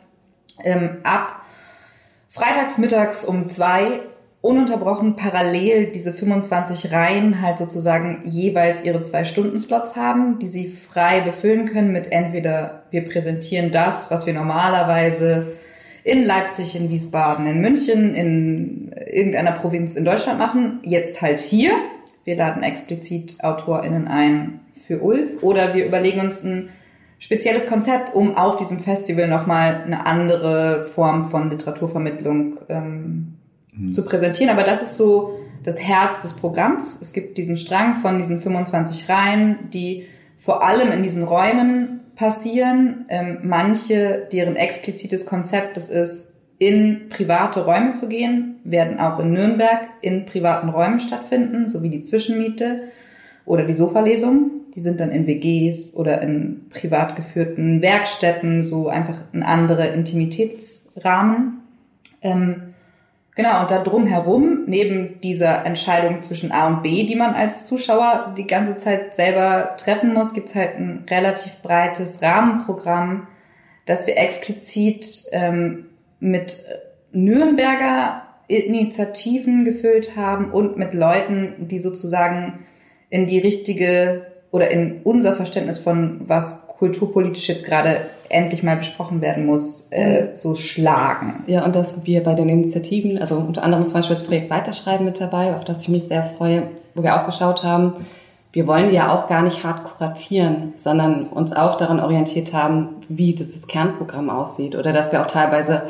ähm, 0.64 0.98
ab 1.04 1.42
freitags 2.28 2.78
mittags 2.78 3.24
um 3.24 3.48
zwei 3.48 4.00
ununterbrochen 4.40 5.16
parallel 5.16 5.92
diese 5.92 6.12
25 6.12 6.92
Reihen 6.92 7.42
halt 7.42 7.58
sozusagen 7.58 8.22
jeweils 8.24 8.84
ihre 8.84 9.00
zwei 9.00 9.24
Stunden 9.24 9.58
Slots 9.58 9.96
haben, 9.96 10.38
die 10.38 10.46
sie 10.46 10.68
frei 10.68 11.20
befüllen 11.20 11.66
können 11.66 11.92
mit 11.92 12.12
entweder 12.12 12.84
wir 12.90 13.04
präsentieren 13.04 13.72
das, 13.72 14.10
was 14.10 14.26
wir 14.26 14.34
normalerweise 14.34 15.57
in 16.08 16.24
Leipzig, 16.24 16.74
in 16.74 16.88
Wiesbaden, 16.88 17.46
in 17.46 17.60
München, 17.60 18.14
in 18.14 18.92
irgendeiner 19.12 19.52
Provinz 19.52 19.94
in 19.94 20.06
Deutschland 20.06 20.38
machen, 20.38 20.80
jetzt 20.82 21.20
halt 21.20 21.38
hier. 21.38 21.72
Wir 22.24 22.36
laden 22.36 22.62
explizit 22.62 23.36
AutorInnen 23.42 24.08
ein 24.08 24.60
für 24.86 25.02
Ulf 25.02 25.42
oder 25.42 25.74
wir 25.74 25.84
überlegen 25.84 26.20
uns 26.20 26.42
ein 26.42 26.70
spezielles 27.18 27.66
Konzept, 27.66 28.14
um 28.14 28.38
auf 28.38 28.56
diesem 28.56 28.80
Festival 28.80 29.28
nochmal 29.28 29.82
eine 29.84 30.06
andere 30.06 30.86
Form 30.94 31.30
von 31.30 31.50
Literaturvermittlung 31.50 32.58
ähm, 32.70 33.34
mhm. 33.74 33.92
zu 33.92 34.02
präsentieren. 34.02 34.50
Aber 34.50 34.64
das 34.64 34.80
ist 34.80 34.96
so 34.96 35.38
das 35.62 35.78
Herz 35.78 36.22
des 36.22 36.32
Programms. 36.32 36.98
Es 37.02 37.12
gibt 37.12 37.36
diesen 37.36 37.58
Strang 37.58 37.96
von 37.96 38.16
diesen 38.16 38.40
25 38.40 39.10
Reihen, 39.10 39.58
die 39.74 40.06
vor 40.38 40.64
allem 40.64 40.90
in 40.90 41.02
diesen 41.02 41.22
Räumen 41.22 41.97
passieren. 42.18 43.06
Ähm, 43.08 43.38
manche, 43.42 44.28
deren 44.32 44.56
explizites 44.56 45.24
Konzept 45.24 45.76
es 45.76 45.88
ist, 45.88 46.34
in 46.58 47.08
private 47.08 47.64
Räume 47.64 47.92
zu 47.92 48.08
gehen, 48.08 48.56
werden 48.64 48.98
auch 48.98 49.20
in 49.20 49.32
Nürnberg 49.32 49.88
in 50.02 50.26
privaten 50.26 50.68
Räumen 50.68 50.98
stattfinden, 50.98 51.70
sowie 51.70 51.88
die 51.88 52.02
Zwischenmiete 52.02 52.88
oder 53.46 53.64
die 53.64 53.72
Sofalesung. 53.72 54.50
Die 54.74 54.80
sind 54.80 54.98
dann 54.98 55.12
in 55.12 55.28
WGs 55.28 55.94
oder 55.94 56.20
in 56.20 56.66
privat 56.70 57.14
geführten 57.14 57.80
Werkstätten, 57.80 58.64
so 58.64 58.88
einfach 58.88 59.22
ein 59.32 59.44
anderer 59.44 59.92
Intimitätsrahmen. 59.92 61.60
Ähm, 62.20 62.67
Genau, 63.38 63.60
und 63.60 63.70
da 63.70 63.84
drumherum, 63.84 64.64
neben 64.66 65.20
dieser 65.20 65.64
Entscheidung 65.64 66.22
zwischen 66.22 66.50
A 66.50 66.66
und 66.66 66.82
B, 66.82 67.06
die 67.06 67.14
man 67.14 67.34
als 67.34 67.66
Zuschauer 67.66 68.34
die 68.36 68.48
ganze 68.48 68.76
Zeit 68.78 69.14
selber 69.14 69.76
treffen 69.76 70.12
muss, 70.12 70.34
gibt's 70.34 70.56
halt 70.56 70.74
ein 70.76 71.06
relativ 71.08 71.62
breites 71.62 72.20
Rahmenprogramm, 72.20 73.28
das 73.86 74.08
wir 74.08 74.16
explizit 74.16 75.22
ähm, 75.30 75.86
mit 76.18 76.64
Nürnberger 77.12 78.24
Initiativen 78.48 79.64
gefüllt 79.64 80.16
haben 80.16 80.50
und 80.50 80.76
mit 80.76 80.92
Leuten, 80.92 81.68
die 81.68 81.78
sozusagen 81.78 82.66
in 83.08 83.28
die 83.28 83.38
richtige 83.38 84.32
oder 84.50 84.68
in 84.72 85.02
unser 85.04 85.36
Verständnis 85.36 85.78
von 85.78 86.22
was 86.26 86.66
kulturpolitisch 86.78 87.48
jetzt 87.48 87.64
gerade 87.64 88.02
endlich 88.28 88.62
mal 88.62 88.76
besprochen 88.76 89.20
werden 89.20 89.46
muss, 89.46 89.88
äh, 89.90 90.28
so 90.34 90.54
schlagen. 90.54 91.44
Ja, 91.46 91.64
und 91.64 91.74
dass 91.74 92.06
wir 92.06 92.22
bei 92.22 92.34
den 92.34 92.48
Initiativen, 92.48 93.18
also 93.18 93.36
unter 93.36 93.62
anderem 93.62 93.84
zum 93.84 93.94
Beispiel 93.94 94.16
das 94.16 94.26
Projekt 94.26 94.50
Weiterschreiben 94.50 95.04
mit 95.04 95.20
dabei, 95.20 95.56
auf 95.56 95.64
das 95.64 95.82
ich 95.82 95.88
mich 95.88 96.06
sehr 96.06 96.34
freue, 96.36 96.64
wo 96.94 97.02
wir 97.02 97.20
auch 97.20 97.26
geschaut 97.26 97.64
haben, 97.64 98.06
wir 98.58 98.66
wollen 98.66 98.92
ja 98.92 99.14
auch 99.14 99.28
gar 99.28 99.42
nicht 99.42 99.62
hart 99.62 99.84
kuratieren, 99.84 100.72
sondern 100.74 101.28
uns 101.28 101.52
auch 101.52 101.76
daran 101.76 102.00
orientiert 102.00 102.52
haben, 102.52 102.96
wie 103.08 103.32
dieses 103.32 103.68
Kernprogramm 103.68 104.30
aussieht 104.30 104.74
oder 104.74 104.92
dass 104.92 105.12
wir 105.12 105.20
auch 105.20 105.28
teilweise 105.28 105.82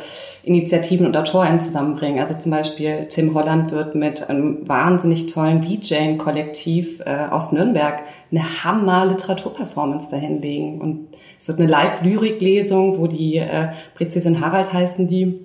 Initiativen 0.43 1.07
und 1.07 1.17
Autoren 1.17 1.63
zusammenbringen. 1.63 2.21
Also 2.21 2.35
zum 2.35 2.53
Beispiel 2.53 3.07
Tim 3.09 3.33
Holland 3.33 3.73
wird 3.73 3.95
mit 3.95 4.29
einem 4.29 4.69
wahnsinnig 4.69 5.33
tollen 5.33 5.63
VJ-Kollektiv 5.63 7.01
äh, 7.07 7.29
aus 7.31 7.53
Nürnberg 7.53 8.03
eine 8.31 8.63
Hammer-Literaturperformance 8.65 10.11
dahinlegen. 10.11 10.79
Und 10.83 11.09
es 11.41 11.49
wird 11.49 11.61
eine 11.61 11.69
Live-Lyrik-Lesung, 11.69 12.99
wo 12.99 13.07
die 13.07 13.37
äh, 13.37 13.69
Präzision 13.95 14.43
Harald 14.43 14.75
heißen 14.75 15.09
die, 15.09 15.41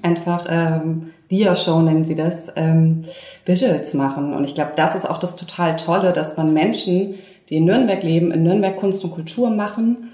einfach 0.00 0.46
ähm, 0.48 1.10
Dia-Show 1.32 1.80
nennen 1.80 2.04
sie 2.04 2.14
das, 2.14 2.52
ähm, 2.56 3.02
Visuals 3.44 3.94
machen. 3.94 4.34
Und 4.34 4.44
ich 4.44 4.54
glaube, 4.54 4.72
das 4.76 4.94
ist 4.94 5.08
auch 5.08 5.18
das 5.18 5.34
total 5.34 5.76
Tolle, 5.76 6.12
dass 6.12 6.36
man 6.36 6.52
Menschen, 6.52 7.14
die 7.48 7.56
in 7.56 7.64
Nürnberg 7.64 8.02
leben, 8.02 8.30
in 8.30 8.44
Nürnberg 8.44 8.76
Kunst 8.76 9.02
und 9.02 9.12
Kultur 9.12 9.50
machen, 9.50 10.10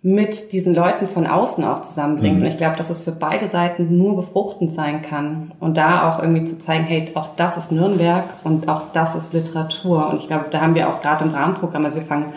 mit 0.00 0.52
diesen 0.52 0.74
Leuten 0.74 1.06
von 1.06 1.26
außen 1.26 1.64
auch 1.64 1.82
zusammenbringt. 1.82 2.36
Mhm. 2.36 2.42
Und 2.42 2.48
ich 2.48 2.56
glaube, 2.56 2.76
dass 2.76 2.88
es 2.88 3.04
für 3.04 3.12
beide 3.12 3.48
Seiten 3.48 3.96
nur 3.98 4.16
befruchtend 4.16 4.72
sein 4.72 5.02
kann. 5.02 5.52
Und 5.60 5.76
da 5.76 6.10
auch 6.10 6.22
irgendwie 6.22 6.44
zu 6.44 6.58
zeigen, 6.58 6.84
hey, 6.84 7.10
auch 7.14 7.36
das 7.36 7.56
ist 7.56 7.72
Nürnberg 7.72 8.24
und 8.44 8.68
auch 8.68 8.92
das 8.92 9.14
ist 9.14 9.34
Literatur. 9.34 10.08
Und 10.08 10.18
ich 10.18 10.28
glaube, 10.28 10.46
da 10.50 10.60
haben 10.60 10.74
wir 10.74 10.88
auch 10.88 11.00
gerade 11.00 11.24
im 11.24 11.34
Rahmenprogramm, 11.34 11.84
also 11.84 11.96
wir 11.96 12.04
fangen 12.04 12.32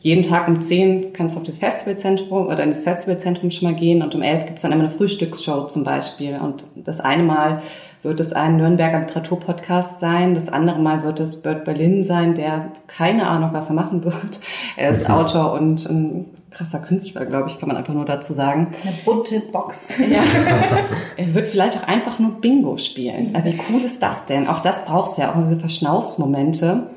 jeden 0.00 0.22
Tag 0.22 0.48
um 0.48 0.60
10 0.60 1.12
kannst 1.12 1.36
du 1.36 1.40
auf 1.40 1.46
das 1.46 1.58
Festivalzentrum 1.58 2.46
oder 2.46 2.62
in 2.62 2.70
das 2.70 2.84
Festivalzentrum 2.84 3.50
schon 3.50 3.70
mal 3.70 3.78
gehen 3.78 4.02
und 4.02 4.14
um 4.14 4.22
11 4.22 4.46
gibt's 4.46 4.62
dann 4.62 4.72
immer 4.72 4.84
eine 4.84 4.90
Frühstücksshow 4.90 5.66
zum 5.66 5.84
Beispiel. 5.84 6.38
Und 6.42 6.64
das 6.74 7.00
eine 7.00 7.22
Mal 7.22 7.62
wird 8.02 8.18
es 8.18 8.32
ein 8.32 8.56
Nürnberger 8.56 9.00
Literaturpodcast 9.00 10.00
sein, 10.00 10.34
das 10.34 10.48
andere 10.48 10.78
Mal 10.78 11.02
wird 11.02 11.20
es 11.20 11.42
Bert 11.42 11.66
Berlin 11.66 12.02
sein, 12.02 12.34
der 12.34 12.72
keine 12.86 13.26
Ahnung, 13.26 13.50
was 13.52 13.68
er 13.68 13.74
machen 13.74 14.02
wird. 14.04 14.40
Er 14.76 14.90
ist 14.90 15.08
Autor 15.10 15.52
und 15.52 15.84
ein 15.88 16.26
krasser 16.50 16.80
Künstler, 16.80 17.26
glaube 17.26 17.48
ich, 17.48 17.58
kann 17.58 17.68
man 17.68 17.76
einfach 17.76 17.94
nur 17.94 18.06
dazu 18.06 18.32
sagen. 18.32 18.68
Eine 18.82 18.94
bunte 19.04 19.40
Box. 19.52 19.98
Ja. 19.98 20.22
er 21.16 21.34
wird 21.34 21.48
vielleicht 21.48 21.78
auch 21.78 21.86
einfach 21.86 22.18
nur 22.18 22.32
Bingo 22.40 22.76
spielen. 22.78 23.34
Aber 23.34 23.44
wie 23.44 23.60
cool 23.70 23.82
ist 23.82 24.02
das 24.02 24.26
denn? 24.26 24.48
Auch 24.48 24.60
das 24.60 24.86
braucht 24.86 25.16
ja, 25.18 25.30
auch 25.30 25.42
diese 25.42 25.58
Verschnaufsmomente. 25.58 26.88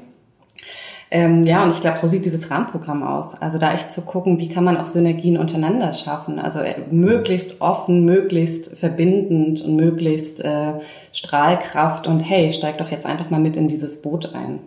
Ähm, 1.16 1.44
ja, 1.44 1.64
und 1.64 1.70
ich 1.70 1.80
glaube, 1.80 2.00
so 2.00 2.08
sieht 2.08 2.26
dieses 2.26 2.50
Rahmenprogramm 2.50 3.04
aus. 3.04 3.40
Also 3.40 3.60
da 3.60 3.72
echt 3.72 3.94
zu 3.94 4.02
gucken, 4.02 4.40
wie 4.40 4.50
kann 4.50 4.64
man 4.64 4.78
auch 4.78 4.88
Synergien 4.88 5.38
untereinander 5.38 5.94
schaffen. 5.94 6.40
Also 6.40 6.58
äh, 6.58 6.74
möglichst 6.90 7.62
offen, 7.62 8.04
möglichst 8.04 8.76
verbindend 8.80 9.62
und 9.62 9.76
möglichst 9.76 10.44
äh, 10.44 10.74
Strahlkraft 11.12 12.08
und 12.08 12.22
hey, 12.22 12.52
steig 12.52 12.80
doch 12.80 12.90
jetzt 12.90 13.06
einfach 13.06 13.30
mal 13.30 13.40
mit 13.40 13.56
in 13.58 13.68
dieses 13.68 14.02
Boot 14.02 14.34
ein. 14.34 14.58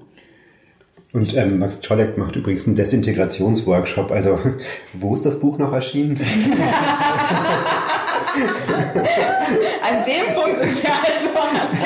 Und 1.12 1.34
ähm, 1.36 1.58
Max 1.58 1.80
Czolek 1.80 2.16
macht 2.16 2.36
übrigens 2.36 2.68
einen 2.68 2.76
Desintegrationsworkshop. 2.76 4.12
Also, 4.12 4.38
wo 4.92 5.14
ist 5.14 5.26
das 5.26 5.40
Buch 5.40 5.58
noch 5.58 5.72
erschienen? 5.72 6.20
An 9.82 10.04
dem 10.04 10.32
Punkt 10.32 10.58
sind 10.60 10.80
wir 10.80 10.92
also. 10.92 11.30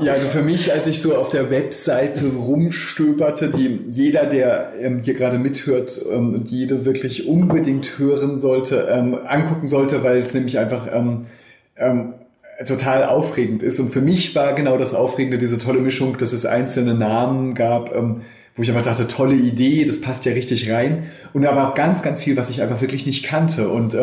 Ja, 0.00 0.12
also 0.12 0.28
für 0.28 0.42
mich, 0.42 0.72
als 0.72 0.86
ich 0.86 1.00
so 1.00 1.16
auf 1.16 1.30
der 1.30 1.50
Webseite 1.50 2.26
rumstöberte, 2.26 3.48
die 3.50 3.80
jeder, 3.90 4.26
der 4.26 4.72
ähm, 4.80 5.00
hier 5.02 5.14
gerade 5.14 5.38
mithört 5.38 6.00
ähm, 6.10 6.34
und 6.34 6.50
jede 6.50 6.84
wirklich 6.84 7.26
unbedingt 7.26 7.98
hören 7.98 8.38
sollte, 8.38 8.88
ähm, 8.90 9.18
angucken 9.26 9.66
sollte, 9.66 10.04
weil 10.04 10.18
es 10.18 10.34
nämlich 10.34 10.58
einfach 10.58 10.86
ähm, 10.92 11.26
ähm, 11.76 12.14
total 12.66 13.04
aufregend 13.04 13.62
ist. 13.62 13.78
Und 13.80 13.90
für 13.90 14.00
mich 14.00 14.34
war 14.34 14.52
genau 14.54 14.78
das 14.78 14.94
Aufregende 14.94 15.38
diese 15.38 15.58
tolle 15.58 15.80
Mischung, 15.80 16.16
dass 16.18 16.32
es 16.32 16.46
einzelne 16.46 16.94
Namen 16.94 17.54
gab, 17.54 17.94
ähm, 17.94 18.22
wo 18.56 18.62
ich 18.62 18.70
einfach 18.70 18.82
dachte, 18.82 19.06
tolle 19.06 19.34
Idee, 19.34 19.84
das 19.84 20.00
passt 20.00 20.24
ja 20.24 20.32
richtig 20.32 20.70
rein. 20.70 21.04
Und 21.32 21.46
aber 21.46 21.68
auch 21.68 21.74
ganz, 21.74 22.02
ganz 22.02 22.20
viel, 22.20 22.36
was 22.36 22.50
ich 22.50 22.62
einfach 22.62 22.80
wirklich 22.80 23.06
nicht 23.06 23.24
kannte. 23.24 23.68
Und 23.68 23.96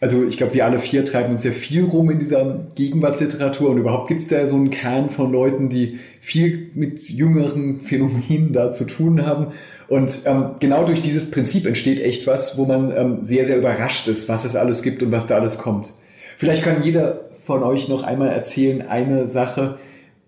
also 0.00 0.24
ich 0.26 0.38
glaube, 0.38 0.54
wir 0.54 0.64
alle 0.64 0.78
vier 0.78 1.04
treiben 1.04 1.32
uns 1.32 1.42
sehr 1.42 1.52
viel 1.52 1.84
rum 1.84 2.10
in 2.10 2.18
dieser 2.18 2.66
Gegenwartsliteratur 2.74 3.70
und 3.70 3.78
überhaupt 3.78 4.08
gibt 4.08 4.22
es 4.22 4.30
ja 4.30 4.46
so 4.46 4.54
einen 4.54 4.70
Kern 4.70 5.10
von 5.10 5.30
Leuten, 5.30 5.68
die 5.68 5.98
viel 6.20 6.70
mit 6.74 7.08
jüngeren 7.08 7.80
Phänomenen 7.80 8.52
da 8.52 8.72
zu 8.72 8.84
tun 8.84 9.26
haben. 9.26 9.48
Und 9.88 10.20
ähm, 10.24 10.52
genau 10.58 10.84
durch 10.84 11.00
dieses 11.00 11.30
Prinzip 11.30 11.66
entsteht 11.66 12.00
echt 12.00 12.26
was, 12.26 12.56
wo 12.56 12.64
man 12.64 12.96
ähm, 12.96 13.18
sehr, 13.22 13.44
sehr 13.44 13.58
überrascht 13.58 14.08
ist, 14.08 14.28
was 14.28 14.46
es 14.46 14.56
alles 14.56 14.82
gibt 14.82 15.02
und 15.02 15.12
was 15.12 15.26
da 15.26 15.34
alles 15.34 15.58
kommt. 15.58 15.92
Vielleicht 16.38 16.62
kann 16.62 16.82
jeder 16.82 17.28
von 17.44 17.62
euch 17.62 17.88
noch 17.88 18.02
einmal 18.02 18.28
erzählen, 18.28 18.82
eine 18.82 19.26
Sache, 19.26 19.76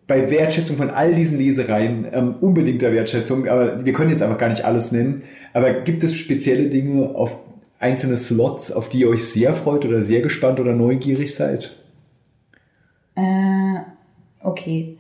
bei 0.07 0.31
Wertschätzung 0.31 0.77
von 0.77 0.91
all 0.91 1.15
diesen 1.15 1.39
Lesereien, 1.39 2.07
ähm, 2.13 2.35
unbedingter 2.41 2.93
Wertschätzung, 2.93 3.49
aber 3.49 3.85
wir 3.85 3.93
können 3.93 4.11
jetzt 4.11 4.21
einfach 4.21 4.37
gar 4.37 4.49
nicht 4.49 4.65
alles 4.65 4.93
nennen, 4.93 5.23
aber 5.55 5.73
gibt 5.73 6.03
es 6.03 6.15
spezielle 6.15 6.69
Dinge, 6.69 7.15
auf 7.15 7.39
einzelne 7.83 8.17
Slots, 8.17 8.73
auf 8.73 8.89
die 8.89 9.01
ihr 9.01 9.09
euch 9.09 9.25
sehr 9.25 9.53
freut 9.53 9.85
oder 9.85 10.03
sehr 10.03 10.21
gespannt 10.21 10.61
oder 10.61 10.73
neugierig 10.73 11.35
seid? 11.35 11.77
Äh, 13.15 13.81
okay. 14.41 14.97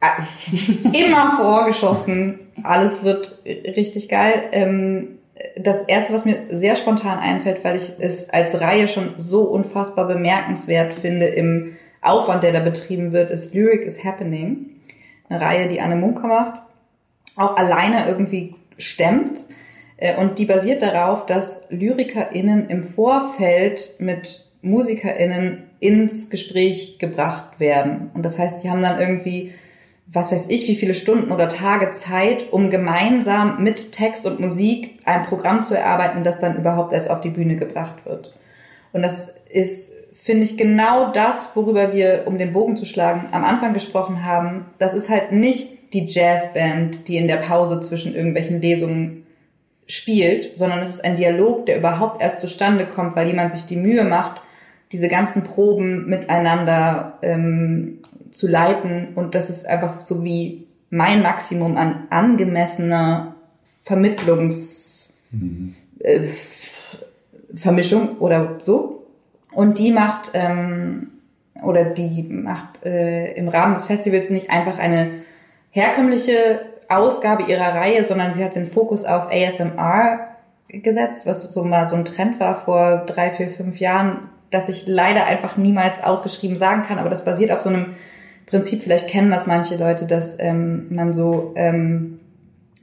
Ah, 0.00 0.26
Immer 0.92 1.36
vorgeschossen. 1.36 2.40
Alles 2.62 3.04
wird 3.04 3.38
richtig 3.44 4.08
geil. 4.08 4.48
Ähm, 4.52 5.18
das 5.56 5.82
erste, 5.82 6.12
was 6.12 6.24
mir 6.24 6.46
sehr 6.50 6.76
spontan 6.76 7.18
einfällt, 7.18 7.64
weil 7.64 7.76
ich 7.76 7.90
es 7.98 8.30
als 8.30 8.60
Reihe 8.60 8.88
schon 8.88 9.14
so 9.16 9.42
unfassbar 9.42 10.06
bemerkenswert 10.06 10.94
finde 10.94 11.26
im 11.26 11.76
Aufwand, 12.00 12.42
der 12.42 12.52
da 12.52 12.60
betrieben 12.60 13.12
wird, 13.12 13.30
ist 13.30 13.54
Lyric 13.54 13.82
is 13.82 14.04
Happening. 14.04 14.70
Eine 15.28 15.40
Reihe, 15.40 15.68
die 15.68 15.80
Anne 15.80 15.96
Munker 15.96 16.28
macht. 16.28 16.60
Auch 17.36 17.56
alleine 17.56 18.06
irgendwie 18.06 18.54
stemmt. 18.76 19.40
Äh, 19.96 20.16
Und 20.16 20.38
die 20.38 20.46
basiert 20.46 20.82
darauf, 20.82 21.26
dass 21.26 21.66
LyrikerInnen 21.70 22.68
im 22.68 22.84
Vorfeld 22.84 23.94
mit 23.98 24.44
MusikerInnen 24.62 25.64
ins 25.78 26.30
Gespräch 26.30 26.98
gebracht 26.98 27.60
werden. 27.60 28.10
Und 28.14 28.24
das 28.24 28.38
heißt, 28.38 28.64
die 28.64 28.70
haben 28.70 28.82
dann 28.82 28.98
irgendwie, 28.98 29.52
was 30.06 30.32
weiß 30.32 30.48
ich, 30.48 30.66
wie 30.68 30.76
viele 30.76 30.94
Stunden 30.94 31.30
oder 31.30 31.48
Tage 31.48 31.92
Zeit, 31.92 32.52
um 32.52 32.70
gemeinsam 32.70 33.62
mit 33.62 33.92
Text 33.92 34.26
und 34.26 34.40
Musik 34.40 34.98
ein 35.04 35.24
Programm 35.24 35.62
zu 35.64 35.76
erarbeiten, 35.76 36.24
das 36.24 36.40
dann 36.40 36.56
überhaupt 36.56 36.92
erst 36.92 37.10
auf 37.10 37.20
die 37.20 37.30
Bühne 37.30 37.56
gebracht 37.56 38.06
wird. 38.06 38.32
Und 38.92 39.02
das 39.02 39.36
ist, 39.50 39.92
finde 40.14 40.44
ich, 40.44 40.56
genau 40.56 41.12
das, 41.12 41.54
worüber 41.54 41.92
wir, 41.92 42.24
um 42.26 42.38
den 42.38 42.54
Bogen 42.54 42.76
zu 42.76 42.86
schlagen, 42.86 43.26
am 43.32 43.44
Anfang 43.44 43.74
gesprochen 43.74 44.24
haben. 44.24 44.66
Das 44.78 44.94
ist 44.94 45.10
halt 45.10 45.32
nicht 45.32 45.92
die 45.92 46.06
Jazzband, 46.06 47.08
die 47.08 47.18
in 47.18 47.28
der 47.28 47.36
Pause 47.36 47.82
zwischen 47.82 48.14
irgendwelchen 48.14 48.62
Lesungen 48.62 49.23
spielt, 49.86 50.58
sondern 50.58 50.80
es 50.80 50.94
ist 50.94 51.04
ein 51.04 51.16
Dialog, 51.16 51.66
der 51.66 51.78
überhaupt 51.78 52.22
erst 52.22 52.40
zustande 52.40 52.86
kommt, 52.86 53.16
weil 53.16 53.26
jemand 53.26 53.52
sich 53.52 53.66
die 53.66 53.76
Mühe 53.76 54.04
macht, 54.04 54.40
diese 54.92 55.08
ganzen 55.08 55.42
Proben 55.44 56.06
miteinander 56.08 57.18
ähm, 57.22 57.98
zu 58.30 58.46
leiten. 58.48 59.08
Und 59.14 59.34
das 59.34 59.50
ist 59.50 59.66
einfach 59.66 60.00
so 60.00 60.24
wie 60.24 60.66
mein 60.90 61.22
Maximum 61.22 61.76
an 61.76 62.06
angemessener 62.10 63.34
Vermittlungs 63.82 65.18
äh, 65.98 66.26
F- 66.28 66.96
Vermischung 67.54 68.18
oder 68.18 68.58
so. 68.60 69.06
Und 69.52 69.78
die 69.78 69.92
macht 69.92 70.30
ähm, 70.34 71.08
oder 71.62 71.84
die 71.86 72.22
macht 72.22 72.84
äh, 72.84 73.32
im 73.34 73.48
Rahmen 73.48 73.74
des 73.74 73.84
Festivals 73.86 74.30
nicht 74.30 74.50
einfach 74.50 74.78
eine 74.78 75.10
herkömmliche 75.70 76.60
Ausgabe 76.96 77.44
ihrer 77.44 77.74
Reihe, 77.74 78.04
sondern 78.04 78.34
sie 78.34 78.44
hat 78.44 78.54
den 78.54 78.66
Fokus 78.66 79.04
auf 79.04 79.28
ASMR 79.30 80.28
gesetzt, 80.68 81.26
was 81.26 81.42
so 81.42 81.64
mal 81.64 81.86
so 81.86 81.96
ein 81.96 82.04
Trend 82.04 82.40
war 82.40 82.60
vor 82.64 83.04
drei, 83.06 83.30
vier, 83.30 83.50
fünf 83.50 83.78
Jahren, 83.78 84.30
dass 84.50 84.68
ich 84.68 84.86
leider 84.86 85.26
einfach 85.26 85.56
niemals 85.56 86.02
ausgeschrieben 86.02 86.56
sagen 86.56 86.82
kann, 86.82 86.98
aber 86.98 87.10
das 87.10 87.24
basiert 87.24 87.50
auf 87.50 87.60
so 87.60 87.68
einem 87.68 87.94
Prinzip, 88.46 88.82
vielleicht 88.82 89.08
kennen 89.08 89.30
das 89.30 89.46
manche 89.46 89.76
Leute, 89.76 90.06
dass 90.06 90.38
ähm, 90.38 90.86
man 90.90 91.12
so 91.12 91.52
ähm, 91.56 92.20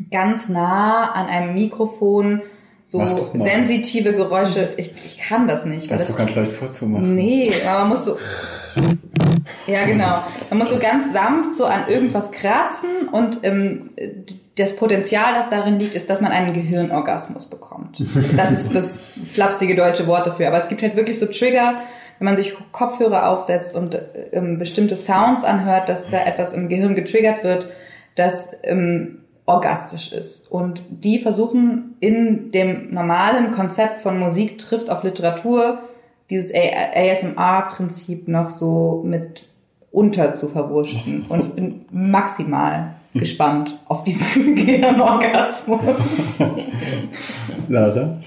ganz 0.09 0.49
nah 0.49 1.11
an 1.11 1.27
einem 1.27 1.53
Mikrofon 1.53 2.41
so 2.83 3.29
sensitive 3.33 4.13
Geräusche, 4.13 4.69
ich, 4.77 4.93
ich 5.05 5.17
kann 5.17 5.47
das 5.47 5.65
nicht. 5.65 5.89
Das 5.89 6.03
ist 6.03 6.11
doch 6.11 6.17
ganz 6.17 6.35
leicht 6.35 6.51
vorzumachen. 6.51 7.15
Nee, 7.15 7.51
aber 7.65 7.79
man 7.81 7.89
muss 7.89 8.05
so. 8.05 8.17
Ja, 9.67 9.85
genau. 9.85 10.23
Man 10.49 10.59
muss 10.59 10.69
so 10.69 10.77
ganz 10.77 11.13
sanft 11.13 11.55
so 11.55 11.65
an 11.65 11.87
irgendwas 11.87 12.31
kratzen 12.31 13.07
und 13.11 13.39
ähm, 13.43 13.91
das 14.55 14.75
Potenzial, 14.75 15.33
das 15.33 15.49
darin 15.49 15.79
liegt, 15.79 15.95
ist, 15.95 16.09
dass 16.09 16.21
man 16.21 16.31
einen 16.31 16.53
Gehirnorgasmus 16.53 17.49
bekommt. 17.49 18.03
Das 18.35 18.51
ist 18.51 18.75
das 18.75 19.01
flapsige 19.31 19.75
deutsche 19.75 20.07
Wort 20.07 20.27
dafür. 20.27 20.47
Aber 20.47 20.57
es 20.57 20.67
gibt 20.67 20.81
halt 20.81 20.95
wirklich 20.95 21.19
so 21.19 21.25
Trigger, 21.25 21.75
wenn 22.19 22.25
man 22.25 22.35
sich 22.35 22.53
Kopfhörer 22.71 23.29
aufsetzt 23.29 23.75
und 23.75 23.99
ähm, 24.31 24.59
bestimmte 24.59 24.95
Sounds 24.95 25.43
anhört, 25.43 25.89
dass 25.89 26.09
da 26.09 26.23
etwas 26.25 26.53
im 26.53 26.69
Gehirn 26.69 26.95
getriggert 26.95 27.43
wird, 27.43 27.69
das 28.15 28.49
ähm, 28.63 29.20
orgastisch 29.51 30.11
ist. 30.11 30.51
Und 30.51 30.81
die 30.89 31.19
versuchen 31.19 31.95
in 31.99 32.51
dem 32.51 32.93
normalen 32.93 33.51
Konzept 33.51 34.01
von 34.01 34.17
Musik 34.17 34.57
trifft 34.57 34.89
auf 34.89 35.03
Literatur 35.03 35.79
dieses 36.29 36.53
ASMR-Prinzip 36.53 38.27
noch 38.27 38.49
so 38.49 39.03
mit 39.05 39.47
unter 39.91 40.33
zu 40.35 40.47
verwurschen. 40.47 41.25
Und 41.29 41.41
ich 41.41 41.51
bin 41.51 41.85
maximal 41.91 42.95
gespannt 43.13 43.77
auf 43.87 44.05
diesen 44.05 44.55
Gehirnorgasmus. 44.55 45.81
Lara? 47.67 48.17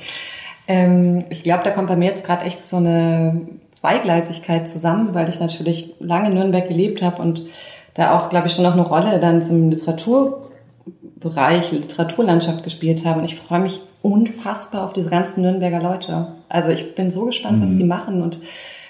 Ähm, 0.66 1.24
ich 1.30 1.42
glaube, 1.42 1.64
da 1.64 1.70
kommt 1.70 1.88
bei 1.88 1.96
mir 1.96 2.10
jetzt 2.10 2.24
gerade 2.24 2.44
echt 2.44 2.66
so 2.66 2.76
eine 2.76 3.40
Zweigleisigkeit 3.72 4.68
zusammen, 4.68 5.14
weil 5.14 5.28
ich 5.28 5.40
natürlich 5.40 5.94
lange 6.00 6.28
in 6.28 6.34
Nürnberg 6.34 6.68
gelebt 6.68 7.02
habe 7.02 7.20
und 7.22 7.46
da 7.94 8.18
auch, 8.18 8.28
glaube 8.28 8.48
ich, 8.48 8.54
schon 8.54 8.64
noch 8.64 8.72
eine 8.72 8.82
Rolle 8.82 9.20
dann 9.20 9.42
zum 9.42 9.70
Literaturbereich, 10.86 11.72
Literaturlandschaft 11.72 12.62
gespielt 12.64 13.04
habe. 13.04 13.20
Und 13.20 13.24
ich 13.24 13.36
freue 13.36 13.60
mich 13.60 13.80
unfassbar 14.02 14.84
auf 14.84 14.92
diese 14.92 15.10
ganzen 15.10 15.42
Nürnberger 15.42 15.82
Leute. 15.82 16.34
Also 16.48 16.70
ich 16.70 16.94
bin 16.94 17.10
so 17.10 17.24
gespannt, 17.24 17.62
was 17.62 17.76
die 17.76 17.84
machen 17.84 18.22
und 18.22 18.40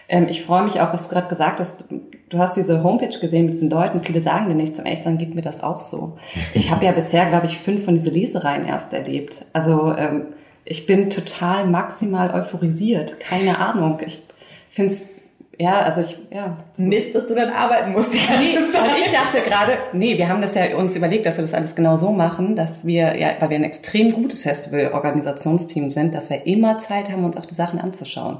ähm, 0.09 0.27
ich 0.29 0.43
freue 0.43 0.65
mich 0.65 0.81
auch, 0.81 0.93
was 0.93 1.09
du 1.09 1.15
gerade 1.15 1.29
gesagt 1.29 1.61
hast. 1.61 1.87
Du 2.29 2.39
hast 2.39 2.57
diese 2.57 2.83
Homepage 2.83 3.19
gesehen 3.19 3.47
mit 3.47 3.55
diesen 3.55 3.71
Leuten. 3.71 4.03
Viele 4.03 4.21
sagen 4.21 4.49
dir 4.49 4.55
nichts. 4.55 4.77
Zum 4.77 4.87
echt 4.87 5.05
sagen 5.05 5.19
geht 5.19 5.35
mir 5.35 5.43
das 5.43 5.63
auch 5.63 5.79
so. 5.79 6.19
Ich 6.55 6.71
habe 6.71 6.85
ja 6.85 6.93
bisher, 6.93 7.27
glaube 7.27 7.47
ich, 7.47 7.59
fünf 7.59 7.85
von 7.85 7.95
diesen 7.95 8.13
Lesereien 8.13 8.67
erst 8.67 8.93
erlebt. 8.93 9.47
Also 9.53 9.95
ähm, 9.97 10.27
ich 10.65 10.87
bin 10.87 11.11
total 11.11 11.67
maximal 11.67 12.35
euphorisiert. 12.35 13.21
Keine 13.21 13.59
Ahnung. 13.59 14.01
Ich 14.05 14.23
finde 14.71 14.89
es, 14.89 15.21
ja, 15.59 15.81
also 15.81 16.01
ich, 16.03 16.19
ja. 16.31 16.57
das 16.71 16.79
ist- 16.79 16.89
Mist, 16.89 17.15
dass 17.15 17.27
du 17.27 17.35
dann 17.35 17.51
arbeiten 17.51 17.93
musst 17.93 18.13
die 18.13 18.19
Nee, 18.39 18.55
ganze 18.55 18.73
Zeit. 18.73 18.83
und 18.93 18.99
ich 18.99 19.11
dachte 19.11 19.41
gerade, 19.41 19.73
nee, 19.93 20.17
wir 20.19 20.29
haben 20.29 20.43
das 20.43 20.55
ja 20.55 20.77
uns 20.77 20.95
überlegt, 20.97 21.27
dass 21.27 21.37
wir 21.39 21.43
das 21.43 21.55
alles 21.55 21.75
genau 21.75 21.97
so 21.97 22.11
machen, 22.13 22.57
dass 22.57 22.87
wir, 22.87 23.17
ja, 23.19 23.31
weil 23.41 23.51
wir 23.51 23.57
ein 23.57 23.65
extrem 23.65 24.13
gutes 24.13 24.43
Festival-Organisationsteam 24.43 25.91
sind, 25.91 26.15
dass 26.15 26.31
wir 26.31 26.47
immer 26.47 26.79
Zeit 26.79 27.11
haben, 27.11 27.25
uns 27.25 27.37
auch 27.37 27.47
die 27.47 27.55
Sachen 27.55 27.81
anzuschauen. 27.81 28.39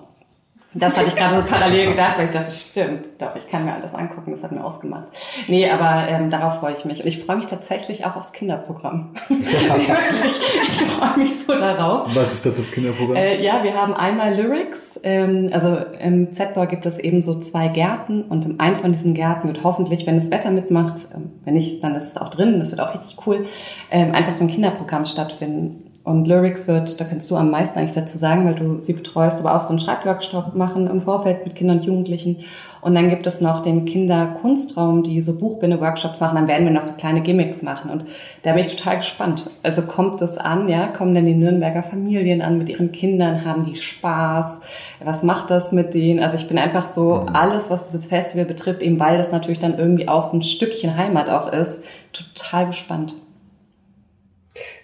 Das 0.75 0.99
hatte 0.99 1.09
ich 1.09 1.17
gerade 1.17 1.37
so 1.37 1.43
parallel 1.49 1.91
gedacht, 1.91 2.19
weil 2.19 2.27
ich 2.27 2.33
dachte, 2.33 2.51
stimmt, 2.51 3.07
doch, 3.19 3.37
ich 3.37 3.49
kann 3.49 3.65
mir 3.65 3.75
alles 3.75 3.95
angucken, 3.95 4.33
das 4.33 4.43
hat 4.43 4.53
mir 4.53 4.65
ausgemacht. 4.65 5.05
Nee, 5.49 5.71
aber 5.71 6.09
ähm, 6.09 6.31
darauf 6.31 6.61
freue 6.61 6.75
ich 6.75 6.85
mich. 6.85 7.01
Und 7.01 7.07
ich 7.07 7.25
freue 7.25 7.37
mich 7.37 7.47
tatsächlich 7.47 8.05
auch 8.05 8.17
aufs 8.17 8.33
Kinderprogramm. 8.33 9.15
Wirklich, 9.29 10.41
ich 10.69 10.83
freue 10.83 11.19
mich 11.19 11.39
so 11.39 11.53
darauf. 11.53 12.15
Was 12.15 12.35
ist 12.35 12.47
das, 12.47 12.57
das 12.57 12.73
Kinderprogramm? 12.73 13.17
Äh, 13.17 13.43
ja, 13.43 13.63
wir 13.63 13.75
haben 13.75 13.95
einmal 13.95 14.35
Lyrics. 14.35 15.01
Ähm, 15.03 15.51
also 15.53 15.77
im 16.01 16.33
Z-Bar 16.33 16.67
gibt 16.67 16.87
es 16.87 16.99
eben 16.99 17.23
so 17.23 17.39
zwei 17.39 17.69
Gärten 17.69 18.23
und 18.23 18.47
in 18.47 18.61
einem 18.61 18.77
von 18.77 18.93
diesen 18.93 19.15
Gärten 19.15 19.49
wird 19.49 19.63
hoffentlich, 19.63 20.07
wenn 20.07 20.17
das 20.17 20.31
Wetter 20.31 20.51
mitmacht, 20.51 20.97
ähm, 21.15 21.33
wenn 21.45 21.55
nicht, 21.55 21.83
dann 21.83 21.95
ist 21.95 22.09
es 22.09 22.17
auch 22.17 22.29
drin, 22.29 22.59
das 22.59 22.71
wird 22.71 22.81
auch 22.81 22.95
richtig 22.95 23.17
cool, 23.27 23.47
ähm, 23.91 24.15
einfach 24.15 24.35
so 24.35 24.45
ein 24.45 24.51
Kinderprogramm 24.51 25.07
stattfinden. 25.07 25.84
Und 26.05 26.29
Lyrics 26.29 26.69
wird, 26.69 27.01
da 27.01 27.05
kannst 27.05 27.31
du 27.31 27.37
am 27.37 27.51
meisten 27.51 27.79
eigentlich 27.79 27.93
dazu 27.93 28.19
sagen, 28.19 28.45
weil 28.45 28.55
du 28.55 28.81
sie 28.81 28.93
betreust, 28.93 29.41
aber 29.41 29.57
auch 29.57 29.63
so 29.63 29.71
einen 29.71 29.81
Schreibworkshop 29.81 30.55
machen 30.55 30.87
im 30.87 31.01
Vorfeld 31.01 31.47
mit 31.47 31.57
Kindern 31.57 31.79
und 31.79 31.87
Jugendlichen. 31.87 32.45
Und 32.83 32.95
dann 32.95 33.09
gibt 33.09 33.27
es 33.27 33.41
noch 33.41 33.63
den 33.63 33.87
Kinderkunstraum, 33.87 35.03
die 35.05 35.23
so 35.23 35.39
Buchbinde-Workshops 35.39 36.21
machen. 36.21 36.35
Dann 36.35 36.49
werden 36.49 36.67
wir 36.67 36.75
noch 36.75 36.83
so 36.83 36.93
kleine 36.93 37.23
Gimmicks 37.23 37.63
machen. 37.63 37.89
Und 37.91 38.05
da 38.43 38.53
bin 38.53 38.61
ich 38.61 38.77
total 38.77 38.99
gespannt. 38.99 39.49
Also 39.63 39.87
kommt 39.87 40.21
es 40.21 40.37
an, 40.37 40.69
ja? 40.69 40.89
Kommen 40.89 41.15
denn 41.15 41.25
die 41.25 41.35
Nürnberger 41.35 41.83
Familien 41.83 42.43
an 42.43 42.59
mit 42.59 42.69
ihren 42.69 42.93
Kindern? 42.93 43.47
Haben 43.47 43.65
die 43.65 43.77
Spaß? 43.77 44.61
Was 45.03 45.23
macht 45.23 45.49
das 45.49 45.73
mit 45.73 45.95
denen? 45.95 46.23
Also 46.23 46.37
ich 46.37 46.47
bin 46.47 46.59
einfach 46.59 46.93
so, 46.93 47.25
alles, 47.33 47.71
was 47.71 47.91
dieses 47.91 48.09
Festival 48.09 48.45
betrifft, 48.45 48.83
eben 48.83 49.01
weil 49.01 49.17
das 49.17 49.33
natürlich 49.33 49.61
dann 49.61 49.79
irgendwie 49.79 50.07
auch 50.07 50.25
so 50.25 50.37
ein 50.37 50.43
Stückchen 50.43 50.99
Heimat 50.99 51.31
auch 51.31 51.51
ist, 51.51 51.83
total 52.13 52.67
gespannt. 52.67 53.15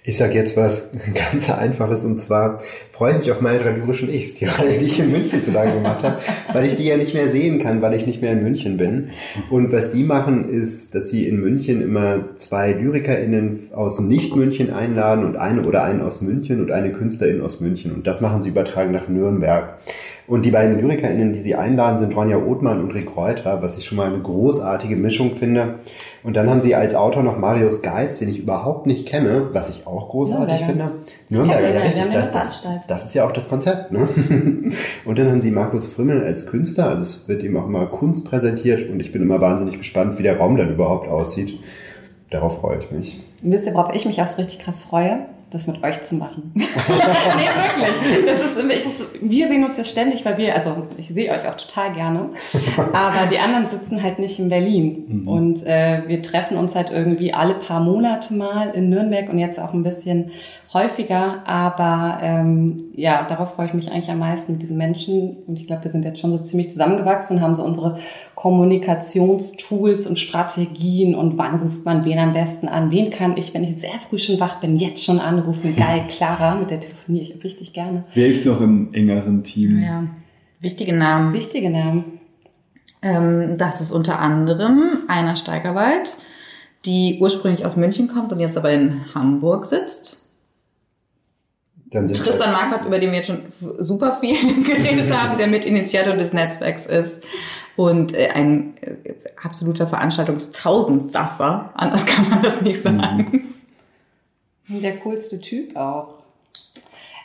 Ich 0.03 0.17
sag 0.17 0.35
jetzt 0.35 0.57
was 0.57 0.93
ganz 1.15 1.49
Einfaches 1.49 2.05
und 2.05 2.19
zwar 2.19 2.61
freue 2.91 3.13
ich 3.13 3.19
mich 3.19 3.31
auf 3.31 3.41
meine 3.41 3.61
drei 3.61 3.71
lyrischen 3.71 4.11
Ichs, 4.11 4.35
die 4.35 4.45
Reihe, 4.47 4.79
die 4.79 4.87
ich 4.87 4.99
in 4.99 5.13
München 5.13 5.43
zu 5.43 5.53
lange 5.53 5.75
gemacht 5.75 6.03
habe, 6.03 6.19
weil 6.53 6.65
ich 6.67 6.75
die 6.75 6.85
ja 6.85 6.97
nicht 6.97 7.15
mehr 7.15 7.29
sehen 7.29 7.61
kann, 7.61 7.81
weil 7.81 7.95
ich 7.95 8.07
nicht 8.07 8.21
mehr 8.21 8.33
in 8.33 8.43
München 8.43 8.77
bin. 8.77 9.11
Und 9.49 9.73
was 9.73 9.93
die 9.93 10.03
machen, 10.03 10.49
ist, 10.49 10.95
dass 10.95 11.11
sie 11.11 11.27
in 11.27 11.41
München 11.41 11.83
immer 11.83 12.37
zwei 12.37 12.73
LyrikerInnen 12.73 13.69
aus 13.73 14.01
Nicht-München 14.01 14.73
einladen 14.73 15.25
und 15.25 15.37
eine 15.37 15.63
oder 15.63 15.85
einen 15.85 16.01
aus 16.01 16.21
München 16.21 16.61
und 16.61 16.73
eine 16.73 16.91
Künstlerin 16.93 17.41
aus 17.41 17.61
München. 17.61 17.93
Und 17.93 18.07
das 18.07 18.21
machen 18.21 18.43
sie 18.43 18.49
übertragen 18.49 18.91
nach 18.91 19.09
Nürnberg. 19.09 19.79
Und 20.31 20.45
die 20.45 20.53
beiden 20.53 20.79
LyrikerInnen, 20.79 21.33
die 21.33 21.41
sie 21.41 21.57
einladen, 21.57 21.99
sind 21.99 22.15
Ronja 22.15 22.39
Othmann 22.39 22.81
und 22.81 22.95
Rick 22.95 23.17
Reuter, 23.17 23.63
was 23.63 23.77
ich 23.77 23.85
schon 23.85 23.97
mal 23.97 24.07
eine 24.07 24.23
großartige 24.23 24.95
Mischung 24.95 25.35
finde. 25.35 25.81
Und 26.23 26.37
dann 26.37 26.49
haben 26.49 26.61
sie 26.61 26.77
als 26.77 26.95
Autor 26.95 27.25
noch 27.25 27.37
Marius 27.37 27.83
Geiz, 27.83 28.21
den 28.21 28.29
ich 28.29 28.39
überhaupt 28.39 28.87
nicht 28.87 29.09
kenne, 29.09 29.49
was 29.53 29.69
ich 29.71 29.89
auch 29.89 30.09
großartig 30.09 30.61
Nürnberger. 30.61 30.67
finde. 30.67 30.93
Nürnberger, 31.31 31.69
ja, 31.69 31.75
Ja, 31.75 32.21
richtig. 32.21 32.33
Das, 32.33 32.87
das 32.87 33.07
ist 33.07 33.15
ja 33.15 33.27
auch 33.27 33.33
das 33.33 33.49
Konzept. 33.49 33.91
Ne? 33.91 34.09
Und 35.05 35.19
dann 35.19 35.29
haben 35.29 35.41
sie 35.41 35.51
Markus 35.51 35.89
Frimmel 35.89 36.23
als 36.23 36.47
Künstler. 36.47 36.91
Also 36.91 37.03
es 37.03 37.27
wird 37.27 37.43
ihm 37.43 37.57
auch 37.57 37.67
immer 37.67 37.87
Kunst 37.87 38.25
präsentiert 38.25 38.89
und 38.89 39.01
ich 39.01 39.11
bin 39.11 39.23
immer 39.23 39.41
wahnsinnig 39.41 39.79
gespannt, 39.79 40.17
wie 40.19 40.23
der 40.23 40.39
Raum 40.39 40.57
dann 40.57 40.73
überhaupt 40.73 41.09
aussieht. 41.09 41.59
Darauf 42.31 42.61
freue 42.61 42.79
ich 42.79 42.93
mich. 42.93 43.21
Und 43.43 43.51
wisst 43.51 43.67
ihr, 43.67 43.75
worauf 43.75 43.93
ich 43.97 44.07
mich 44.07 44.23
auch 44.23 44.29
so 44.29 44.41
richtig 44.41 44.61
krass 44.61 44.85
freue? 44.85 45.27
Das 45.51 45.67
mit 45.67 45.83
euch 45.83 46.03
zu 46.03 46.15
machen. 46.15 46.53
nee, 46.55 46.63
wirklich. 46.63 48.27
Das 48.27 48.41
ist, 48.41 48.59
ich, 48.59 48.85
das, 48.85 49.09
wir 49.21 49.49
sehen 49.49 49.65
uns 49.65 49.77
ja 49.77 49.85
ständig, 49.85 50.25
weil 50.25 50.39
wir, 50.39 50.55
also 50.55 50.87
ich 50.97 51.09
sehe 51.09 51.31
euch 51.31 51.49
auch 51.49 51.57
total 51.57 51.93
gerne, 51.93 52.31
aber 52.93 53.27
die 53.31 53.39
anderen 53.39 53.69
sitzen 53.69 54.03
halt 54.03 54.19
nicht 54.19 54.39
in 54.39 54.49
Berlin. 54.49 55.05
Mhm. 55.09 55.29
Und 55.29 55.67
äh, 55.67 56.03
wir 56.07 56.23
treffen 56.23 56.57
uns 56.57 56.75
halt 56.75 56.91
irgendwie 56.91 57.35
alle 57.35 57.55
paar 57.55 57.81
Monate 57.81 58.35
mal 58.35 58.71
in 58.71 58.89
Nürnberg 58.91 59.29
und 59.29 59.39
jetzt 59.39 59.59
auch 59.59 59.73
ein 59.73 59.83
bisschen 59.83 60.31
häufiger, 60.73 61.47
aber 61.49 62.21
ähm, 62.23 62.93
ja, 62.95 63.25
darauf 63.25 63.55
freue 63.55 63.67
ich 63.67 63.75
mich 63.75 63.91
eigentlich 63.91 64.11
am 64.11 64.21
meisten 64.21 64.53
mit 64.53 64.63
diesen 64.63 64.79
Menschen. 64.79 65.39
Und 65.47 65.59
ich 65.59 65.67
glaube, 65.67 65.83
wir 65.83 65.91
sind 65.91 66.05
jetzt 66.05 66.21
schon 66.21 66.37
so 66.37 66.43
ziemlich 66.43 66.71
zusammengewachsen 66.71 67.37
und 67.37 67.43
haben 67.43 67.57
so 67.57 67.65
unsere 67.65 67.99
Kommunikationstools 68.37 70.07
und 70.07 70.19
Strategien 70.19 71.17
und 71.17 71.37
wann 71.37 71.61
ruft 71.61 71.85
man 71.85 72.05
wen 72.05 72.19
am 72.19 72.35
besten 72.35 72.69
an, 72.69 72.93
wen 72.93 73.11
kann 73.11 73.37
ich, 73.37 73.53
wenn 73.53 73.65
ich 73.65 73.77
sehr 73.79 73.99
früh 74.09 74.19
schon 74.19 74.39
wach 74.39 74.61
bin, 74.61 74.77
jetzt 74.77 75.05
schon 75.05 75.19
anrufen. 75.19 75.75
Geil, 75.75 76.05
Clara, 76.09 76.55
mit 76.55 76.71
der 76.71 76.79
telefoniere 76.79 77.25
ich 77.25 77.43
richtig 77.43 77.73
gerne. 77.73 78.05
Wer 78.15 78.29
ist 78.29 78.47
noch 78.47 78.61
im 78.61 78.95
engeren 78.95 79.43
Team? 79.43 79.83
Ja, 79.83 80.05
wichtige 80.61 80.97
Namen. 80.97 81.33
Wichtige 81.33 81.71
Namen. 81.71 82.21
Ähm, 83.03 83.57
das 83.59 83.81
ist 83.81 83.91
unter 83.91 84.21
anderem 84.21 84.99
Einer 85.09 85.35
Steigerwald, 85.35 86.17
die 86.85 87.19
ursprünglich 87.21 87.65
aus 87.67 87.77
München 87.77 88.07
kommt 88.07 88.33
und 88.33 88.39
jetzt 88.39 88.57
aber 88.57 88.71
in 88.71 89.01
Hamburg 89.15 89.67
sitzt. 89.67 90.30
Tristan 91.91 92.53
Marquardt, 92.53 92.87
über 92.87 92.99
den 92.99 93.11
wir 93.11 93.19
jetzt 93.19 93.27
schon 93.27 93.43
super 93.79 94.19
viel 94.21 94.37
geredet 94.65 95.13
haben, 95.17 95.39
der 95.39 95.49
Mitinitiator 95.49 96.17
des 96.17 96.33
Netzwerks 96.33 96.87
ist 96.87 97.21
und 97.77 98.15
äh, 98.15 98.29
ein 98.29 98.75
äh, 98.81 99.15
absoluter 99.43 99.87
Veranstaltungstausendsasser. 99.87 101.71
Anders 101.75 102.07
kann 102.07 102.29
man 102.29 102.43
das 102.43 102.61
nicht 102.61 102.83
sagen. 102.83 103.55
Der 104.69 104.99
coolste 104.99 105.41
Typ 105.41 105.75
auch. 105.77 106.20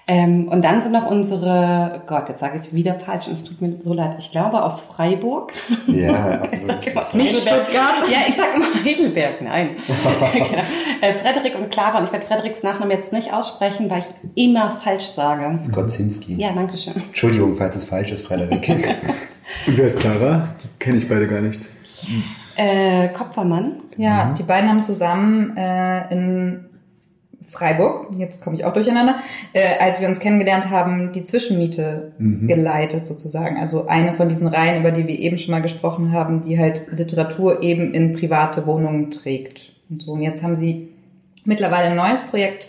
Ähm, 0.07 0.49
und 0.49 0.61
dann 0.61 0.79
sind 0.81 0.91
noch 0.91 1.07
unsere, 1.09 2.03
Gott, 2.05 2.29
jetzt 2.29 2.39
sage 2.39 2.57
ich 2.57 2.61
es 2.61 2.75
wieder 2.75 2.93
falsch 2.99 3.25
und 3.27 3.33
es 3.33 3.43
tut 3.43 3.59
mir 3.59 3.73
so 3.79 3.91
leid. 3.91 4.17
Ich 4.19 4.29
glaube 4.29 4.61
aus 4.61 4.81
Freiburg. 4.81 5.53
Ja, 5.87 6.41
absolut. 6.41 6.85
ich 6.85 7.13
nicht 7.13 7.41
Stuttgart. 7.41 8.07
Ja, 8.11 8.19
ich 8.27 8.35
sage 8.35 8.49
immer 8.55 8.85
Heidelberg, 8.85 9.41
nein. 9.41 9.69
genau. 10.33 10.47
äh, 11.01 11.13
Frederik 11.13 11.55
und 11.55 11.71
Clara, 11.71 11.97
und 11.97 12.03
ich 12.05 12.11
werde 12.11 12.25
Frederiks 12.27 12.61
Nachnamen 12.61 12.91
jetzt 12.91 13.13
nicht 13.13 13.33
aussprechen, 13.33 13.89
weil 13.89 14.03
ich 14.33 14.43
immer 14.45 14.69
falsch 14.71 15.05
sage. 15.05 15.57
Skotzinski. 15.63 16.35
Ja, 16.35 16.51
danke 16.53 16.77
schön. 16.77 16.93
Entschuldigung, 16.95 17.55
falls 17.55 17.75
es 17.75 17.85
falsch 17.85 18.11
ist, 18.11 18.27
Frederik. 18.27 18.69
und 19.67 19.77
wer 19.77 19.87
ist 19.87 19.99
Clara? 19.99 20.49
Die 20.63 20.67
kenne 20.77 20.97
ich 20.99 21.09
beide 21.09 21.27
gar 21.27 21.41
nicht. 21.41 21.67
Äh, 22.57 23.09
Kopfermann. 23.09 23.81
Ja, 23.97 24.25
mhm. 24.25 24.35
die 24.35 24.43
beiden 24.43 24.69
haben 24.69 24.83
zusammen 24.83 25.57
äh, 25.57 26.13
in 26.13 26.65
Freiburg, 27.55 28.07
jetzt 28.17 28.43
komme 28.43 28.57
ich 28.57 28.65
auch 28.65 28.73
durcheinander, 28.73 29.15
äh, 29.53 29.79
als 29.79 30.01
wir 30.01 30.07
uns 30.09 30.19
kennengelernt 30.19 30.69
haben, 30.69 31.13
die 31.13 31.23
Zwischenmiete 31.23 32.11
mhm. 32.17 32.47
geleitet 32.47 33.07
sozusagen. 33.07 33.57
Also 33.57 33.87
eine 33.87 34.13
von 34.13 34.27
diesen 34.27 34.47
Reihen, 34.47 34.81
über 34.81 34.91
die 34.91 35.07
wir 35.07 35.17
eben 35.17 35.37
schon 35.37 35.53
mal 35.53 35.61
gesprochen 35.61 36.11
haben, 36.11 36.41
die 36.41 36.59
halt 36.59 36.87
Literatur 36.91 37.63
eben 37.63 37.93
in 37.93 38.13
private 38.13 38.67
Wohnungen 38.67 39.09
trägt. 39.09 39.71
Und 39.89 40.01
so. 40.01 40.13
Und 40.13 40.21
jetzt 40.21 40.43
haben 40.43 40.55
sie 40.55 40.91
mittlerweile 41.45 41.91
ein 41.91 41.95
neues 41.95 42.21
Projekt, 42.21 42.67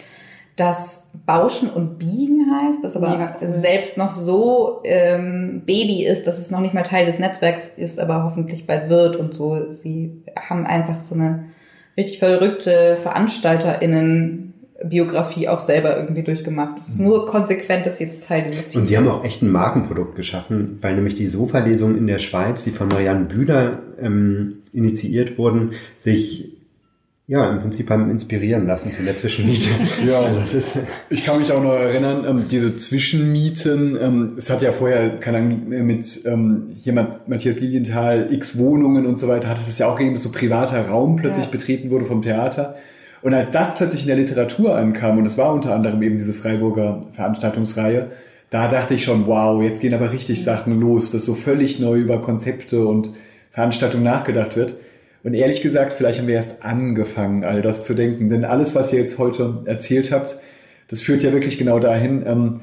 das 0.54 1.10
Bauschen 1.26 1.68
und 1.68 1.98
Biegen 1.98 2.46
heißt, 2.50 2.82
das 2.82 2.96
aber 2.96 3.36
cool. 3.40 3.48
selbst 3.50 3.98
noch 3.98 4.10
so 4.10 4.80
ähm, 4.84 5.62
Baby 5.66 6.06
ist, 6.06 6.26
dass 6.26 6.38
es 6.38 6.50
noch 6.50 6.60
nicht 6.60 6.72
mal 6.72 6.82
Teil 6.82 7.04
des 7.04 7.18
Netzwerks 7.18 7.68
ist, 7.68 7.98
aber 7.98 8.24
hoffentlich 8.24 8.66
bald 8.66 8.88
wird 8.88 9.16
und 9.16 9.34
so. 9.34 9.72
Sie 9.72 10.22
haben 10.48 10.64
einfach 10.64 11.02
so 11.02 11.14
eine 11.14 11.44
richtig 11.96 12.18
verrückte 12.18 12.98
VeranstalterInnen 13.02 14.45
Biografie 14.84 15.48
auch 15.48 15.60
selber 15.60 15.96
irgendwie 15.96 16.22
durchgemacht. 16.22 16.78
Es 16.82 16.88
ist 16.90 17.00
nur 17.00 17.26
konsequent, 17.26 17.86
dass 17.86 17.98
jetzt 17.98 18.24
Teil 18.24 18.44
dieses 18.44 18.64
Teams 18.64 18.76
Und 18.76 18.86
sie 18.86 18.96
haben 18.96 19.08
auch 19.08 19.24
echt 19.24 19.42
ein 19.42 19.50
Markenprodukt 19.50 20.16
geschaffen, 20.16 20.78
weil 20.82 20.94
nämlich 20.94 21.14
die 21.14 21.26
Sofa-Lesungen 21.26 21.96
in 21.96 22.06
der 22.06 22.18
Schweiz, 22.18 22.64
die 22.64 22.70
von 22.70 22.88
Marianne 22.88 23.24
Bühler 23.24 23.78
ähm, 24.00 24.58
initiiert 24.72 25.38
wurden, 25.38 25.72
sich 25.96 26.56
ja, 27.28 27.50
im 27.50 27.58
Prinzip 27.58 27.90
haben 27.90 28.08
inspirieren 28.08 28.68
lassen 28.68 28.92
von 28.92 29.04
der 29.04 29.16
Zwischenmiete. 29.16 29.70
ja, 30.06 30.28
das 30.32 30.54
ist. 30.54 30.72
Ich 31.10 31.24
kann 31.24 31.40
mich 31.40 31.50
auch 31.50 31.62
noch 31.62 31.72
erinnern, 31.72 32.24
ähm, 32.24 32.44
diese 32.48 32.76
Zwischenmieten, 32.76 33.98
ähm, 34.00 34.34
es 34.38 34.48
hat 34.48 34.62
ja 34.62 34.70
vorher, 34.70 35.16
keine 35.18 35.38
Ahnung, 35.38 35.68
mit 35.68 36.24
ähm, 36.24 36.68
jemand, 36.84 37.28
Matthias 37.28 37.58
Lilienthal, 37.58 38.32
x 38.32 38.58
Wohnungen 38.58 39.06
und 39.06 39.18
so 39.18 39.26
weiter, 39.26 39.48
hat 39.48 39.58
es 39.58 39.76
ja 39.76 39.88
auch 39.88 39.96
gegeben, 39.96 40.14
dass 40.14 40.22
so 40.22 40.30
privater 40.30 40.86
Raum 40.86 41.16
plötzlich 41.16 41.46
ja. 41.46 41.50
betreten 41.50 41.90
wurde 41.90 42.04
vom 42.04 42.22
Theater. 42.22 42.76
Und 43.22 43.34
als 43.34 43.50
das 43.50 43.74
plötzlich 43.76 44.02
in 44.02 44.08
der 44.08 44.16
Literatur 44.16 44.76
ankam, 44.76 45.18
und 45.18 45.26
es 45.26 45.38
war 45.38 45.52
unter 45.52 45.74
anderem 45.74 46.02
eben 46.02 46.18
diese 46.18 46.34
Freiburger 46.34 47.06
Veranstaltungsreihe, 47.12 48.10
da 48.50 48.68
dachte 48.68 48.94
ich 48.94 49.04
schon, 49.04 49.26
wow, 49.26 49.60
jetzt 49.62 49.80
gehen 49.80 49.94
aber 49.94 50.12
richtig 50.12 50.44
Sachen 50.44 50.80
los, 50.80 51.10
dass 51.10 51.24
so 51.24 51.34
völlig 51.34 51.80
neu 51.80 51.96
über 51.96 52.22
Konzepte 52.22 52.86
und 52.86 53.10
Veranstaltungen 53.50 54.04
nachgedacht 54.04 54.56
wird. 54.56 54.76
Und 55.24 55.34
ehrlich 55.34 55.60
gesagt, 55.60 55.92
vielleicht 55.92 56.20
haben 56.20 56.28
wir 56.28 56.36
erst 56.36 56.62
angefangen, 56.62 57.42
all 57.42 57.60
das 57.60 57.84
zu 57.84 57.94
denken. 57.94 58.28
Denn 58.28 58.44
alles, 58.44 58.76
was 58.76 58.92
ihr 58.92 59.00
jetzt 59.00 59.18
heute 59.18 59.62
erzählt 59.64 60.12
habt, 60.12 60.36
das 60.88 61.00
führt 61.00 61.24
ja 61.24 61.32
wirklich 61.32 61.58
genau 61.58 61.80
dahin, 61.80 62.22
ähm, 62.24 62.60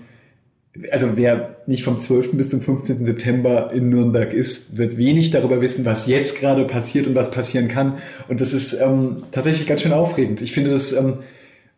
also 0.92 1.16
wer 1.16 1.58
nicht 1.68 1.84
vom 1.84 2.00
12. 2.00 2.32
bis 2.32 2.50
zum 2.50 2.62
15. 2.62 3.06
September 3.06 3.72
in 3.74 3.90
Nürnberg 3.90 4.34
ist, 4.34 4.78
wird 4.78 4.98
wenig 4.98 5.30
darüber 5.30 5.62
wissen, 5.62 5.86
was 5.86 6.08
jetzt 6.08 6.40
gerade 6.40 6.66
passiert 6.66 7.06
und 7.06 7.16
was 7.16 7.30
passieren 7.30 7.68
kann. 7.68 8.00
Und 8.28 8.42
das 8.42 8.54
ist 8.54 8.74
ähm, 8.74 9.24
tatsächlich 9.32 9.68
ganz 9.68 9.82
schön 9.82 9.94
aufregend. 9.94 10.42
Ich 10.42 10.52
finde 10.52 10.72
das, 10.72 10.92
ähm, 10.92 11.20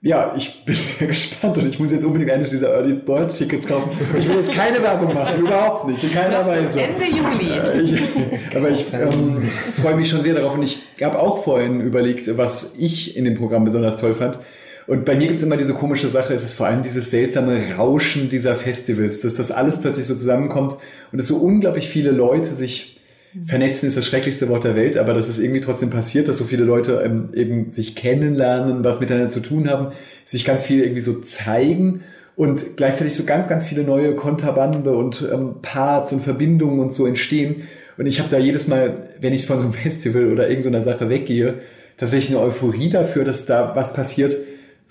ja, 0.02 0.34
ich 0.38 0.64
bin 0.66 0.76
sehr 0.76 1.08
gespannt 1.08 1.58
und 1.58 1.68
ich 1.68 1.78
muss 1.78 1.92
jetzt 1.92 2.06
unbedingt 2.06 2.32
eines 2.32 2.52
dieser 2.52 2.70
Early 2.70 2.94
Bird 2.94 3.38
Tickets 3.38 3.68
kaufen. 3.68 3.90
Ich 4.18 4.30
will 4.30 4.38
jetzt 4.38 4.54
keine 4.54 4.82
Werbung 4.82 5.14
machen, 5.14 5.42
überhaupt 5.42 5.88
nicht, 5.90 6.02
in 6.02 6.14
keiner 6.14 6.46
Weise. 6.46 6.80
Ende 6.80 7.06
Juli. 7.06 7.52
Äh, 7.52 7.82
ich, 7.82 8.56
aber 8.56 8.70
ich 8.70 8.86
ähm, 8.94 9.50
freue 9.74 9.96
mich 9.96 10.10
schon 10.10 10.22
sehr 10.22 10.36
darauf 10.36 10.56
und 10.56 10.64
ich 10.64 10.84
habe 11.02 11.20
auch 11.20 11.44
vorhin 11.44 11.82
überlegt, 11.82 12.38
was 12.38 12.76
ich 12.78 13.18
in 13.18 13.26
dem 13.26 13.34
Programm 13.34 13.66
besonders 13.66 13.98
toll 13.98 14.14
fand. 14.14 14.40
Und 14.88 15.06
bei 15.06 15.16
mir 15.16 15.28
gibt 15.28 15.38
es 15.38 15.44
immer 15.44 15.57
diese 15.57 15.74
komische 15.74 16.10
Sache, 16.10 16.34
es 16.34 16.44
ist 16.44 16.53
vor 16.53 16.68
allem 16.68 16.84
dieses 16.84 17.10
seltsame 17.10 17.76
Rauschen 17.76 18.30
dieser 18.30 18.56
Festivals, 18.56 19.22
dass 19.22 19.36
das 19.36 19.52
alles 19.52 19.80
plötzlich 19.80 20.06
so 20.06 20.16
zusammenkommt 20.16 20.78
und 21.12 21.18
dass 21.18 21.28
so 21.28 21.38
unglaublich 21.38 21.90
viele 21.90 22.12
Leute 22.12 22.52
sich 22.52 22.99
vernetzen, 23.44 23.88
ist 23.88 23.98
das 23.98 24.06
schrecklichste 24.06 24.48
Wort 24.48 24.64
der 24.64 24.76
Welt, 24.76 24.98
aber 24.98 25.14
dass 25.14 25.28
es 25.28 25.40
irgendwie 25.40 25.62
trotzdem 25.62 25.90
passiert, 25.90 26.28
dass 26.28 26.38
so 26.38 26.45
viele 26.45 26.64
Leute 26.64 27.02
ähm, 27.03 27.30
eben 27.34 27.70
sich 27.70 27.95
kennenlernen, 27.95 28.84
was 28.84 28.99
miteinander 28.99 29.30
zu 29.30 29.41
tun 29.41 29.70
haben, 29.70 29.91
sich 30.26 30.45
ganz 30.45 30.64
viel 30.64 30.82
irgendwie 30.82 31.02
so 31.02 31.20
zeigen 31.20 32.03
und 32.36 32.78
gleichzeitig 32.78 33.14
so 33.14 33.26
ganz, 33.26 33.49
ganz 33.49 33.66
viele 33.66 33.84
neue 33.84 34.16
Konterbande 34.16 34.95
und 34.95 35.28
ähm, 35.32 35.56
Parts 35.62 36.14
und 36.14 36.22
Verbindungen 36.22 36.80
und 36.80 36.94
so 36.94 37.06
entstehen. 37.06 37.64
Und 37.98 38.06
ich 38.06 38.20
habe 38.20 38.30
da 38.30 38.38
jedes 38.38 38.68
Mal, 38.68 39.10
wenn 39.20 39.34
ich 39.34 39.45
von 39.45 39.60
so 39.60 39.66
einem 39.66 39.74
Festival 39.84 40.32
oder 40.32 40.48
irgendeiner 40.48 40.82
Sache 40.82 41.10
weggehe, 41.10 41.56
tatsächlich 41.98 42.38
eine 42.38 42.45
Euphorie 42.45 42.90
dafür, 42.90 43.24
dass 43.24 43.45
da 43.45 43.76
was 43.76 43.94
passiert, 43.94 44.36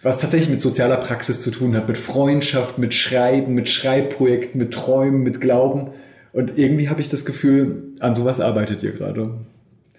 was 0.05 0.19
tatsächlich 0.19 0.51
mit 0.51 0.61
sozialer 0.61 0.99
Praxis 0.99 1.41
zu 1.41 1.51
tun 1.51 1.75
hat, 1.75 1.89
mit 1.89 1.97
Freundschaft, 1.97 2.79
mit 2.79 2.93
Schreiben, 2.93 3.55
mit 3.55 3.69
Schreibprojekten, 3.71 4.59
mit 4.59 4.73
Träumen, 4.73 5.23
mit 5.23 5.41
Glauben. 5.41 5.93
Und 6.33 6.59
irgendwie 6.59 6.91
habe 6.91 7.01
ich 7.01 7.09
das 7.09 7.25
Gefühl, 7.25 7.95
an 8.01 8.15
sowas 8.15 8.39
arbeitet 8.39 8.83
ihr 8.83 8.93
gerade. 8.93 9.31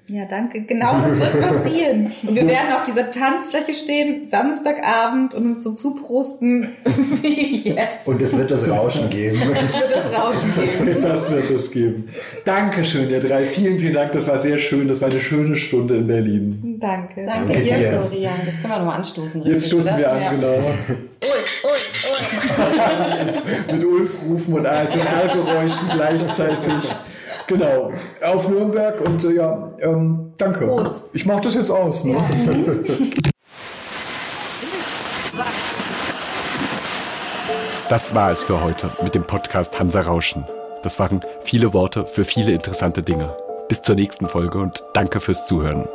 Ja, 0.07 0.25
danke. 0.25 0.61
Genau 0.61 1.01
das 1.01 1.19
wird 1.19 1.41
passieren. 1.63 2.11
Und 2.27 2.35
wir 2.35 2.47
werden 2.47 2.73
auf 2.75 2.85
dieser 2.85 3.09
Tanzfläche 3.09 3.73
stehen, 3.73 4.27
Samstagabend 4.29 5.33
und 5.33 5.55
uns 5.55 5.63
so 5.63 5.71
zuprosten 5.71 6.69
wie 7.21 7.69
jetzt. 7.69 8.05
Und 8.05 8.21
es 8.21 8.37
wird 8.37 8.51
das 8.51 8.69
Rauschen 8.69 9.09
geben. 9.09 9.41
Es 9.65 9.73
wird 9.73 9.91
das 9.91 10.13
Rauschen 10.15 10.53
geben. 10.53 11.01
Das 11.01 11.31
wird 11.31 11.49
es 11.49 11.71
geben. 11.71 12.09
Dankeschön, 12.43 13.09
ihr 13.09 13.19
drei. 13.19 13.45
Vielen, 13.45 13.79
vielen 13.79 13.93
Dank. 13.93 14.11
Das 14.11 14.27
war 14.27 14.37
sehr 14.37 14.59
schön. 14.59 14.87
Das 14.87 15.01
war 15.01 15.09
eine 15.09 15.21
schöne 15.21 15.55
Stunde 15.55 15.95
in 15.97 16.07
Berlin. 16.07 16.77
Danke. 16.79 17.25
Danke, 17.25 17.53
Danke 17.53 17.63
dir, 17.63 17.91
Florian. 17.91 18.35
Jetzt 18.45 18.61
können 18.61 18.73
wir 18.73 18.77
nochmal 18.79 18.97
anstoßen. 18.97 19.43
Jetzt 19.43 19.67
stoßen 19.67 19.89
oder? 19.89 19.97
wir 19.97 20.11
an, 20.11 20.21
ja. 20.21 20.29
genau. 20.31 20.53
Ui, 20.53 21.29
ui, 21.63 21.79
ui. 23.69 23.73
Mit 23.73 23.83
Ulf 23.83 24.13
rufen 24.27 24.53
und 24.53 24.67
ASMR-Geräuschen 24.67 25.89
gleichzeitig. 25.93 26.91
Genau, 27.47 27.91
auf 28.23 28.49
Nürnberg 28.49 29.01
und 29.01 29.23
äh, 29.23 29.33
ja, 29.33 29.71
ähm, 29.79 30.33
danke. 30.37 30.65
Prost. 30.65 31.03
Ich 31.13 31.25
mache 31.25 31.41
das 31.41 31.55
jetzt 31.55 31.69
aus. 31.69 32.03
Ne? 32.03 32.17
Das 37.87 38.15
war 38.15 38.31
es 38.31 38.41
für 38.41 38.63
heute 38.63 38.89
mit 39.03 39.13
dem 39.13 39.25
Podcast 39.25 39.79
Hansa 39.79 40.01
Rauschen. 40.01 40.43
Das 40.81 40.97
waren 40.97 41.23
viele 41.41 41.71
Worte 41.71 42.07
für 42.07 42.23
viele 42.23 42.51
interessante 42.51 43.03
Dinge. 43.03 43.37
Bis 43.69 43.83
zur 43.83 43.93
nächsten 43.93 44.27
Folge 44.27 44.57
und 44.57 44.83
danke 44.93 45.19
fürs 45.19 45.45
Zuhören. 45.45 45.87